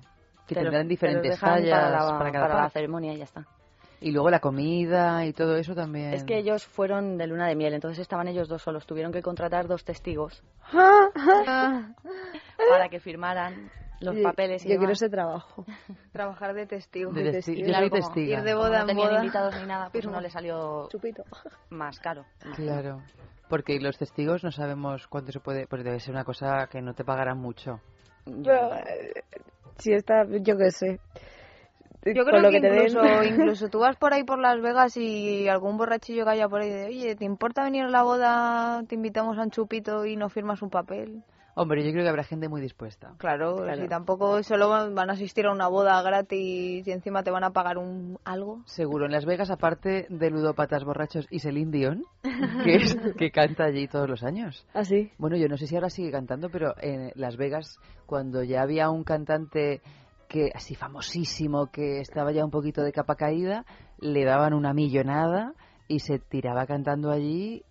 Que 0.48 0.56
Te 0.56 0.62
lo- 0.64 0.72
tendrán 0.72 0.82
te 0.82 0.84
los 0.84 0.90
diferentes 0.90 1.40
tallas 1.40 1.70
para 1.70 1.90
la, 1.92 2.18
para 2.18 2.32
cada 2.32 2.48
para 2.48 2.64
la 2.64 2.70
ceremonia 2.70 3.14
y 3.14 3.18
ya 3.18 3.24
está. 3.24 3.46
Y 4.02 4.12
luego 4.12 4.30
la 4.30 4.40
comida 4.40 5.26
y 5.26 5.34
todo 5.34 5.56
eso 5.58 5.76
también. 5.76 6.14
Es 6.14 6.24
que 6.24 6.38
ellos 6.38 6.66
fueron 6.66 7.18
de 7.18 7.28
luna 7.28 7.48
de 7.48 7.56
miel, 7.56 7.74
entonces 7.74 8.00
estaban 8.00 8.28
ellos 8.30 8.48
dos 8.48 8.62
solos. 8.62 8.86
Tuvieron 8.86 9.12
que 9.12 9.22
contratar 9.22 9.68
dos 9.68 9.84
testigos 9.84 10.42
para 12.70 12.90
que 12.90 13.00
firmaran 13.00 13.70
los 14.02 14.16
Yo- 14.16 14.24
papeles. 14.24 14.66
Y 14.66 14.70
yo 14.70 14.78
quiero 14.78 14.94
ese 14.94 15.10
trabajo. 15.10 15.66
Trabajar 16.14 16.54
de 16.54 16.66
testigo. 16.66 17.12
De 17.12 17.34
testi- 17.34 17.58
yo 17.58 17.66
Claro, 17.66 17.88
soy 17.88 17.90
como 17.90 18.02
testiga. 18.14 18.38
Ir 18.40 18.44
de 18.44 18.52
Como 18.54 18.64
boda 18.64 18.78
no 18.78 18.82
en 18.82 18.88
tenían 18.88 19.14
invitados 19.16 19.56
ni 19.60 19.66
nada, 19.68 19.90
pues 19.92 20.06
no 20.08 20.22
le 20.22 20.30
salió 20.30 20.88
Chupito. 20.90 21.24
más 21.70 22.00
caro. 22.00 22.26
Claro. 22.56 23.02
Porque 23.50 23.80
los 23.80 23.98
testigos 23.98 24.44
no 24.44 24.52
sabemos 24.52 25.08
cuánto 25.08 25.32
se 25.32 25.40
puede... 25.40 25.66
Pues 25.68 25.84
debe 25.84 26.00
ser 26.00 26.14
una 26.14 26.24
cosa 26.24 26.68
que 26.68 26.82
no 26.82 26.94
te 26.94 27.04
pagarán 27.04 27.40
mucho. 27.40 27.82
Pero, 28.24 28.76
eh, 28.76 29.24
si 29.78 29.92
está, 29.92 30.24
yo 30.26 30.56
qué 30.56 30.70
sé. 30.72 31.00
Yo 32.06 32.24
creo 32.26 32.40
lo 32.42 32.50
que, 32.50 32.62
que 32.62 32.62
te 32.62 32.70
den. 32.70 32.88
incluso, 32.90 33.24
incluso 33.24 33.70
tú 33.70 33.80
vas 33.80 33.98
por 33.98 34.14
ahí 34.14 34.24
por 34.24 34.40
Las 34.40 34.62
Vegas 34.62 34.96
y 34.98 35.48
algún 35.48 35.78
borrachillo 35.78 36.24
que 36.26 36.32
haya 36.32 36.48
por 36.48 36.62
ahí 36.62 36.70
de, 36.70 36.86
oye, 36.86 37.16
¿te 37.16 37.26
importa 37.26 37.64
venir 37.64 37.84
a 37.84 37.90
la 37.90 38.04
boda? 38.04 38.84
Te 38.88 38.96
invitamos 38.96 39.38
a 39.38 39.44
un 39.44 39.52
chupito 39.52 40.06
y 40.06 40.16
no 40.16 40.30
firmas 40.30 40.62
un 40.62 40.70
papel. 40.70 41.24
Hombre, 41.56 41.84
yo 41.84 41.92
creo 41.92 42.04
que 42.04 42.10
habrá 42.10 42.24
gente 42.24 42.48
muy 42.48 42.62
dispuesta. 42.62 43.16
Claro, 43.18 43.58
Claro. 43.58 43.82
si 43.82 43.90
tampoco 43.90 44.42
solo 44.44 44.70
van 44.70 44.96
van 44.96 45.10
a 45.10 45.14
asistir 45.14 45.46
a 45.46 45.52
una 45.52 45.68
boda 45.68 46.02
gratis 46.02 46.88
y 46.88 46.92
encima 46.92 47.22
te 47.24 47.32
van 47.32 47.44
a 47.44 47.50
pagar 47.52 47.78
un 47.78 48.18
algo. 48.24 48.62
Seguro. 48.66 49.06
En 49.08 49.12
Las 49.12 49.26
Vegas, 49.26 49.52
aparte 49.52 50.06
de 50.10 50.30
ludópatas 50.30 50.86
borrachos 50.86 51.28
y 51.30 51.40
Celine 51.40 51.72
Dion, 51.72 52.04
que, 52.64 52.76
es, 52.76 52.98
que 53.18 53.32
canta 53.32 53.66
allí 53.66 53.90
todos 53.90 54.08
los 54.08 54.24
años. 54.24 54.66
¿Ah, 54.74 54.86
sí? 54.86 55.12
Bueno, 55.18 55.36
yo 55.36 55.50
no 55.50 55.58
sé 55.58 55.68
si 55.68 55.76
ahora 55.76 55.90
sigue 55.90 56.12
cantando, 56.12 56.50
pero 56.50 56.76
en 56.82 57.12
Las 57.16 57.36
Vegas, 57.36 57.78
cuando 58.06 58.42
ya 58.44 58.62
había 58.62 58.90
un 58.90 59.04
cantante 59.04 59.82
que 60.30 60.52
así 60.54 60.76
famosísimo, 60.76 61.68
que 61.72 62.00
estaba 62.00 62.32
ya 62.32 62.46
un 62.46 62.52
poquito 62.52 62.84
de 62.84 62.94
capa 62.94 63.16
caída, 63.16 63.66
le 64.00 64.24
daban 64.24 64.54
una 64.54 64.74
millonada 64.74 65.56
y 65.88 66.00
se 66.00 66.20
tiraba 66.20 66.66
cantando 66.68 67.12
allí. 67.12 67.64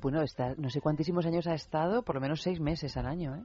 Bueno, 0.00 0.22
está, 0.22 0.54
no 0.56 0.70
sé 0.70 0.80
cuántísimos 0.80 1.26
años 1.26 1.46
ha 1.46 1.54
estado, 1.54 2.02
por 2.02 2.16
lo 2.16 2.20
menos 2.20 2.42
seis 2.42 2.58
meses 2.58 2.96
al 2.96 3.06
año, 3.06 3.36
¿eh? 3.36 3.44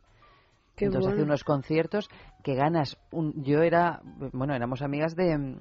Qué 0.76 0.86
Entonces 0.86 1.12
hace 1.12 1.24
unos 1.24 1.44
conciertos 1.44 2.10
que 2.42 2.56
ganas. 2.56 2.98
Un, 3.12 3.44
yo 3.44 3.62
era, 3.62 4.02
bueno, 4.32 4.56
éramos 4.56 4.82
amigas 4.82 5.14
de 5.14 5.58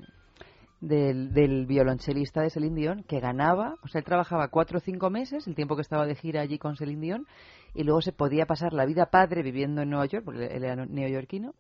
del, 0.81 1.33
del 1.33 1.67
violonchelista 1.67 2.41
de 2.43 2.51
Celine 2.51 2.81
Dion 2.81 3.03
que 3.03 3.19
ganaba, 3.19 3.75
o 3.83 3.89
sea, 3.89 3.99
él 3.99 4.05
trabajaba 4.05 4.47
cuatro 4.47 4.79
o 4.79 4.81
cinco 4.81 5.11
meses, 5.11 5.49
el 5.49 5.57
tiempo 5.57 5.75
que 5.75 5.83
estaba 5.83 6.07
de 6.07 6.15
gira 6.15 6.41
allí 6.41 6.59
con 6.59 6.77
Celine 6.77 7.01
Dion, 7.01 7.27
y 7.75 7.83
luego 7.83 8.01
se 8.01 8.13
podía 8.13 8.47
pasar 8.47 8.73
la 8.73 8.87
vida 8.87 9.07
padre 9.07 9.43
viviendo 9.43 9.83
en 9.83 9.91
Nueva 9.91 10.07
York, 10.07 10.25
porque 10.25 10.47
él 10.47 10.63
era 10.63 10.87
neoyorquino, 10.87 11.55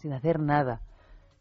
sin 0.00 0.12
hacer 0.12 0.40
nada, 0.40 0.80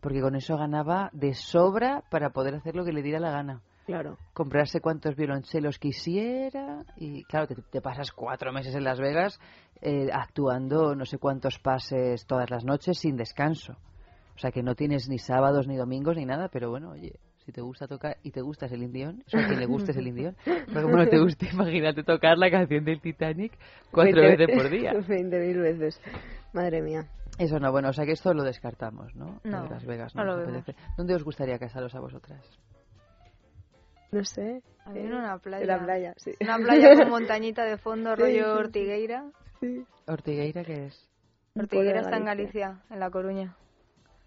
porque 0.02 0.22
con 0.22 0.36
eso 0.36 0.58
ganaba 0.58 1.10
de 1.14 1.34
sobra 1.34 2.04
para 2.10 2.30
poder 2.32 2.56
hacer 2.56 2.76
lo 2.76 2.84
que 2.86 2.94
le 2.94 3.02
diera 3.02 3.20
la 3.20 3.32
gana. 3.32 3.62
Claro. 3.86 4.18
Comprarse 4.34 4.82
cuantos 4.82 5.16
violonchelos 5.16 5.78
quisiera 5.78 6.84
y 6.98 7.24
claro, 7.26 7.46
te, 7.48 7.56
te 7.70 7.82
pasas 7.82 8.12
cuatro 8.12 8.52
meses 8.52 8.74
en 8.74 8.84
Las 8.84 9.00
Vegas 9.00 9.40
eh, 9.82 10.08
actuando 10.12 10.96
no 10.96 11.06
sé 11.06 11.20
cuántos 11.20 11.60
pases 11.60 12.26
todas 12.26 12.50
las 12.50 12.66
noches 12.66 12.98
sin 12.98 13.16
descanso. 13.16 13.74
O 14.36 14.40
sea 14.40 14.52
que 14.52 14.64
no 14.64 14.74
tienes 14.76 15.08
ni 15.08 15.20
sábados 15.20 15.68
ni 15.68 15.76
domingos 15.78 16.18
ni 16.18 16.26
nada, 16.26 16.50
pero 16.50 16.70
bueno, 16.72 16.90
oye, 16.92 17.20
si 17.46 17.52
te 17.52 17.62
gusta 17.62 17.88
tocar 17.88 18.18
y 18.24 18.32
te 18.32 18.42
gusta 18.42 18.66
el 18.66 18.92
Dion, 18.92 19.24
o 19.26 19.30
sea, 19.30 19.46
a 19.46 19.48
quien 19.48 19.60
le 19.60 19.66
guste 19.68 19.92
el 19.92 20.14
Dion, 20.16 20.36
pero 20.46 20.82
como 20.82 20.98
no 20.98 21.08
te 21.08 21.20
gusta, 21.20 21.46
imagínate 21.54 22.04
tocar 22.04 22.38
la 22.40 22.50
canción 22.50 22.84
del 22.84 23.00
Titanic 23.00 23.54
cuatro 23.92 24.20
Veinte- 24.22 24.48
veces 24.48 24.58
por 24.58 24.70
día. 24.72 24.92
20.000 25.08 25.62
veces. 25.62 26.02
Madre 26.54 26.82
mía. 26.82 27.06
Eso 27.38 27.60
no, 27.60 27.72
bueno, 27.72 27.90
o 27.90 27.94
sea 27.94 28.06
que 28.06 28.14
esto 28.14 28.34
lo 28.34 28.44
descartamos, 28.44 29.14
¿no? 29.16 29.40
No, 29.44 29.64
de 29.64 29.70
Las 29.70 29.86
Vegas, 29.86 30.16
no 30.16 30.24
no, 30.24 30.38
lo. 30.38 30.64
¿Dónde 30.98 31.16
os 31.16 31.24
gustaría 31.24 31.60
casaros 31.60 31.94
a 31.96 32.00
vosotras? 32.00 32.42
No 34.12 34.24
sé. 34.24 34.62
A 34.86 34.92
mí 34.92 35.00
en 35.02 35.14
una 35.14 35.38
playa. 35.40 35.62
En 35.62 35.68
la 35.68 35.84
playa, 35.84 36.14
sí. 36.18 36.32
Una 36.40 36.58
playa 36.58 36.96
con 36.96 37.10
montañita 37.10 37.66
de 37.66 37.78
fondo, 37.78 38.12
Sí, 38.16 38.22
rollo 38.22 38.34
sí, 38.34 38.52
sí. 38.52 38.60
Ortigueira. 38.60 39.26
¿Ortigueira 40.08 40.64
qué 40.64 40.86
es? 40.86 41.10
Ortigueira 41.56 42.02
está 42.02 42.18
en. 42.18 42.26
Galicia, 42.26 42.84
en 42.90 43.00
La 43.00 43.10
Coruña. 43.10 43.56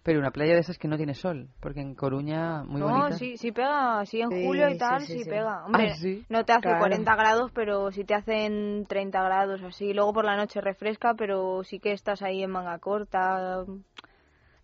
Pero 0.09 0.21
una 0.21 0.31
playa 0.31 0.55
de 0.55 0.61
esas 0.61 0.79
que 0.79 0.87
no 0.87 0.97
tiene 0.97 1.13
sol, 1.13 1.49
porque 1.59 1.81
en 1.81 1.93
Coruña 1.93 2.63
muy 2.63 2.81
no, 2.81 2.87
bonita. 2.89 3.15
sí, 3.19 3.37
sí 3.37 3.51
pega, 3.51 4.03
sí 4.07 4.21
en 4.21 4.31
Sí, 4.31 4.43
julio 4.43 4.67
y 4.67 4.75
tal, 4.79 5.01
sí, 5.01 5.17
sí, 5.17 5.23
sí. 5.23 5.29
pega. 5.29 5.63
Hombre, 5.65 5.91
Ah, 5.91 5.95
¿sí? 5.97 6.25
no 6.29 6.45
te 6.45 6.51
hace 6.53 6.61
Claro. 6.63 6.79
40 6.79 7.15
grados, 7.15 7.51
pero 7.53 7.91
sí 7.91 8.03
te 8.05 8.15
hacen 8.15 8.87
30 8.89 9.21
grados 9.21 9.61
así. 9.61 9.93
Luego 9.93 10.11
por 10.11 10.25
la 10.25 10.35
noche 10.35 10.61
refresca, 10.61 11.13
pero 11.13 11.63
sí 11.63 11.77
que 11.77 11.91
estás 11.91 12.23
ahí 12.23 12.41
en 12.41 12.49
manga 12.49 12.79
corta, 12.79 13.65
en 13.67 13.83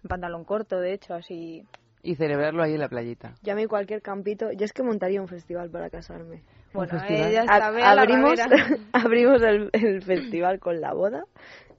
pantalón 0.09 0.45
corto, 0.45 0.80
de 0.80 0.93
hecho, 0.93 1.13
así. 1.13 1.63
Y 2.01 2.15
celebrarlo 2.15 2.63
ahí 2.63 2.73
en 2.73 2.80
la 2.80 2.89
playita. 2.89 3.35
Yo 3.43 3.53
a 3.53 3.55
mí 3.55 3.67
cualquier 3.67 4.01
campito, 4.01 4.51
yo 4.51 4.65
es 4.65 4.73
que 4.73 4.81
montaría 4.81 5.22
un 5.22 5.27
festival 5.27 5.69
para 5.69 5.91
casarme. 5.91 6.41
Bueno, 6.73 6.93
festival. 6.97 7.30
ella 7.30 7.41
A- 7.41 7.43
está, 7.43 7.67
a 7.67 7.91
abrimos 7.91 8.39
abrimos 8.93 9.43
el, 9.43 9.69
el 9.73 10.01
festival 10.01 10.59
con 10.59 10.81
la 10.81 10.91
boda 10.93 11.23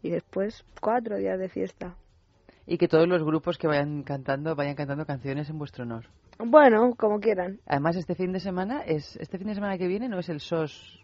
y 0.05 0.10
después 0.10 0.64
cuatro 0.80 1.16
días 1.16 1.36
de 1.40 1.48
fiesta. 1.48 1.97
Y 2.66 2.78
que 2.78 2.88
todos 2.88 3.06
los 3.06 3.22
grupos 3.22 3.59
que 3.59 3.66
vayan 3.68 4.02
cantando, 4.02 4.56
vayan 4.56 4.74
cantando 4.74 5.06
canciones 5.06 5.48
en 5.51 5.59
vuestro 5.59 5.84
honor. 5.84 6.05
Bueno, 6.38 6.94
como 6.98 7.20
quieran. 7.20 7.60
Además, 7.66 7.97
este 7.97 8.14
fin 8.14 8.32
de 8.32 8.40
semana, 8.40 8.82
es 8.82 9.16
este 9.16 9.38
fin 9.38 9.47
de 9.47 9.55
semana 9.55 9.78
que 9.78 9.86
viene, 9.86 10.09
¿no 10.09 10.18
es 10.18 10.28
el 10.28 10.40
SOS 10.40 11.01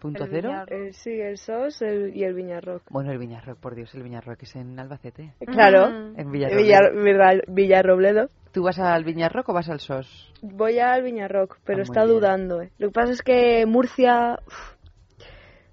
punto 0.00 0.24
El 0.24 0.30
cero? 0.30 0.48
Viña- 0.50 0.64
eh, 0.68 0.92
sí, 0.92 1.10
el 1.20 1.36
SOS 1.36 1.82
el- 1.82 2.16
y 2.16 2.24
el 2.24 2.34
Viñarrock. 2.34 2.82
Bueno, 2.90 3.12
el 3.12 3.18
Viñarroc, 3.18 3.58
por 3.58 3.74
Dios, 3.74 3.94
el 3.94 4.02
Viñarroc 4.02 4.42
es 4.42 4.56
en 4.56 4.78
Albacete. 4.78 5.34
Claro. 5.46 5.86
En 6.16 6.32
Villar, 6.32 6.56
Villarrobledo. 6.56 7.04
Villar- 7.04 7.44
Villarrobledo. 7.46 8.28
¿Tú 8.52 8.64
vas 8.64 8.78
al 8.80 9.04
Viñarroc 9.04 9.48
o 9.48 9.52
vas 9.52 9.68
al 9.68 9.78
SOS? 9.78 10.32
Voy 10.42 10.78
al 10.80 11.02
Viñarrock, 11.02 11.58
pero 11.64 11.80
Ah, 11.80 11.82
está 11.82 12.04
bien. 12.04 12.16
dudando. 12.16 12.62
eh. 12.62 12.70
Lo 12.78 12.88
que 12.88 12.92
pasa 12.92 13.12
es 13.12 13.22
que 13.22 13.64
Murcia 13.66 14.40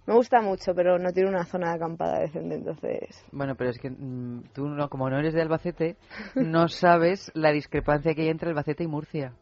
me 0.08 0.14
gusta 0.16 0.42
mucho, 0.42 0.74
pero 0.74 0.98
no 0.98 1.12
tiene 1.12 1.30
una 1.30 1.46
zona 1.46 1.70
de 1.70 1.76
acampada 1.76 2.20
decente, 2.22 2.56
entonces... 2.56 3.24
Bueno, 3.32 3.56
pero 3.56 3.70
es 3.70 3.78
que 3.78 3.90
mm, 3.92 4.46
tú, 4.54 4.68
no, 4.68 4.90
como 4.90 5.10
no 5.10 5.20
eres 5.20 5.34
de 5.36 5.42
Albacete, 5.42 5.98
no 6.36 6.68
sabes 6.70 7.30
la 7.36 7.52
discrepancia 7.52 8.16
que 8.16 8.24
hay 8.24 8.30
entre 8.30 8.50
Albacete 8.50 8.84
y 8.84 8.88
Murcia. 8.88 9.34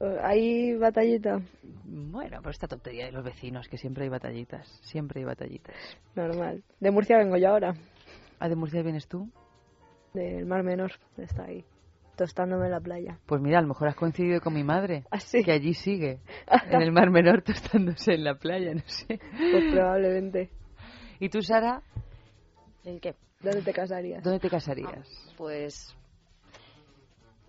eh, 0.00 0.16
¿Hay 0.22 0.74
batallita? 0.76 1.40
Bueno, 1.84 2.38
pero 2.38 2.50
esta 2.50 2.68
tontería 2.68 3.06
de 3.06 3.12
los 3.12 3.24
vecinos, 3.24 3.68
que 3.68 3.76
siempre 3.76 4.04
hay 4.04 4.08
batallitas, 4.10 4.66
siempre 4.82 5.20
hay 5.20 5.26
batallitas. 5.26 5.74
Normal. 6.14 6.62
De 6.80 6.90
Murcia 6.90 7.18
vengo 7.18 7.36
yo 7.36 7.48
ahora, 7.48 7.74
¿Ah, 8.40 8.48
de 8.48 8.54
Murcia 8.56 8.82
vienes 8.82 9.08
tú? 9.08 9.28
del 10.14 10.46
Mar 10.46 10.62
Menor. 10.62 10.92
Está 11.16 11.44
ahí, 11.44 11.64
tostándome 12.18 12.66
en 12.66 12.72
la 12.72 12.80
playa. 12.80 13.18
Pues 13.24 13.40
mira, 13.40 13.60
a 13.60 13.62
lo 13.62 13.68
mejor 13.68 13.88
has 13.88 13.94
coincidido 13.94 14.40
con 14.40 14.52
mi 14.52 14.64
madre, 14.64 15.04
¿Ah, 15.10 15.20
sí? 15.20 15.42
que 15.42 15.52
allí 15.52 15.72
sigue, 15.72 16.20
en 16.70 16.82
el 16.82 16.92
Mar 16.92 17.10
Menor 17.10 17.42
tostándose 17.42 18.14
en 18.14 18.24
la 18.24 18.34
playa, 18.34 18.74
no 18.74 18.82
sé. 18.84 19.18
Pues 19.50 19.64
probablemente. 19.72 20.50
¿Y 21.20 21.30
tú, 21.30 21.40
Sara, 21.40 21.82
¿El 22.84 23.00
qué? 23.00 23.14
¿Dónde 23.40 23.62
te 23.62 23.72
casarías? 23.72 24.22
dónde 24.22 24.40
te 24.40 24.50
casarías? 24.50 25.08
Pues 25.36 25.94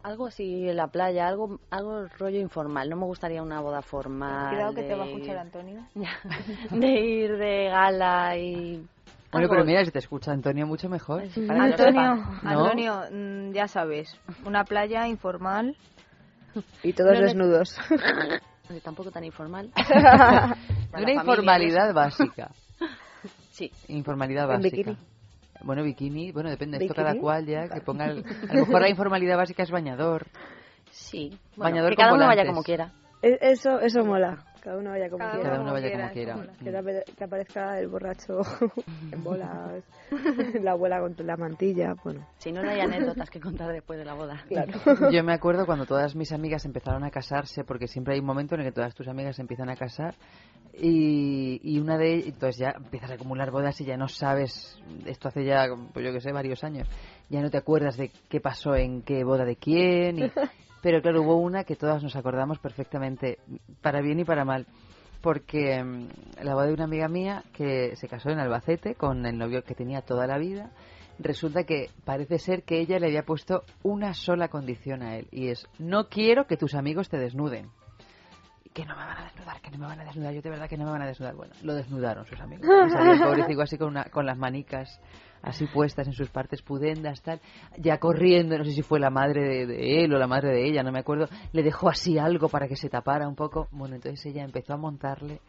algo 0.03 0.27
así 0.27 0.69
en 0.69 0.77
la 0.77 0.87
playa, 0.87 1.27
algo 1.27 1.59
algo 1.71 2.07
rollo 2.17 2.39
informal. 2.39 2.89
No 2.89 2.95
me 2.95 3.05
gustaría 3.05 3.41
una 3.41 3.59
boda 3.59 3.81
formal. 3.81 4.49
Cuidado 4.49 4.73
que 4.73 4.83
de 4.83 4.87
te 4.87 4.95
va 4.95 5.03
a 5.03 5.07
escuchar 5.07 5.37
Antonio. 5.37 5.87
de 6.71 6.87
ir 6.87 7.37
de 7.37 7.65
gala 7.65 8.37
y 8.37 8.85
Bueno, 9.31 9.47
pero 9.49 9.63
mira, 9.63 9.85
si 9.85 9.91
te 9.91 9.99
escucha 9.99 10.31
Antonio 10.31 10.65
mucho 10.65 10.89
mejor. 10.89 11.23
Antonio. 11.49 12.23
Antonio, 12.43 13.01
mm, 13.11 13.51
ya 13.51 13.67
sabes, 13.67 14.19
una 14.45 14.63
playa 14.63 15.07
informal. 15.07 15.75
Y 16.83 16.93
todos 16.93 17.13
No, 17.13 17.21
desnudos. 17.21 17.77
Tampoco 18.83 19.11
tan 19.11 19.23
informal. 19.23 19.71
De 19.75 19.81
una 19.83 20.57
familia, 20.91 21.13
informalidad 21.13 21.93
básica. 21.93 22.49
Sí. 23.51 23.71
Informalidad 23.87 24.43
En 24.51 24.61
básica. 24.61 24.77
bikini. 24.77 24.97
Bueno, 25.61 25.83
bikini, 25.83 26.31
bueno, 26.31 26.49
depende, 26.49 26.77
esto 26.77 26.93
cada 26.95 27.15
cual 27.15 27.45
ya, 27.45 27.67
que 27.67 27.81
ponga... 27.81 28.05
el- 28.05 28.23
a 28.49 28.53
lo 28.53 28.59
mejor 28.65 28.81
la 28.81 28.89
informalidad 28.89 29.37
básica 29.37 29.61
es 29.63 29.69
bañador. 29.71 30.25
Sí, 30.91 31.29
bueno, 31.55 31.71
Bañador 31.71 31.91
que 31.91 31.97
cada 31.97 32.13
uno 32.13 32.25
vaya 32.25 32.45
como 32.45 32.63
quiera. 32.63 32.91
E- 33.21 33.37
Eso, 33.41 33.79
eso 33.79 34.03
mola. 34.05 34.45
Cada 34.61 34.77
uno 34.77 34.89
vaya 34.91 35.09
como 35.09 35.19
Cada 35.19 35.39
quiera. 35.39 35.61
uno 35.61 35.71
vaya 35.73 35.91
como 35.91 36.11
quiera. 36.11 36.35
Que, 36.63 36.71
te 36.71 36.77
ape- 36.77 37.03
que 37.17 37.23
aparezca 37.23 37.79
el 37.79 37.87
borracho 37.87 38.41
en 39.11 39.23
bolas, 39.23 39.83
la 40.61 40.71
abuela 40.71 40.99
con 40.99 41.15
la 41.25 41.37
mantilla, 41.37 41.95
bueno. 42.03 42.27
Si 42.37 42.51
no, 42.51 42.61
no 42.63 42.69
hay 42.69 42.79
anécdotas 42.81 43.29
que 43.29 43.39
contar 43.39 43.71
después 43.71 43.97
de 43.99 44.05
la 44.05 44.13
boda. 44.13 44.43
Claro. 44.49 44.71
Yo 45.11 45.23
me 45.23 45.33
acuerdo 45.33 45.65
cuando 45.65 45.85
todas 45.85 46.15
mis 46.15 46.31
amigas 46.31 46.65
empezaron 46.65 47.03
a 47.03 47.11
casarse, 47.11 47.63
porque 47.63 47.87
siempre 47.87 48.13
hay 48.15 48.19
un 48.19 48.25
momento 48.25 48.55
en 48.55 48.61
el 48.61 48.67
que 48.67 48.73
todas 48.73 48.93
tus 48.95 49.07
amigas 49.07 49.35
se 49.35 49.41
empiezan 49.41 49.69
a 49.69 49.75
casar 49.75 50.15
y, 50.73 51.59
y 51.63 51.79
una 51.79 51.97
de 51.97 52.15
ellas, 52.15 52.27
entonces 52.27 52.57
ya 52.57 52.71
empiezas 52.75 53.11
a 53.11 53.13
acumular 53.15 53.51
bodas 53.51 53.79
y 53.81 53.85
ya 53.85 53.97
no 53.97 54.07
sabes, 54.07 54.79
esto 55.05 55.27
hace 55.27 55.43
ya, 55.43 55.65
pues 55.93 56.05
yo 56.05 56.11
que 56.13 56.21
sé, 56.21 56.31
varios 56.31 56.63
años, 56.63 56.87
ya 57.29 57.41
no 57.41 57.49
te 57.49 57.57
acuerdas 57.57 57.97
de 57.97 58.11
qué 58.29 58.39
pasó 58.39 58.75
en 58.75 59.01
qué 59.01 59.23
boda 59.23 59.45
de 59.45 59.55
quién, 59.55 60.19
y- 60.19 60.31
pero 60.81 61.01
claro, 61.01 61.21
hubo 61.21 61.37
una 61.37 61.63
que 61.63 61.75
todas 61.75 62.03
nos 62.03 62.15
acordamos 62.15 62.59
perfectamente, 62.59 63.39
para 63.81 64.01
bien 64.01 64.19
y 64.19 64.25
para 64.25 64.45
mal. 64.45 64.67
Porque 65.21 65.83
mm, 65.83 66.43
la 66.43 66.53
boda 66.53 66.67
de 66.67 66.73
una 66.73 66.85
amiga 66.85 67.07
mía 67.07 67.43
que 67.53 67.95
se 67.95 68.07
casó 68.07 68.29
en 68.29 68.39
Albacete 68.39 68.95
con 68.95 69.25
el 69.25 69.37
novio 69.37 69.63
que 69.63 69.75
tenía 69.75 70.01
toda 70.01 70.27
la 70.27 70.37
vida, 70.37 70.71
resulta 71.19 71.65
que 71.65 71.89
parece 72.05 72.39
ser 72.39 72.63
que 72.63 72.79
ella 72.79 72.99
le 72.99 73.07
había 73.07 73.23
puesto 73.23 73.63
una 73.83 74.13
sola 74.13 74.47
condición 74.47 75.03
a 75.03 75.17
él 75.17 75.27
y 75.31 75.49
es 75.49 75.67
no 75.77 76.07
quiero 76.07 76.47
que 76.47 76.55
tus 76.55 76.73
amigos 76.73 77.09
te 77.09 77.17
desnuden. 77.17 77.69
Que 78.73 78.85
no 78.85 78.95
me 78.95 79.03
van 79.03 79.17
a 79.17 79.23
desnudar, 79.25 79.61
que 79.61 79.71
no 79.71 79.77
me 79.79 79.85
van 79.87 79.99
a 79.99 80.05
desnudar, 80.05 80.33
yo 80.33 80.41
de 80.41 80.49
verdad 80.49 80.69
que 80.69 80.77
no 80.77 80.85
me 80.85 80.91
van 80.91 81.01
a 81.01 81.07
desnudar. 81.07 81.35
Bueno, 81.35 81.53
lo 81.63 81.73
desnudaron 81.73 82.25
sus 82.25 82.39
amigos. 82.39 82.65
Y 82.87 82.89
salió 82.91 83.11
el 83.13 83.19
pobrecito 83.23 83.61
así 83.61 83.77
con, 83.77 83.89
una, 83.89 84.05
con 84.05 84.25
las 84.25 84.37
manicas 84.37 85.01
así 85.41 85.65
puestas 85.67 86.07
en 86.07 86.13
sus 86.13 86.29
partes 86.29 86.61
pudendas, 86.61 87.21
tal, 87.21 87.39
ya 87.77 87.97
corriendo, 87.97 88.57
no 88.57 88.63
sé 88.63 88.71
si 88.71 88.81
fue 88.81 88.99
la 88.99 89.09
madre 89.09 89.43
de, 89.43 89.65
de 89.67 90.03
él 90.03 90.13
o 90.13 90.19
la 90.19 90.27
madre 90.27 90.49
de 90.49 90.67
ella, 90.67 90.83
no 90.83 90.91
me 90.91 90.99
acuerdo, 90.99 91.27
le 91.51 91.63
dejó 91.63 91.89
así 91.89 92.17
algo 92.17 92.49
para 92.49 92.67
que 92.67 92.75
se 92.75 92.89
tapara 92.89 93.27
un 93.27 93.35
poco. 93.35 93.67
Bueno, 93.71 93.95
entonces 93.95 94.25
ella 94.25 94.43
empezó 94.43 94.73
a 94.73 94.77
montarle, 94.77 95.39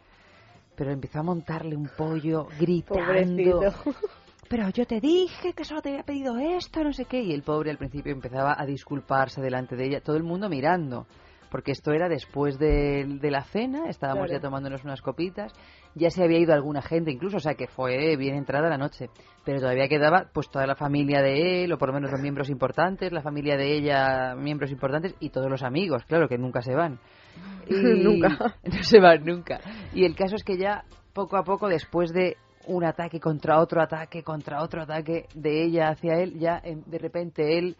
pero 0.75 0.91
empezó 0.91 1.19
a 1.19 1.23
montarle 1.23 1.75
un 1.75 1.89
pollo 1.97 2.47
gritando. 2.59 3.05
Pobrecito. 3.05 3.73
Pero 4.51 4.67
yo 4.67 4.85
te 4.85 4.99
dije 4.99 5.53
que 5.53 5.63
solo 5.63 5.81
te 5.81 5.87
había 5.87 6.03
pedido 6.03 6.37
esto, 6.37 6.83
no 6.83 6.91
sé 6.91 7.05
qué. 7.05 7.21
Y 7.21 7.31
el 7.31 7.41
pobre 7.41 7.71
al 7.71 7.77
principio 7.77 8.11
empezaba 8.11 8.53
a 8.59 8.65
disculparse 8.65 9.39
delante 9.39 9.77
de 9.77 9.85
ella, 9.85 10.01
todo 10.01 10.17
el 10.17 10.23
mundo 10.23 10.49
mirando. 10.49 11.07
Porque 11.51 11.73
esto 11.73 11.91
era 11.91 12.07
después 12.09 12.57
de, 12.57 13.05
de 13.19 13.29
la 13.29 13.43
cena, 13.43 13.89
estábamos 13.89 14.27
Claro. 14.27 14.33
ya 14.33 14.41
tomándonos 14.41 14.83
unas 14.85 15.01
copitas, 15.01 15.53
ya 15.93 16.09
se 16.09 16.23
había 16.23 16.39
ido 16.39 16.53
alguna 16.53 16.81
gente 16.81 17.11
incluso, 17.11 17.37
o 17.37 17.39
sea 17.41 17.55
que 17.55 17.67
fue 17.67 18.15
bien 18.15 18.35
entrada 18.35 18.69
la 18.69 18.77
noche. 18.77 19.09
Pero 19.43 19.59
todavía 19.59 19.87
quedaba 19.89 20.29
pues 20.33 20.49
toda 20.49 20.65
la 20.65 20.75
familia 20.75 21.21
de 21.21 21.65
él, 21.65 21.73
o 21.73 21.77
por 21.77 21.89
lo 21.89 21.93
menos 21.93 22.09
los 22.09 22.21
miembros 22.21 22.49
importantes, 22.49 23.11
la 23.11 23.21
familia 23.21 23.57
de 23.57 23.75
ella, 23.75 24.33
miembros 24.35 24.71
importantes, 24.71 25.13
y 25.19 25.29
todos 25.29 25.49
los 25.49 25.61
amigos, 25.61 26.05
claro, 26.05 26.27
que 26.29 26.37
nunca 26.37 26.61
se 26.61 26.73
van. 26.73 26.99
Y- 27.69 28.03
Nunca. 28.03 28.55
No 28.63 28.83
se 28.83 28.99
van 28.99 29.23
nunca. 29.25 29.59
Y 29.93 30.05
el 30.05 30.15
caso 30.15 30.35
es 30.35 30.43
que 30.43 30.57
ya 30.57 30.85
poco 31.13 31.35
a 31.37 31.43
poco, 31.43 31.67
después 31.67 32.11
de 32.13 32.37
un 32.67 32.85
ataque 32.85 33.19
contra 33.19 33.59
otro 33.59 33.81
ataque, 33.81 34.23
contra 34.23 34.61
otro 34.63 34.83
ataque 34.83 35.25
de 35.35 35.63
ella 35.65 35.89
hacia 35.89 36.13
él, 36.21 36.39
ya 36.39 36.61
em, 36.63 36.81
de 36.85 36.97
repente 36.99 37.57
él, 37.57 37.75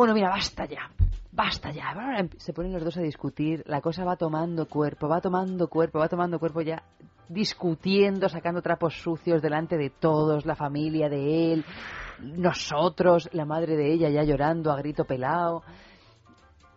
bueno, 0.00 0.14
mira, 0.14 0.30
basta 0.30 0.64
ya, 0.64 0.88
basta 1.30 1.70
ya. 1.72 1.92
Em- 2.16 2.30
Se 2.38 2.54
ponen 2.54 2.72
los 2.72 2.82
dos 2.82 2.96
a 2.96 3.02
discutir, 3.02 3.62
la 3.66 3.82
cosa 3.82 4.02
va 4.02 4.16
tomando 4.16 4.64
cuerpo, 4.64 5.08
va 5.08 5.20
tomando 5.20 5.68
cuerpo, 5.68 5.98
va 5.98 6.08
tomando 6.08 6.38
cuerpo 6.38 6.62
ya 6.62 6.82
discutiendo, 7.28 8.26
sacando 8.30 8.62
trapos 8.62 8.94
sucios 8.94 9.42
delante 9.42 9.76
de 9.76 9.90
todos, 9.90 10.46
la 10.46 10.56
familia 10.56 11.10
de 11.10 11.52
él, 11.52 11.64
nosotros, 12.18 13.28
la 13.34 13.44
madre 13.44 13.76
de 13.76 13.92
ella 13.92 14.08
ya 14.08 14.22
llorando 14.22 14.72
a 14.72 14.78
grito 14.78 15.04
pelado. 15.04 15.62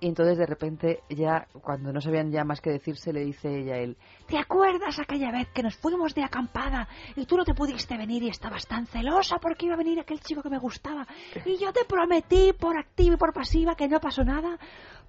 Y 0.04 0.08
entonces 0.08 0.38
de 0.38 0.46
repente 0.46 1.00
ya, 1.10 1.48
cuando 1.62 1.94
no 1.94 2.02
sabían 2.02 2.30
ya 2.30 2.44
más 2.44 2.60
que 2.60 2.72
decirse, 2.72 3.14
le 3.14 3.24
dice 3.24 3.62
ella 3.62 3.76
a 3.76 3.78
él, 3.78 3.96
¿te 4.28 4.38
acuerdas 4.38 5.00
aquella 5.00 5.32
vez 5.32 5.48
que 5.54 5.64
nos 5.64 5.78
fuimos 5.78 6.14
de 6.14 6.26
acampada 6.26 6.90
y 7.16 7.26
tú 7.26 7.38
no 7.38 7.46
te 7.46 7.54
pudiste 7.54 7.96
venir 7.96 8.22
y 8.22 8.28
estabas 8.28 8.68
tan 8.68 8.86
celosa 8.86 9.38
porque 9.38 9.68
iba 9.68 9.76
a 9.76 9.78
venir 9.78 10.02
aquel 10.02 10.20
chico 10.20 10.44
que 10.44 10.50
me 10.50 10.60
gustaba? 10.60 11.08
Y 11.46 11.58
yo 11.58 11.72
te 11.72 11.86
prometí 11.86 12.52
por 12.52 12.78
activa 12.78 13.14
y 13.14 13.18
por 13.18 13.32
pasiva 13.32 13.76
que 13.76 13.88
no 13.88 14.02
pasó 14.02 14.26
nada. 14.26 14.60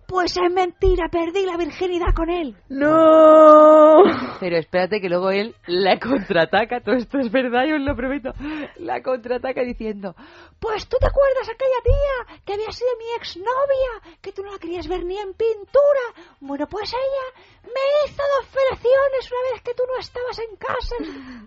Pues 0.07 0.37
es 0.37 0.53
mentira, 0.53 1.09
perdí 1.11 1.47
la 1.47 1.57
virginidad 1.57 2.15
con 2.15 2.31
él. 2.31 2.57
¡No! 2.69 4.03
Pero 4.41 4.57
espérate 4.57 5.01
que 5.01 5.09
luego 5.09 5.31
él 5.31 5.55
la 5.67 5.99
contraataca, 5.99 6.81
todo 6.81 6.97
esto 6.97 7.19
es 7.19 7.31
verdad, 7.31 7.65
yo 7.67 7.77
os 7.77 7.83
lo 7.83 7.97
prometo, 7.97 8.33
la 8.77 9.03
contraataca 9.03 9.63
diciendo, 9.63 10.15
pues 10.61 10.87
tú 10.89 10.97
te 11.01 11.07
acuerdas 11.07 11.49
aquella 11.49 11.81
tía 11.83 12.41
que 12.45 12.53
había 12.55 12.71
sido 12.71 12.91
mi 12.99 13.17
exnovia, 13.17 14.17
que 14.21 14.33
tú 14.33 14.43
no 14.43 14.53
la 14.53 14.59
querías 14.59 14.89
ver 14.89 15.05
ni 15.05 15.17
en 15.17 15.33
pintura. 15.35 16.05
Bueno, 16.41 16.67
pues 16.69 16.93
ella 16.93 17.43
me 17.63 18.11
hizo 18.11 18.23
dos 18.39 18.49
felaciones 18.51 19.31
una 19.31 19.53
vez 19.53 19.63
que 19.63 19.75
tú 19.75 19.83
no 19.87 19.99
estabas 19.99 20.39
en 20.39 20.57
casa. 20.57 20.97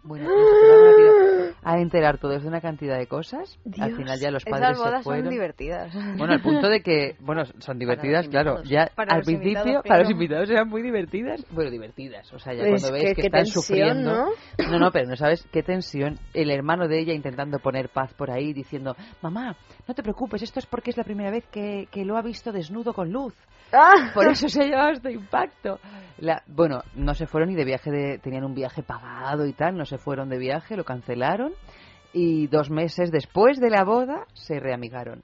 Bueno, 0.03 0.29
aquí 0.29 1.55
a 1.63 1.79
enterar 1.79 2.17
todo 2.17 2.37
de 2.37 2.47
una 2.47 2.61
cantidad 2.61 2.97
de 2.97 3.07
cosas. 3.07 3.57
Al 3.79 3.95
final 3.95 4.19
ya 4.19 4.31
los 4.31 4.43
esas 4.45 4.59
padres 4.59 4.77
se 4.77 4.83
bodas 4.83 5.03
son 5.03 5.13
fueron. 5.13 5.29
divertidas. 5.29 5.93
Bueno, 6.17 6.33
al 6.33 6.41
punto 6.41 6.69
de 6.69 6.81
que, 6.81 7.15
bueno, 7.19 7.43
son 7.59 7.77
divertidas, 7.77 8.27
claro. 8.29 8.46
Ya 8.63 8.89
Para 8.95 9.13
al 9.13 9.17
los 9.19 9.25
principio, 9.25 9.59
invitados, 9.59 9.83
para 9.87 9.99
los 10.01 10.09
invitados 10.11 10.49
eran 10.49 10.67
muy 10.69 10.81
divertidas. 10.81 11.45
Bueno, 11.51 11.71
divertidas. 11.71 12.31
O 12.33 12.39
sea, 12.39 12.53
ya 12.53 12.63
Pues 12.63 12.81
cuando 12.81 12.97
ves 12.97 13.15
que- 13.15 13.21
están 13.21 13.43
tensión, 13.43 13.63
sufriendo. 13.63 14.13
¿no? 14.13 14.25
No, 14.71 14.79
no, 14.79 14.91
pero 14.91 15.07
no 15.07 15.15
sabes 15.15 15.47
qué 15.51 15.63
tensión. 15.63 16.19
El 16.33 16.51
hermano 16.51 16.87
de 16.87 16.99
ella 16.99 17.13
intentando 17.13 17.59
poner 17.59 17.89
paz 17.89 18.13
por 18.13 18.31
ahí, 18.31 18.53
diciendo: 18.53 18.95
Mamá, 19.21 19.55
no 19.87 19.93
te 19.93 20.03
preocupes, 20.03 20.41
esto 20.41 20.59
es 20.59 20.65
porque 20.65 20.91
es 20.91 20.97
la 20.97 21.03
primera 21.03 21.31
vez 21.31 21.45
que, 21.51 21.87
que 21.91 22.05
lo 22.05 22.17
ha 22.17 22.21
visto 22.21 22.51
desnudo 22.51 22.93
con 22.93 23.11
luz. 23.11 23.33
Ah. 23.73 24.11
Por 24.13 24.27
eso 24.29 24.47
se 24.47 24.61
ha 24.61 24.65
llevado 24.65 24.91
este 24.91 25.11
impacto. 25.11 25.79
La- 26.19 26.41
bueno, 26.47 26.81
no 26.95 27.13
se 27.13 27.27
fueron 27.27 27.49
ni 27.49 27.55
de 27.55 27.65
viaje, 27.65 27.91
de, 27.91 28.17
tenían 28.19 28.45
un 28.45 28.55
viaje 28.55 28.81
pagado 28.81 29.45
y 29.45 29.53
tal, 29.53 29.75
no 29.75 29.85
se 29.85 29.97
fueron 29.97 30.29
de 30.29 30.37
viaje, 30.37 30.77
lo 30.77 30.83
cancelaron. 30.85 31.53
Y 32.13 32.47
dos 32.47 32.69
meses 32.71 33.11
después 33.11 33.59
de 33.59 33.69
la 33.69 33.83
boda 33.83 34.25
se 34.33 34.59
reamigaron. 34.59 35.21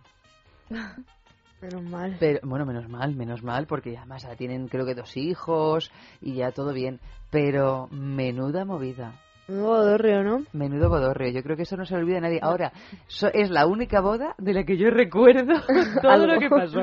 Menos 1.63 1.83
mal. 1.83 2.17
Pero, 2.19 2.39
bueno, 2.43 2.65
menos 2.65 2.89
mal, 2.89 3.15
menos 3.15 3.41
mal, 3.41 3.67
porque 3.67 3.97
además 3.97 4.23
ya 4.23 4.35
tienen 4.35 4.67
creo 4.67 4.85
que 4.85 4.95
dos 4.95 5.15
hijos 5.15 5.91
y 6.19 6.35
ya 6.35 6.51
todo 6.51 6.73
bien. 6.73 6.99
Pero 7.29 7.87
menuda 7.89 8.65
movida. 8.65 9.13
Un 9.49 9.61
bodorrio, 9.61 10.23
¿no? 10.23 10.43
Menudo 10.53 10.87
bodorrio. 10.89 11.29
Yo 11.31 11.43
creo 11.43 11.57
que 11.57 11.63
eso 11.63 11.75
no 11.75 11.85
se 11.85 11.95
olvida 11.95 12.19
a 12.19 12.21
nadie. 12.21 12.39
Ahora, 12.41 12.71
so- 13.07 13.27
es 13.33 13.49
la 13.49 13.67
única 13.67 13.99
boda 13.99 14.35
de 14.37 14.53
la 14.53 14.63
que 14.63 14.77
yo 14.77 14.89
recuerdo 14.89 15.53
todo 16.01 16.25
lo 16.27 16.39
que 16.39 16.49
pasó. 16.49 16.79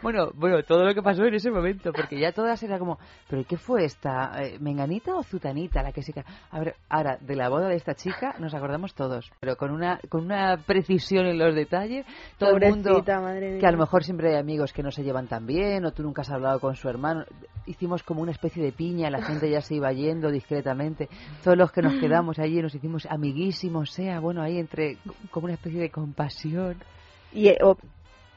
Bueno, 0.00 0.30
bueno, 0.34 0.62
todo 0.62 0.84
lo 0.84 0.94
que 0.94 1.02
pasó 1.02 1.24
en 1.24 1.34
ese 1.34 1.50
momento, 1.50 1.92
porque 1.92 2.18
ya 2.20 2.30
todas 2.30 2.62
era 2.62 2.78
como, 2.78 2.98
¿pero 3.28 3.42
qué 3.48 3.56
fue 3.56 3.84
esta? 3.84 4.30
eh, 4.42 4.58
¿Menganita 4.60 5.16
o 5.16 5.24
Zutanita 5.24 5.82
la 5.82 5.90
que 5.90 6.02
se 6.02 6.12
ca-?" 6.12 6.24
A 6.52 6.60
ver, 6.60 6.76
ahora, 6.88 7.18
de 7.20 7.34
la 7.34 7.48
boda 7.48 7.68
de 7.68 7.74
esta 7.76 7.94
chica 7.94 8.36
nos 8.38 8.54
acordamos 8.54 8.94
todos, 8.94 9.32
pero 9.40 9.56
con 9.56 9.72
una, 9.72 9.98
con 10.08 10.24
una 10.24 10.56
precisión 10.58 11.26
en 11.26 11.38
los 11.38 11.52
detalles. 11.54 12.06
Todo 12.38 12.56
el 12.56 12.70
mundo 12.70 12.90
Pobrecita, 12.90 13.20
madre 13.20 13.50
mía. 13.50 13.60
que 13.60 13.66
a 13.66 13.72
lo 13.72 13.78
mejor 13.78 14.04
siempre 14.04 14.30
hay 14.30 14.36
amigos 14.40 14.72
que 14.72 14.84
no 14.84 14.92
se 14.92 15.02
llevan 15.02 15.26
tan 15.26 15.46
bien 15.46 15.84
o 15.84 15.90
tú 15.92 16.04
nunca 16.04 16.22
has 16.22 16.30
hablado 16.30 16.60
con 16.60 16.76
su 16.76 16.88
hermano. 16.88 17.24
Hicimos 17.66 18.02
como 18.02 18.20
una 18.22 18.30
especie 18.30 18.62
de 18.62 18.72
piña, 18.72 19.10
la 19.10 19.22
gente 19.22 19.50
ya 19.50 19.60
se 19.62 19.74
iba 19.74 19.90
yendo 19.92 20.30
discretamente. 20.30 21.08
Todos 21.42 21.56
los 21.56 21.72
que 21.72 21.80
nos 21.82 21.94
quedamos 22.08 22.38
allí 22.38 22.60
nos 22.62 22.74
hicimos 22.74 23.06
amiguísimos, 23.06 23.90
sea, 23.90 24.20
bueno, 24.20 24.42
ahí 24.42 24.58
entre 24.58 24.98
como 25.30 25.44
una 25.46 25.54
especie 25.54 25.80
de 25.80 25.90
compasión. 25.90 26.76
Y, 27.32 27.48
eh, 27.48 27.58
o- 27.62 27.76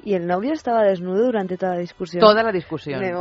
y 0.03 0.13
el 0.13 0.27
novio 0.27 0.53
estaba 0.53 0.83
desnudo 0.83 1.25
durante 1.25 1.57
toda 1.57 1.73
la 1.73 1.79
discusión. 1.79 2.21
Toda 2.21 2.43
la 2.43 2.51
discusión. 2.51 2.99
Me 2.99 3.11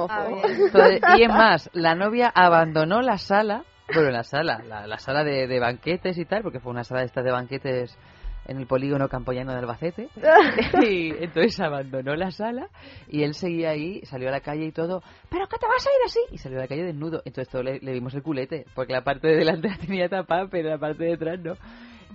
y 1.16 1.22
es 1.22 1.28
más, 1.28 1.70
la 1.72 1.94
novia 1.94 2.30
abandonó 2.34 3.00
la 3.02 3.18
sala, 3.18 3.64
bueno, 3.94 4.10
la 4.10 4.22
sala, 4.24 4.62
la, 4.66 4.86
la 4.86 4.98
sala 4.98 5.24
de, 5.24 5.46
de 5.46 5.60
banquetes 5.60 6.18
y 6.18 6.24
tal, 6.24 6.42
porque 6.42 6.60
fue 6.60 6.72
una 6.72 6.84
sala 6.84 7.00
de 7.00 7.06
estas 7.06 7.24
de 7.24 7.30
banquetes 7.30 7.98
en 8.46 8.58
el 8.58 8.66
polígono 8.66 9.08
campoyano 9.08 9.52
de 9.52 9.58
Albacete. 9.58 10.08
y 10.88 11.10
entonces 11.22 11.58
abandonó 11.60 12.14
la 12.16 12.30
sala 12.30 12.68
y 13.08 13.22
él 13.22 13.34
seguía 13.34 13.70
ahí, 13.70 14.00
salió 14.04 14.28
a 14.28 14.32
la 14.32 14.40
calle 14.40 14.66
y 14.66 14.72
todo, 14.72 15.02
¿pero 15.30 15.46
qué 15.48 15.56
te 15.58 15.66
vas 15.66 15.86
a 15.86 15.90
ir 15.90 16.06
así? 16.06 16.20
Y 16.32 16.38
salió 16.38 16.58
a 16.58 16.62
la 16.62 16.68
calle 16.68 16.84
desnudo. 16.84 17.22
Entonces 17.24 17.48
todo 17.50 17.62
le, 17.62 17.80
le 17.80 17.92
vimos 17.92 18.14
el 18.14 18.22
culete, 18.22 18.64
porque 18.74 18.92
la 18.92 19.02
parte 19.04 19.28
de 19.28 19.36
delante 19.36 19.68
la 19.68 19.76
tenía 19.76 20.08
tapada, 20.08 20.48
pero 20.50 20.70
la 20.70 20.78
parte 20.78 21.04
de 21.04 21.14
atrás 21.14 21.38
no. 21.40 21.54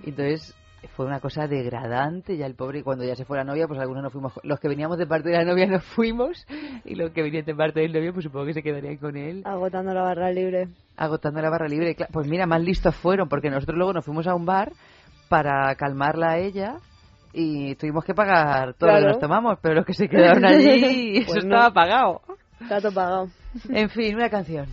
Entonces 0.04 0.56
fue 0.96 1.06
una 1.06 1.20
cosa 1.20 1.48
degradante 1.48 2.38
ya 2.38 2.46
el 2.46 2.56
pobre 2.56 2.80
y 2.80 2.84
cuando 2.84 3.04
ya 3.06 3.16
se 3.16 3.26
fue 3.26 3.38
la 3.38 3.44
novia 3.44 3.68
pues 3.68 3.80
algunos 3.80 4.04
nos 4.04 4.12
fuimos 4.12 4.34
los 4.44 4.60
que 4.60 4.68
veníamos 4.68 4.98
de 4.98 5.06
parte 5.06 5.30
de 5.30 5.38
la 5.38 5.46
novia 5.46 5.68
nos 5.68 5.84
fuimos 5.84 6.46
y 6.86 6.96
los 6.96 7.12
que 7.12 7.22
venían 7.22 7.46
de 7.46 7.56
parte 7.56 7.82
del 7.82 7.94
novio 7.94 8.14
pues 8.14 8.24
supongo 8.26 8.48
que 8.48 8.54
se 8.54 8.64
quedarían 8.64 8.98
con 8.98 9.16
él 9.16 9.44
Agotando 9.46 9.94
la 9.94 10.02
barra 10.02 10.32
libre. 10.32 10.70
agotando 10.98 11.42
la 11.42 11.50
barra 11.50 11.68
libre 11.68 11.96
pues 12.12 12.28
mira 12.28 12.48
más 12.48 12.62
listos 12.62 12.96
fueron 12.96 13.30
porque 13.30 13.50
nosotros 13.50 13.78
luego 13.78 13.94
nos 13.94 14.06
fuimos 14.06 14.26
a 14.28 14.34
un 14.34 14.46
bar 14.46 14.72
para 15.32 15.74
calmarla 15.76 16.32
a 16.34 16.38
ella 16.38 16.76
y 17.34 17.76
tuvimos 17.76 18.04
que 18.04 18.14
pagar 18.14 18.74
todo 18.74 18.90
lo 18.90 18.96
Claro. 18.98 19.00
que 19.06 19.08
nos 19.14 19.20
tomamos 19.20 19.58
pero 19.62 19.76
los 19.76 19.86
que 19.86 19.94
se 19.94 20.10
quedaron 20.10 20.44
allí 20.46 21.18
eso 21.20 21.32
Pues 21.34 21.46
no. 21.46 21.56
estaba 21.56 21.74
pagado 21.74 22.22
Gato 22.70 22.92
pagado. 22.92 23.28
en 23.70 23.90
fin 23.90 24.16
una 24.16 24.30
canción 24.30 24.66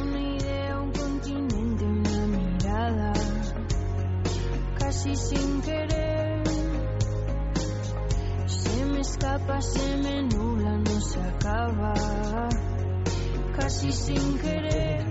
Una 0.00 0.20
idea, 0.20 0.80
un 0.80 0.92
continente, 0.92 1.84
una 1.84 2.26
mirada, 2.38 3.12
casi 4.78 5.14
sin 5.16 5.60
querer. 5.62 6.42
Se 8.46 8.84
me 8.86 9.00
escapa, 9.00 9.60
se 9.60 9.96
me 9.98 10.22
nubla, 10.22 10.78
no 10.78 11.00
se 11.00 11.20
acaba. 11.20 11.92
Casi 13.58 13.92
sin 13.92 14.38
querer, 14.38 15.04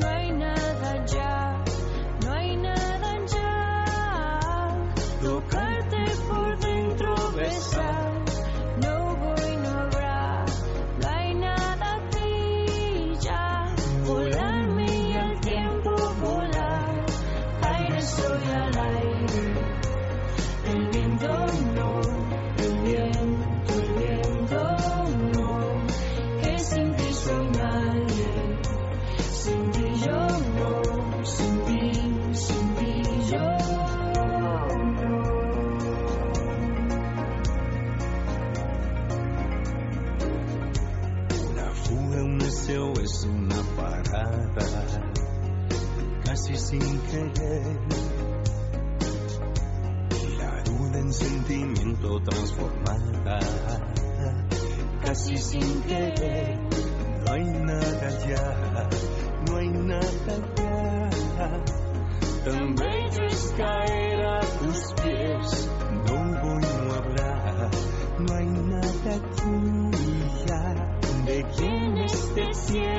no 0.00 0.06
hay 0.08 0.30
nada 0.32 1.04
ya, 1.06 1.53
La 50.38 50.62
duda 50.64 50.98
en 50.98 51.12
sentimiento 51.12 52.20
transformada, 52.24 53.38
casi 55.04 55.36
sin 55.36 55.82
querer. 55.82 56.58
No 57.24 57.32
hay 57.32 57.44
nada 57.44 58.26
ya, 58.26 58.88
no 59.46 59.56
hay 59.56 59.68
nada 59.68 60.34
ya. 60.56 61.10
Tan 62.44 62.74
bello 62.74 63.26
es 63.26 63.54
caer 63.56 64.20
a 64.26 64.40
tus 64.40 64.92
pies, 65.00 65.70
no 66.06 66.16
voy, 66.42 66.62
no 66.86 66.94
habrá, 66.94 67.70
no 68.18 68.34
hay 68.34 68.46
nada 68.46 69.20
tuya. 69.36 70.60
¿De 71.24 71.42
quién 71.56 71.98
este 71.98 72.52
cielo 72.52 72.93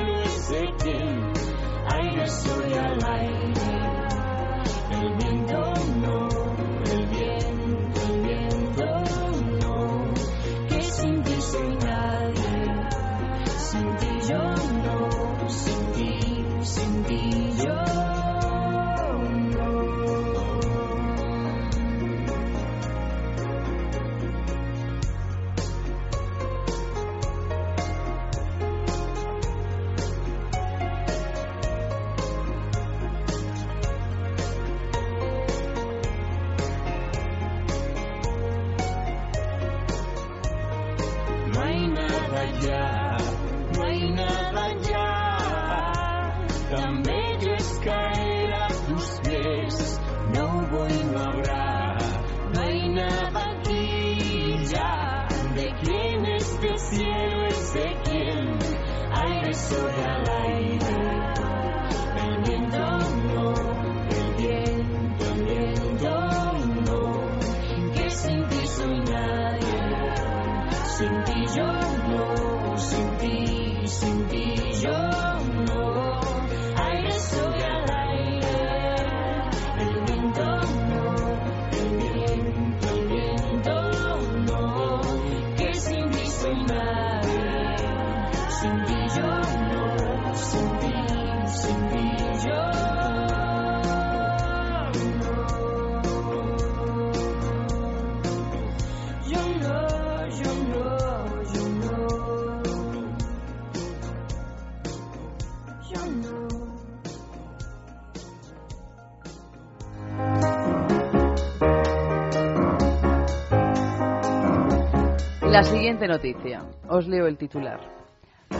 siguiente 115.96 116.08
noticia. 116.08 116.62
Os 116.88 117.08
leo 117.08 117.26
el 117.26 117.38
titular. 117.38 117.80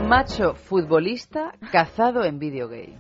Macho 0.09 0.55
futbolista 0.55 1.53
cazado 1.71 2.25
en 2.25 2.39
vídeo 2.39 2.67
gay. 2.69 2.97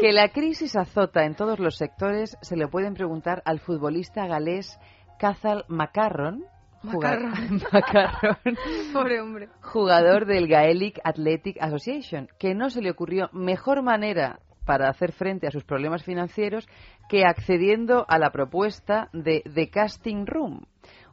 Que 0.00 0.12
la 0.12 0.28
crisis 0.30 0.74
azota 0.76 1.24
en 1.24 1.36
todos 1.36 1.60
los 1.60 1.76
sectores 1.76 2.36
se 2.40 2.56
le 2.56 2.66
pueden 2.66 2.94
preguntar 2.94 3.42
al 3.44 3.60
futbolista 3.60 4.26
galés 4.26 4.78
Cazal 5.18 5.64
Macarron. 5.68 6.44
Macarron, 6.82 7.34
Pobre 8.92 9.20
hombre. 9.20 9.48
jugador 9.62 10.26
del 10.26 10.48
Gaelic 10.48 11.00
Athletic 11.04 11.56
Association, 11.60 12.28
que 12.38 12.54
no 12.54 12.70
se 12.70 12.82
le 12.82 12.90
ocurrió 12.90 13.28
mejor 13.32 13.82
manera 13.82 14.40
para 14.64 14.90
hacer 14.90 15.12
frente 15.12 15.46
a 15.46 15.50
sus 15.50 15.64
problemas 15.64 16.04
financieros 16.04 16.68
que 17.08 17.24
accediendo 17.24 18.04
a 18.08 18.18
la 18.18 18.30
propuesta 18.30 19.08
de 19.12 19.42
The 19.54 19.70
Casting 19.70 20.26
Room, 20.26 20.66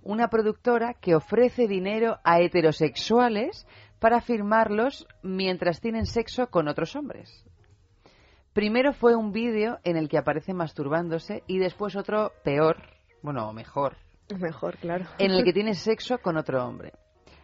una 0.05 0.29
productora 0.29 0.93
que 0.93 1.15
ofrece 1.15 1.67
dinero 1.67 2.19
a 2.23 2.39
heterosexuales 2.39 3.67
para 3.99 4.21
firmarlos 4.21 5.07
mientras 5.23 5.81
tienen 5.81 6.05
sexo 6.05 6.47
con 6.47 6.67
otros 6.67 6.95
hombres. 6.95 7.43
Primero 8.53 8.93
fue 8.93 9.15
un 9.15 9.31
vídeo 9.31 9.79
en 9.83 9.97
el 9.97 10.07
que 10.07 10.19
aparece 10.19 10.53
masturbándose 10.53 11.43
y 11.47 11.57
después 11.57 11.95
otro 11.95 12.31
peor, 12.43 12.77
bueno, 13.21 13.51
mejor, 13.51 13.97
Mejor, 14.39 14.77
claro. 14.77 15.05
en 15.17 15.31
el 15.31 15.43
que 15.43 15.53
tiene 15.53 15.73
sexo 15.73 16.19
con 16.19 16.37
otro 16.37 16.63
hombre. 16.65 16.93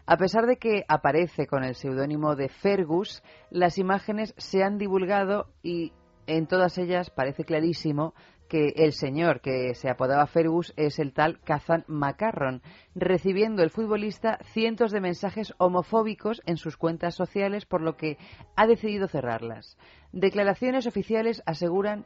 A 0.06 0.18
pesar 0.18 0.46
de 0.46 0.58
que 0.58 0.84
aparece 0.88 1.48
con 1.48 1.64
el 1.64 1.76
seudónimo 1.76 2.36
de 2.36 2.48
Fergus, 2.48 3.24
las 3.50 3.78
imágenes 3.78 4.34
se 4.38 4.64
han 4.64 4.78
divulgado 4.78 5.48
y 5.64 5.94
en 6.28 6.48
todas 6.48 6.78
ellas 6.78 7.10
parece 7.10 7.44
clarísimo 7.44 8.14
que 8.52 8.74
el 8.76 8.92
señor 8.92 9.40
que 9.40 9.74
se 9.76 9.90
apodaba 9.90 10.28
Fergus 10.28 10.74
es 10.76 11.00
el 11.00 11.14
tal 11.14 11.40
Kazan 11.40 11.86
Macarron, 11.88 12.62
recibiendo 12.94 13.64
el 13.64 13.70
futbolista 13.70 14.40
cientos 14.44 14.92
de 14.92 15.00
mensajes 15.00 15.54
homofóbicos 15.58 16.42
en 16.46 16.58
sus 16.58 16.76
cuentas 16.76 17.16
sociales, 17.16 17.66
por 17.66 17.80
lo 17.80 17.96
que 17.96 18.18
ha 18.58 18.68
decidido 18.68 19.08
cerrarlas. 19.08 19.78
Declaraciones 20.12 20.86
oficiales 20.86 21.42
aseguran, 21.46 22.06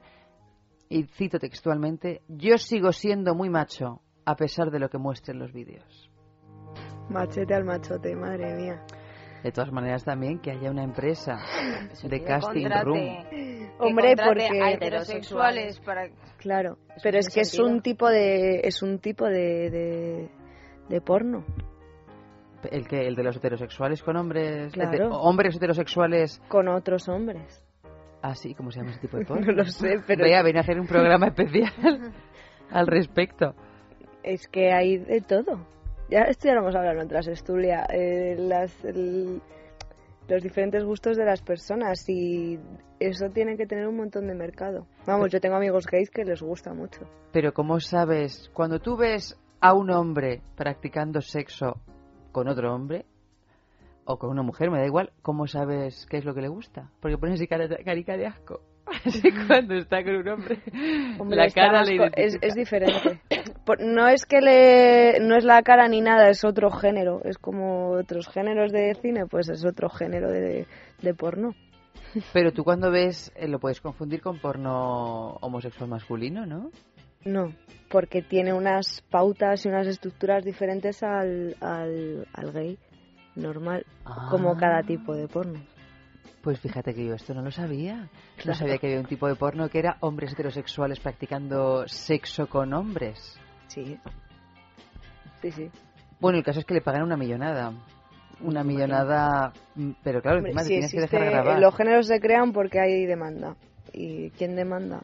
y 0.88 1.06
cito 1.06 1.40
textualmente, 1.40 2.22
yo 2.28 2.60
sigo 2.60 2.92
siendo 2.92 3.34
muy 3.34 3.50
macho, 3.50 4.04
a 4.24 4.36
pesar 4.36 4.70
de 4.70 4.78
lo 4.78 4.90
que 4.90 5.00
muestren 5.00 5.40
los 5.40 5.52
vídeos. 5.52 6.12
Machete 7.10 7.56
al 7.56 7.66
machote, 7.66 8.16
madre 8.16 8.54
mía. 8.54 8.86
De 9.46 9.52
todas 9.52 9.72
maneras, 9.72 10.04
también 10.04 10.40
que 10.40 10.50
haya 10.50 10.72
una 10.72 10.84
empresa 10.84 11.38
de 12.04 12.24
casting 12.24 12.64
contrate- 12.64 12.84
room. 12.84 13.76
Hombre, 13.78 14.16
porque- 14.18 14.60
a 14.62 14.72
heterosexuales 14.72 15.80
para 15.82 16.10
Claro, 16.38 16.78
pero 17.04 17.20
es 17.20 17.30
que 17.34 17.42
es 17.42 17.60
un 17.60 17.82
tipo 17.82 18.10
de 18.10 18.62
es 18.64 18.82
un 18.82 18.98
tipo 19.00 19.26
de 19.26 19.70
de, 19.70 20.30
de 20.90 21.02
porno. 21.02 21.44
El 22.72 22.88
que 22.88 23.06
el 23.08 23.14
de 23.16 23.24
los 23.24 23.36
heterosexuales 23.38 24.02
con 24.02 24.16
hombres, 24.18 24.74
Claro. 24.74 24.92
hete- 24.92 25.10
hombres 25.12 25.56
heterosexuales, 25.58 26.42
con 26.48 26.68
otros 26.68 27.08
hombres. 27.08 27.64
así 28.24 28.56
como 28.56 28.72
se 28.72 28.80
llama 28.80 28.92
ese 28.92 29.02
tipo 29.02 29.18
de 29.18 29.26
porno. 29.28 29.46
No 29.46 29.52
lo 29.54 29.66
sé, 29.66 30.00
pero 30.08 30.24
Vea, 30.24 30.42
ven 30.42 30.58
a 30.58 30.62
hacer 30.62 30.80
un 30.80 30.88
programa 30.88 31.28
especial 31.36 31.72
al 32.72 32.88
respecto. 32.88 33.54
es 34.24 34.48
que 34.48 34.72
hay 34.74 34.98
de 34.98 35.22
todo. 35.22 35.68
Ya, 36.10 36.22
esto 36.22 36.48
ya 36.48 36.54
lo 36.54 36.62
hemos 36.62 36.76
hablado 36.76 37.00
en 37.00 37.06
otras 37.06 37.28
estudias. 37.28 37.88
Eh, 37.90 38.36
las, 38.38 38.72
los 40.28 40.44
diferentes 40.44 40.84
gustos 40.84 41.18
de 41.18 41.26
las 41.26 41.42
personas 41.42 42.08
y 42.08 42.60
eso 43.00 43.30
tiene 43.30 43.58
que 43.58 43.66
tener 43.66 43.88
un 43.88 43.98
montón 43.98 44.28
de 44.28 44.36
mercado. 44.36 44.86
Vamos, 45.06 45.32
yo 45.32 45.40
tengo 45.40 45.56
amigos 45.56 45.86
gays 45.88 46.10
que 46.10 46.24
les 46.24 46.42
gusta 46.42 46.74
mucho. 46.74 47.02
Pero 47.32 47.54
¿cómo 47.54 47.80
sabes? 47.80 48.50
Cuando 48.54 48.80
tú 48.80 48.98
ves 48.98 49.40
a 49.62 49.74
un 49.74 49.90
hombre 49.90 50.42
practicando 50.56 51.22
sexo 51.22 51.82
con 52.32 52.48
otro 52.48 52.74
hombre 52.74 53.06
o 54.06 54.18
con 54.20 54.30
una 54.30 54.44
mujer, 54.44 54.70
me 54.70 54.78
da 54.78 54.86
igual, 54.86 55.12
¿cómo 55.24 55.48
sabes 55.48 56.06
qué 56.08 56.18
es 56.18 56.26
lo 56.26 56.36
que 56.36 56.42
le 56.42 56.50
gusta? 56.50 56.92
Porque 57.00 57.18
pones 57.18 57.42
carica 57.84 58.16
de 58.18 58.28
asco. 58.28 58.62
Así 59.06 59.32
cuando 59.48 59.74
está 59.76 60.04
con 60.04 60.16
un 60.16 60.28
hombre, 60.28 60.60
Hombre, 61.20 61.38
la 61.38 61.50
cara 61.50 61.84
le 61.84 61.96
es, 61.96 62.00
identifica. 62.36 62.48
es 62.48 62.56
diferente. 62.56 63.22
Por- 63.66 63.82
No 63.82 64.08
es 64.08 64.26
que 64.26 64.42
le, 64.42 65.20
no 65.22 65.36
es 65.36 65.44
la 65.44 65.62
cara 65.64 65.88
ni 65.88 66.02
nada, 66.02 66.30
es 66.30 66.44
otro 66.44 66.70
género. 66.72 67.22
Es 67.24 67.38
como 67.38 67.92
otros 67.92 68.28
géneros 68.28 68.72
de 68.72 68.94
cine, 69.02 69.26
pues 69.26 69.50
es 69.50 69.66
otro 69.66 69.90
género 69.90 70.30
de, 70.30 70.68
de 71.02 71.14
porno. 71.14 71.56
Pero 72.32 72.54
tú 72.54 72.64
cuando 72.64 72.92
ves, 72.92 73.32
eh, 73.36 73.48
lo 73.48 73.60
puedes 73.60 73.82
confundir 73.82 74.22
con 74.22 74.40
porno 74.40 75.32
homosexual 75.42 75.90
masculino, 75.90 76.46
¿no? 76.46 76.70
No, 77.26 77.52
porque 77.90 78.22
tiene 78.22 78.54
unas 78.54 79.02
pautas 79.10 79.66
y 79.66 79.70
unas 79.70 79.88
estructuras 79.88 80.44
diferentes 80.46 81.02
al, 81.02 81.56
al, 81.60 82.28
al 82.34 82.52
gay 82.54 82.78
normal, 83.36 83.86
como 84.30 84.52
Ah. 84.52 84.58
cada 84.60 84.84
tipo 84.84 85.16
de 85.16 85.28
porno. 85.28 85.60
Pues 86.46 86.60
fíjate 86.60 86.94
que 86.94 87.04
yo 87.04 87.16
esto 87.16 87.34
no 87.34 87.42
lo 87.42 87.50
sabía. 87.50 88.08
No 88.46 88.54
sabía 88.54 88.78
que 88.78 88.86
había 88.86 89.00
un 89.00 89.08
tipo 89.08 89.28
de 89.28 89.34
porno 89.34 89.68
que 89.68 89.80
era 89.80 89.98
hombres 90.02 90.32
heterosexuales 90.32 91.00
practicando 91.00 91.88
sexo 91.88 92.48
con 92.48 92.72
hombres. 92.72 93.40
Sí. 93.66 94.00
Sí, 95.42 95.52
sí. 95.52 95.72
Bueno, 96.20 96.38
el 96.38 96.44
caso 96.44 96.60
es 96.60 96.66
que 96.66 96.76
le 96.76 96.82
pagan 96.82 97.02
una 97.02 97.18
millonada. 97.18 97.74
Una 98.42 98.64
millonada, 98.64 99.54
mm, 99.74 99.94
pero 100.04 100.22
claro, 100.22 100.38
encima 100.38 100.62
te 100.62 100.68
sí 100.68 100.74
tienes 100.74 100.92
que 100.92 101.02
dejar 101.02 101.26
grabar. 101.32 101.60
Los 101.60 101.76
géneros 101.76 102.06
se 102.06 102.20
crean 102.20 102.54
porque 102.54 102.80
hay 102.80 103.08
demanda. 103.08 103.56
¿Y 103.92 104.30
quién 104.30 104.56
demanda? 104.56 105.02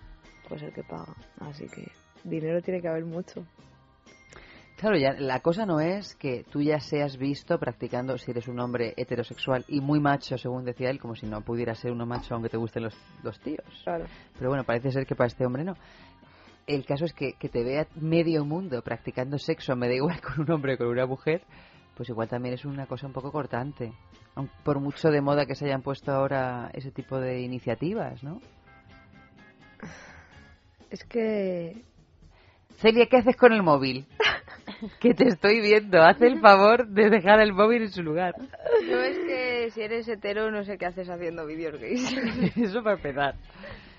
Pues 0.47 0.61
el 0.61 0.72
que 0.72 0.84
paga. 0.84 1.15
Así 1.39 1.65
que 1.65 1.91
dinero 2.23 2.61
tiene 2.61 2.81
que 2.81 2.88
haber 2.88 3.05
mucho. 3.05 3.47
Claro, 4.81 4.97
ya 4.97 5.13
la 5.13 5.41
cosa 5.41 5.67
no 5.67 5.79
es 5.79 6.15
que 6.15 6.43
tú 6.51 6.59
ya 6.59 6.79
seas 6.79 7.15
visto 7.15 7.59
practicando, 7.59 8.17
si 8.17 8.31
eres 8.31 8.47
un 8.47 8.59
hombre 8.59 8.95
heterosexual 8.97 9.63
y 9.67 9.79
muy 9.79 9.99
macho, 9.99 10.39
según 10.39 10.65
decía 10.65 10.89
él, 10.89 10.99
como 10.99 11.15
si 11.15 11.27
no 11.27 11.41
pudiera 11.41 11.75
ser 11.75 11.91
uno 11.91 12.07
macho 12.07 12.33
aunque 12.33 12.49
te 12.49 12.57
gusten 12.57 12.85
los, 12.85 12.97
los 13.21 13.39
tíos. 13.41 13.63
Claro. 13.83 14.05
Pero 14.35 14.49
bueno, 14.49 14.63
parece 14.63 14.89
ser 14.89 15.05
que 15.05 15.13
para 15.13 15.27
este 15.27 15.45
hombre 15.45 15.63
no. 15.63 15.75
El 16.65 16.83
caso 16.83 17.05
es 17.05 17.13
que, 17.13 17.33
que 17.33 17.47
te 17.47 17.63
vea 17.63 17.85
medio 17.93 18.43
mundo 18.43 18.81
practicando 18.81 19.37
sexo, 19.37 19.75
me 19.75 19.87
da 19.87 19.93
igual 19.93 20.19
con 20.19 20.41
un 20.41 20.51
hombre 20.51 20.73
o 20.73 20.77
con 20.79 20.87
una 20.87 21.05
mujer, 21.05 21.43
pues 21.95 22.09
igual 22.09 22.27
también 22.27 22.55
es 22.55 22.65
una 22.65 22.87
cosa 22.87 23.05
un 23.05 23.13
poco 23.13 23.31
cortante. 23.31 23.93
Por 24.63 24.79
mucho 24.79 25.11
de 25.11 25.21
moda 25.21 25.45
que 25.45 25.53
se 25.53 25.65
hayan 25.65 25.83
puesto 25.83 26.11
ahora 26.11 26.71
ese 26.73 26.89
tipo 26.89 27.19
de 27.19 27.41
iniciativas, 27.41 28.23
¿no? 28.23 28.41
Es 30.89 31.03
que 31.03 31.83
Celia, 32.77 33.05
¿qué 33.05 33.17
haces 33.17 33.35
con 33.35 33.53
el 33.53 33.61
móvil? 33.61 34.07
que 34.99 35.13
te 35.13 35.27
estoy 35.27 35.61
viendo. 35.61 36.01
Haz 36.01 36.21
el 36.21 36.39
favor 36.39 36.87
de 36.87 37.09
dejar 37.09 37.39
el 37.41 37.53
móvil 37.53 37.83
en 37.83 37.91
su 37.91 38.03
lugar. 38.03 38.33
No 38.37 38.99
es 39.01 39.17
que 39.19 39.69
si 39.71 39.81
eres 39.81 40.07
hetero 40.07 40.51
no 40.51 40.63
sé 40.63 40.77
qué 40.77 40.85
haces 40.87 41.09
haciendo 41.09 41.45
vídeos 41.45 41.79
gays. 41.79 42.11
Eso 42.57 42.83
para 42.83 42.95
empezar. 42.97 43.35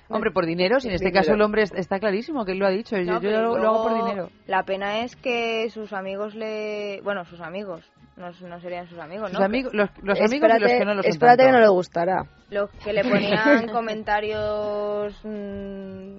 Hombre, 0.09 0.31
por 0.31 0.45
dinero, 0.45 0.79
si 0.79 0.89
en 0.89 0.95
este 0.95 1.11
caso 1.11 1.33
el 1.33 1.41
hombre 1.41 1.63
es- 1.63 1.73
está 1.73 1.99
clarísimo 1.99 2.45
que 2.45 2.53
él 2.53 2.59
lo 2.59 2.67
ha 2.67 2.71
dicho. 2.71 2.97
Yo, 2.99 3.05
No, 3.15 3.21
yo 3.23 3.31
lo, 3.31 3.57
lo 3.57 3.69
hago 3.69 3.83
por 3.85 3.95
dinero. 4.05 4.31
La 4.47 4.63
pena 4.65 5.01
es 5.05 5.17
que 5.17 5.71
sus 5.71 5.93
amigos 5.95 6.35
le... 6.35 7.01
Bueno, 7.03 7.25
sus 7.25 7.41
amigos. 7.41 7.83
No, 8.17 8.31
no 8.47 8.61
serían 8.61 8.87
sus 8.89 8.99
amigos, 8.99 9.31
Sus 9.31 9.39
¿no? 9.39 9.45
amigos- 9.47 9.73
los- 9.73 9.89
los 10.03 10.21
amigos 10.21 10.51
y 10.51 10.61
los 10.61 10.71
espérate, 10.71 10.79
que 10.79 10.85
no 10.85 10.95
lo 10.95 11.03
son 11.03 11.11
espérate 11.11 11.45
que 11.47 11.53
no 11.53 11.61
le 11.61 11.69
gustará. 11.69 12.27
Los 12.51 12.71
que 12.85 12.93
le 12.93 13.05
ponían 13.05 13.69
comentarios... 13.73 15.19
mm, 15.25 16.19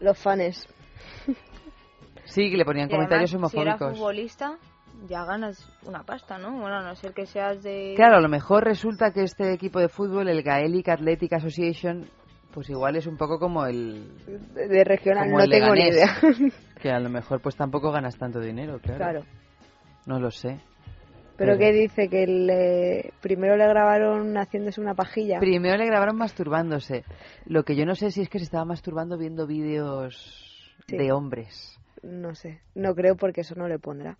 Los 0.00 0.18
fans. 0.18 0.66
Sí, 2.34 2.50
que 2.50 2.56
le 2.56 2.64
ponían 2.64 2.88
y 2.88 2.92
comentarios 2.92 3.32
además, 3.32 3.50
Si 3.52 3.58
eras 3.58 3.74
homofóbicos. 3.80 3.98
futbolista, 3.98 4.58
ya 5.08 5.24
ganas 5.24 5.68
una 5.86 6.02
pasta, 6.02 6.38
¿no? 6.38 6.50
Bueno, 6.52 6.76
a 6.78 6.82
no 6.82 6.94
ser 6.96 7.12
que 7.12 7.26
seas 7.26 7.62
de... 7.62 7.94
Claro, 7.96 8.16
a 8.16 8.20
lo 8.20 8.28
mejor 8.28 8.64
resulta 8.64 9.12
que 9.12 9.22
este 9.22 9.52
equipo 9.52 9.78
de 9.78 9.88
fútbol, 9.88 10.28
el 10.28 10.42
Gaelic 10.42 10.88
Athletic 10.88 11.32
Association, 11.34 12.04
pues 12.52 12.68
igual 12.70 12.96
es 12.96 13.06
un 13.06 13.16
poco 13.16 13.38
como 13.38 13.66
el... 13.66 14.08
De, 14.54 14.84
regional 14.84 15.30
no 15.30 15.46
tengo 15.46 15.74
ni 15.74 15.88
idea. 15.88 16.16
Que 16.80 16.90
a 16.90 16.98
lo 17.00 17.08
mejor 17.08 17.40
pues 17.40 17.56
tampoco 17.56 17.90
ganas 17.92 18.16
tanto 18.18 18.40
dinero, 18.40 18.78
claro. 18.80 18.98
Claro. 18.98 19.20
No 20.06 20.18
lo 20.20 20.30
sé. 20.30 20.60
Pero 21.36 21.58
que 21.58 21.72
dice 21.72 22.08
que 22.08 22.26
le, 22.28 23.12
primero 23.20 23.56
le 23.56 23.66
grabaron 23.66 24.36
haciéndose 24.36 24.80
una 24.80 24.94
pajilla. 24.94 25.40
Primero 25.40 25.76
le 25.76 25.86
grabaron 25.86 26.16
masturbándose. 26.16 27.04
Lo 27.46 27.64
que 27.64 27.74
yo 27.74 27.86
no 27.86 27.94
sé 27.96 28.10
si 28.12 28.20
es 28.20 28.28
que 28.28 28.38
se 28.38 28.44
estaba 28.44 28.64
masturbando 28.64 29.18
viendo 29.18 29.46
vídeos 29.46 30.40
Sí. 30.86 30.96
de 30.98 31.10
hombres. 31.12 31.76
No 32.04 32.34
sé, 32.34 32.60
no 32.74 32.94
creo 32.94 33.16
porque 33.16 33.40
eso 33.40 33.54
no 33.54 33.66
le 33.66 33.78
pondrá. 33.78 34.18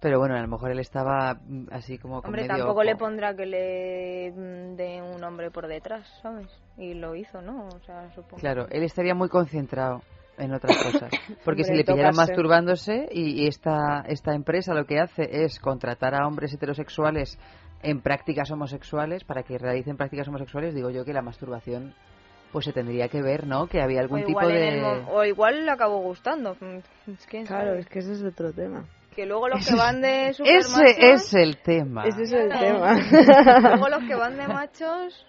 Pero 0.00 0.18
bueno, 0.18 0.34
a 0.34 0.40
lo 0.40 0.48
mejor 0.48 0.70
él 0.70 0.78
estaba 0.78 1.34
mm, 1.34 1.66
así 1.70 1.98
como 1.98 2.22
con 2.22 2.28
Hombre, 2.28 2.42
medio 2.42 2.56
tampoco 2.56 2.80
ojo. 2.80 2.84
le 2.84 2.96
pondrá 2.96 3.34
que 3.36 3.46
le 3.46 4.32
mm, 4.32 4.76
dé 4.76 5.02
un 5.02 5.22
hombre 5.22 5.50
por 5.50 5.68
detrás, 5.68 6.08
¿sabes? 6.22 6.48
Y 6.78 6.94
lo 6.94 7.14
hizo, 7.14 7.42
¿no? 7.42 7.68
O 7.68 7.80
sea, 7.80 8.10
supongo. 8.14 8.38
Claro, 8.38 8.66
él 8.70 8.82
estaría 8.82 9.14
muy 9.14 9.28
concentrado 9.28 10.00
en 10.38 10.54
otras 10.54 10.76
cosas. 10.92 11.10
Porque 11.44 11.64
si 11.64 11.74
le 11.74 11.84
pillaran 11.84 12.16
masturbándose 12.16 13.08
y, 13.12 13.42
y 13.44 13.46
esta, 13.46 14.02
esta 14.06 14.34
empresa 14.34 14.72
lo 14.72 14.86
que 14.86 14.98
hace 14.98 15.44
es 15.44 15.60
contratar 15.60 16.14
a 16.14 16.26
hombres 16.26 16.54
heterosexuales 16.54 17.38
en 17.82 18.00
prácticas 18.00 18.50
homosexuales 18.50 19.24
para 19.24 19.42
que 19.42 19.58
realicen 19.58 19.96
prácticas 19.96 20.28
homosexuales, 20.28 20.74
digo 20.74 20.90
yo 20.90 21.04
que 21.04 21.12
la 21.12 21.22
masturbación 21.22 21.94
pues 22.52 22.64
se 22.64 22.72
tendría 22.72 23.08
que 23.08 23.22
ver, 23.22 23.46
¿no? 23.46 23.66
Que 23.66 23.80
había 23.80 24.00
algún 24.00 24.22
o, 24.22 24.26
tipo 24.26 24.46
de... 24.46 24.80
o 25.10 25.24
igual 25.24 25.64
le 25.64 25.70
acabó 25.70 26.00
gustando. 26.00 26.56
mm, 26.60 27.12
Claro, 27.46 27.74
es 27.74 27.86
que 27.88 28.00
ese 28.00 28.12
es 28.12 28.22
otro 28.22 28.52
tema. 28.52 28.84
Que 29.14 29.26
luego 29.26 29.48
los 29.48 29.66
que 29.66 29.74
van 29.74 30.00
de 30.00 30.28
Ese 30.28 30.34
supermachos... 30.34 30.96
es 30.98 31.34
el 31.34 31.56
tema. 31.62 32.04
Ese 32.06 32.22
es 32.22 32.32
el 32.32 32.48
Claro. 32.48 32.78
tema. 32.78 33.60
luego 33.76 33.88
los 33.88 34.04
que 34.04 34.14
van 34.14 34.36
de 34.36 34.46
machos... 34.48 35.26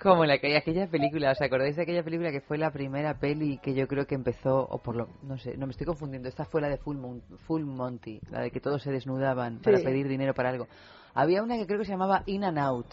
Como 0.00 0.22
en 0.24 0.30
aquella, 0.30 0.58
aquella 0.58 0.86
película, 0.86 1.32
¿os 1.32 1.40
acordáis 1.42 1.74
de 1.74 1.82
aquella 1.82 2.04
película 2.04 2.30
que 2.30 2.40
fue 2.40 2.56
la 2.56 2.70
primera 2.70 3.14
peli 3.18 3.58
que 3.58 3.74
yo 3.74 3.88
creo 3.88 4.06
que 4.06 4.14
empezó, 4.14 4.60
o 4.60 4.78
por 4.80 4.94
lo, 4.94 5.08
no 5.24 5.36
sé, 5.38 5.56
no 5.56 5.66
me 5.66 5.72
estoy 5.72 5.86
confundiendo, 5.88 6.28
esta 6.28 6.44
fue 6.44 6.60
la 6.60 6.68
de 6.68 6.76
Full, 6.78 6.96
Mon- 6.98 7.20
Full 7.48 7.64
Monty, 7.64 8.20
la 8.30 8.42
de 8.42 8.52
que 8.52 8.60
todos 8.60 8.80
se 8.80 8.92
desnudaban 8.92 9.58
para 9.58 9.78
Sí. 9.78 9.84
pedir 9.84 10.06
dinero 10.06 10.34
para 10.34 10.50
algo. 10.50 10.68
Había 11.14 11.42
una 11.42 11.56
que 11.56 11.66
creo 11.66 11.80
que 11.80 11.84
se 11.84 11.90
llamaba 11.90 12.22
In 12.26 12.44
and 12.44 12.58
Out, 12.60 12.86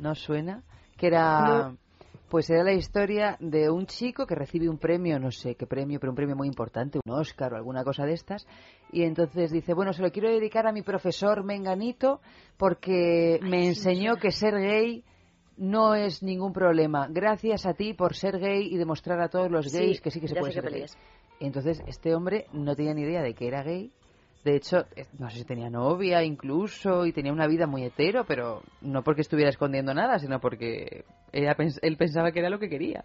¿no 0.00 0.16
suena? 0.16 0.64
Que 0.96 1.06
era, 1.06 1.40
No. 1.68 1.76
Pues 2.30 2.48
era 2.48 2.62
la 2.62 2.72
historia 2.72 3.36
de 3.40 3.68
un 3.68 3.86
chico 3.86 4.24
que 4.24 4.36
recibe 4.36 4.68
un 4.68 4.78
premio, 4.78 5.18
no 5.18 5.32
sé 5.32 5.56
qué 5.56 5.66
premio, 5.66 5.98
pero 5.98 6.12
un 6.12 6.16
premio 6.16 6.36
muy 6.36 6.46
importante, 6.46 7.00
un 7.04 7.12
Oscar 7.12 7.52
o 7.52 7.56
alguna 7.56 7.82
cosa 7.82 8.06
de 8.06 8.12
estas, 8.12 8.46
y 8.92 9.02
entonces 9.02 9.50
dice, 9.50 9.74
bueno, 9.74 9.92
se 9.92 10.00
lo 10.00 10.12
quiero 10.12 10.30
dedicar 10.30 10.66
a 10.68 10.72
mi 10.72 10.82
profesor 10.82 11.42
Menganito 11.42 12.20
porque 12.56 13.40
me 13.42 13.66
enseñó 13.66 14.16
que 14.16 14.30
ser 14.30 14.54
gay 14.54 15.04
no 15.56 15.94
es 15.94 16.22
ningún 16.22 16.52
problema. 16.52 17.08
Gracias 17.10 17.66
a 17.66 17.74
ti 17.74 17.92
por 17.92 18.14
ser 18.14 18.38
gay 18.38 18.72
y 18.72 18.78
demostrar 18.78 19.20
a 19.20 19.28
todos 19.28 19.50
los 19.50 19.70
Sí, 19.70 19.78
gays 19.78 20.00
que 20.00 20.10
sí 20.10 20.20
que 20.20 20.28
se 20.28 20.36
puede 20.36 20.52
ser 20.52 20.70
gay. 20.70 20.82
es. 20.82 20.96
Entonces, 21.40 21.82
este 21.86 22.14
hombre 22.14 22.46
no 22.52 22.76
tenía 22.76 22.94
ni 22.94 23.02
idea 23.02 23.22
de 23.22 23.34
que 23.34 23.48
era 23.48 23.62
gay. 23.62 23.90
De 24.44 24.56
hecho, 24.56 24.86
no 25.18 25.28
sé 25.28 25.38
si 25.38 25.44
tenía 25.44 25.68
novia 25.68 26.22
incluso 26.24 27.04
y 27.04 27.12
tenía 27.12 27.32
una 27.32 27.46
vida 27.46 27.66
muy 27.66 27.84
hetero, 27.84 28.24
pero 28.24 28.62
no 28.80 29.02
porque 29.02 29.20
estuviera 29.20 29.50
escondiendo 29.50 29.92
nada, 29.92 30.18
sino 30.18 30.40
porque 30.40 31.04
ella 31.32 31.54
pens- 31.56 31.78
él 31.82 31.96
pensaba 31.96 32.32
que 32.32 32.40
era 32.40 32.50
lo 32.50 32.58
que 32.58 32.68
quería. 32.68 33.04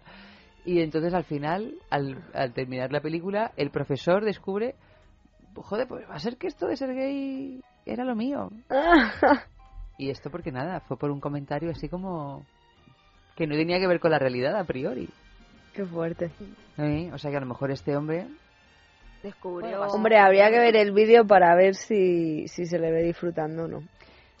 Y 0.64 0.80
entonces 0.80 1.14
al 1.14 1.24
final, 1.24 1.74
al, 1.90 2.22
al 2.34 2.52
terminar 2.52 2.90
la 2.92 3.00
película, 3.00 3.52
el 3.56 3.70
profesor 3.70 4.24
descubre, 4.24 4.74
joder, 5.54 5.86
pues 5.86 6.08
va 6.10 6.14
a 6.16 6.18
ser 6.18 6.36
que 6.36 6.48
esto 6.48 6.66
de 6.66 6.76
ser 6.76 6.94
gay 6.94 7.60
era 7.84 8.04
lo 8.04 8.14
mío. 8.16 8.50
Y 9.98 10.10
esto 10.10 10.28
porque 10.30 10.52
nada, 10.52 10.80
fue 10.80 10.98
por 10.98 11.10
un 11.10 11.20
comentario 11.20 11.70
así 11.70 11.88
como 11.88 12.44
que 13.34 13.46
no 13.46 13.54
tenía 13.54 13.78
que 13.80 13.86
ver 13.86 13.98
con 13.98 14.10
la 14.10 14.18
realidad 14.18 14.54
a 14.54 14.64
priori. 14.64 15.08
Qué 15.72 15.86
fuerte. 15.86 16.30
¿Eh? 16.76 17.10
O 17.14 17.16
sea 17.18 17.30
que 17.30 17.38
a 17.38 17.40
lo 17.40 17.46
mejor 17.46 17.70
este 17.70 17.96
hombre 17.96 18.26
Descubrió... 19.22 19.80
Hombre, 19.88 20.18
habría 20.18 20.50
que 20.50 20.58
ver 20.58 20.76
el 20.76 20.92
vídeo 20.92 21.26
para 21.26 21.54
ver 21.56 21.74
si, 21.74 22.46
si 22.48 22.66
se 22.66 22.78
le 22.78 22.90
ve 22.92 23.02
disfrutando 23.04 23.64
o 23.64 23.68
no. 23.68 23.78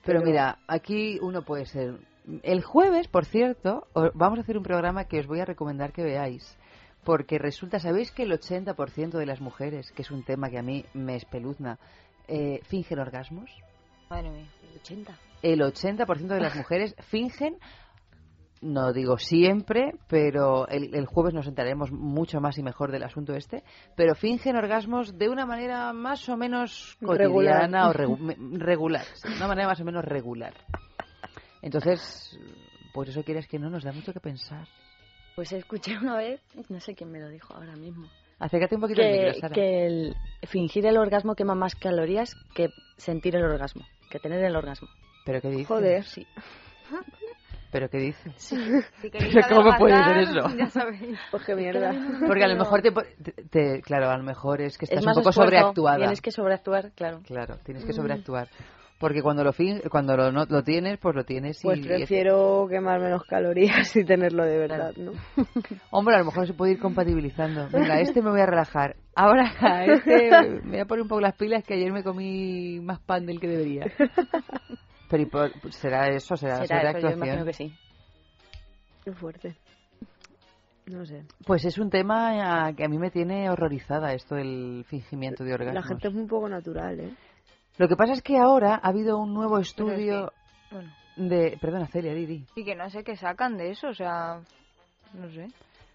Pero 0.04 0.20
Pero- 0.20 0.22
mira, 0.24 0.58
aquí 0.68 1.18
uno 1.22 1.40
puede 1.42 1.64
ser. 1.64 1.94
El 2.42 2.62
jueves, 2.62 3.08
por 3.08 3.24
cierto, 3.24 3.86
vamos 4.14 4.38
a 4.38 4.42
hacer 4.42 4.56
un 4.56 4.62
programa 4.64 5.04
que 5.04 5.20
os 5.20 5.26
voy 5.26 5.40
a 5.40 5.44
recomendar 5.44 5.92
que 5.92 6.02
veáis. 6.02 6.56
Porque 7.04 7.38
resulta, 7.38 7.78
¿sabéis 7.78 8.10
que 8.10 8.24
el 8.24 8.32
80% 8.32 9.10
de 9.18 9.26
las 9.26 9.40
mujeres, 9.40 9.92
que 9.92 10.02
es 10.02 10.10
un 10.10 10.24
tema 10.24 10.50
que 10.50 10.58
a 10.58 10.62
mí 10.62 10.84
me 10.92 11.14
espeluzna, 11.14 11.78
eh, 12.26 12.60
fingen 12.64 12.98
orgasmos? 12.98 13.48
Madre 14.10 14.30
mía. 14.30 14.46
El 14.72 14.80
80. 14.80 15.18
El 15.42 15.60
80% 15.60 16.26
de 16.26 16.40
las 16.40 16.56
mujeres 16.56 16.96
fingen 17.08 17.58
no 18.62 18.92
digo 18.92 19.18
siempre, 19.18 19.92
pero 20.08 20.66
el, 20.68 20.94
el 20.94 21.04
jueves 21.06 21.34
nos 21.34 21.46
enteraremos 21.46 21.92
mucho 21.92 22.40
más 22.40 22.56
y 22.58 22.62
mejor 22.62 22.90
del 22.90 23.04
asunto 23.04 23.34
este, 23.34 23.62
pero 23.96 24.14
fingen 24.14 24.56
orgasmos 24.56 25.16
de 25.18 25.28
una 25.28 25.44
manera 25.44 25.92
más 25.92 26.26
o 26.28 26.36
menos 26.38 26.96
cotidiana 27.04 27.92
Regular. 27.92 28.10
o 28.10 28.16
regu- 28.26 28.36
regular, 28.58 29.04
sí, 29.14 29.28
una 29.36 29.46
manera 29.46 29.68
más 29.68 29.80
o 29.80 29.84
menos 29.84 30.04
regular. 30.04 30.54
Entonces, 31.62 32.38
pues 32.92 33.08
eso 33.10 33.22
quieres 33.22 33.46
que 33.48 33.58
no 33.58 33.70
nos 33.70 33.84
da 33.84 33.92
mucho 33.92 34.12
que 34.12 34.20
pensar. 34.20 34.66
Pues 35.34 35.52
escuché 35.52 35.98
una 35.98 36.16
vez, 36.16 36.40
no 36.68 36.80
sé 36.80 36.94
quién 36.94 37.10
me 37.10 37.20
lo 37.20 37.28
dijo 37.28 37.54
ahora 37.54 37.76
mismo, 37.76 38.06
Acércate 38.38 38.74
un 38.74 38.80
poquito 38.82 39.00
al 39.02 39.08
que, 39.08 39.18
micro, 39.24 39.40
Sara. 39.40 39.54
que 39.54 39.86
el 39.86 40.14
fingir 40.46 40.84
el 40.86 40.96
orgasmo 40.98 41.34
quema 41.34 41.54
más 41.54 41.74
calorías 41.74 42.34
que 42.54 42.68
sentir 42.98 43.34
el 43.36 43.42
orgasmo, 43.44 43.82
que 44.10 44.18
tener 44.18 44.44
el 44.44 44.54
orgasmo. 44.56 44.88
¿Pero 45.24 45.40
qué 45.40 45.48
dices? 45.48 45.66
Joder. 45.68 46.04
Sí. 46.04 46.26
¿Pero 47.72 47.88
qué 47.90 47.98
dices? 47.98 48.32
Si 48.36 48.56
queréis 49.10 49.34
¿Pero 49.34 49.56
cómo 49.56 49.76
puede 49.76 49.96
ser 50.04 50.16
eso? 50.18 50.48
Ya 50.56 50.70
sabéis. 50.70 51.18
Pues 51.30 51.44
qué 51.44 51.54
mierda. 51.54 51.92
Porque 52.26 52.44
a 52.44 52.48
lo 52.48 52.56
mejor 52.56 52.80
te, 52.82 52.90
te- 52.92 53.42
te- 53.50 53.82
claro, 53.82 54.08
a 54.10 54.16
lo 54.16 54.22
mejor 54.22 54.60
es 54.60 54.78
que 54.78 54.84
estás 54.84 55.00
es 55.00 55.04
más 55.06 55.16
un 55.16 55.22
poco 55.22 55.30
esfuerzo, 55.30 55.50
sobreactuada. 55.56 55.96
Tienes 55.98 56.20
que 56.20 56.30
sobreactuar, 56.30 56.92
claro. 56.92 57.20
Claro, 57.26 57.58
tienes 57.64 57.84
que 57.84 57.92
Mm. 57.92 57.96
sobreactuar. 57.96 58.48
Porque 58.98 59.20
cuando 59.20 59.44
lo 59.44 59.52
fin 59.52 59.82
cuando 59.90 60.16
lo, 60.16 60.32
no, 60.32 60.46
lo 60.46 60.62
tienes, 60.64 60.98
pues 60.98 61.14
lo 61.14 61.24
tienes 61.24 61.58
y... 61.62 61.66
Pues 61.66 61.80
prefiero 61.86 62.66
quemar 62.70 62.98
menos 62.98 63.24
calorías 63.24 63.94
y 63.94 64.04
tenerlo 64.04 64.44
de 64.44 64.56
verdad, 64.58 64.94
¿no? 64.96 65.12
Hombre, 65.90 66.14
a 66.14 66.20
lo 66.20 66.24
mejor 66.24 66.46
se 66.46 66.54
puede 66.54 66.72
ir 66.72 66.78
compatibilizando. 66.78 67.68
Venga, 67.70 68.00
este 68.00 68.22
me 68.22 68.30
voy 68.30 68.40
a 68.40 68.46
relajar. 68.46 68.96
Ahora, 69.14 69.52
a 69.60 69.84
este 69.86 70.30
me 70.64 70.70
voy 70.70 70.80
a 70.80 70.86
poner 70.86 71.02
un 71.02 71.08
poco 71.08 71.20
las 71.20 71.34
pilas 71.34 71.62
que 71.62 71.74
ayer 71.74 71.92
me 71.92 72.02
comí 72.02 72.80
más 72.80 72.98
pan 73.00 73.26
del 73.26 73.38
que 73.38 73.48
debería. 73.48 73.84
Pero 75.10 75.22
¿y 75.22 75.26
por- 75.26 75.50
será 75.72 76.08
eso, 76.08 76.34
será, 76.36 76.64
Será 76.64 76.90
eso, 76.90 77.00
yo 77.00 77.08
actuación. 77.08 77.18
imagino 77.18 77.44
que 77.44 77.52
sí. 77.52 77.74
Qué 79.04 79.12
fuerte. 79.12 79.56
No 80.86 81.04
sé. 81.04 81.24
Pues 81.44 81.64
es 81.64 81.78
un 81.78 81.90
tema 81.90 82.72
que 82.76 82.84
a 82.84 82.88
mí 82.88 82.96
me 82.96 83.10
tiene 83.10 83.50
horrorizada 83.50 84.12
esto 84.14 84.36
del 84.36 84.84
fingimiento 84.88 85.44
de 85.44 85.52
orgasmos. 85.52 85.74
La 85.74 85.88
gente 85.88 86.08
es 86.08 86.14
muy 86.14 86.26
poco 86.26 86.48
natural, 86.48 87.00
¿eh? 87.00 87.14
Lo 87.78 87.88
que 87.88 87.96
pasa 87.96 88.12
es 88.12 88.22
que 88.22 88.38
ahora 88.38 88.80
ha 88.82 88.88
habido 88.88 89.18
un 89.18 89.34
nuevo 89.34 89.52
Pero 89.56 89.62
es 89.62 89.68
estudio 89.68 90.32
que, 90.70 90.74
bueno, 90.74 90.90
de... 91.16 91.58
Perdona, 91.60 91.86
Celia, 91.86 92.14
Didi. 92.14 92.44
y 92.54 92.64
que 92.64 92.74
no 92.74 92.88
sé 92.90 93.04
qué 93.04 93.16
sacan 93.16 93.56
de 93.56 93.70
eso, 93.70 93.88
o 93.88 93.94
sea, 93.94 94.40
no 95.14 95.28
sé. 95.30 95.48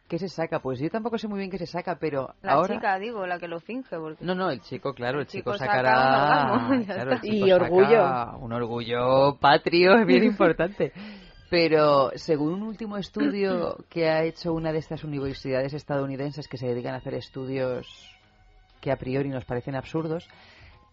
¿Qué 0.07 0.19
se 0.19 0.27
saca? 0.27 0.59
Pues 0.59 0.79
yo 0.79 0.89
tampoco 0.89 1.17
sé 1.17 1.27
muy 1.29 1.39
bien 1.39 1.49
qué 1.49 1.57
se 1.57 1.65
saca, 1.65 1.95
pero 1.97 2.33
La 2.41 2.53
ahora... 2.53 2.75
chica, 2.75 2.99
digo, 2.99 3.25
la 3.25 3.39
que 3.39 3.47
lo 3.47 3.59
finge, 3.61 3.97
porque... 3.97 4.23
No, 4.25 4.35
no, 4.35 4.49
el 4.51 4.59
chico, 4.61 4.93
claro, 4.93 5.19
el, 5.19 5.21
El 5.21 5.27
chico, 5.27 5.53
chico 5.53 5.57
saca 5.57 5.77
sacará 5.77 6.51
un 6.53 6.59
orgasmo, 6.59 6.75
ya 6.85 6.93
claro, 6.95 7.11
el 7.13 7.21
chico 7.21 7.33
Y 7.33 7.49
saca 7.49 7.55
orgullo. 7.63 8.37
un 8.39 8.53
orgullo 8.53 9.37
patrio 9.39 9.95
es 9.99 10.05
bien 10.05 10.23
importante. 10.25 10.91
Pero 11.49 12.11
según 12.15 12.53
un 12.53 12.63
último 12.63 12.97
estudio 12.97 13.77
que 13.89 14.09
ha 14.09 14.23
hecho 14.23 14.53
una 14.53 14.71
de 14.71 14.79
estas 14.79 15.03
universidades 15.03 15.73
estadounidenses 15.73 16.47
que 16.47 16.57
se 16.57 16.67
dedican 16.67 16.93
a 16.93 16.97
hacer 16.97 17.13
estudios 17.13 17.87
que 18.81 18.91
a 18.91 18.95
priori 18.97 19.29
nos 19.29 19.45
parecen 19.45 19.75
absurdos, 19.75 20.27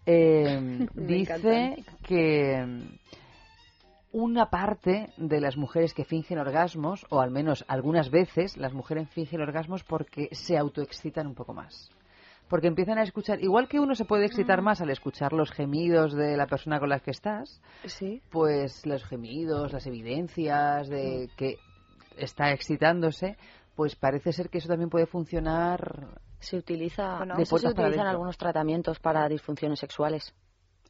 eh, 0.10 0.88
dice 0.94 1.84
que 2.02 2.64
una 4.12 4.48
parte 4.48 5.10
de 5.18 5.40
las 5.40 5.56
mujeres 5.56 5.92
que 5.92 6.04
fingen 6.04 6.38
orgasmos, 6.38 7.06
o 7.10 7.20
al 7.20 7.30
menos 7.30 7.64
algunas 7.68 8.10
veces 8.10 8.56
las 8.56 8.72
mujeres 8.72 9.08
fingen 9.10 9.42
orgasmos 9.42 9.84
porque 9.84 10.28
se 10.32 10.56
autoexcitan 10.56 11.26
un 11.26 11.34
poco 11.34 11.52
más. 11.52 11.90
Porque 12.48 12.68
empiezan 12.68 12.96
a 12.96 13.02
escuchar, 13.02 13.42
igual 13.42 13.68
que 13.68 13.78
uno 13.78 13.94
se 13.94 14.06
puede 14.06 14.24
excitar 14.24 14.62
más 14.62 14.80
al 14.80 14.88
escuchar 14.88 15.34
los 15.34 15.50
gemidos 15.52 16.14
de 16.14 16.38
la 16.38 16.46
persona 16.46 16.80
con 16.80 16.88
la 16.88 17.00
que 17.00 17.10
estás, 17.10 17.60
Sí. 17.84 18.22
pues 18.30 18.86
los 18.86 19.04
gemidos, 19.04 19.74
las 19.74 19.86
evidencias 19.86 20.88
de 20.88 21.28
que 21.36 21.56
está 22.16 22.50
excitándose, 22.52 23.36
pues 23.76 23.94
parece 23.94 24.32
ser 24.32 24.48
que 24.48 24.58
eso 24.58 24.68
también 24.68 24.88
puede 24.88 25.04
funcionar 25.04 26.18
Se 26.40 26.56
utiliza, 26.56 27.18
Bueno, 27.18 27.36
de 27.36 27.42
eso 27.42 27.56
eso 27.56 27.68
se 27.68 27.68
se 27.68 27.72
utiliza 27.72 27.84
en 27.86 27.90
utiliza 27.92 28.10
algunos 28.10 28.38
tratamientos 28.38 28.98
para 29.00 29.28
disfunciones 29.28 29.78
sexuales. 29.80 30.34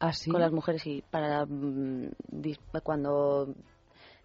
¿Ah, 0.01 0.13
sí? 0.13 0.31
Con 0.31 0.41
las 0.41 0.53
mujeres 0.53 0.87
y 0.87 1.03
para 1.11 1.45
mm, 1.47 2.11
cuando 2.83 3.55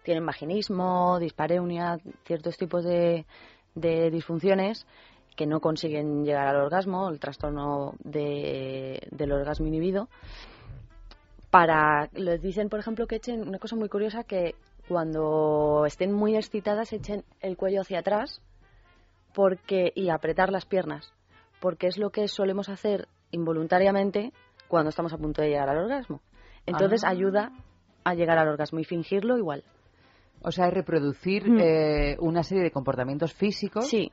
tienen 0.02 0.24
vaginismo, 0.26 1.18
dispareunia, 1.18 1.98
ciertos 2.24 2.56
tipos 2.56 2.84
de, 2.84 3.26
de 3.74 4.10
disfunciones 4.10 4.86
que 5.34 5.46
no 5.46 5.60
consiguen 5.60 6.24
llegar 6.24 6.46
al 6.46 6.56
orgasmo, 6.56 7.08
el 7.08 7.18
trastorno 7.18 7.94
de- 8.04 9.00
del 9.10 9.32
orgasmo 9.32 9.66
inhibido. 9.66 10.08
Para, 11.50 12.08
les 12.12 12.42
dicen, 12.42 12.68
por 12.68 12.80
ejemplo, 12.80 13.06
que 13.06 13.16
echen 13.16 13.46
una 13.48 13.58
cosa 13.58 13.76
muy 13.76 13.88
curiosa 13.88 14.24
que 14.24 14.54
cuando 14.88 15.84
estén 15.86 16.12
muy 16.12 16.36
excitadas 16.36 16.92
echen 16.92 17.24
el 17.40 17.56
cuello 17.56 17.80
hacia 17.80 18.00
atrás 18.00 18.42
porque 19.34 19.92
y 19.94 20.08
apretar 20.10 20.50
las 20.50 20.64
piernas, 20.66 21.12
porque 21.60 21.86
es 21.88 21.98
lo 21.98 22.10
que 22.10 22.28
solemos 22.28 22.68
hacer 22.68 23.08
involuntariamente 23.30 24.32
cuando 24.68 24.90
estamos 24.90 25.12
a 25.12 25.18
punto 25.18 25.42
de 25.42 25.48
llegar 25.48 25.68
al 25.68 25.78
orgasmo. 25.78 26.20
Entonces 26.66 27.04
Ah. 27.04 27.10
ayuda 27.10 27.52
a 28.04 28.14
llegar 28.14 28.38
al 28.38 28.48
orgasmo 28.48 28.78
y 28.80 28.84
fingirlo 28.84 29.36
igual. 29.38 29.64
O 30.42 30.50
sea, 30.50 30.70
reproducir 30.70 31.50
Mm. 31.50 31.58
eh, 31.60 32.16
una 32.20 32.42
serie 32.42 32.62
de 32.62 32.70
comportamientos 32.70 33.32
físicos 33.34 33.88
Sí. 33.88 34.12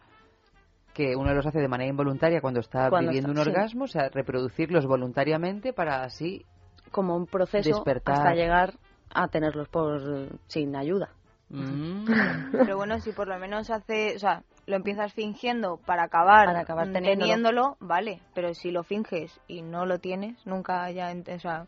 que 0.93 1.15
uno 1.15 1.34
los 1.34 1.45
hace 1.45 1.60
de 1.60 1.68
manera 1.68 1.89
involuntaria 1.89 2.41
cuando 2.41 2.60
está 2.60 2.89
Cuando 2.89 3.10
viviendo 3.11 3.31
está- 3.31 3.41
un 3.41 3.45
sí. 3.45 3.49
orgasmo, 3.52 3.84
o 3.85 3.88
sea, 3.88 4.10
reproducirlos 4.10 4.85
voluntariamente 4.85 5.72
para 5.73 6.03
así 6.03 6.45
como 6.91 7.15
un 7.15 7.26
proceso 7.27 7.69
Despertar. 7.69 8.15
hasta 8.15 8.34
llegar 8.34 8.73
a 9.14 9.27
tenerlos 9.30 9.68
por 9.69 10.30
sin 10.48 10.76
ayuda. 10.76 11.10
Mm. 11.49 12.06
Pero 12.52 12.77
bueno, 12.77 12.99
si 12.99 13.11
por 13.11 13.27
lo 13.27 13.38
menos 13.38 13.69
hace, 13.69 14.15
o 14.15 14.19
sea, 14.19 14.43
lo 14.65 14.75
empiezas 14.75 15.13
fingiendo 15.13 15.77
para 15.77 16.03
acabar, 16.03 16.45
Para 16.45 16.61
acabar 16.61 16.91
teniéndolo. 16.91 17.19
teniéndolo, 17.19 17.77
vale. 17.79 18.21
Pero 18.33 18.53
si 18.53 18.71
lo 18.71 18.83
finges 18.83 19.39
y 19.47 19.61
no 19.61 19.85
lo 19.85 19.99
tienes, 19.99 20.45
nunca 20.45 20.89
ya, 20.91 21.13
o 21.13 21.39
sea, 21.39 21.67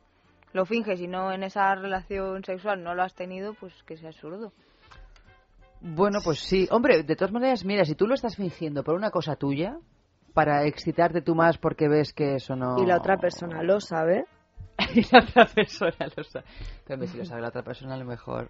lo 0.53 0.65
finges 0.65 1.01
y 1.01 1.07
no 1.07 1.31
en 1.31 1.43
esa 1.43 1.73
relación 1.75 2.43
sexual 2.43 2.83
no 2.83 2.95
lo 2.95 3.03
has 3.03 3.15
tenido, 3.15 3.53
pues 3.55 3.73
que 3.83 3.97
sea 3.97 4.09
absurdo. 4.09 4.53
Bueno, 5.81 6.19
pues 6.23 6.39
sí. 6.39 6.67
Hombre, 6.71 7.03
de 7.03 7.15
todas 7.15 7.33
maneras, 7.33 7.65
mira, 7.65 7.83
si 7.83 7.95
tú 7.95 8.07
lo 8.07 8.13
estás 8.13 8.37
fingiendo 8.37 8.83
por 8.83 8.95
una 8.95 9.11
cosa 9.11 9.35
tuya, 9.35 9.77
para 10.33 10.65
excitarte 10.65 11.21
tú 11.21 11.35
más 11.35 11.57
porque 11.57 11.87
ves 11.87 12.13
que 12.13 12.35
eso 12.35 12.55
no... 12.55 12.81
Y 12.81 12.85
la 12.85 12.97
otra 12.97 13.17
persona 13.17 13.61
lo 13.63 13.79
sabe. 13.79 14.25
y 14.95 15.01
la 15.11 15.23
otra 15.23 15.45
persona 15.45 16.07
lo 16.15 16.23
sabe. 16.23 16.45
Pero 16.85 16.95
hombre, 16.95 17.07
si 17.07 17.17
lo 17.17 17.25
sabe 17.25 17.41
la 17.41 17.49
otra 17.49 17.63
persona, 17.63 17.95
a 17.95 17.97
lo 17.97 18.05
mejor... 18.05 18.49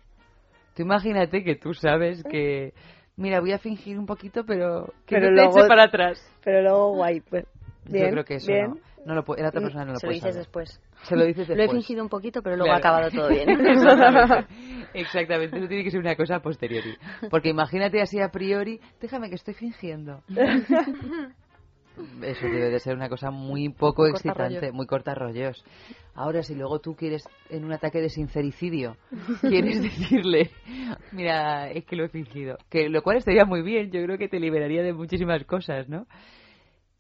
Tú 0.75 0.81
imagínate 0.83 1.43
que 1.43 1.55
tú 1.55 1.73
sabes 1.73 2.23
que... 2.23 2.73
Mira, 3.15 3.39
voy 3.41 3.51
a 3.51 3.59
fingir 3.59 3.97
un 3.99 4.05
poquito, 4.05 4.43
pero 4.45 4.87
que 5.05 5.15
Pero 5.15 5.29
no 5.31 5.35
te 5.37 5.41
luego- 5.43 5.59
eche 5.59 5.67
para 5.67 5.83
atrás. 5.83 6.19
Pero 6.43 6.61
luego 6.61 6.95
guay, 6.95 7.21
pues. 7.21 7.45
Bien, 7.85 8.05
Yo 8.05 8.11
creo 8.11 8.25
que 8.25 8.35
eso 8.35 8.47
bien. 8.51 8.69
no. 8.69 8.77
No 9.05 9.15
lo 9.15 9.25
puede, 9.25 9.41
la 9.41 9.49
otra 9.49 9.59
persona 9.59 9.83
no 9.83 9.91
lo 9.91 9.99
Se 9.99 10.07
lo 10.07 10.11
puede 10.11 10.15
dices 10.15 10.31
saber. 10.33 10.45
después. 10.45 10.81
Se 11.03 11.15
lo 11.17 11.25
dices 11.25 11.47
Lo 11.49 11.53
he 11.55 11.57
después. 11.57 11.77
fingido 11.85 12.01
un 12.03 12.09
poquito, 12.09 12.41
pero 12.41 12.55
luego 12.55 12.71
Claro. 12.73 12.95
ha 12.95 13.01
acabado 13.01 13.11
todo 13.11 13.27
bien. 13.29 13.49
Exactamente. 13.59 14.47
Exactamente. 14.93 15.57
Eso 15.57 15.67
tiene 15.67 15.83
que 15.83 15.91
ser 15.91 15.99
una 15.99 16.15
cosa 16.15 16.35
a 16.37 16.39
posteriori. 16.41 16.95
Porque 17.29 17.49
imagínate 17.49 18.01
así 18.01 18.21
a 18.21 18.29
priori, 18.29 18.79
déjame 19.01 19.27
que 19.29 19.35
estoy 19.35 19.53
fingiendo. 19.55 20.21
Eso 22.21 22.47
debe 22.47 22.69
de 22.69 22.79
ser 22.79 22.95
una 22.95 23.07
cosa 23.07 23.29
muy 23.29 23.69
poco 23.69 24.03
Muy 24.03 24.11
excitante, 24.11 24.71
muy 24.71 24.87
corta 24.87 25.13
rollos. 25.13 25.63
Ahora, 26.15 26.41
si 26.41 26.55
luego 26.55 26.79
tú 26.79 26.95
quieres, 26.95 27.23
en 27.49 27.65
un 27.65 27.71
ataque 27.71 27.99
de 27.99 28.09
sincericidio, 28.09 28.97
quieres 29.41 29.81
decirle, 29.81 30.49
mira, 31.11 31.69
es 31.69 31.85
que 31.85 31.95
lo 31.95 32.05
he 32.05 32.09
fingido, 32.09 32.57
que 32.69 32.89
lo 32.89 33.03
cual 33.03 33.17
estaría 33.17 33.45
muy 33.45 33.61
bien, 33.61 33.91
yo 33.91 34.03
creo 34.03 34.17
que 34.17 34.27
te 34.27 34.39
liberaría 34.39 34.81
de 34.81 34.93
muchísimas 34.93 35.43
cosas, 35.45 35.87
¿no? 35.87 36.07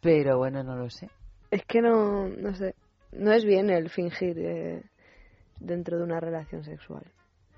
Pero 0.01 0.37
bueno, 0.37 0.63
no 0.63 0.75
lo 0.75 0.89
sé. 0.89 1.09
Es 1.49 1.63
que 1.65 1.81
no, 1.81 2.27
no 2.27 2.53
sé. 2.53 2.75
No 3.11 3.31
es 3.31 3.45
bien 3.45 3.69
el 3.69 3.89
fingir 3.89 4.37
eh, 4.39 4.83
dentro 5.59 5.97
de 5.97 6.03
una 6.03 6.19
relación 6.19 6.63
sexual. 6.63 7.03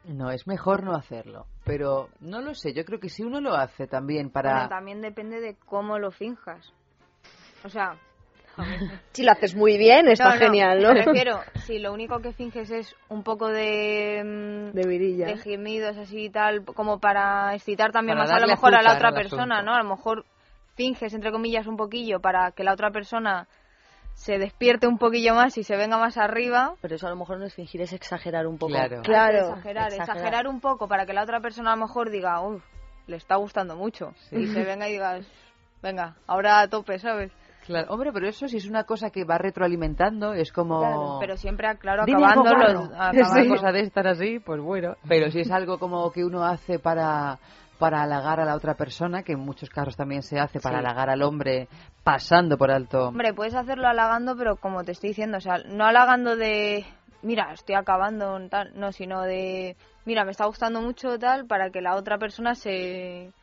No, 0.08 0.30
es 0.30 0.46
mejor 0.46 0.84
no 0.84 0.94
hacerlo. 0.94 1.48
Pero 1.64 2.10
no 2.20 2.42
lo 2.42 2.54
sé, 2.54 2.74
yo 2.74 2.86
creo 2.86 3.00
que 3.00 3.10
si 3.10 3.24
uno 3.24 3.42
lo 3.42 3.56
hace 3.56 3.88
también 3.88 4.30
para... 4.30 4.54
Bueno, 4.54 4.70
también 4.70 5.02
depende 5.02 5.40
de 5.40 5.56
cómo 5.66 5.98
lo 5.98 6.12
finjas. 6.12 6.72
O 7.66 7.70
sea, 7.70 7.98
Si 9.12 9.24
lo 9.24 9.32
haces 9.32 9.56
muy 9.56 9.78
bien, 9.78 10.08
está 10.08 10.30
no, 10.30 10.36
no, 10.36 10.40
genial, 10.40 10.82
¿no? 10.82 10.94
Me 10.94 11.04
refiero, 11.04 11.42
si 11.66 11.80
lo 11.80 11.92
único 11.94 12.20
que 12.20 12.32
finges 12.32 12.72
es 12.72 12.96
un 13.10 13.24
poco 13.24 13.48
de, 13.50 14.22
mm, 14.24 14.76
De 14.76 14.88
virilla. 14.88 15.28
de 15.28 15.38
gemidos 15.38 15.98
así 15.98 16.26
y 16.26 16.30
tal, 16.30 16.64
como 16.64 17.00
para 17.00 17.54
excitar 17.54 17.92
también 17.92 18.18
Para 18.18 18.30
más 18.30 18.38
a 18.38 18.40
lo 18.40 18.48
mejor 18.48 18.76
a 18.76 18.82
la 18.82 18.94
otra 18.94 19.12
persona, 19.12 19.56
asunto. 19.56 19.72
¿no? 19.72 19.76
A 19.76 19.84
lo 19.84 19.90
mejor 19.90 20.26
finges, 20.76 21.14
entre 21.14 21.32
comillas, 21.32 21.68
un 21.68 21.78
poquillo 21.78 22.20
para 22.20 22.52
que 22.52 22.64
la 22.64 22.74
otra 22.74 22.92
persona 22.92 23.48
se 24.14 24.38
despierte 24.38 24.88
un 24.88 24.98
poquillo 24.98 25.36
más 25.36 25.58
y 25.58 25.64
se 25.64 25.76
venga 25.76 25.98
más 25.98 26.18
arriba. 26.18 26.76
Pero 26.82 26.96
eso 26.96 27.08
a 27.08 27.10
lo 27.10 27.18
mejor 27.18 27.40
no 27.40 27.46
es 27.46 27.54
fingir, 27.54 27.82
es 27.82 27.92
exagerar 27.92 28.48
un 28.48 28.58
poco. 28.58 28.72
Claro. 28.74 29.02
Claro. 29.02 29.50
Exagerar, 29.50 29.94
exagerar, 29.94 30.48
un 30.48 30.62
poco 30.62 30.88
para 30.88 31.06
que 31.06 31.14
la 31.14 31.24
otra 31.24 31.42
persona 31.42 31.74
a 31.74 31.76
lo 31.76 31.82
mejor 31.82 32.10
diga, 32.10 32.40
uff, 32.40 32.64
le 33.08 33.18
está 33.18 33.36
gustando 33.36 33.76
mucho. 33.76 34.14
Y 34.32 34.48
se 34.48 34.64
venga 34.64 34.88
y 34.88 34.94
diga, 34.94 35.20
venga, 35.82 36.16
ahora 36.28 36.62
a 36.62 36.70
tope, 36.70 37.00
¿sabes? 37.00 37.32
Claro, 37.66 37.92
hombre, 37.92 38.12
pero 38.14 38.28
eso 38.28 38.48
si 38.48 38.58
es 38.58 38.68
una 38.68 38.84
cosa 38.84 39.10
que 39.10 39.24
va 39.26 39.38
retroalimentando, 39.38 40.34
es 40.34 40.52
como... 40.52 40.80
Claro, 40.80 41.18
pero 41.20 41.36
siempre, 41.38 41.68
claro, 41.78 42.04
acabando 42.04 42.44
los... 42.56 42.90
Acabando- 42.98 43.50
cosa 43.56 43.72
de 43.72 43.80
estar 43.82 44.08
así, 44.08 44.40
pues 44.40 44.62
bueno. 44.62 44.96
Pero 45.08 45.32
si 45.32 45.40
es 45.40 45.52
algo 45.52 45.80
como 45.80 46.12
que 46.12 46.24
uno 46.24 46.44
hace 46.44 46.80
para 46.80 47.40
para 47.78 48.04
halagar 48.04 48.40
a 48.40 48.46
la 48.46 48.56
otra 48.56 48.76
persona, 48.76 49.22
que 49.22 49.34
en 49.34 49.40
muchos 49.42 49.70
casos 49.70 49.98
también 49.98 50.24
se 50.24 50.40
hace 50.40 50.62
para 50.62 50.80
Sí. 50.80 50.86
halagar 50.86 51.10
al 51.10 51.22
hombre 51.24 51.68
pasando 52.06 52.58
por 52.58 52.72
alto. 52.72 53.10
Hombre, 53.10 53.34
puedes 53.34 53.54
hacerlo 53.54 53.88
halagando, 53.90 54.38
pero 54.38 54.56
como 54.56 54.86
te 54.86 54.94
estoy 54.94 55.10
diciendo, 55.10 55.38
o 55.40 55.42
sea, 55.42 55.58
no 55.68 55.84
halagando 55.86 56.38
de, 56.38 56.86
mira, 57.22 57.52
estoy 57.52 57.76
acabando, 57.76 58.40
tal, 58.50 58.72
no, 58.76 58.94
sino 58.94 59.24
de, 59.24 59.76
mira, 60.06 60.24
me 60.24 60.32
está 60.32 60.46
gustando 60.46 60.82
mucho, 60.82 61.20
tal, 61.20 61.48
para 61.48 61.70
que 61.70 61.82
la 61.82 61.96
otra 61.98 62.18
persona 62.18 62.56
se... 62.56 63.34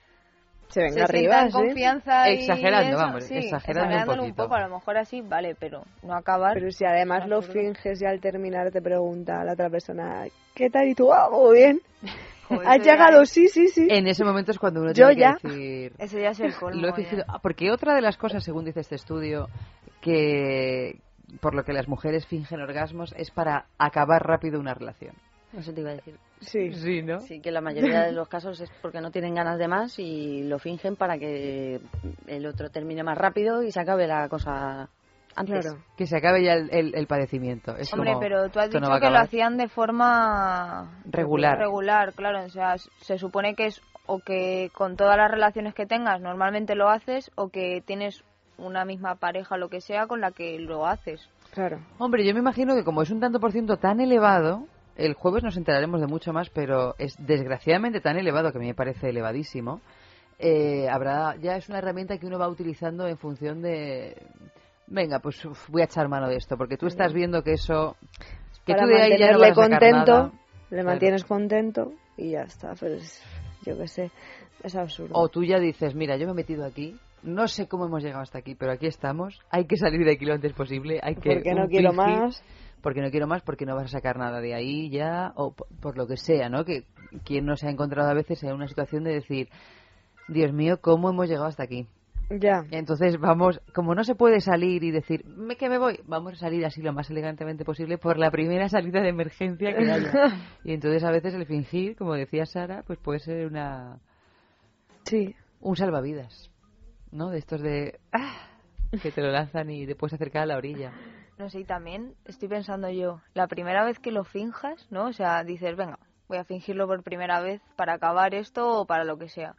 Se 0.72 0.80
venga 0.82 1.04
arriba, 1.04 1.46
sí. 1.46 1.52
confianza 1.52 2.30
y 2.30 2.40
Exagerando, 2.40 2.88
eso, 2.88 2.96
vamos, 2.96 3.24
sí, 3.24 3.34
exagerando 3.36 3.82
un 3.82 3.86
exagerándolo 3.92 4.22
un, 4.22 4.28
poquito. 4.30 4.42
poco, 4.44 4.54
a 4.54 4.66
lo 4.66 4.74
mejor 4.74 4.96
así, 4.96 5.20
vale, 5.20 5.54
pero 5.54 5.84
no 6.02 6.14
acabar. 6.14 6.54
Pero 6.54 6.70
si 6.70 6.84
además 6.86 7.28
lo 7.28 7.42
finges 7.42 8.00
y 8.00 8.06
al 8.06 8.20
terminar 8.20 8.70
te 8.70 8.80
pregunta 8.80 9.42
a 9.42 9.44
la 9.44 9.52
otra 9.52 9.68
persona, 9.68 10.24
¿qué 10.54 10.70
tal? 10.70 10.88
Y 10.88 10.94
tú, 10.94 11.12
ah, 11.12 11.28
muy 11.30 11.58
bien. 11.58 11.80
Joder, 12.48 12.66
¿Has 12.66 12.78
ya 12.78 12.92
llegado? 12.92 13.24
Sí, 13.26 13.48
sí, 13.48 13.68
sí. 13.68 13.86
En 13.88 14.06
ese 14.06 14.24
momento 14.24 14.50
es 14.50 14.58
cuando 14.58 14.80
uno 14.80 14.92
Yo 14.92 15.08
tiene 15.08 15.20
ya. 15.20 15.36
que 15.40 15.48
decir... 15.48 15.92
Eso 15.98 16.18
ya 16.18 16.30
es 16.30 16.40
el 16.40 16.54
colmo. 16.54 16.80
Lo 16.80 16.88
he 16.88 16.92
fingido. 16.94 17.24
Ah, 17.28 17.38
Porque 17.40 17.70
otra 17.70 17.94
de 17.94 18.00
las 18.00 18.16
cosas, 18.16 18.42
según 18.42 18.64
dice 18.64 18.80
este 18.80 18.94
estudio, 18.96 19.48
que 20.00 20.98
por 21.40 21.54
lo 21.54 21.64
que 21.64 21.72
las 21.72 21.88
mujeres 21.88 22.26
fingen 22.26 22.60
orgasmos 22.60 23.14
es 23.16 23.30
para 23.30 23.66
acabar 23.78 24.26
rápido 24.26 24.58
una 24.58 24.74
relación. 24.74 25.14
Eso 25.56 25.72
te 25.72 25.80
iba 25.80 25.90
a 25.90 25.94
decir. 25.94 26.16
Sí. 26.40 26.72
Sí, 26.72 27.02
¿no? 27.02 27.20
Sí, 27.20 27.40
que 27.40 27.50
la 27.50 27.60
mayoría 27.60 28.02
de 28.02 28.12
los 28.12 28.26
casos 28.28 28.60
es 28.60 28.70
porque 28.80 29.00
no 29.00 29.10
tienen 29.10 29.34
ganas 29.34 29.58
de 29.58 29.68
más 29.68 29.98
y 29.98 30.42
lo 30.44 30.58
fingen 30.58 30.96
para 30.96 31.18
que 31.18 31.80
el 32.26 32.46
otro 32.46 32.70
termine 32.70 33.02
más 33.02 33.18
rápido 33.18 33.62
y 33.62 33.70
se 33.70 33.80
acabe 33.80 34.06
la 34.06 34.28
cosa 34.28 34.88
antes. 35.36 35.74
Que 35.96 36.06
se 36.06 36.16
acabe 36.16 36.42
ya 36.42 36.54
el, 36.54 36.68
el- 36.72 36.94
el 36.94 37.06
padecimiento. 37.06 37.76
Es 37.76 37.92
Hombre, 37.92 38.10
como, 38.10 38.20
pero 38.20 38.48
tú 38.50 38.58
has 38.60 38.70
no 38.72 38.80
dicho 38.80 39.00
que 39.00 39.10
lo 39.10 39.18
hacían 39.18 39.56
de 39.56 39.68
forma 39.68 41.00
Regular. 41.04 41.58
Regular, 41.58 42.12
claro. 42.14 42.44
O 42.44 42.48
sea, 42.48 42.76
se 43.00 43.18
supone 43.18 43.54
que 43.54 43.66
es 43.66 43.80
o 44.06 44.18
que 44.18 44.70
con 44.74 44.96
todas 44.96 45.16
las 45.16 45.30
relaciones 45.30 45.74
que 45.74 45.86
tengas 45.86 46.20
normalmente 46.20 46.74
lo 46.74 46.88
haces 46.88 47.30
o 47.36 47.48
que 47.50 47.82
tienes 47.86 48.24
una 48.58 48.84
misma 48.84 49.14
pareja 49.14 49.54
o 49.54 49.58
lo 49.58 49.68
que 49.68 49.80
sea 49.80 50.06
con 50.06 50.20
la 50.20 50.32
que 50.32 50.58
lo 50.58 50.86
haces. 50.86 51.28
Claro. 51.52 51.78
Hombre, 51.98 52.24
yo 52.26 52.32
me 52.34 52.40
imagino 52.40 52.74
que 52.74 52.84
como 52.84 53.02
es 53.02 53.10
un 53.10 53.20
tanto 53.20 53.38
por 53.40 53.52
ciento 53.52 53.76
tan 53.76 54.00
elevado, 54.00 54.66
el 54.96 55.14
jueves 55.14 55.42
nos 55.42 55.56
enteraremos 55.56 56.00
de 56.00 56.06
mucho 56.06 56.32
más, 56.32 56.50
pero 56.50 56.94
es 56.98 57.14
desgraciadamente 57.18 58.00
tan 58.00 58.16
elevado 58.18 58.52
que 58.52 58.58
a 58.58 58.60
mí 58.60 58.66
me 58.66 58.74
parece 58.74 59.08
elevadísimo. 59.10 59.80
eh, 60.38 60.88
habrá 60.90 61.36
ya 61.36 61.56
es 61.56 61.68
una 61.68 61.78
herramienta 61.78 62.18
que 62.18 62.26
uno 62.26 62.38
va 62.38 62.48
utilizando 62.48 63.06
en 63.06 63.16
función 63.16 63.62
de 63.62 64.16
venga 64.88 65.20
pues 65.20 65.44
uf, 65.44 65.68
voy 65.70 65.82
a 65.82 65.84
echar 65.84 66.08
mano 66.08 66.28
de 66.28 66.36
esto 66.36 66.56
porque 66.56 66.76
tú 66.76 66.86
estás 66.86 67.12
viendo 67.12 67.42
que 67.42 67.52
eso 67.52 67.96
que 68.66 68.72
Para 68.74 68.84
tú 68.84 68.88
de 68.88 69.02
ahí 69.02 69.10
ya 69.18 69.32
no 69.32 69.38
mantenerle 69.38 69.48
vas 69.50 69.58
a 69.58 69.62
sacar 69.62 69.78
contento, 69.80 70.12
nada. 70.12 70.32
le 70.32 70.68
Claro. 70.68 70.84
mantienes 70.88 71.24
contento 71.24 71.92
y 72.16 72.30
ya 72.32 72.42
está. 72.42 72.74
Pero 72.78 72.94
es, 72.96 73.22
yo 73.64 73.76
qué 73.78 73.86
sé, 73.88 74.10
es 74.62 74.74
absurdo. 74.76 75.14
O 75.14 75.28
tú 75.28 75.44
ya 75.44 75.58
dices, 75.58 75.94
mira, 75.94 76.16
yo 76.16 76.26
me 76.26 76.32
he 76.32 76.36
metido 76.36 76.64
aquí, 76.64 76.96
no 77.22 77.46
sé 77.48 77.68
cómo 77.68 77.86
hemos 77.86 78.02
llegado 78.02 78.22
hasta 78.22 78.38
aquí, 78.38 78.54
pero 78.54 78.72
aquí 78.72 78.86
estamos, 78.86 79.38
hay 79.50 79.66
que 79.66 79.76
salir 79.76 80.04
de 80.04 80.12
aquí 80.12 80.24
lo 80.24 80.34
antes 80.34 80.52
posible, 80.54 80.98
hay 81.02 81.14
que... 81.16 81.34
Porque 81.34 81.54
no 81.54 81.68
quiero 81.68 81.92
más. 81.92 82.42
Porque 82.82 83.00
no 83.00 83.10
quiero 83.10 83.26
más, 83.26 83.42
porque 83.42 83.64
no 83.64 83.74
vas 83.76 83.84
a 83.86 83.88
sacar 83.88 84.18
nada 84.18 84.40
de 84.40 84.54
ahí 84.54 84.90
ya, 84.90 85.32
o 85.36 85.52
por 85.54 85.96
lo 85.96 86.06
que 86.06 86.16
sea, 86.16 86.48
¿no? 86.48 86.64
Que 86.64 86.84
quien 87.24 87.46
no 87.46 87.56
se 87.56 87.68
ha 87.68 87.70
encontrado 87.70 88.10
a 88.10 88.14
veces 88.14 88.42
en 88.42 88.52
una 88.52 88.66
situación 88.68 89.04
de 89.04 89.12
decir, 89.14 89.48
Dios 90.28 90.52
mío, 90.52 90.80
¿cómo 90.80 91.10
hemos 91.10 91.28
llegado 91.28 91.46
hasta 91.46 91.62
aquí? 91.62 91.86
Ya. 92.30 92.64
Entonces 92.70 93.18
vamos, 93.18 93.60
como 93.74 93.94
no 93.94 94.04
se 94.04 94.14
puede 94.14 94.40
salir 94.40 94.82
y 94.84 94.90
decir, 94.90 95.24
"Me- 95.26 95.56
que 95.56 95.68
me 95.68 95.78
voy, 95.78 96.00
vamos 96.06 96.32
a 96.34 96.36
salir 96.36 96.64
así 96.64 96.80
lo 96.80 96.92
más 96.92 97.10
elegantemente 97.10 97.64
posible 97.64 97.98
por 97.98 98.16
la 98.18 98.30
primera 98.30 98.68
salida 98.68 99.02
de 99.02 99.10
emergencia 99.10 99.76
que 99.76 99.90
haya. 99.90 100.12
y 100.64 100.72
entonces 100.72 101.04
a 101.04 101.10
veces 101.10 101.34
el 101.34 101.44
fingir, 101.46 101.94
como 101.96 102.14
decía 102.14 102.46
Sara, 102.46 102.82
pues 102.86 102.98
puede 102.98 103.18
ser 103.18 103.46
una... 103.46 103.98
Sí. 105.04 105.34
Un 105.60 105.76
salvavidas, 105.76 106.50
¿no? 107.10 107.28
De 107.30 107.38
estos 107.38 107.60
de... 107.60 107.98
¡ah! 108.12 108.48
que 109.02 109.10
te 109.10 109.22
lo 109.22 109.30
lanzan 109.30 109.70
y 109.70 109.86
te 109.86 109.94
puedes 109.94 110.14
acercar 110.14 110.42
a 110.42 110.46
la 110.46 110.56
orilla. 110.56 110.92
No 111.42 111.50
sé, 111.50 111.58
y 111.58 111.64
también 111.64 112.14
estoy 112.24 112.46
pensando 112.46 112.88
yo, 112.88 113.20
la 113.34 113.48
primera 113.48 113.84
vez 113.84 113.98
que 113.98 114.12
lo 114.12 114.22
finjas, 114.22 114.86
¿no? 114.90 115.06
O 115.06 115.12
sea, 115.12 115.42
dices, 115.42 115.74
venga, 115.76 115.98
voy 116.28 116.38
a 116.38 116.44
fingirlo 116.44 116.86
por 116.86 117.02
primera 117.02 117.40
vez 117.40 117.60
para 117.74 117.94
acabar 117.94 118.32
esto 118.32 118.68
o 118.78 118.86
para 118.86 119.02
lo 119.02 119.18
que 119.18 119.28
sea. 119.28 119.56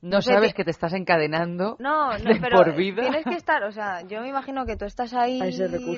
No 0.00 0.22
sé, 0.22 0.32
sabes 0.32 0.54
que 0.54 0.64
te 0.64 0.70
estás 0.70 0.94
encadenando 0.94 1.76
No, 1.78 2.16
no, 2.16 2.18
de 2.32 2.40
pero 2.40 2.56
por 2.56 2.74
vida. 2.74 3.02
tienes 3.02 3.24
que 3.26 3.34
estar, 3.34 3.64
o 3.64 3.70
sea, 3.72 4.00
yo 4.00 4.22
me 4.22 4.30
imagino 4.30 4.64
que 4.64 4.78
tú 4.78 4.86
estás 4.86 5.12
ahí 5.12 5.40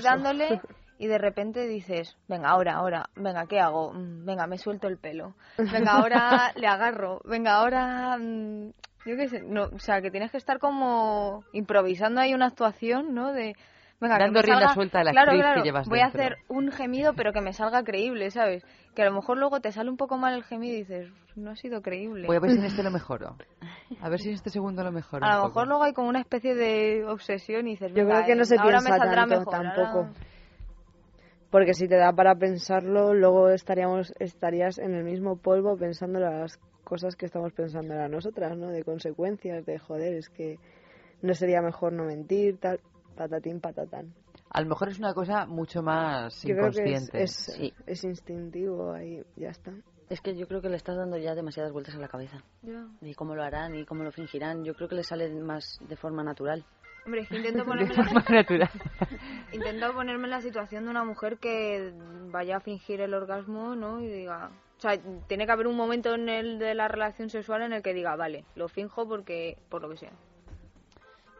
dándole 0.02 0.60
y 0.98 1.06
de 1.06 1.18
repente 1.18 1.68
dices, 1.68 2.16
venga, 2.26 2.48
ahora, 2.48 2.74
ahora, 2.74 3.10
venga, 3.14 3.46
¿qué 3.46 3.60
hago? 3.60 3.92
Mm, 3.92 4.24
Venga, 4.24 4.48
me 4.48 4.58
suelto 4.58 4.88
el 4.88 4.98
pelo. 4.98 5.36
Venga, 5.56 5.92
ahora 5.92 6.50
le 6.56 6.66
agarro. 6.66 7.20
Venga, 7.24 7.54
ahora, 7.58 8.18
mm, 8.18 8.72
yo 9.06 9.16
qué 9.16 9.28
sé, 9.28 9.42
no, 9.42 9.66
o 9.72 9.78
sea, 9.78 10.02
que 10.02 10.10
tienes 10.10 10.32
que 10.32 10.38
estar 10.38 10.58
como 10.58 11.44
improvisando 11.52 12.20
ahí 12.20 12.34
una 12.34 12.46
actuación, 12.46 13.14
¿no? 13.14 13.32
De, 13.32 13.54
venga, 14.00 14.16
que 14.16 14.22
Dando 14.24 14.38
me 14.38 14.42
rienda 14.42 14.60
salga- 14.68 14.74
suelta 14.74 15.00
a 15.00 15.04
la 15.04 15.10
claro, 15.12 15.30
actriz 15.32 15.40
que 15.44 15.50
claro, 15.52 15.64
llevas 15.64 15.88
voy 15.88 15.98
dentro. 16.00 16.20
a 16.20 16.24
hacer 16.24 16.38
un 16.48 16.70
gemido, 16.72 17.14
pero 17.14 17.32
que 17.32 17.40
me 17.40 17.52
salga 17.52 17.82
creíble, 17.82 18.30
¿sabes? 18.30 18.64
Que 18.94 19.02
a 19.02 19.06
lo 19.06 19.12
mejor 19.12 19.38
luego 19.38 19.60
te 19.60 19.72
sale 19.72 19.90
un 19.90 19.96
poco 19.96 20.16
mal 20.18 20.34
el 20.34 20.44
gemido 20.44 20.74
y 20.74 20.78
dices, 20.78 21.10
no 21.36 21.50
ha 21.50 21.56
sido 21.56 21.82
creíble. 21.82 22.26
Voy 22.26 22.36
a 22.36 22.40
ver 22.40 22.50
si 22.52 22.58
en 22.58 22.64
este 22.64 22.82
lo 22.82 22.90
mejoro. 22.92 23.36
A 24.00 24.08
ver 24.08 24.20
si 24.20 24.28
en 24.28 24.34
este 24.34 24.50
segundo 24.50 24.82
lo 24.84 24.92
mejoro. 24.92 25.24
A 25.24 25.28
lo 25.30 25.36
poco. 25.42 25.48
mejor 25.48 25.68
luego 25.68 25.82
hay 25.84 25.92
como 25.92 26.08
una 26.08 26.20
especie 26.20 26.54
de 26.54 27.04
obsesión 27.06 27.66
y 27.66 27.72
dices, 27.72 27.90
Yo 27.92 28.04
"Venga, 28.04 28.16
creo 28.16 28.26
que 28.26 28.34
no 28.36 28.44
se 28.44 28.56
ahora 28.56 28.78
me 28.80 28.86
piensa 28.86 28.96
saldrá 28.98 29.26
tanto 29.26 29.38
mejor, 29.38 29.54
ahora- 29.54 29.74
tampoco. 29.74 30.08
Porque 31.50 31.72
si 31.72 31.88
te 31.88 31.96
da 31.96 32.12
para 32.12 32.34
pensarlo, 32.34 33.14
luego 33.14 33.48
estaríamos 33.48 34.12
estarías 34.18 34.78
en 34.78 34.94
el 34.94 35.02
mismo 35.04 35.36
polvo 35.36 35.76
pensando 35.78 36.20
las 36.20 36.58
cosas 36.84 37.16
que 37.16 37.24
estamos 37.26 37.52
pensando 37.54 37.94
ahora 37.94 38.08
nosotras, 38.08 38.56
¿no? 38.56 38.68
De 38.68 38.84
consecuencias, 38.84 39.64
de 39.64 39.78
joder, 39.78 40.14
es 40.14 40.28
que 40.28 40.58
no 41.22 41.32
sería 41.34 41.62
mejor 41.62 41.94
no 41.94 42.04
mentir, 42.04 42.58
tal, 42.58 42.80
patatín, 43.18 43.60
patatán. 43.60 44.14
A 44.50 44.62
lo 44.62 44.68
mejor 44.68 44.88
es 44.88 44.98
una 44.98 45.12
cosa 45.12 45.44
mucho 45.44 45.82
más 45.82 46.42
Yo 46.42 46.54
creo 46.54 46.70
que 46.70 46.84
es, 46.94 47.02
inconsciente. 47.02 47.22
es, 47.22 47.32
Sí. 47.34 47.74
es 47.86 48.04
instintivo, 48.04 48.92
ahí 48.92 49.22
ya 49.36 49.50
está. 49.50 49.72
Es 50.08 50.22
que 50.22 50.34
yo 50.34 50.46
creo 50.48 50.62
que 50.62 50.70
le 50.70 50.76
estás 50.76 50.96
dando 50.96 51.18
ya 51.18 51.34
demasiadas 51.34 51.70
vueltas 51.72 51.94
a 51.94 51.98
la 51.98 52.08
cabeza. 52.08 52.42
Y 53.02 53.12
cómo 53.14 53.34
lo 53.34 53.42
harán 53.42 53.74
y 53.74 53.84
cómo 53.84 54.04
lo 54.04 54.12
fingirán. 54.12 54.64
Yo 54.64 54.74
creo 54.74 54.88
que 54.88 54.94
le 54.94 55.02
sale 55.02 55.28
más 55.34 55.78
de 55.86 55.96
forma 55.96 56.24
natural. 56.24 56.64
Hombre, 57.04 57.22
es 57.22 57.28
que 57.28 57.36
intento 57.36 57.64
ponerme, 57.66 57.94
natural. 58.30 58.70
intento 59.52 59.92
ponerme 59.92 60.24
en 60.24 60.30
la 60.30 60.40
situación 60.40 60.84
de 60.84 60.90
una 60.90 61.04
mujer 61.04 61.36
que 61.38 61.92
vaya 62.30 62.56
a 62.56 62.60
fingir 62.60 63.02
el 63.02 63.12
orgasmo, 63.12 63.74
¿no? 63.74 64.00
Y 64.00 64.08
diga... 64.08 64.50
O 64.78 64.80
sea, 64.80 64.92
tiene 65.26 65.44
que 65.44 65.52
haber 65.52 65.66
un 65.66 65.76
momento 65.76 66.14
en 66.14 66.28
el 66.28 66.58
de 66.60 66.72
la 66.74 66.86
relación 66.86 67.28
sexual 67.30 67.62
en 67.62 67.72
el 67.72 67.82
que 67.82 67.92
diga, 67.92 68.14
vale, 68.14 68.44
lo 68.54 68.68
finjo 68.68 69.08
porque... 69.08 69.58
por 69.68 69.82
lo 69.82 69.90
que 69.90 69.96
sea. 69.96 70.12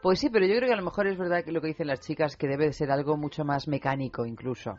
Pues 0.01 0.19
sí, 0.19 0.29
pero 0.29 0.45
yo 0.45 0.55
creo 0.55 0.67
que 0.67 0.73
a 0.73 0.77
lo 0.77 0.83
mejor 0.83 1.07
es 1.07 1.17
verdad 1.17 1.43
que 1.43 1.51
lo 1.51 1.59
que 1.61 1.67
dicen 1.67 1.87
las 1.87 1.99
chicas 1.99 2.37
que 2.37 2.47
debe 2.47 2.65
de 2.65 2.73
ser 2.73 2.89
algo 2.89 3.17
mucho 3.17 3.43
más 3.43 3.67
mecánico 3.67 4.25
incluso. 4.25 4.77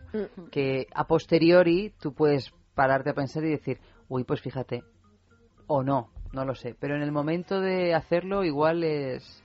Que 0.50 0.86
a 0.94 1.06
posteriori 1.06 1.92
tú 2.00 2.14
puedes 2.14 2.52
pararte 2.74 3.10
a 3.10 3.14
pensar 3.14 3.44
y 3.44 3.50
decir, 3.50 3.78
uy, 4.08 4.24
pues 4.24 4.40
fíjate, 4.40 4.82
o 5.66 5.82
no, 5.82 6.08
no 6.32 6.44
lo 6.44 6.54
sé. 6.54 6.74
Pero 6.78 6.96
en 6.96 7.02
el 7.02 7.12
momento 7.12 7.60
de 7.60 7.94
hacerlo 7.94 8.44
igual 8.44 8.82
es... 8.82 9.42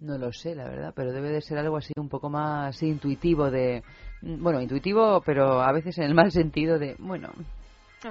No 0.00 0.18
lo 0.18 0.32
sé, 0.32 0.56
la 0.56 0.64
verdad, 0.64 0.92
pero 0.96 1.12
debe 1.12 1.30
de 1.30 1.40
ser 1.40 1.58
algo 1.58 1.76
así 1.76 1.92
un 1.96 2.08
poco 2.08 2.28
más 2.28 2.82
intuitivo 2.82 3.50
de... 3.50 3.84
Bueno, 4.20 4.60
intuitivo, 4.60 5.22
pero 5.24 5.62
a 5.62 5.72
veces 5.72 5.96
en 5.98 6.04
el 6.04 6.14
mal 6.14 6.32
sentido 6.32 6.78
de, 6.78 6.96
bueno, 6.98 7.28
No 7.36 7.61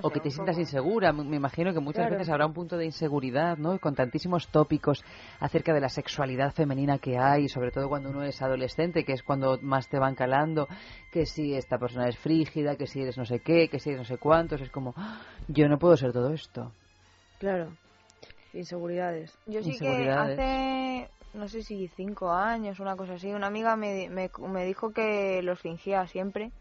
o 0.02 0.10
que 0.10 0.20
te 0.20 0.30
sientas 0.32 0.58
insegura. 0.58 1.12
Me 1.14 1.36
imagino 1.36 1.74
que 1.74 1.80
muchas 1.80 2.04
Claro. 2.06 2.16
veces 2.18 2.30
habrá 2.30 2.46
un 2.46 2.54
punto 2.54 2.78
de 2.78 2.86
inseguridad, 2.86 3.58
¿no? 3.58 3.80
Con 3.80 3.96
tantísimos 3.96 4.48
tópicos 4.50 5.04
acerca 5.40 5.74
de 5.74 5.82
la 5.82 5.90
sexualidad 5.90 6.54
femenina 6.54 6.98
que 7.00 7.18
hay, 7.18 7.50
sobre 7.50 7.72
todo 7.72 7.90
cuando 7.90 8.10
uno 8.10 8.24
es 8.24 8.42
adolescente, 8.42 9.04
que 9.04 9.14
es 9.14 9.24
cuando 9.24 9.60
más 9.62 9.88
te 9.90 10.00
van 10.00 10.16
calando, 10.16 10.68
que 11.12 11.26
si 11.26 11.54
esta 11.56 11.78
persona 11.78 12.08
es 12.08 12.18
frígida, 12.18 12.76
que 12.76 12.88
si 12.88 13.02
eres 13.02 13.18
no 13.18 13.26
sé 13.26 13.40
qué, 13.40 13.68
que 13.70 13.80
si 13.80 13.90
eres 13.90 14.00
no 14.00 14.06
sé 14.06 14.18
cuántos, 14.18 14.62
es 14.62 14.70
como, 14.70 14.94
"Ah, 14.96 15.22
yo 15.48 15.68
no 15.68 15.78
puedo 15.78 15.98
ser 15.98 16.14
todo 16.14 16.32
esto. 16.34 16.72
Claro. 17.40 17.72
Inseguridades. 18.54 19.38
Yo 19.48 19.62
sí 19.64 19.72
que 19.72 19.88
Inseguridades. 19.88 20.40
hace, 20.40 21.10
no 21.34 21.48
sé 21.48 21.64
si 21.64 21.88
cinco 21.96 22.32
años, 22.32 22.80
una 22.80 22.96
cosa 22.96 23.14
así, 23.14 23.32
una 23.32 23.48
amiga 23.48 23.76
me, 23.76 24.10
me, 24.10 24.30
me 24.50 24.66
dijo 24.66 24.92
que 24.92 25.42
los 25.42 25.60
fingía 25.60 26.06
siempre 26.08 26.52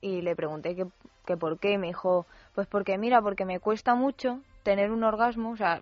y 0.00 0.22
le 0.22 0.36
pregunté 0.36 0.76
que, 0.76 0.86
que 1.26 1.36
por 1.36 1.58
qué. 1.58 1.76
Me 1.76 1.88
dijo, 1.88 2.26
pues 2.58 2.66
porque 2.66 2.98
mira, 2.98 3.22
porque 3.22 3.44
me 3.44 3.60
cuesta 3.60 3.94
mucho 3.94 4.40
tener 4.64 4.90
un 4.90 5.04
orgasmo, 5.04 5.52
o 5.52 5.56
sea, 5.56 5.80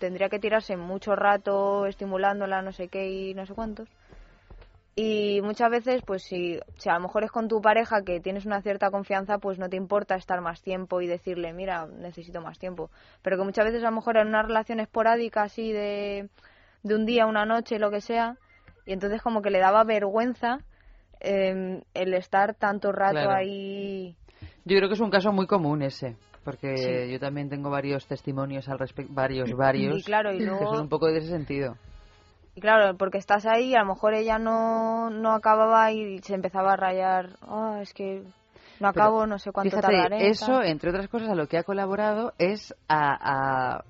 tendría 0.00 0.28
que 0.28 0.40
tirarse 0.40 0.76
mucho 0.76 1.14
rato 1.14 1.86
estimulándola, 1.86 2.62
no 2.62 2.72
sé 2.72 2.88
qué 2.88 3.08
y 3.08 3.32
no 3.34 3.46
sé 3.46 3.54
cuántos. 3.54 3.88
Y 4.96 5.40
muchas 5.44 5.70
veces, 5.70 6.02
pues 6.02 6.24
si, 6.24 6.58
si 6.78 6.88
a 6.88 6.94
lo 6.94 7.00
mejor 7.02 7.22
es 7.22 7.30
con 7.30 7.46
tu 7.46 7.62
pareja 7.62 8.02
que 8.02 8.18
tienes 8.18 8.44
una 8.44 8.60
cierta 8.60 8.90
confianza, 8.90 9.38
pues 9.38 9.60
no 9.60 9.68
te 9.68 9.76
importa 9.76 10.16
estar 10.16 10.40
más 10.40 10.62
tiempo 10.62 11.00
y 11.00 11.06
decirle, 11.06 11.52
mira, 11.52 11.86
necesito 11.86 12.40
más 12.40 12.58
tiempo. 12.58 12.90
Pero 13.22 13.36
que 13.38 13.44
muchas 13.44 13.66
veces 13.66 13.84
a 13.84 13.90
lo 13.90 13.96
mejor 13.96 14.16
en 14.16 14.26
una 14.26 14.42
relación 14.42 14.80
esporádica 14.80 15.42
así 15.42 15.70
de, 15.72 16.28
de 16.82 16.94
un 16.96 17.06
día, 17.06 17.26
una 17.26 17.46
noche, 17.46 17.78
lo 17.78 17.92
que 17.92 18.00
sea, 18.00 18.36
Y 18.84 18.92
entonces 18.94 19.22
como 19.22 19.42
que 19.42 19.50
le 19.50 19.60
daba 19.60 19.84
vergüenza 19.84 20.62
eh, 21.20 21.82
el 21.94 22.14
estar 22.14 22.54
tanto 22.56 22.90
rato 22.90 23.12
Claro. 23.20 23.30
ahí. 23.30 24.16
Yo 24.64 24.76
creo 24.76 24.88
que 24.88 24.94
es 24.94 25.00
un 25.00 25.10
caso 25.10 25.32
muy 25.32 25.46
común 25.46 25.82
ese, 25.82 26.16
porque 26.44 26.76
Sí. 27.06 27.12
yo 27.12 27.18
también 27.18 27.48
tengo 27.48 27.70
varios 27.70 28.06
testimonios 28.06 28.68
al 28.68 28.78
respecto, 28.78 29.12
varios, 29.14 29.50
varios, 29.56 29.98
Y 30.00 30.02
claro, 30.02 30.32
y 30.32 30.38
que 30.38 30.44
luego- 30.44 30.66
son 30.66 30.80
un 30.80 30.88
poco 30.88 31.06
de 31.06 31.18
ese 31.18 31.28
sentido. 31.28 31.76
Y 32.54 32.60
claro, 32.60 32.96
porque 32.96 33.18
estás 33.18 33.46
ahí 33.46 33.70
y 33.70 33.74
a 33.76 33.80
lo 33.80 33.86
mejor 33.94 34.12
ella 34.14 34.38
no, 34.38 35.08
no 35.10 35.32
acababa 35.32 35.92
y 35.92 36.18
se 36.18 36.34
empezaba 36.34 36.72
a 36.72 36.76
rayar. 36.76 37.30
Ah, 37.42 37.78
es 37.80 37.94
que 37.94 38.22
no 38.80 38.92
Pero, 38.92 39.04
acabo, 39.04 39.26
no 39.26 39.38
sé 39.38 39.52
cuánto 39.52 39.76
Fíjate, 39.76 39.92
tardaré. 39.94 40.28
eso, 40.28 40.46
tal". 40.58 40.66
entre 40.66 40.90
otras 40.90 41.08
cosas, 41.08 41.28
a 41.30 41.34
lo 41.34 41.46
que 41.46 41.58
ha 41.58 41.62
colaborado 41.62 42.32
es 42.38 42.74
a, 42.88 43.76
a, 43.76 43.84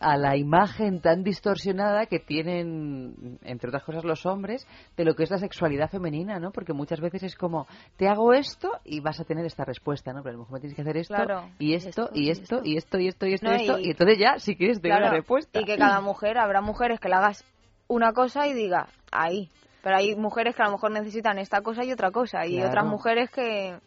a 0.00 0.16
la 0.16 0.36
imagen 0.36 1.00
tan 1.00 1.22
distorsionada 1.24 2.06
que 2.06 2.18
tienen, 2.20 3.38
entre 3.42 3.68
otras 3.68 3.82
cosas, 3.84 4.04
los 4.04 4.24
hombres 4.26 4.66
de 4.96 5.04
lo 5.04 5.14
que 5.14 5.24
es 5.24 5.30
la 5.30 5.38
sexualidad 5.38 5.90
femenina, 5.90 6.38
¿no? 6.38 6.50
Porque 6.52 6.72
muchas 6.72 7.00
veces 7.00 7.22
es 7.24 7.34
como, 7.36 7.66
te 7.96 8.08
hago 8.08 8.32
esto 8.32 8.70
y 8.84 9.00
vas 9.00 9.18
a 9.20 9.24
tener 9.24 9.44
esta 9.44 9.64
respuesta, 9.64 10.12
¿no? 10.12 10.22
Pero 10.22 10.30
a 10.30 10.32
lo 10.34 10.38
mejor 10.40 10.54
me 10.54 10.60
tienes 10.60 10.76
que 10.76 10.82
hacer 10.82 10.96
esto, 10.96 11.14
Claro. 11.14 11.48
y 11.58 11.74
esto, 11.74 12.10
y 12.14 12.30
esto, 12.30 12.60
y 12.64 12.76
esto, 12.76 12.98
y 12.98 13.08
esto, 13.08 13.26
y 13.26 13.34
esto, 13.34 13.46
No, 13.48 13.52
y 13.56 13.60
esto, 13.60 13.78
y- 13.80 13.90
entonces 13.90 14.18
ya, 14.18 14.38
si 14.38 14.56
quieres, 14.56 14.80
te 14.80 14.88
Claro, 14.88 15.06
la 15.06 15.10
respuesta. 15.12 15.58
Y 15.58 15.64
que 15.64 15.76
cada 15.76 16.00
mujer, 16.00 16.38
habrá 16.38 16.60
mujeres 16.60 17.00
que 17.00 17.08
le 17.08 17.14
hagas 17.16 17.44
una 17.88 18.12
cosa 18.12 18.46
y 18.46 18.54
diga, 18.54 18.88
ahí. 19.10 19.48
Pero 19.82 19.96
hay 19.96 20.16
mujeres 20.16 20.54
que 20.56 20.62
a 20.62 20.66
lo 20.66 20.72
mejor 20.72 20.90
necesitan 20.90 21.38
esta 21.38 21.60
cosa 21.62 21.84
y 21.84 21.92
otra 21.92 22.10
cosa. 22.10 22.46
Y 22.46 22.54
Claro. 22.56 22.68
otras 22.68 22.84
mujeres 22.86 23.30
que... 23.30 23.78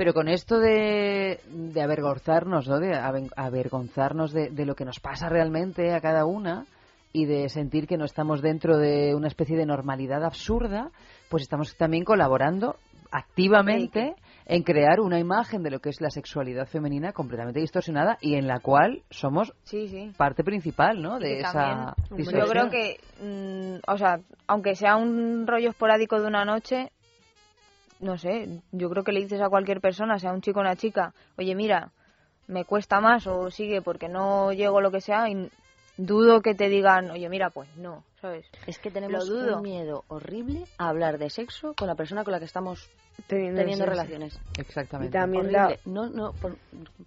Pero 0.00 0.14
con 0.14 0.28
esto 0.28 0.58
de, 0.58 1.40
de 1.50 1.82
avergonzarnos, 1.82 2.66
¿no? 2.66 2.78
De 2.78 2.94
avergonzarnos 3.36 4.32
de, 4.32 4.48
de 4.48 4.64
lo 4.64 4.74
que 4.74 4.86
nos 4.86 4.98
pasa 4.98 5.28
realmente 5.28 5.92
a 5.92 6.00
cada 6.00 6.24
una 6.24 6.64
y 7.12 7.26
de 7.26 7.50
sentir 7.50 7.86
que 7.86 7.98
no 7.98 8.06
estamos 8.06 8.40
dentro 8.40 8.78
de 8.78 9.14
una 9.14 9.28
especie 9.28 9.58
de 9.58 9.66
normalidad 9.66 10.24
absurda, 10.24 10.90
pues 11.28 11.42
estamos 11.42 11.76
también 11.76 12.04
colaborando 12.04 12.76
activamente 13.12 14.14
en 14.46 14.62
crear 14.62 15.00
una 15.00 15.18
imagen 15.18 15.62
de 15.62 15.70
lo 15.70 15.80
que 15.80 15.90
es 15.90 16.00
la 16.00 16.08
sexualidad 16.08 16.66
femenina 16.66 17.12
completamente 17.12 17.60
distorsionada 17.60 18.16
y 18.22 18.36
en 18.36 18.46
la 18.46 18.60
cual 18.60 19.02
somos 19.10 19.52
Sí, 19.64 19.86
sí. 19.88 20.12
parte 20.16 20.42
principal, 20.44 21.02
¿no? 21.02 21.18
De 21.18 21.40
esa 21.40 21.52
también, 21.52 21.94
yo 22.08 22.16
distorsión. 22.16 22.48
creo 22.48 22.70
que, 22.70 23.00
mm, 23.22 23.80
o 23.86 23.98
sea, 23.98 24.18
aunque 24.46 24.76
sea 24.76 24.96
un 24.96 25.46
rollo 25.46 25.68
esporádico 25.68 26.18
de 26.18 26.26
una 26.26 26.46
noche, 26.46 26.90
no 28.00 28.18
sé, 28.18 28.62
yo 28.72 28.90
creo 28.90 29.04
que 29.04 29.12
le 29.12 29.20
dices 29.20 29.40
a 29.40 29.48
cualquier 29.48 29.80
persona, 29.80 30.18
sea 30.18 30.32
un 30.32 30.40
chico 30.40 30.58
o 30.58 30.62
una 30.62 30.76
chica, 30.76 31.12
oye, 31.38 31.54
mira, 31.54 31.92
me 32.46 32.64
cuesta 32.64 33.00
más 33.00 33.26
o 33.26 33.50
sigue 33.50 33.82
porque 33.82 34.08
no 34.08 34.52
llego 34.52 34.80
lo 34.80 34.90
que 34.90 35.00
sea, 35.00 35.28
y 35.28 35.50
dudo 35.96 36.40
que 36.40 36.54
te 36.54 36.68
digan, 36.68 37.10
oye, 37.10 37.28
mira, 37.28 37.50
pues 37.50 37.68
no, 37.76 38.04
¿sabes? 38.20 38.46
Es 38.66 38.78
que 38.78 38.90
tenemos 38.90 39.28
Lo 39.28 39.34
dudo. 39.34 39.56
un 39.58 39.62
miedo 39.62 40.04
horrible 40.08 40.64
a 40.78 40.88
hablar 40.88 41.18
de 41.18 41.30
sexo 41.30 41.74
con 41.74 41.86
la 41.88 41.94
persona 41.94 42.24
con 42.24 42.32
la 42.32 42.38
que 42.38 42.46
estamos 42.46 42.88
Teniendo 43.26 43.84
relaciones. 43.84 44.38
Exactamente. 44.58 45.10
Y 45.16 45.20
también 45.20 45.50
No, 45.84 46.08
no, 46.08 46.32
por, 46.32 46.56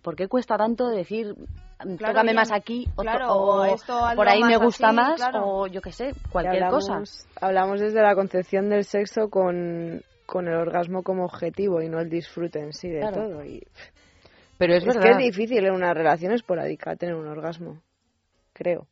¿por 0.04 0.16
qué 0.16 0.28
cuesta 0.28 0.58
tanto 0.58 0.90
decir, 0.90 1.36
Claro, 1.98 2.14
tócame 2.14 2.34
más 2.34 2.52
aquí, 2.52 2.88
claro, 2.96 3.34
o, 3.34 3.62
o 3.62 3.66
esto 3.66 3.94
hazlo 4.06 4.16
por 4.16 4.30
ahí 4.30 4.44
me 4.44 4.58
gusta 4.58 4.88
así, 4.88 4.96
más, 4.96 5.16
claro. 5.16 5.42
o 5.46 5.68
yo 5.68 5.82
qué 5.82 5.92
sé, 5.92 6.14
cualquier 6.32 6.70
cosa? 6.70 6.94
hablamos, 6.94 7.28
Hablamos 7.42 7.80
desde 7.82 8.02
la 8.02 8.16
concepción 8.16 8.70
del 8.70 8.86
sexo 8.86 9.30
con, 9.30 10.02
con 10.26 10.48
el 10.48 10.56
orgasmo 10.56 11.04
como 11.04 11.26
objetivo 11.26 11.82
y 11.82 11.90
no 11.90 12.00
el 12.00 12.10
disfrute 12.10 12.60
en 12.60 12.74
sí 12.74 12.90
de 12.90 13.00
Claro. 13.00 13.28
todo. 13.28 13.46
Y 13.46 13.62
Pero 14.58 14.76
es, 14.76 14.86
es 14.86 14.98
que 14.98 15.10
es 15.10 15.18
difícil 15.18 15.66
en 15.66 15.74
una 15.74 15.94
relación 15.94 16.32
esporádica 16.34 16.96
tener 16.96 17.16
un 17.16 17.28
orgasmo, 17.28 17.82
creo. 18.54 18.88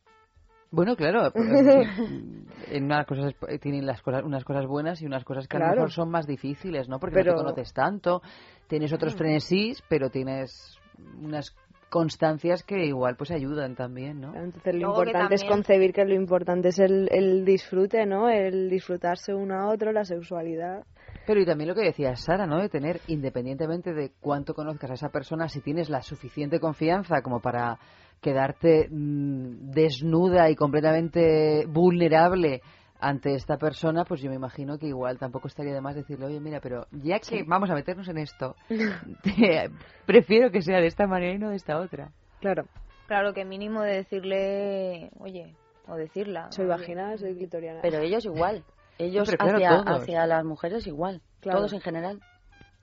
Bueno, 0.70 0.96
claro. 0.96 1.30
en 1.34 2.84
unas 2.84 3.06
cosas 3.06 3.34
eh, 3.48 3.58
tienen 3.58 3.84
las 3.84 4.00
cosas, 4.02 4.22
unas 4.24 4.44
cosas 4.44 4.66
buenas 4.66 5.02
y 5.02 5.06
unas 5.06 5.24
cosas 5.24 5.46
que 5.46 5.56
a 5.56 5.60
lo 5.60 5.66
mejor 5.74 5.90
son 5.92 6.10
más 6.10 6.26
difíciles, 6.26 6.88
¿no? 6.88 6.98
Porque 6.98 7.16
Pero- 7.16 7.32
no 7.32 7.38
te 7.38 7.44
conoces 7.44 7.74
tanto, 7.74 8.22
tienes 8.68 8.92
otros 8.92 9.14
frenesís, 9.14 9.82
pero 9.88 10.08
tienes 10.08 10.78
unas 11.20 11.54
constancias 11.90 12.62
que 12.62 12.86
igual 12.86 13.16
pues 13.16 13.30
ayudan 13.30 13.74
también, 13.74 14.18
¿no? 14.22 14.34
Entonces 14.34 14.74
lo 14.74 14.80
Luego 14.80 15.02
importante 15.04 15.34
es 15.34 15.44
concebir 15.44 15.92
que 15.92 16.04
lo 16.06 16.14
importante 16.14 16.68
es 16.68 16.78
el, 16.78 17.06
el 17.12 17.44
disfrute, 17.44 18.06
¿no? 18.06 18.30
El 18.30 18.70
disfrutarse 18.70 19.34
uno 19.34 19.56
a 19.56 19.68
otro, 19.68 19.92
la 19.92 20.04
sexualidad. 20.06 20.84
Pero 21.26 21.40
y 21.40 21.46
también 21.46 21.68
lo 21.68 21.74
que 21.74 21.82
decía 21.84 22.16
Sara, 22.16 22.46
¿no? 22.46 22.58
De 22.58 22.68
tener, 22.68 23.00
independientemente 23.06 23.92
de 23.92 24.10
cuánto 24.20 24.54
conozcas 24.54 24.90
a 24.90 24.94
esa 24.94 25.08
persona, 25.10 25.48
si 25.48 25.60
tienes 25.60 25.88
la 25.88 26.02
suficiente 26.02 26.58
confianza 26.58 27.22
como 27.22 27.40
para 27.40 27.78
quedarte 28.20 28.88
mm, 28.90 29.70
desnuda 29.70 30.50
y 30.50 30.56
completamente 30.56 31.64
vulnerable 31.66 32.60
ante 33.00 33.34
esta 33.34 33.56
persona, 33.56 34.04
pues 34.04 34.20
yo 34.20 34.30
me 34.30 34.36
imagino 34.36 34.78
que 34.78 34.86
igual 34.86 35.18
tampoco 35.18 35.48
estaría 35.48 35.74
de 35.74 35.80
más 35.80 35.96
decirle, 35.96 36.26
oye, 36.26 36.40
mira, 36.40 36.60
pero 36.60 36.86
ya 36.92 37.18
que 37.18 37.42
vamos 37.44 37.68
a 37.70 37.74
meternos 37.74 38.08
en 38.08 38.18
esto, 38.18 38.54
te- 39.22 39.70
prefiero 40.06 40.50
que 40.52 40.62
sea 40.62 40.78
de 40.78 40.86
esta 40.86 41.06
manera 41.06 41.34
y 41.34 41.38
no 41.38 41.50
de 41.50 41.56
esta 41.56 41.78
otra. 41.78 42.12
Claro. 42.40 42.64
Claro, 43.08 43.34
que 43.34 43.44
mínimo 43.44 43.82
de 43.82 43.96
decirle, 43.96 45.10
oye, 45.18 45.54
o 45.88 45.96
decirla. 45.96 46.50
Soy 46.52 46.66
oye. 46.66 46.74
vaginal, 46.74 47.18
soy 47.18 47.34
clitoriana. 47.34 47.80
Pero 47.82 47.98
ellos 47.98 48.24
igual. 48.24 48.64
Ellos 48.98 49.28
Hombre, 49.28 49.36
claro, 49.38 49.56
hacia, 49.56 49.94
hacia 49.94 50.26
las 50.26 50.44
mujeres 50.44 50.86
igual. 50.86 51.20
Claro. 51.40 51.58
Todos 51.58 51.72
en 51.72 51.80
general. 51.80 52.20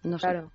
No 0.03 0.17
sé. 0.19 0.27
Claro. 0.27 0.51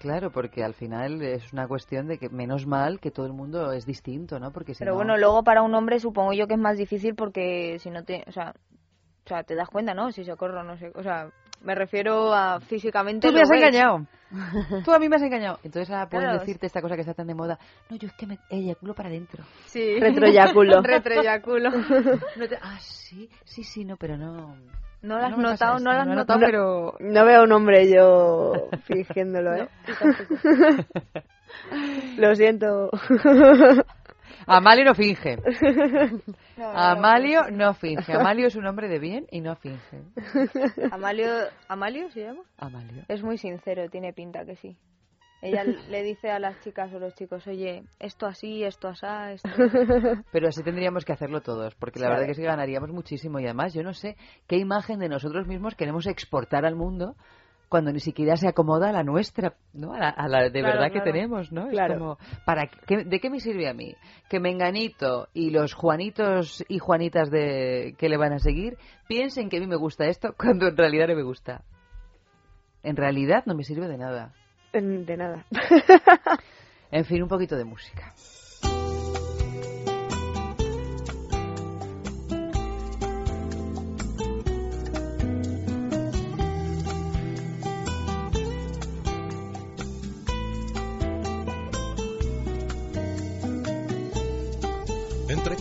Claro, 0.00 0.30
porque 0.30 0.62
al 0.62 0.74
final 0.74 1.22
es 1.22 1.52
una 1.52 1.66
cuestión 1.66 2.08
de 2.08 2.18
que 2.18 2.28
menos 2.28 2.66
mal 2.66 3.00
que 3.00 3.10
todo 3.10 3.24
el 3.26 3.32
mundo 3.32 3.72
es 3.72 3.86
distinto, 3.86 4.38
¿no? 4.38 4.52
Porque 4.52 4.74
si 4.74 4.80
Pero 4.80 4.90
no- 4.92 4.96
bueno, 4.96 5.16
luego 5.16 5.42
para 5.44 5.62
un 5.62 5.74
hombre 5.74 5.98
supongo 5.98 6.32
yo 6.34 6.46
que 6.46 6.54
es 6.54 6.60
más 6.60 6.76
difícil 6.76 7.14
porque 7.14 7.78
si 7.78 7.88
no 7.90 8.04
te, 8.04 8.22
o 8.26 8.32
sea, 8.32 8.52
o 9.24 9.28
sea, 9.28 9.44
te 9.44 9.54
das 9.54 9.70
cuenta, 9.70 9.94
¿no? 9.94 10.12
Si 10.12 10.22
socorro, 10.24 10.62
no 10.62 10.76
sé, 10.76 10.92
o 10.94 11.02
sea, 11.02 11.30
me 11.62 11.74
refiero 11.74 12.32
a 12.34 12.60
físicamente. 12.60 13.26
Tú 13.28 13.32
me 13.34 13.40
has 13.42 13.48
ves. 13.48 13.58
engañado. 13.60 14.06
Tú 14.84 14.92
a 14.92 14.98
mí 14.98 15.08
me 15.08 15.16
has 15.16 15.22
engañado. 15.22 15.58
Entonces 15.62 15.90
ahora 15.90 16.08
pueden 16.08 16.26
Claro. 16.26 16.40
decirte 16.40 16.66
esta 16.66 16.80
cosa 16.82 16.94
que 16.96 17.02
está 17.02 17.14
tan 17.14 17.26
de 17.26 17.34
moda. 17.34 17.58
No, 17.88 17.96
yo 17.96 18.08
es 18.08 18.14
que 18.14 18.26
me 18.26 18.38
eyaculo 18.50 18.94
para 18.94 19.08
adentro. 19.08 19.44
Sí. 19.66 19.96
Retroyaculo. 20.00 20.82
Retroyaculo. 20.82 21.70
No 21.70 22.48
te- 22.48 22.58
Ah, 22.60 22.78
sí, 22.80 23.28
sí, 23.44 23.62
sí, 23.64 23.84
no, 23.84 23.96
pero 23.96 24.16
no... 24.16 24.56
No 25.02 25.18
lo 25.18 25.24
has 25.26 25.32
pasa 25.34 25.42
notado, 25.42 25.78
no 25.80 25.92
lo 25.92 25.98
has 26.00 26.06
he 26.06 26.14
notado, 26.14 26.40
No- 26.40 26.46
pero 26.46 26.94
No 26.98 27.24
veo 27.26 27.42
un 27.44 27.52
hombre 27.52 27.92
yo 27.94 28.70
fingiéndolo, 28.84 29.54
¿eh? 29.54 29.68
Lo 32.16 32.34
siento. 32.34 32.90
Amalio 34.46 34.84
no 34.84 34.94
finge. 34.94 35.36
Amalio 36.56 37.50
no 37.50 37.74
finge. 37.74 38.12
Amalio 38.12 38.46
es 38.46 38.56
un 38.56 38.66
hombre 38.66 38.88
de 38.88 38.98
bien 38.98 39.26
y 39.30 39.40
no 39.40 39.56
finge. 39.56 40.02
Amalio, 40.90 41.26
¿Amalio 41.68 42.10
se 42.10 42.20
llama? 42.22 42.42
Amalio. 42.58 43.04
Es 43.08 43.22
muy 43.22 43.38
sincero, 43.38 43.88
tiene 43.88 44.12
pinta 44.12 44.44
que 44.44 44.56
sí. 44.56 44.76
Ella 45.42 45.64
le 45.90 46.02
dice 46.02 46.30
a 46.30 46.38
las 46.38 46.58
chicas 46.62 46.92
o 46.94 46.98
los 46.98 47.14
chicos, 47.14 47.46
oye, 47.46 47.84
esto 47.98 48.26
así, 48.26 48.64
esto 48.64 48.88
asá, 48.88 49.32
esto... 49.32 49.48
Pero 50.32 50.48
así 50.48 50.62
tendríamos 50.62 51.04
que 51.04 51.12
hacerlo 51.12 51.42
todos, 51.42 51.74
porque 51.74 51.98
la 52.00 52.06
Sí. 52.06 52.10
verdad 52.12 52.24
que 52.26 52.32
es 52.32 52.38
que 52.38 52.44
ganaríamos 52.44 52.90
muchísimo 52.90 53.40
y 53.40 53.44
además 53.44 53.74
yo 53.74 53.82
no 53.82 53.92
sé 53.92 54.16
qué 54.46 54.56
imagen 54.56 54.98
de 55.00 55.08
nosotros 55.08 55.46
mismos 55.46 55.74
queremos 55.74 56.06
exportar 56.06 56.64
al 56.64 56.76
mundo 56.76 57.16
cuando 57.74 57.90
ni 57.90 57.98
siquiera 57.98 58.36
se 58.36 58.46
acomoda 58.46 58.90
a 58.90 58.92
la 58.92 59.02
nuestra, 59.02 59.54
¿no? 59.72 59.94
A 59.94 59.98
la, 59.98 60.08
a 60.10 60.28
la 60.28 60.44
de 60.44 60.60
Claro, 60.60 60.78
verdad 60.78 60.92
que 60.92 61.00
tenemos, 61.00 61.50
¿no? 61.50 61.66
Claro. 61.70 61.94
Es 61.94 61.98
como, 61.98 62.18
¿para 62.46 62.68
qué, 62.68 62.98
¿de 62.98 63.18
qué 63.18 63.30
me 63.30 63.40
sirve 63.40 63.68
a 63.68 63.74
mí? 63.74 63.96
Que 64.28 64.38
Menganito 64.38 65.26
y 65.34 65.50
los 65.50 65.74
Juanitos 65.74 66.64
y 66.68 66.78
Juanitas 66.78 67.32
de 67.32 67.96
que 67.98 68.08
le 68.08 68.16
van 68.16 68.32
a 68.32 68.38
seguir 68.38 68.78
piensen 69.08 69.48
que 69.48 69.56
a 69.56 69.60
mí 69.60 69.66
me 69.66 69.74
gusta 69.74 70.06
esto 70.06 70.34
cuando 70.38 70.68
en 70.68 70.76
realidad 70.76 71.08
no 71.08 71.16
me 71.16 71.24
gusta. 71.24 71.64
En 72.84 72.94
realidad 72.94 73.42
no 73.44 73.56
me 73.56 73.64
sirve 73.64 73.88
de 73.88 73.98
nada. 73.98 74.32
De 74.72 75.16
nada. 75.16 75.44
En 76.92 77.04
fin, 77.04 77.24
un 77.24 77.28
poquito 77.28 77.56
de 77.56 77.64
música. 77.64 78.14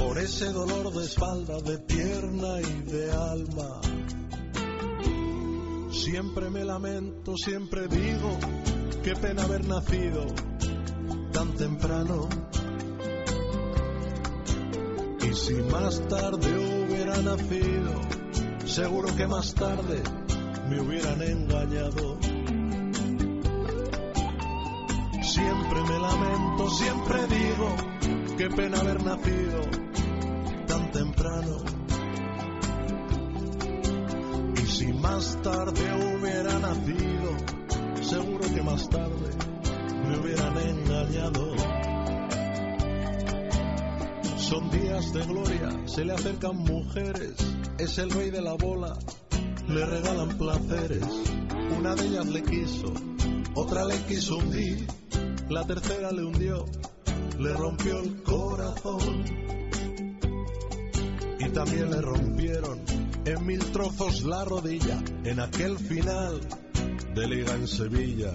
por 0.00 0.18
ese 0.18 0.50
dolor 0.50 0.90
de 0.94 1.04
espalda, 1.04 1.60
de 1.60 1.78
pierna 1.78 2.58
y 2.62 2.90
de 2.90 3.12
alma. 3.12 3.80
Siempre 5.92 6.48
me 6.48 6.64
lamento, 6.64 7.36
siempre 7.36 7.86
digo, 7.86 8.38
qué 9.04 9.14
pena 9.14 9.42
haber 9.42 9.68
nacido 9.68 10.24
tan 11.32 11.54
temprano. 11.54 12.28
Y 15.20 15.34
si 15.34 15.54
más 15.70 16.00
tarde 16.08 16.48
hubiera 16.48 17.18
nacido, 17.18 18.00
seguro 18.64 19.14
que 19.14 19.26
más 19.26 19.54
tarde 19.54 20.02
me 20.70 20.80
hubieran 20.80 21.20
engañado. 21.20 22.18
Siempre 25.22 25.82
me 25.82 25.98
lamento, 25.98 26.70
siempre 26.70 27.26
digo, 27.26 27.76
qué 28.38 28.48
pena 28.48 28.80
haber 28.80 29.04
nacido 29.04 29.89
Y 34.56 34.66
si 34.66 34.86
más 34.94 35.36
tarde 35.42 36.16
hubiera 36.16 36.58
nacido, 36.58 37.36
seguro 38.00 38.40
que 38.54 38.62
más 38.62 38.88
tarde 38.88 39.30
me 40.08 40.18
hubieran 40.18 40.56
engañado. 40.56 41.54
Son 44.38 44.70
días 44.70 45.12
de 45.12 45.26
gloria, 45.26 45.68
se 45.84 46.06
le 46.06 46.14
acercan 46.14 46.56
mujeres, 46.56 47.34
es 47.76 47.98
el 47.98 48.10
rey 48.10 48.30
de 48.30 48.40
la 48.40 48.54
bola, 48.54 48.96
le 49.68 49.84
regalan 49.84 50.38
placeres. 50.38 51.04
Una 51.78 51.96
de 51.96 52.06
ellas 52.06 52.26
le 52.28 52.42
quiso, 52.42 52.94
otra 53.54 53.84
le 53.84 53.98
quiso 54.04 54.38
hundir, 54.38 54.86
la 55.50 55.66
tercera 55.66 56.12
le 56.12 56.24
hundió, 56.24 56.64
le 57.38 57.52
rompió 57.52 58.00
el 58.00 58.22
corazón. 58.22 59.50
Y 61.40 61.48
también 61.48 61.90
le 61.90 62.02
rompieron 62.02 62.80
en 63.24 63.46
mil 63.46 63.64
trozos 63.72 64.22
la 64.24 64.44
rodilla 64.44 65.02
en 65.24 65.40
aquel 65.40 65.78
final 65.78 66.40
de 67.14 67.26
liga 67.26 67.54
en 67.54 67.66
Sevilla. 67.66 68.32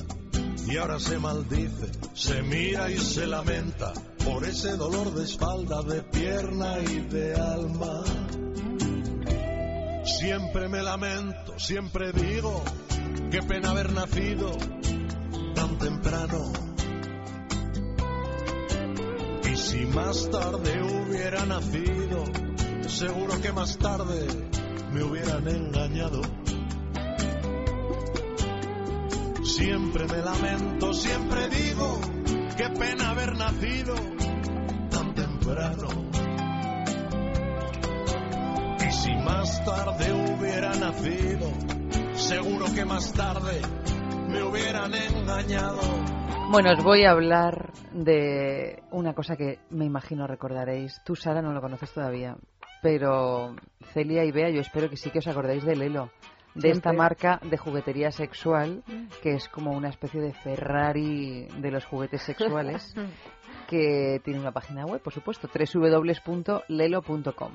Y 0.67 0.77
ahora 0.77 0.99
se 0.99 1.19
maldice, 1.19 1.91
se 2.15 2.41
mira 2.41 2.89
y 2.89 2.97
se 2.97 3.27
lamenta 3.27 3.93
por 4.25 4.43
ese 4.43 4.75
dolor 4.75 5.13
de 5.13 5.23
espalda, 5.23 5.83
de 5.83 6.01
pierna 6.01 6.79
y 6.79 7.01
de 7.01 7.35
alma. 7.35 8.03
Siempre 10.03 10.67
me 10.67 10.81
lamento, 10.81 11.59
siempre 11.59 12.11
digo, 12.11 12.63
qué 13.29 13.43
pena 13.43 13.69
haber 13.69 13.93
nacido 13.93 14.57
tan 15.53 15.77
temprano. 15.77 16.53
Y 19.51 19.55
si 19.55 19.85
más 19.85 20.27
tarde 20.31 20.81
hubiera 20.81 21.45
nacido, 21.45 22.23
seguro 22.87 23.41
que 23.41 23.51
más 23.51 23.77
tarde 23.77 24.27
me 24.91 25.03
hubieran 25.03 25.47
engañado. 25.47 26.21
Siempre 29.43 30.05
me 30.07 30.17
lamento, 30.17 30.93
siempre 30.93 31.49
digo, 31.49 31.99
qué 32.57 32.69
pena 32.69 33.11
haber 33.11 33.35
nacido 33.37 33.95
tan 34.89 35.13
temprano. 35.13 35.87
Y 38.79 38.91
si 38.91 39.15
más 39.15 39.63
tarde 39.65 40.13
hubiera 40.13 40.73
nacido, 40.75 41.51
seguro 42.15 42.65
que 42.73 42.85
más 42.85 43.13
tarde 43.13 43.61
me 44.27 44.43
hubieran 44.43 44.93
engañado. 44.93 45.81
Bueno, 46.51 46.73
os 46.73 46.83
voy 46.83 47.05
a 47.05 47.11
hablar 47.11 47.73
de 47.91 48.83
una 48.91 49.13
cosa 49.13 49.35
que 49.35 49.59
me 49.71 49.85
imagino 49.85 50.27
recordaréis. 50.27 51.01
Tú, 51.03 51.15
Sara, 51.15 51.41
no 51.41 51.51
lo 51.53 51.59
conoces 51.59 51.91
todavía, 51.91 52.37
pero 52.85 53.55
Celia 53.95 54.23
y 54.25 54.31
Bea, 54.31 54.51
yo 54.51 54.61
espero 54.61 54.91
que 54.91 54.95
sí 54.95 55.09
que 55.09 55.17
os 55.17 55.27
acordáis 55.27 55.65
de 55.65 55.75
Lelo, 55.75 56.11
de 56.53 56.69
esta 56.69 56.93
marca 56.93 57.39
de 57.41 57.57
juguetería 57.57 58.11
sexual, 58.11 58.83
que 59.23 59.33
es 59.33 59.49
como 59.49 59.71
una 59.71 59.89
especie 59.89 60.21
de 60.21 60.33
Ferrari 60.33 61.47
de 61.47 61.71
los 61.71 61.83
juguetes 61.83 62.21
sexuales, 62.21 62.93
que 63.67 64.21
tiene 64.23 64.39
una 64.39 64.51
página 64.51 64.85
web, 64.85 65.01
por 65.01 65.13
supuesto, 65.13 65.49
www.lelo.com. 65.51 67.53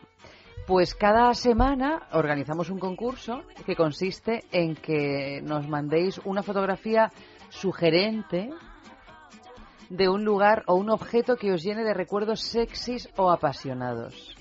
Pues 0.66 0.97
cada 0.97 1.32
semana 1.35 2.09
organizamos 2.11 2.69
un 2.69 2.81
concurso 2.81 3.44
que 3.65 3.77
consiste 3.77 4.43
en 4.51 4.74
que 4.74 5.40
nos 5.44 5.69
mandéis 5.69 6.19
una 6.24 6.43
fotografía 6.43 7.12
sugerente 7.51 8.51
de 9.90 10.09
un 10.09 10.24
lugar 10.24 10.65
o 10.66 10.74
un 10.74 10.90
objeto 10.90 11.36
que 11.36 11.52
os 11.52 11.62
llene 11.62 11.85
de 11.85 11.94
recuerdos 11.94 12.40
sexys 12.40 13.09
o 13.16 13.31
apasionados. 13.31 14.35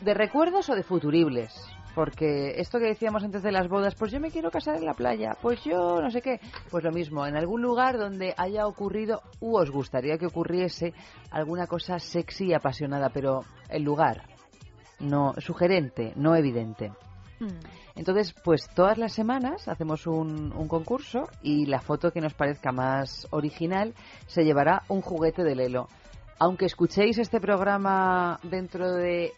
¿De 0.00 0.14
recuerdos 0.14 0.70
o 0.70 0.74
de 0.74 0.82
futuribles? 0.82 1.52
Porque 1.94 2.54
esto 2.58 2.78
que 2.78 2.86
decíamos 2.86 3.22
antes 3.22 3.42
de 3.42 3.52
las 3.52 3.68
bodas, 3.68 3.94
pues 3.94 4.10
yo 4.10 4.18
me 4.18 4.30
quiero 4.30 4.50
casar 4.50 4.76
en 4.76 4.86
la 4.86 4.94
playa, 4.94 5.36
pues 5.42 5.62
yo 5.62 6.00
no 6.00 6.10
sé 6.10 6.22
qué. 6.22 6.40
Pues 6.70 6.84
lo 6.84 6.90
mismo, 6.90 7.26
en 7.26 7.36
algún 7.36 7.60
lugar 7.60 7.98
donde 7.98 8.32
haya 8.38 8.66
ocurrido 8.66 9.20
u 9.40 9.58
os 9.58 9.70
gustaría 9.70 10.16
que 10.16 10.26
ocurriese 10.26 10.94
alguna 11.30 11.66
cosa 11.66 11.98
sexy 11.98 12.46
y 12.46 12.54
apasionada, 12.54 13.10
pero 13.10 13.44
el 13.68 13.82
lugar, 13.82 14.24
no 15.00 15.34
sugerente, 15.38 16.14
no 16.16 16.34
evidente. 16.34 16.92
Entonces, 17.94 18.34
pues 18.44 18.68
todas 18.74 18.96
las 18.96 19.12
semanas 19.12 19.68
hacemos 19.68 20.06
un, 20.06 20.52
un 20.52 20.68
concurso 20.68 21.28
y 21.42 21.66
la 21.66 21.80
foto 21.80 22.10
que 22.10 22.20
nos 22.20 22.32
parezca 22.32 22.72
más 22.72 23.26
original 23.30 23.94
se 24.26 24.44
llevará 24.44 24.82
un 24.88 25.02
juguete 25.02 25.42
de 25.42 25.56
Lelo. 25.56 25.88
Aunque 26.38 26.66
escuchéis 26.66 27.18
este 27.18 27.40
programa 27.40 28.38
dentro 28.42 28.92
de 28.92 29.32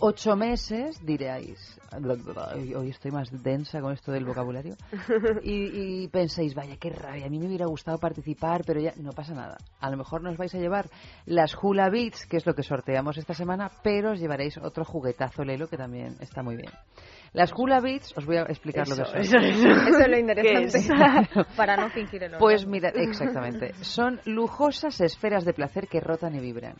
ocho 0.00 0.36
meses, 0.36 1.04
diréis, 1.04 1.78
hoy 2.76 2.90
estoy 2.90 3.10
más 3.10 3.30
densa 3.42 3.80
con 3.80 3.92
esto 3.92 4.12
del 4.12 4.24
vocabulario, 4.24 4.74
y, 5.42 6.02
y 6.04 6.08
penséis, 6.08 6.54
vaya, 6.54 6.76
qué 6.78 6.90
rabia, 6.90 7.26
a 7.26 7.28
mí 7.30 7.38
me 7.38 7.46
hubiera 7.46 7.66
gustado 7.66 7.98
participar, 7.98 8.62
pero 8.66 8.80
ya 8.80 8.92
no 8.96 9.12
pasa 9.12 9.34
nada. 9.34 9.58
A 9.80 9.90
lo 9.90 9.96
mejor 9.96 10.22
nos 10.22 10.36
vais 10.36 10.54
a 10.54 10.58
llevar 10.58 10.86
las 11.26 11.56
Hula 11.60 11.90
Beats, 11.90 12.26
que 12.26 12.36
es 12.36 12.46
lo 12.46 12.54
que 12.54 12.62
sorteamos 12.62 13.18
esta 13.18 13.34
semana, 13.34 13.70
pero 13.82 14.12
os 14.12 14.20
llevaréis 14.20 14.58
otro 14.58 14.84
juguetazo 14.84 15.44
Lelo 15.44 15.68
que 15.68 15.76
también 15.76 16.16
está 16.20 16.42
muy 16.42 16.56
bien. 16.56 16.70
Las 17.32 17.50
Hula 17.56 17.80
Beats, 17.80 18.12
os 18.16 18.26
voy 18.26 18.36
a 18.36 18.42
explicar 18.42 18.86
lo 18.88 18.94
que 18.96 19.04
son. 19.06 19.18
Eso, 19.20 19.38
eso, 19.38 19.68
eso 19.68 19.98
es 20.00 20.08
lo 20.08 20.14
¿Qué 20.14 20.20
interesante. 20.20 20.78
es? 20.78 21.46
Para 21.56 21.76
no 21.78 21.88
fingir 21.88 22.22
el 22.24 22.32
Pues 22.36 22.64
orgasmo. 22.66 22.70
mira, 22.72 22.90
exactamente. 22.90 23.72
Son 23.82 24.20
lujosas 24.26 25.00
esferas 25.00 25.44
de 25.46 25.54
placer 25.54 25.88
que 25.88 26.00
rotan 26.00 26.34
y 26.34 26.40
vibran. 26.40 26.74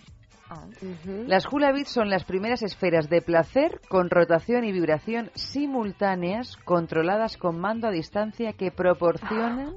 Las 1.26 1.46
hula 1.50 1.72
beats 1.72 1.90
son 1.90 2.10
las 2.10 2.24
primeras 2.24 2.62
esferas 2.62 3.08
de 3.08 3.22
placer 3.22 3.80
con 3.88 4.10
rotación 4.10 4.64
y 4.64 4.72
vibración 4.72 5.30
simultáneas 5.34 6.56
controladas 6.64 7.36
con 7.36 7.60
mando 7.60 7.88
a 7.88 7.90
distancia 7.90 8.52
que 8.52 8.70
proporcionan 8.70 9.76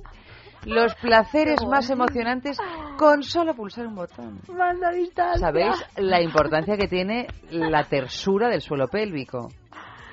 los 0.66 0.96
placeres 1.02 1.66
más 1.66 1.90
emocionantes 1.90 2.58
con 2.98 3.24
solo 3.24 3.54
pulsar 3.54 3.88
un 3.88 3.96
botón. 3.96 4.42
Manda 4.50 4.90
a 4.90 4.92
distancia. 4.92 5.40
¿Sabéis 5.40 5.76
la 5.98 6.22
importancia 6.22 6.78
que 6.78 6.88
tiene 6.88 7.28
la 7.52 7.84
tersura 7.84 8.50
del 8.50 8.62
suelo 8.62 8.88
pélvico? 8.88 9.50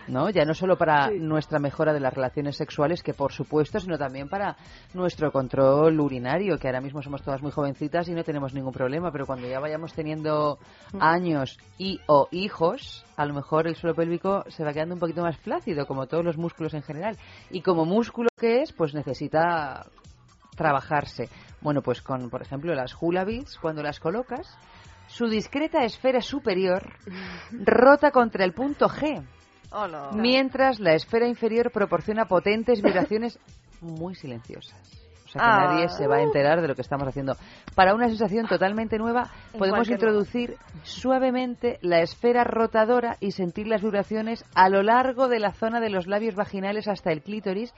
¿No? 0.08 0.30
Ya 0.30 0.44
no 0.44 0.54
solo 0.54 0.76
para 0.76 1.10
nuestra 1.10 1.58
mejora 1.58 1.92
de 1.92 2.00
las 2.00 2.12
relaciones 2.12 2.56
sexuales, 2.56 3.02
que 3.02 3.14
por 3.14 3.32
supuesto, 3.32 3.78
sino 3.78 3.96
también 3.98 4.28
para 4.28 4.56
nuestro 4.94 5.30
control 5.30 6.00
urinario, 6.00 6.58
que 6.58 6.68
ahora 6.68 6.80
mismo 6.80 7.02
somos 7.02 7.22
todas 7.22 7.42
muy 7.42 7.52
jovencitas 7.52 8.08
y 8.08 8.12
no 8.12 8.24
tenemos 8.24 8.52
ningún 8.54 8.72
problema, 8.72 9.12
pero 9.12 9.26
cuando 9.26 9.46
ya 9.46 9.60
vayamos 9.60 9.92
teniendo 9.92 10.58
años 10.98 11.58
y 11.78 12.00
o 12.06 12.28
hijos, 12.30 13.04
a 13.16 13.24
lo 13.26 13.34
mejor 13.34 13.68
el 13.68 13.76
suelo 13.76 13.94
pélvico 13.94 14.44
se 14.48 14.64
va 14.64 14.72
quedando 14.72 14.94
un 14.94 15.00
poquito 15.00 15.22
más 15.22 15.36
flácido, 15.38 15.86
como 15.86 16.06
todos 16.06 16.24
los 16.24 16.36
músculos 16.36 16.74
en 16.74 16.82
general. 16.82 17.16
Y 17.50 17.62
como 17.62 17.84
músculo 17.84 18.28
que 18.36 18.62
es, 18.62 18.72
pues 18.72 18.94
necesita 18.94 19.86
trabajarse. 20.56 21.28
Bueno, 21.60 21.82
pues 21.82 22.02
con, 22.02 22.28
por 22.30 22.42
ejemplo, 22.42 22.74
las 22.74 22.96
hula 23.00 23.24
beads, 23.24 23.58
cuando 23.58 23.82
las 23.82 24.00
colocas, 24.00 24.58
su 25.06 25.28
discreta 25.28 25.84
esfera 25.84 26.20
superior 26.20 26.94
rota 27.52 28.10
contra 28.10 28.44
el 28.44 28.52
punto 28.52 28.88
G, 28.88 29.24
Hola. 29.72 30.10
mientras 30.14 30.80
la 30.80 30.94
esfera 30.94 31.26
inferior 31.26 31.70
proporciona 31.72 32.26
potentes 32.26 32.82
vibraciones 32.82 33.38
muy 33.80 34.14
silenciosas. 34.14 34.78
O 35.24 35.28
sea 35.32 35.40
que 35.40 35.48
Ah. 35.50 35.66
nadie 35.72 35.88
se 35.88 36.06
va 36.06 36.16
a 36.16 36.22
enterar 36.22 36.60
de 36.60 36.68
lo 36.68 36.74
que 36.74 36.82
estamos 36.82 37.08
haciendo. 37.08 37.36
Para 37.74 37.94
una 37.94 38.08
sensación 38.08 38.46
totalmente 38.46 38.98
nueva, 38.98 39.30
En 39.54 39.58
podemos 39.58 39.88
introducir 39.88 40.56
suavemente 40.82 41.78
la 41.80 42.00
esfera 42.00 42.44
rotadora 42.44 43.16
y 43.18 43.32
sentir 43.32 43.66
las 43.66 43.80
vibraciones 43.82 44.44
a 44.54 44.68
lo 44.68 44.82
largo 44.82 45.28
de 45.28 45.38
la 45.40 45.52
zona 45.52 45.80
de 45.80 45.88
los 45.88 46.06
labios 46.06 46.34
vaginales 46.34 46.86
hasta 46.86 47.12
el 47.12 47.22
clítoris 47.22 47.72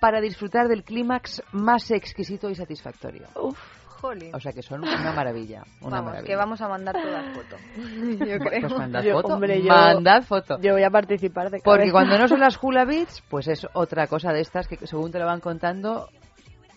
para 0.00 0.20
disfrutar 0.20 0.68
del 0.68 0.84
clímax 0.84 1.42
más 1.52 1.90
exquisito 1.90 2.48
y 2.48 2.54
satisfactorio. 2.54 3.26
Uf, 3.34 3.58
jolín. 4.00 4.34
O 4.34 4.40
sea 4.40 4.52
que 4.52 4.62
son 4.62 4.80
una 4.82 5.12
maravilla, 5.12 5.62
una 5.80 5.96
vamos, 5.96 6.04
maravilla. 6.06 6.26
que 6.26 6.36
vamos 6.36 6.60
a 6.60 6.68
mandar 6.68 6.94
todas 7.00 7.24
foto. 7.36 7.56
Yo 8.24 8.38
creo. 8.38 8.60
Pues 8.62 8.72
mandad 8.78 9.02
Yo, 9.02 9.12
foto, 9.14 9.34
hombre, 9.34 9.62
yo- 9.62 9.68
mandad 9.68 10.22
foto. 10.22 10.58
Yo 10.60 10.72
voy 10.72 10.82
a 10.84 10.90
participar 10.90 11.50
de 11.50 11.60
Porque 11.64 11.90
cuando 11.92 12.18
no 12.18 12.26
son 12.28 12.40
las 12.40 12.58
hula 12.62 12.84
beats, 12.84 13.22
pues 13.28 13.48
es 13.48 13.66
otra 13.74 14.06
cosa 14.06 14.32
de 14.32 14.40
estas 14.40 14.66
que 14.68 14.76
según 14.86 15.10
te 15.12 15.18
lo 15.18 15.26
van 15.26 15.40
contando, 15.40 16.08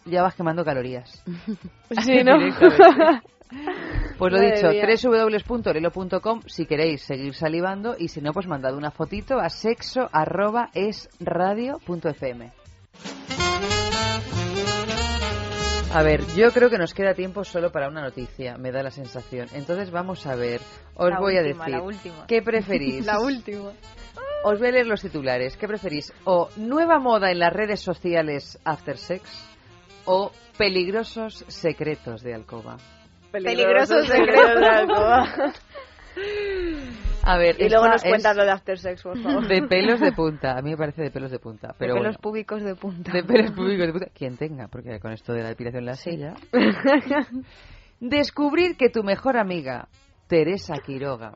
ya 0.05 0.21
vas 0.21 0.35
quemando 0.35 0.63
calorías. 0.65 1.23
Sí, 2.03 2.23
¿no? 2.23 2.37
Pues 4.17 4.31
lo 4.33 4.39
Madre 4.39 4.55
dicho, 4.55 4.69
mía. 4.69 5.29
www.lelo.com 5.47 6.41
si 6.47 6.65
queréis 6.65 7.03
seguir 7.03 7.35
salivando 7.35 7.95
y 7.97 8.07
si 8.07 8.19
no, 8.19 8.33
pues 8.33 8.47
mandad 8.47 8.73
una 8.75 8.89
fotito 8.89 9.39
a 9.39 9.49
sexo 9.49 10.09
A 15.93 16.01
ver, 16.01 16.25
yo 16.35 16.51
creo 16.51 16.71
que 16.71 16.79
nos 16.79 16.91
queda 16.95 17.13
tiempo 17.13 17.43
solo 17.43 17.71
para 17.71 17.87
una 17.87 18.01
noticia, 18.01 18.57
me 18.57 18.71
da 18.71 18.81
la 18.81 18.89
sensación. 18.89 19.47
Entonces 19.53 19.91
vamos 19.91 20.25
a 20.25 20.33
ver, 20.33 20.59
os 20.95 21.11
La 21.11 21.19
voy 21.19 21.37
a 21.37 21.43
decir, 21.43 21.67
la 21.67 21.83
última. 21.83 22.25
¿qué 22.25 22.41
preferís? 22.41 23.05
La 23.05 23.19
última. 23.19 23.73
Os 24.43 24.57
voy 24.57 24.69
a 24.69 24.71
leer 24.71 24.87
los 24.87 25.01
titulares. 25.01 25.55
¿Qué 25.55 25.67
preferís? 25.67 26.11
¿O 26.23 26.49
nueva 26.55 26.97
moda 26.97 27.29
en 27.29 27.37
las 27.37 27.53
redes 27.53 27.79
sociales 27.79 28.59
after 28.65 28.97
sex? 28.97 29.21
¿O 30.05 30.31
peligrosos 30.57 31.45
secretos 31.47 32.23
de 32.23 32.33
alcoba? 32.33 32.77
Peligrosos 33.31 34.07
secretos 34.07 34.59
de 34.59 34.67
alcoba. 34.67 35.53
A 37.25 37.37
ver, 37.37 37.55
Y 37.59 37.69
luego 37.69 37.87
nos 37.87 38.03
cuentas 38.03 38.35
lo 38.35 38.43
de 38.43 38.51
After 38.51 38.77
Sex, 38.77 39.01
por 39.01 39.17
favor. 39.21 39.47
De 39.47 39.61
pelos 39.69 39.99
de 39.99 40.11
punta. 40.11 40.57
A 40.57 40.61
mí 40.61 40.71
me 40.71 40.77
parece 40.77 41.03
de 41.03 41.11
pelos 41.11 41.31
de 41.31 41.39
punta. 41.39 41.73
Pero 41.77 41.93
de 41.93 41.99
pelos 41.99 42.15
bueno. 42.15 42.21
públicos 42.21 42.63
de 42.63 42.75
punta. 42.75 43.11
De 43.11 43.23
pelos 43.23 43.51
públicos 43.51 43.87
de 43.87 43.91
punta. 43.93 44.07
Quien 44.13 44.37
tenga, 44.37 44.67
porque 44.67 44.99
con 44.99 45.11
esto 45.13 45.33
de 45.33 45.43
la 45.43 45.49
depilación 45.49 45.85
la 45.85 45.95
silla. 45.95 46.33
Descubrir 47.99 48.75
que 48.75 48.89
tu 48.89 49.03
mejor 49.03 49.37
amiga, 49.37 49.87
Teresa 50.27 50.75
Quiroga, 50.85 51.33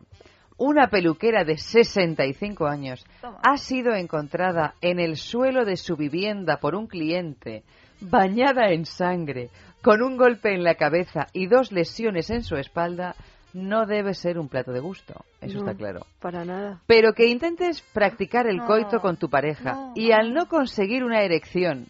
una 0.57 0.87
peluquera 0.89 1.43
de 1.43 1.57
65 1.57 2.65
años, 2.65 3.05
ha 3.21 3.57
sido 3.57 3.93
encontrada 3.93 4.73
en 4.81 4.99
el 4.99 5.15
suelo 5.15 5.63
de 5.63 5.77
su 5.77 5.95
vivienda 5.95 6.57
por 6.57 6.75
un 6.75 6.87
cliente, 6.87 7.63
bañada 8.01 8.71
en 8.71 8.85
sangre, 8.85 9.49
con 9.81 10.01
un 10.01 10.17
golpe 10.17 10.53
en 10.53 10.63
la 10.63 10.75
cabeza 10.75 11.27
y 11.31 11.47
dos 11.47 11.71
lesiones 11.71 12.29
en 12.31 12.43
su 12.43 12.55
espalda, 12.55 13.15
no 13.57 13.85
debe 13.87 14.13
ser 14.13 14.37
un 14.37 14.47
plato 14.49 14.71
de 14.71 14.79
gusto. 14.79 15.25
Eso 15.41 15.55
No, 15.55 15.65
está 15.65 15.75
claro. 15.77 16.05
Para 16.19 16.45
nada. 16.45 16.81
Pero 16.85 17.13
que 17.13 17.27
intentes 17.27 17.81
practicar 17.93 18.47
el 18.47 18.57
No, 18.57 18.67
coito 18.67 18.99
con 18.99 19.17
tu 19.17 19.29
pareja 19.29 19.73
no. 19.73 19.93
y 19.95 20.11
al 20.11 20.33
no 20.33 20.47
conseguir 20.47 21.03
una 21.03 21.21
erección, 21.23 21.87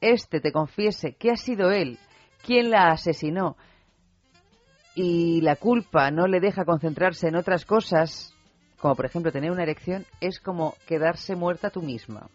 este 0.00 0.40
te 0.40 0.52
confiese 0.52 1.14
que 1.14 1.30
ha 1.32 1.36
sido 1.36 1.72
él 1.72 1.98
quien 2.46 2.70
la 2.70 2.88
asesinó 2.90 3.56
y 4.94 5.40
la 5.42 5.56
culpa 5.56 6.10
no 6.10 6.26
le 6.26 6.40
deja 6.40 6.64
concentrarse 6.64 7.28
en 7.28 7.36
otras 7.36 7.64
cosas, 7.64 8.32
como 8.78 8.94
por 8.94 9.06
ejemplo 9.06 9.32
tener 9.32 9.50
una 9.50 9.62
erección, 9.64 10.04
es 10.20 10.40
como 10.40 10.74
quedarse 10.86 11.34
muerta 11.36 11.70
tú 11.70 11.82
misma. 11.82 12.28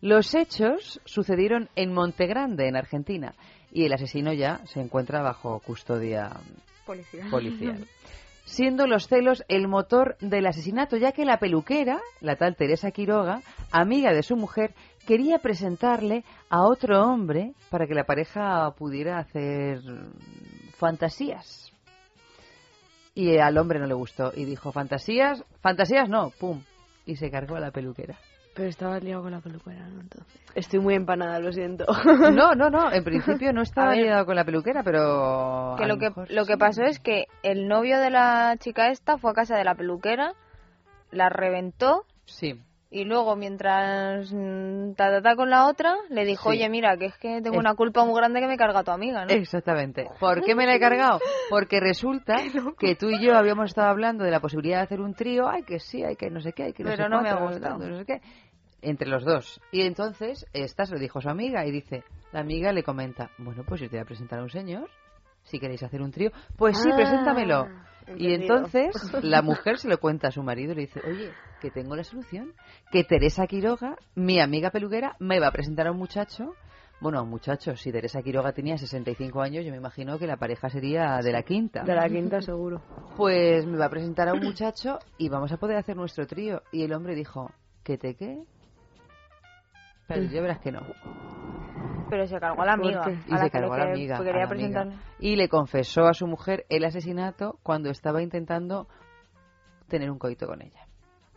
Los 0.00 0.34
hechos 0.34 1.00
sucedieron 1.04 1.68
en 1.76 1.92
Montegrande, 1.92 2.66
en 2.68 2.76
Argentina, 2.76 3.34
y 3.72 3.84
el 3.84 3.92
asesino 3.92 4.32
ya 4.32 4.60
se 4.66 4.80
encuentra 4.80 5.22
bajo 5.22 5.60
custodia 5.60 6.30
Policial. 7.30 7.86
Siendo 8.44 8.86
los 8.86 9.06
celos 9.06 9.44
el 9.48 9.68
motor 9.68 10.16
del 10.20 10.46
asesinato, 10.46 10.96
ya 10.96 11.12
que 11.12 11.24
la 11.24 11.38
peluquera, 11.38 12.00
la 12.20 12.36
tal 12.36 12.56
Teresa 12.56 12.90
Quiroga, 12.90 13.40
amiga 13.70 14.12
de 14.12 14.22
su 14.22 14.36
mujer, 14.36 14.74
quería 15.06 15.38
presentarle 15.38 16.24
a 16.50 16.62
otro 16.62 17.02
hombre 17.02 17.54
para 17.70 17.86
que 17.86 17.94
la 17.94 18.04
pareja 18.04 18.72
pudiera 18.72 19.18
hacer 19.18 19.80
fantasías. 20.76 21.72
Y 23.14 23.38
al 23.38 23.58
hombre 23.58 23.78
no 23.78 23.86
le 23.86 23.94
gustó 23.94 24.32
y 24.34 24.44
dijo, 24.44 24.72
fantasías, 24.72 25.44
fantasías 25.60 26.08
no, 26.08 26.30
pum, 26.30 26.62
y 27.06 27.16
se 27.16 27.30
cargó 27.30 27.56
a 27.56 27.60
la 27.60 27.70
peluquera. 27.70 28.18
Pero 28.54 28.68
estaba 28.68 28.98
liado 28.98 29.22
con 29.22 29.32
la 29.32 29.40
peluquera, 29.40 29.88
¿no? 29.88 30.00
Entonces. 30.00 30.40
Estoy 30.54 30.80
muy 30.80 30.94
empanada, 30.94 31.38
lo 31.38 31.52
siento. 31.52 31.86
No, 32.32 32.54
no, 32.54 32.68
no, 32.68 32.92
en 32.92 33.02
principio 33.04 33.52
no 33.52 33.62
estaba 33.62 33.90
ver. 33.90 34.02
liado 34.04 34.26
con 34.26 34.36
la 34.36 34.44
peluquera, 34.44 34.82
pero... 34.82 35.74
Que 35.78 35.86
lo 35.86 35.94
lo 35.94 35.98
que, 35.98 36.08
mejor 36.10 36.30
lo 36.30 36.44
que 36.44 36.58
pasó 36.58 36.82
es 36.82 36.98
que 36.98 37.26
el 37.42 37.66
novio 37.68 37.98
de 37.98 38.10
la 38.10 38.56
chica 38.58 38.90
esta 38.90 39.16
fue 39.18 39.30
a 39.30 39.34
casa 39.34 39.56
de 39.56 39.64
la 39.64 39.74
peluquera, 39.74 40.34
la 41.10 41.28
reventó 41.30 42.04
Sí. 42.26 42.60
Y 42.92 43.04
luego 43.04 43.34
mientras 43.36 44.30
mm, 44.32 44.92
ta, 44.94 45.10
ta, 45.10 45.22
ta 45.22 45.34
con 45.34 45.48
la 45.50 45.66
otra 45.66 45.96
le 46.10 46.24
dijo, 46.24 46.50
Sí. 46.52 46.58
oye 46.58 46.68
mira, 46.68 46.96
que 46.96 47.06
es 47.06 47.16
que 47.16 47.40
tengo 47.42 47.56
Es- 47.56 47.60
una 47.60 47.74
culpa 47.74 48.04
muy 48.04 48.14
grande 48.14 48.40
que 48.40 48.46
me 48.46 48.56
carga 48.56 48.84
tu 48.84 48.90
amiga, 48.90 49.24
¿no? 49.24 49.32
Exactamente. 49.32 50.08
¿Por 50.20 50.42
qué 50.44 50.54
me 50.54 50.66
la 50.66 50.74
he 50.76 50.80
cargado? 50.80 51.18
Porque 51.50 51.80
resulta 51.80 52.36
que 52.78 52.94
tú 52.94 53.08
y 53.10 53.18
yo 53.24 53.34
habíamos 53.36 53.70
estado 53.70 53.88
hablando 53.88 54.24
de 54.24 54.30
la 54.30 54.40
posibilidad 54.40 54.78
de 54.78 54.82
hacer 54.84 55.00
un 55.00 55.14
trío. 55.14 55.48
Ay, 55.48 55.62
que 55.64 55.78
sí, 55.80 56.04
hay 56.04 56.16
que 56.16 56.30
no 56.30 56.40
sé 56.40 56.52
qué, 56.52 56.64
hay 56.64 56.72
que 56.72 56.84
no 56.84 56.90
Pero 56.90 57.04
sé 57.04 57.08
no 57.10 57.22
me 57.22 57.30
ha 57.30 57.36
gustado. 57.36 57.78
no 57.78 57.96
sé 57.98 58.04
qué. 58.04 58.20
Entre 58.82 59.08
los 59.08 59.24
dos. 59.24 59.60
Y 59.70 59.82
entonces, 59.82 60.44
esta 60.52 60.84
se 60.86 60.92
lo 60.94 60.98
dijo 61.00 61.20
a 61.20 61.22
su 61.22 61.28
amiga 61.30 61.64
y 61.64 61.70
dice, 61.70 62.02
la 62.32 62.40
amiga 62.40 62.72
le 62.72 62.82
comenta, 62.82 63.30
bueno, 63.38 63.62
pues 63.66 63.80
yo 63.80 63.88
te 63.88 63.96
voy 63.96 64.02
a 64.02 64.04
presentar 64.06 64.40
a 64.40 64.42
un 64.42 64.50
señor, 64.50 64.88
si 65.44 65.58
queréis 65.58 65.82
hacer 65.82 66.02
un 66.02 66.10
trío. 66.10 66.30
Pues 66.56 66.78
sí, 66.78 66.88
Ah, 66.92 66.96
preséntamelo. 66.96 67.68
Y 68.16 68.32
entonces 68.34 68.94
la 69.22 69.42
mujer 69.42 69.78
se 69.78 69.88
lo 69.88 69.98
cuenta 69.98 70.28
a 70.28 70.30
su 70.32 70.42
marido 70.42 70.72
y 70.72 70.76
le 70.76 70.80
dice, 70.82 71.00
oye, 71.06 71.30
que 71.60 71.70
tengo 71.70 71.94
la 71.94 72.04
solución, 72.04 72.52
que 72.90 73.04
Teresa 73.04 73.46
Quiroga, 73.46 73.96
mi 74.14 74.40
amiga 74.40 74.70
peluquera, 74.70 75.16
me 75.20 75.38
va 75.40 75.48
a 75.48 75.52
presentar 75.52 75.86
a 75.86 75.92
un 75.92 75.98
muchacho. 75.98 76.54
Bueno, 77.00 77.18
a 77.18 77.22
un 77.22 77.30
muchacho, 77.30 77.74
si 77.76 77.90
Teresa 77.90 78.22
Quiroga 78.22 78.52
tenía 78.52 78.78
65 78.78 79.40
años, 79.40 79.64
yo 79.64 79.72
me 79.72 79.76
imagino 79.76 80.18
que 80.18 80.26
la 80.26 80.36
pareja 80.36 80.68
sería 80.68 81.18
de 81.18 81.32
la 81.32 81.42
quinta. 81.42 81.82
De 81.82 81.94
la 81.94 82.08
quinta, 82.08 82.40
seguro. 82.40 82.80
Pues 83.16 83.66
me 83.66 83.76
va 83.76 83.86
a 83.86 83.90
presentar 83.90 84.28
a 84.28 84.34
un 84.34 84.40
muchacho 84.40 84.98
y 85.18 85.28
vamos 85.28 85.50
a 85.50 85.56
poder 85.56 85.78
hacer 85.78 85.96
nuestro 85.96 86.26
trío. 86.26 86.62
Y 86.70 86.84
el 86.84 86.92
hombre 86.92 87.16
dijo, 87.16 87.50
¿que 87.82 87.98
te 87.98 88.14
qué? 88.14 88.44
Pero 90.06 90.22
ya 90.24 90.40
verás 90.42 90.60
que 90.60 90.70
no. 90.70 90.82
Pero 92.12 92.26
se 92.26 92.38
cargó 92.38 92.60
a 92.60 92.66
la 92.66 92.72
amiga. 92.74 93.04
Y 93.26 93.32
a 93.32 93.38
se 93.38 93.44
la 93.44 93.48
cargó 93.48 93.72
a 93.72 93.78
la 93.78 93.84
amiga. 93.92 94.18
que 94.18 94.24
quería 94.24 94.42
a 94.42 94.44
la 94.44 94.50
amiga. 94.52 94.68
presentarle. 94.82 94.96
Y 95.18 95.36
le 95.36 95.48
confesó 95.48 96.04
a 96.04 96.12
su 96.12 96.26
mujer 96.26 96.66
el 96.68 96.84
asesinato 96.84 97.58
cuando 97.62 97.88
estaba 97.88 98.20
intentando 98.20 98.86
tener 99.88 100.10
un 100.10 100.18
coito 100.18 100.46
con 100.46 100.60
ella. 100.60 100.86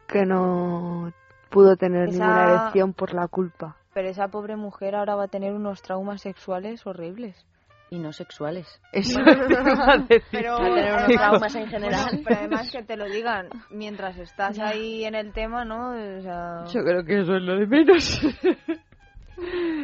Que 0.05 0.25
no 0.25 1.13
pudo 1.49 1.77
tener 1.77 2.09
Esa- 2.09 2.17
ninguna 2.25 2.43
erección 2.49 2.91
por 2.93 3.13
la 3.13 3.29
culpa. 3.29 3.77
Pero 3.93 4.09
esa 4.09 4.27
pobre 4.27 4.57
mujer 4.57 4.95
ahora 4.95 5.15
va 5.15 5.23
a 5.23 5.27
tener 5.29 5.53
unos 5.53 5.81
traumas 5.81 6.19
sexuales 6.21 6.85
horribles. 6.85 7.45
Y 7.89 7.99
no 7.99 8.11
sexuales. 8.11 8.81
Eso. 8.91 9.17
Pero, 9.25 9.77
Va 9.77 9.93
a 9.93 10.05
tener 10.05 10.49
unos 10.91 11.03
además- 11.03 11.07
traumas 11.15 11.55
en 11.55 11.67
general. 11.67 12.05
Bueno, 12.11 12.21
pero 12.25 12.39
además 12.39 12.69
que 12.71 12.83
te 12.83 12.97
lo 12.97 13.05
digan 13.05 13.47
mientras 13.69 14.17
estás 14.17 14.59
ahí 14.59 15.05
en 15.05 15.15
el 15.15 15.31
tema, 15.31 15.63
¿no? 15.63 15.91
O 15.91 16.21
sea, 16.21 16.65
Yo 16.65 16.81
creo 16.83 17.05
que 17.05 17.21
eso 17.21 17.35
es 17.37 17.43
lo 17.43 17.55
de 17.57 17.65
menos. 17.65 18.19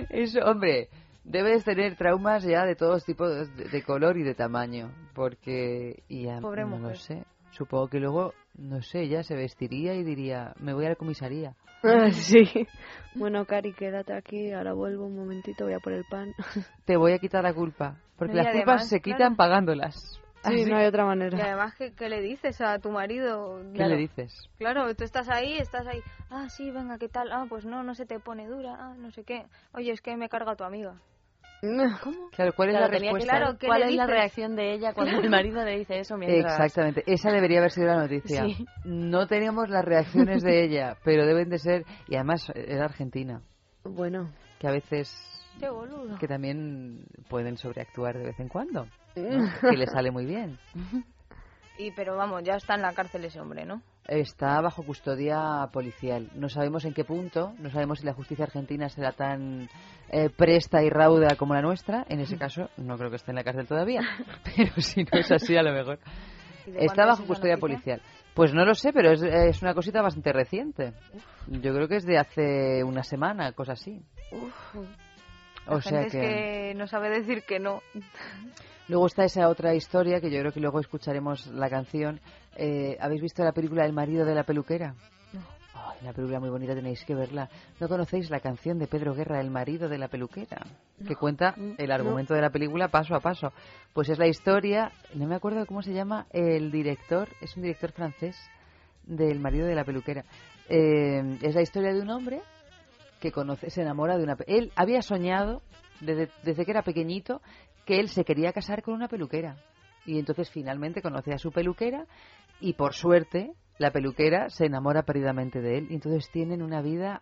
eso, 0.10 0.40
hombre, 0.46 0.90
debes 1.24 1.64
tener 1.64 1.96
traumas 1.96 2.44
ya 2.44 2.66
de 2.66 2.76
todos 2.76 3.06
tipos 3.06 3.56
de, 3.56 3.66
de 3.66 3.84
color 3.84 4.18
y 4.18 4.24
de 4.24 4.36
tamaño, 4.36 4.92
porque 5.14 6.04
y 6.08 6.28
Pobre 6.40 6.66
no 6.66 6.80
lo 6.80 6.96
sé. 6.96 7.24
Supongo 7.52 7.90
que 7.90 8.00
luego, 8.00 8.34
no 8.58 8.82
sé, 8.82 9.10
ya 9.10 9.24
se 9.24 9.36
vestiría 9.36 9.94
y 9.94 10.04
diría, 10.04 10.54
me 10.60 10.74
voy 10.74 10.86
a 10.86 10.90
la 10.90 10.96
comisaría. 10.96 11.54
Ah, 11.84 12.10
sí. 12.12 12.44
Bueno, 13.16 13.46
Cari, 13.46 13.74
quédate 13.74 14.14
aquí. 14.14 14.52
Ahora 14.52 14.74
vuelvo 14.74 15.06
un 15.06 15.16
momentito, 15.16 15.66
voy 15.66 15.74
a 15.74 15.80
por 15.80 15.94
el 15.94 16.06
pan. 16.06 16.34
Te 16.86 16.96
voy 16.96 17.14
a 17.14 17.20
quitar 17.20 17.44
la 17.44 17.54
culpa, 17.54 17.98
porque 18.18 18.36
las 18.36 18.48
culpas 18.48 18.68
además, 18.68 18.90
se 18.90 19.02
quitan 19.02 19.18
claro. 19.18 19.36
pagándolas. 19.36 20.21
Sí, 20.44 20.62
Así. 20.62 20.66
no 20.66 20.78
hay 20.78 20.88
otra 20.88 21.04
y 21.04 21.06
manera. 21.06 21.38
además, 21.40 21.76
¿qué, 21.76 21.94
qué 21.94 22.10
le 22.10 22.20
dices 22.22 22.60
a 22.62 22.80
tu 22.80 22.90
marido? 22.90 23.62
¿Qué 23.76 23.86
le 23.86 23.96
dices? 23.98 24.50
Claro, 24.58 24.94
tú 24.96 25.04
estás 25.04 25.30
ahí, 25.30 25.58
estás 25.58 25.86
ahí. 25.86 26.02
Ah, 26.32 26.50
sí, 26.50 26.72
venga, 26.72 26.98
¿qué 26.98 27.10
tal? 27.10 27.32
Ah, 27.32 27.46
pues 27.48 27.64
no, 27.66 27.84
no 27.84 27.94
se 27.94 28.06
te 28.08 28.20
pone 28.20 28.48
dura. 28.48 28.76
Ah, 28.80 28.96
no 28.98 29.12
sé 29.12 29.24
qué. 29.24 29.46
Oye, 29.74 29.92
es 29.92 30.02
que 30.02 30.18
me 30.18 30.30
carga 30.30 30.56
tu 30.56 30.64
amiga. 30.64 30.96
¿Cómo? 32.02 32.30
Claro, 32.32 32.54
¿cuál 32.56 32.70
es 32.70 32.76
Claro, 32.76 32.92
la 32.92 33.00
respuesta? 33.00 33.38
Claro, 33.38 33.58
¿qué 33.60 33.68
¿Cuál 33.68 33.84
es 33.84 33.94
la 33.94 34.08
reacción 34.08 34.56
de 34.56 34.74
ella 34.74 34.94
cuando 34.94 35.20
el 35.20 35.30
marido 35.30 35.64
le 35.64 35.78
dice 35.78 36.00
eso 36.00 36.18
mientras... 36.18 36.54
Exactamente, 36.54 37.04
esa 37.06 37.30
debería 37.32 37.60
haber 37.60 37.70
sido 37.70 37.86
la 37.86 37.98
noticia. 37.98 38.46
Sí. 38.46 38.66
No 38.84 39.28
tenemos 39.28 39.70
las 39.70 39.86
reacciones 39.86 40.42
de 40.42 40.64
ella, 40.66 40.98
pero 41.04 41.28
deben 41.28 41.50
de 41.50 41.60
ser, 41.60 41.86
y 42.08 42.16
además 42.16 42.52
era 42.56 42.86
argentina, 42.86 43.44
Bueno. 43.84 44.32
que 44.60 44.68
a 44.68 44.72
veces 44.72 45.08
Qué 45.62 45.70
boludo. 45.70 46.18
que 46.18 46.28
también 46.28 47.06
pueden 47.30 47.58
sobreactuar 47.58 48.18
de 48.18 48.26
vez 48.26 48.40
en 48.40 48.50
cuando, 48.50 48.88
¿no? 49.16 49.50
que 49.62 49.78
le 49.78 49.86
sale 49.88 50.12
muy 50.12 50.26
bien. 50.26 50.58
Y 51.78 51.92
pero 51.92 52.16
vamos, 52.18 52.44
ya 52.44 52.56
está 52.56 52.76
en 52.76 52.82
la 52.82 52.94
cárcel 52.94 53.24
ese 53.26 53.40
hombre, 53.40 53.66
¿no? 53.66 53.82
Está 54.08 54.60
bajo 54.62 54.84
custodia 54.84 55.70
policial. 55.72 56.30
No 56.36 56.50
sabemos 56.50 56.84
en 56.86 56.94
qué 56.94 57.06
punto, 57.06 57.54
no 57.60 57.70
sabemos 57.70 58.00
si 58.00 58.06
la 58.06 58.14
justicia 58.14 58.46
argentina 58.46 58.90
será 58.90 59.14
tan 59.14 59.70
eh, 60.10 60.30
presta 60.30 60.84
y 60.84 60.90
rauda 60.90 61.36
como 61.38 61.54
la 61.54 61.62
nuestra. 61.62 62.06
En 62.10 62.20
ese 62.20 62.38
caso, 62.38 62.70
no 62.78 62.98
creo 62.98 63.10
que 63.10 63.16
esté 63.16 63.32
en 63.32 63.36
la 63.38 63.44
cárcel 63.44 63.68
todavía, 63.68 64.02
pero 64.56 64.74
si 64.78 65.04
no 65.04 65.20
es 65.20 65.32
así, 65.32 65.56
a 65.56 65.64
lo 65.64 65.72
mejor. 65.72 66.00
¿Y 66.66 66.72
de 66.72 66.86
Está 66.86 67.04
es 67.04 67.08
bajo 67.08 67.24
esa 67.24 67.28
custodia 67.28 67.56
noticia? 67.56 67.62
policial. 67.62 68.02
Pues 68.34 68.54
no 68.54 68.66
lo 68.66 68.74
sé, 68.76 68.94
pero 68.94 69.12
es, 69.12 69.22
es 69.24 69.62
una 69.62 69.74
cosita 69.74 70.02
bastante 70.02 70.34
reciente. 70.34 70.94
Yo 71.48 71.74
creo 71.74 71.88
que 71.88 71.98
es 71.98 72.06
de 72.06 72.18
hace 72.18 72.84
una 72.84 73.04
semana, 73.04 73.52
cosa 73.54 73.74
así. 73.74 74.02
La 75.68 75.76
O 75.76 75.82
sea 75.82 76.02
gente 76.02 76.20
que... 76.20 76.26
es 76.26 76.74
que 76.74 76.74
no 76.76 76.88
sabe 76.88 77.10
decir 77.10 77.44
que 77.44 77.60
no. 77.60 77.82
Luego 78.88 79.08
está 79.08 79.24
esa 79.24 79.48
otra 79.48 79.74
historia 79.74 80.20
que 80.20 80.30
yo 80.30 80.40
creo 80.40 80.52
que 80.52 80.60
luego 80.60 80.80
escucharemos 80.80 81.48
la 81.48 81.70
canción. 81.70 82.20
Eh, 82.58 82.98
¿Habéis 83.00 83.22
visto 83.22 83.44
la 83.44 83.54
película 83.54 83.86
El 83.86 83.94
marido 83.94 84.26
de 84.26 84.36
la 84.36 84.44
peluquera? 84.44 84.96
Ay, 85.74 85.98
una 86.02 86.14
película 86.14 86.40
muy 86.40 86.50
bonita, 86.50 86.76
tenéis 86.76 87.04
que 87.06 87.16
verla. 87.16 87.50
¿No 87.80 87.88
conocéis 87.88 88.30
la 88.30 88.40
canción 88.40 88.78
de 88.80 88.88
Pedro 88.88 89.14
Guerra, 89.14 89.40
El 89.40 89.50
marido 89.50 89.88
de 89.88 89.98
la 89.98 90.10
peluquera? 90.10 90.66
Que 91.08 91.16
cuenta 91.16 91.56
el 91.78 91.92
argumento 91.92 92.34
de 92.34 92.42
la 92.42 92.50
película 92.50 92.90
paso 92.90 93.16
a 93.16 93.22
paso. 93.22 93.54
Pues 93.94 94.10
es 94.10 94.20
la 94.20 94.28
historia, 94.28 94.92
no 95.16 95.26
me 95.26 95.36
acuerdo 95.36 95.66
cómo 95.66 95.82
se 95.82 95.94
llama 95.94 96.28
el 96.32 96.72
director, 96.72 97.30
es 97.40 97.56
un 97.56 97.64
director 97.64 97.92
francés 97.94 98.36
del 99.06 99.40
marido 99.40 99.66
de 99.66 99.76
la 99.76 99.86
peluquera. 99.86 100.26
Eh, 100.68 101.38
es 101.42 101.56
la 101.56 101.62
historia 101.62 101.94
de 101.94 102.02
un 102.02 102.10
hombre 102.10 102.42
que 103.22 103.32
conoce, 103.32 103.70
se 103.70 103.82
enamora 103.82 104.18
de 104.18 104.24
una... 104.24 104.36
Él 104.48 104.74
había 104.76 105.02
soñado 105.02 105.62
desde, 106.02 106.30
desde 106.44 106.66
que 106.66 106.72
era 106.72 106.82
pequeñito 106.82 107.42
que 107.86 108.00
él 108.00 108.10
se 108.10 108.26
quería 108.26 108.52
casar 108.52 108.82
con 108.82 108.96
una 108.96 109.08
peluquera. 109.08 109.56
Y 110.06 110.20
entonces 110.20 110.50
finalmente 110.50 111.02
conoce 111.02 111.32
a 111.32 111.38
su 111.38 111.52
peluquera 111.52 112.08
y 112.60 112.74
por 112.74 112.94
suerte 112.94 113.54
la 113.78 113.92
peluquera 113.92 114.50
se 114.50 114.66
enamora 114.66 115.04
perdidamente 115.04 115.62
de 115.62 115.78
él. 115.78 115.88
Y 115.90 115.94
entonces 115.94 116.30
tienen 116.32 116.62
una 116.62 116.82
vida 116.82 117.22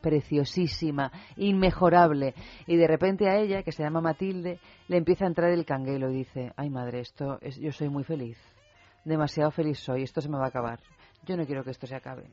preciosísima, 0.00 1.12
inmejorable. 1.36 2.34
Y 2.66 2.76
de 2.76 2.86
repente 2.86 3.28
a 3.28 3.36
ella, 3.36 3.62
que 3.62 3.72
se 3.72 3.82
llama 3.82 4.00
Matilde, 4.00 4.58
le 4.88 4.96
empieza 4.96 5.24
a 5.24 5.28
entrar 5.28 5.50
el 5.50 5.66
canguelo 5.66 6.10
y 6.10 6.16
dice, 6.16 6.52
ay 6.56 6.70
madre, 6.70 7.00
esto 7.00 7.38
es, 7.42 7.58
yo 7.58 7.72
soy 7.72 7.90
muy 7.90 8.04
feliz, 8.04 8.38
demasiado 9.04 9.50
feliz 9.50 9.78
soy, 9.78 10.02
esto 10.02 10.22
se 10.22 10.30
me 10.30 10.38
va 10.38 10.46
a 10.46 10.48
acabar. 10.48 10.80
Yo 11.26 11.36
no 11.36 11.44
quiero 11.44 11.62
que 11.62 11.70
esto 11.70 11.86
se 11.86 11.94
acabe. 11.94 12.30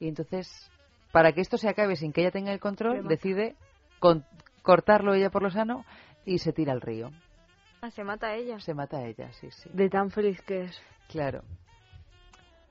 Y 0.00 0.08
entonces, 0.08 0.68
para 1.16 1.32
que 1.32 1.40
esto 1.40 1.56
se 1.56 1.66
acabe 1.66 1.96
sin 1.96 2.12
que 2.12 2.20
ella 2.20 2.30
tenga 2.30 2.52
el 2.52 2.60
control, 2.60 3.08
decide 3.08 3.56
con- 4.00 4.26
cortarlo 4.60 5.14
ella 5.14 5.30
por 5.30 5.42
lo 5.42 5.50
sano 5.50 5.86
y 6.26 6.40
se 6.40 6.52
tira 6.52 6.74
al 6.74 6.82
río. 6.82 7.10
Ah, 7.80 7.90
se 7.90 8.04
mata 8.04 8.26
a 8.26 8.34
ella. 8.34 8.60
Se 8.60 8.74
mata 8.74 8.98
a 8.98 9.06
ella, 9.06 9.32
sí, 9.32 9.48
sí. 9.50 9.70
De 9.72 9.88
tan 9.88 10.10
feliz 10.10 10.42
que 10.42 10.64
es. 10.64 10.78
Claro. 11.08 11.40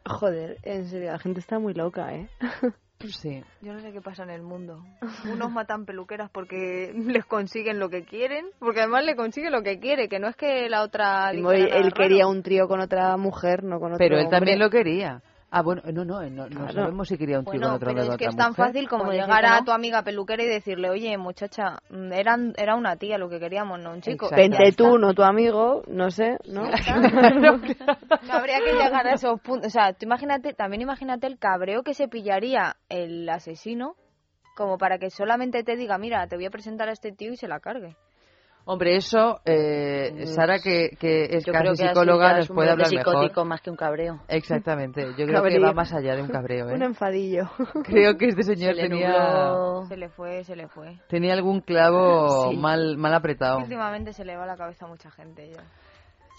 Joder, 0.05 0.59
en 0.61 0.87
serio, 0.89 1.11
la 1.11 1.17
gente 1.17 1.39
está 1.39 1.57
muy 1.57 1.73
loca, 1.73 2.13
¿eh? 2.13 2.29
Sí. 2.99 3.43
Yo 3.61 3.73
no 3.73 3.79
sé 3.79 3.91
qué 3.91 3.99
pasa 3.99 4.21
en 4.23 4.29
el 4.29 4.43
mundo. 4.43 4.85
Unos 5.31 5.51
matan 5.51 5.85
peluqueras 5.85 6.29
porque 6.31 6.93
les 6.95 7.25
consiguen 7.25 7.79
lo 7.79 7.89
que 7.89 8.03
quieren, 8.05 8.45
porque 8.59 8.81
además 8.81 9.05
le 9.05 9.15
consigue 9.15 9.49
lo 9.49 9.63
que 9.63 9.79
quiere, 9.79 10.07
que 10.07 10.19
no 10.19 10.27
es 10.27 10.35
que 10.35 10.69
la 10.69 10.83
otra... 10.83 11.31
Él, 11.31 11.43
él 11.45 11.69
raro. 11.71 11.91
quería 11.95 12.27
un 12.27 12.43
trío 12.43 12.67
con 12.67 12.79
otra 12.79 13.17
mujer, 13.17 13.63
no 13.63 13.79
con 13.79 13.87
otro 13.93 13.97
Pero 13.97 14.19
él 14.19 14.29
también 14.29 14.59
lo 14.59 14.69
quería. 14.69 15.23
Ah, 15.57 15.61
bueno, 15.61 15.81
no, 15.85 16.03
no, 16.03 16.21
no, 16.21 16.29
no 16.29 16.47
Claro. 16.49 16.73
sabemos 16.73 17.07
si 17.07 17.17
quería 17.17 17.39
un 17.39 17.45
tío 17.45 17.53
Bueno, 17.53 17.75
otro 17.75 17.87
pero 17.93 18.01
es 18.11 18.17
que 18.17 18.25
es 18.25 18.35
tan 18.35 18.49
mujer. 18.49 18.65
fácil 18.65 18.89
como 18.89 19.05
decir 19.05 19.21
llegar 19.21 19.45
a 19.45 19.59
no. 19.59 19.63
tu 19.63 19.71
amiga 19.71 20.03
peluquera 20.03 20.43
y 20.43 20.47
decirle, 20.47 20.89
oye, 20.89 21.17
muchacha, 21.17 21.77
mm, 21.89 22.11
eran, 22.11 22.53
era 22.57 22.75
una 22.75 22.97
tía 22.97 23.17
lo 23.17 23.29
que 23.29 23.39
queríamos, 23.39 23.79
no 23.79 23.93
un 23.93 24.01
chico. 24.01 24.29
Vente 24.35 24.73
tú, 24.73 24.97
no 24.97 25.13
tu 25.13 25.23
amigo, 25.23 25.83
no 25.87 26.11
sé, 26.11 26.37
¿no? 26.49 26.63
No 28.27 28.33
habría 28.33 28.59
que 28.59 28.73
llegar 28.73 29.07
a 29.07 29.13
esos 29.13 29.39
puntos. 29.39 29.67
O 29.67 29.69
sea, 29.69 29.93
tú 29.93 30.05
imagínate, 30.05 30.53
también 30.53 30.81
imagínate 30.81 31.25
el 31.27 31.39
cabreo 31.39 31.83
que 31.83 31.93
se 31.93 32.09
pillaría 32.09 32.75
el 32.89 33.29
asesino 33.29 33.95
como 34.57 34.77
para 34.77 34.97
que 34.97 35.09
solamente 35.09 35.63
te 35.63 35.77
diga, 35.77 35.97
mira, 35.97 36.27
te 36.27 36.35
voy 36.35 36.45
a 36.45 36.49
presentar 36.49 36.89
a 36.89 36.91
este 36.91 37.11
tío 37.13 37.31
y 37.31 37.37
se 37.37 37.47
la 37.47 37.59
cargue. 37.61 37.95
Hombre, 38.67 38.95
eso, 38.95 39.39
eh, 39.45 40.25
Sara, 40.25 40.57
que, 40.57 40.89
que 40.99 41.25
es 41.25 41.45
Yo 41.45 41.53
casi 41.53 41.63
creo 41.65 41.73
que 41.75 41.87
psicóloga, 41.87 42.29
nos 42.33 42.45
es 42.45 42.49
un 42.49 42.55
puede 42.55 42.71
hablar 42.71 42.87
psicótico 42.87 43.21
mejor. 43.21 43.45
más 43.45 43.61
que 43.61 43.69
un 43.69 43.75
cabreo. 43.75 44.19
Exactamente. 44.27 45.05
Yo 45.17 45.27
creo 45.27 45.43
que 45.43 45.59
va 45.59 45.71
más 45.73 45.93
allá 45.93 46.15
de 46.15 46.23
un 46.23 46.29
cabreo, 46.29 46.69
¿eh? 46.71 46.73
Un 46.73 46.81
enfadillo. 46.81 47.43
Creo 47.83 48.17
que 48.17 48.27
este 48.29 48.41
señor 48.41 48.73
Se 48.75 48.81
le 48.81 48.89
tenía, 48.89 49.09
nubló. 49.09 49.85
Se 49.85 49.97
le 49.97 50.09
fue, 50.09 50.43
se 50.43 50.55
le 50.55 50.67
fue. 50.67 50.97
tenía 51.07 51.33
algún 51.33 51.61
clavo 51.61 52.49
Sí. 52.49 52.57
mal, 52.57 52.97
mal 52.97 53.13
apretado. 53.13 53.59
Últimamente 53.59 54.13
se 54.13 54.25
le 54.25 54.35
va 54.35 54.47
la 54.47 54.57
cabeza 54.57 54.85
a 54.85 54.87
mucha 54.89 55.11
gente 55.11 55.47
ya. 55.51 55.63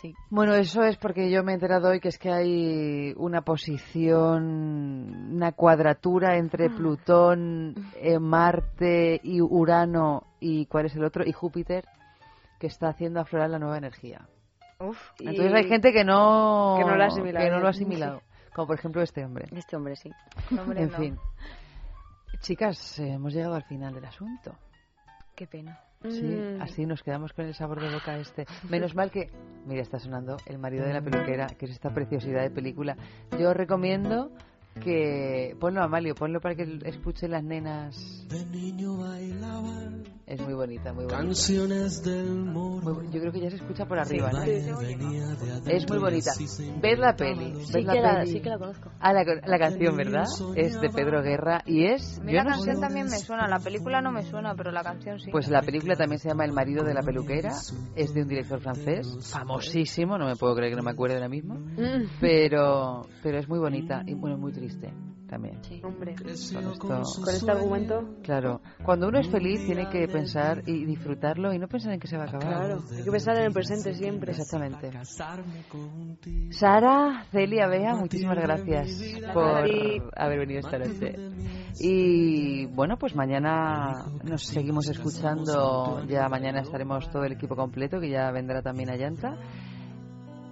Sí. 0.02 0.12
Bueno, 0.28 0.54
eso 0.54 0.82
es 0.82 0.96
porque 0.98 1.30
yo 1.30 1.42
me 1.42 1.52
he 1.52 1.54
enterado 1.54 1.88
hoy 1.88 2.00
que 2.00 2.08
es 2.08 2.18
que 2.18 2.30
hay 2.30 3.14
una 3.16 3.40
posición, 3.42 5.32
una 5.34 5.52
cuadratura 5.52 6.36
entre 6.36 6.68
Plutón, 6.70 7.74
eh, 7.96 8.18
Marte 8.18 9.20
y 9.22 9.40
Urano 9.40 10.24
y 10.40 10.66
¿cuál 10.66 10.86
es 10.86 10.96
el 10.96 11.04
otro? 11.04 11.24
Y 11.24 11.32
Júpiter 11.32 11.84
que 12.58 12.66
está 12.66 12.88
haciendo 12.88 13.20
aflorar 13.20 13.50
la 13.50 13.58
nueva 13.58 13.78
energía. 13.78 14.26
Uf. 14.78 14.98
Entonces 15.20 15.52
hay 15.54 15.68
gente 15.68 15.92
que 15.92 16.04
no, 16.04 16.76
que 16.78 16.84
no 16.84 16.96
lo 16.96 17.02
ha 17.02 17.06
asimilado 17.06 17.44
que 17.44 17.50
no 17.50 17.58
lo 17.60 17.68
ha 17.68 17.70
bien. 17.70 17.82
asimilado. 17.82 18.22
Como 18.54 18.66
por 18.68 18.78
ejemplo 18.78 19.02
este 19.02 19.24
hombre. 19.24 19.46
Este 19.54 19.76
hombre 19.76 19.96
sí. 19.96 20.10
Hombre, 20.58 20.82
en 20.82 20.90
no. 20.90 20.96
fin. 20.98 21.18
Chicas, 22.40 22.98
eh, 22.98 23.12
hemos 23.12 23.32
llegado 23.32 23.54
al 23.54 23.64
final 23.64 23.94
del 23.94 24.04
asunto. 24.04 24.54
Qué 25.34 25.46
pena. 25.46 25.80
Sí, 26.02 26.22
Mm. 26.22 26.60
así 26.62 26.86
nos 26.86 27.02
quedamos 27.02 27.32
con 27.32 27.46
el 27.46 27.54
sabor 27.54 27.80
de 27.80 27.92
boca 27.92 28.16
este. 28.18 28.46
Menos 28.68 28.94
mal 28.94 29.10
que, 29.10 29.30
mira, 29.64 29.80
está 29.82 29.98
sonando 29.98 30.36
El 30.46 30.58
marido 30.58 30.86
de 30.86 30.92
la 30.92 31.00
peluquera, 31.00 31.46
que 31.46 31.64
es 31.64 31.72
esta 31.72 31.92
preciosidad 31.92 32.42
de 32.42 32.50
película. 32.50 32.96
Yo 33.38 33.52
recomiendo 33.54 34.30
que 34.82 35.56
ponlo 35.58 35.82
Amalio, 35.82 36.14
ponlo 36.14 36.40
para 36.40 36.54
que 36.54 36.78
escuchen 36.84 37.30
las 37.30 37.42
nenas. 37.44 38.26
De 38.28 38.44
niño 38.46 38.96
bailaba 38.98 39.88
Es 40.26 40.40
muy 40.40 40.54
bonita, 40.54 40.92
muy 40.92 41.04
bonita. 41.04 41.16
canciones 41.22 42.02
del 42.02 42.44
moro. 42.44 43.02
yo 43.10 43.20
creo 43.20 43.32
que 43.32 43.40
ya 43.40 43.50
se 43.50 43.56
escucha 43.56 43.86
por 43.86 43.98
arriba, 43.98 44.30
¿no? 44.32 44.42
Es 44.42 45.88
muy 45.88 45.98
bonita. 45.98 46.32
Ved 46.82 46.98
la 46.98 47.14
peli, 47.16 47.52
ved 47.52 47.62
Sí 47.64 47.82
la 47.82 47.92
que, 47.92 48.00
la, 48.00 48.14
peli. 48.20 48.32
sí 48.32 48.40
que 48.40 48.48
la 48.50 48.58
conozco. 48.58 48.90
Ah, 49.00 49.12
la, 49.12 49.24
la 49.24 49.58
canción, 49.58 49.96
¿verdad? 49.96 50.24
Es 50.56 50.80
de 50.80 50.90
Pedro 50.90 51.22
Guerra 51.22 51.62
y 51.66 51.86
es... 51.86 52.18
A 52.18 52.22
mí 52.24 52.32
yo 52.32 52.38
la 52.38 52.44
no 52.44 52.50
canción 52.50 52.74
sé- 52.76 52.80
también 52.82 53.06
me 53.06 53.18
suena, 53.18 53.46
la 53.48 53.60
película 53.60 54.00
no 54.02 54.10
me 54.12 54.22
suena, 54.22 54.54
pero 54.56 54.70
la 54.72 54.82
canción 54.82 55.18
sí. 55.20 55.30
Pues 55.30 55.48
la 55.48 55.62
película 55.62 55.94
también 55.96 56.18
se 56.18 56.28
llama 56.28 56.44
El 56.44 56.52
marido 56.52 56.84
de 56.84 56.94
la 56.94 57.02
peluquera, 57.02 57.52
es 57.94 58.12
de 58.12 58.22
un 58.22 58.28
director 58.28 58.60
francés, 58.60 59.06
famosísimo, 59.32 60.18
no 60.18 60.26
me 60.26 60.36
puedo 60.36 60.54
creer 60.54 60.72
que 60.72 60.76
no 60.76 60.82
me 60.82 60.90
acuerde 60.90 61.14
ahora 61.14 61.28
mismo, 61.28 61.54
Mm. 61.54 62.08
pero 62.20 63.06
pero 63.22 63.38
es 63.38 63.48
muy 63.48 63.58
bonita 63.58 64.02
y 64.06 64.14
bueno, 64.14 64.36
muy 64.36 64.52
triste 64.52 64.65
también. 65.26 65.62
Sí. 65.62 65.80
Hombre, 65.84 66.14
Con 66.14 66.28
esto, 66.28 66.60
con 66.78 67.34
este 67.34 67.50
argumento, 67.50 68.16
claro, 68.22 68.60
cuando 68.84 69.08
uno 69.08 69.18
es 69.18 69.28
feliz 69.28 69.64
tiene 69.66 69.88
que 69.88 70.06
pensar 70.08 70.62
y 70.66 70.84
disfrutarlo 70.84 71.52
y 71.52 71.58
no 71.58 71.68
pensar 71.68 71.92
en 71.92 72.00
que 72.00 72.06
se 72.06 72.16
va 72.16 72.24
a 72.24 72.26
acabar. 72.28 72.48
claro, 72.48 72.82
hay 72.96 73.02
que 73.02 73.10
pensar 73.10 73.36
en 73.36 73.44
el 73.44 73.52
presente 73.52 73.94
siempre. 73.94 74.32
Exactamente. 74.32 74.90
Sara, 76.50 77.26
Celia, 77.30 77.66
Bea, 77.66 77.94
muchísimas 77.94 78.38
gracias 78.38 79.02
por 79.32 79.66
haber 80.16 80.38
venido 80.38 80.60
esta 80.60 80.78
noche. 80.78 81.14
Y 81.78 82.66
bueno, 82.66 82.96
pues 82.96 83.14
mañana 83.14 84.06
nos 84.24 84.46
seguimos 84.46 84.88
escuchando. 84.88 86.04
Ya 86.06 86.28
mañana 86.28 86.60
estaremos 86.60 87.10
todo 87.10 87.24
el 87.24 87.32
equipo 87.32 87.56
completo, 87.56 88.00
que 88.00 88.10
ya 88.10 88.30
vendrá 88.30 88.62
también 88.62 88.90
a 88.90 88.96
Llanta. 88.96 89.36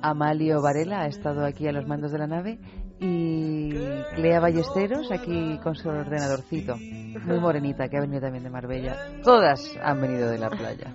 Amalio 0.02 0.60
Varela 0.60 1.02
ha 1.02 1.06
estado 1.06 1.46
aquí 1.46 1.66
a 1.66 1.72
los 1.72 1.86
mandos 1.86 2.12
de 2.12 2.18
la 2.18 2.26
nave 2.26 2.58
y 3.04 3.70
Lea 4.16 4.40
Ballesteros 4.40 5.10
aquí 5.12 5.58
con 5.62 5.74
su 5.74 5.88
ordenadorcito. 5.88 6.76
Muy 6.76 7.38
morenita, 7.38 7.88
que 7.88 7.98
ha 7.98 8.00
venido 8.00 8.22
también 8.22 8.44
de 8.44 8.50
Marbella. 8.50 8.96
Todas 9.22 9.60
han 9.82 10.00
venido 10.00 10.30
de 10.30 10.38
la 10.38 10.50
playa. 10.50 10.94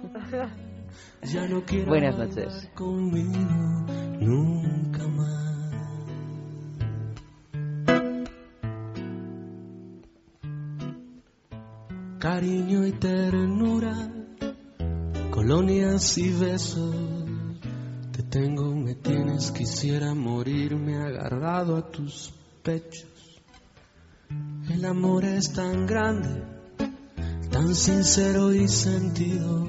No 1.50 1.62
Buenas 1.86 2.18
noches. 2.18 2.70
conmigo 2.74 3.86
nunca 4.20 5.08
más. 5.08 5.50
Cariño 12.20 12.86
y 12.86 12.92
ternura, 12.94 13.96
colonias 15.32 16.18
y 16.18 16.34
besos. 16.34 17.19
Te 18.30 18.40
tengo, 18.42 18.76
me 18.76 18.94
tienes, 18.94 19.52
quisiera 19.52 20.14
morirme 20.14 20.98
agarrado 20.98 21.78
a 21.78 21.90
tus 21.90 22.32
pechos. 22.62 23.42
El 24.70 24.86
amor 24.86 25.26
es 25.26 25.52
tan 25.52 25.88
grande, 25.88 26.44
tan 27.50 27.74
sincero 27.74 28.54
y 28.54 28.68
sentido 28.68 29.66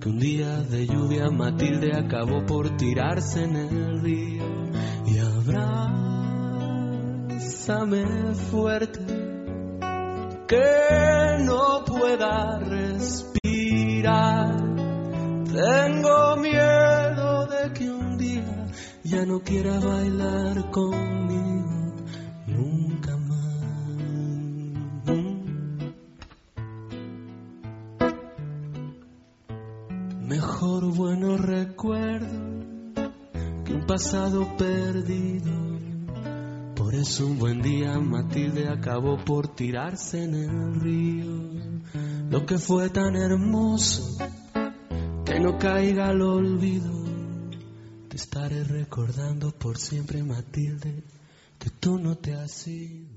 que 0.00 0.08
un 0.08 0.18
día 0.18 0.60
de 0.62 0.88
lluvia 0.88 1.30
Matilde 1.30 1.92
acabó 1.96 2.44
por 2.44 2.76
tirarse 2.76 3.44
en 3.44 3.54
el 3.54 4.00
río 4.00 4.42
y 5.06 5.18
abrázame 5.18 6.34
fuerte 8.50 9.06
que 10.48 11.44
no 11.44 11.84
pueda 11.84 12.58
respirar 12.58 13.38
tengo 15.52 16.36
miedo 16.36 17.27
que 17.72 17.90
un 17.90 18.16
día 18.18 18.66
ya 19.04 19.24
no 19.24 19.40
quiera 19.40 19.78
bailar 19.78 20.70
conmigo 20.70 21.94
nunca 22.46 23.16
más 23.16 23.48
Mejor 30.28 30.94
bueno 30.94 31.38
recuerdo 31.38 32.38
que 33.64 33.72
un 33.72 33.86
pasado 33.86 34.56
perdido. 34.58 35.50
Por 36.76 36.94
eso 36.94 37.26
un 37.26 37.38
buen 37.38 37.62
día 37.62 37.98
Matilde 37.98 38.68
acabó 38.68 39.16
por 39.24 39.48
tirarse 39.48 40.22
en 40.24 40.34
el 40.34 40.80
río. 40.80 41.78
Lo 42.30 42.44
que 42.44 42.58
fue 42.58 42.90
tan 42.90 43.16
hermoso 43.16 44.18
que 45.24 45.40
no 45.40 45.58
caiga 45.58 46.08
al 46.08 46.20
olvido. 46.20 47.07
Estaré 48.18 48.64
recordando 48.64 49.52
por 49.52 49.78
siempre 49.78 50.24
Matilde 50.24 51.04
que 51.56 51.70
tú 51.70 52.00
no 52.00 52.16
te 52.18 52.34
has 52.34 52.66
ido. 52.66 53.07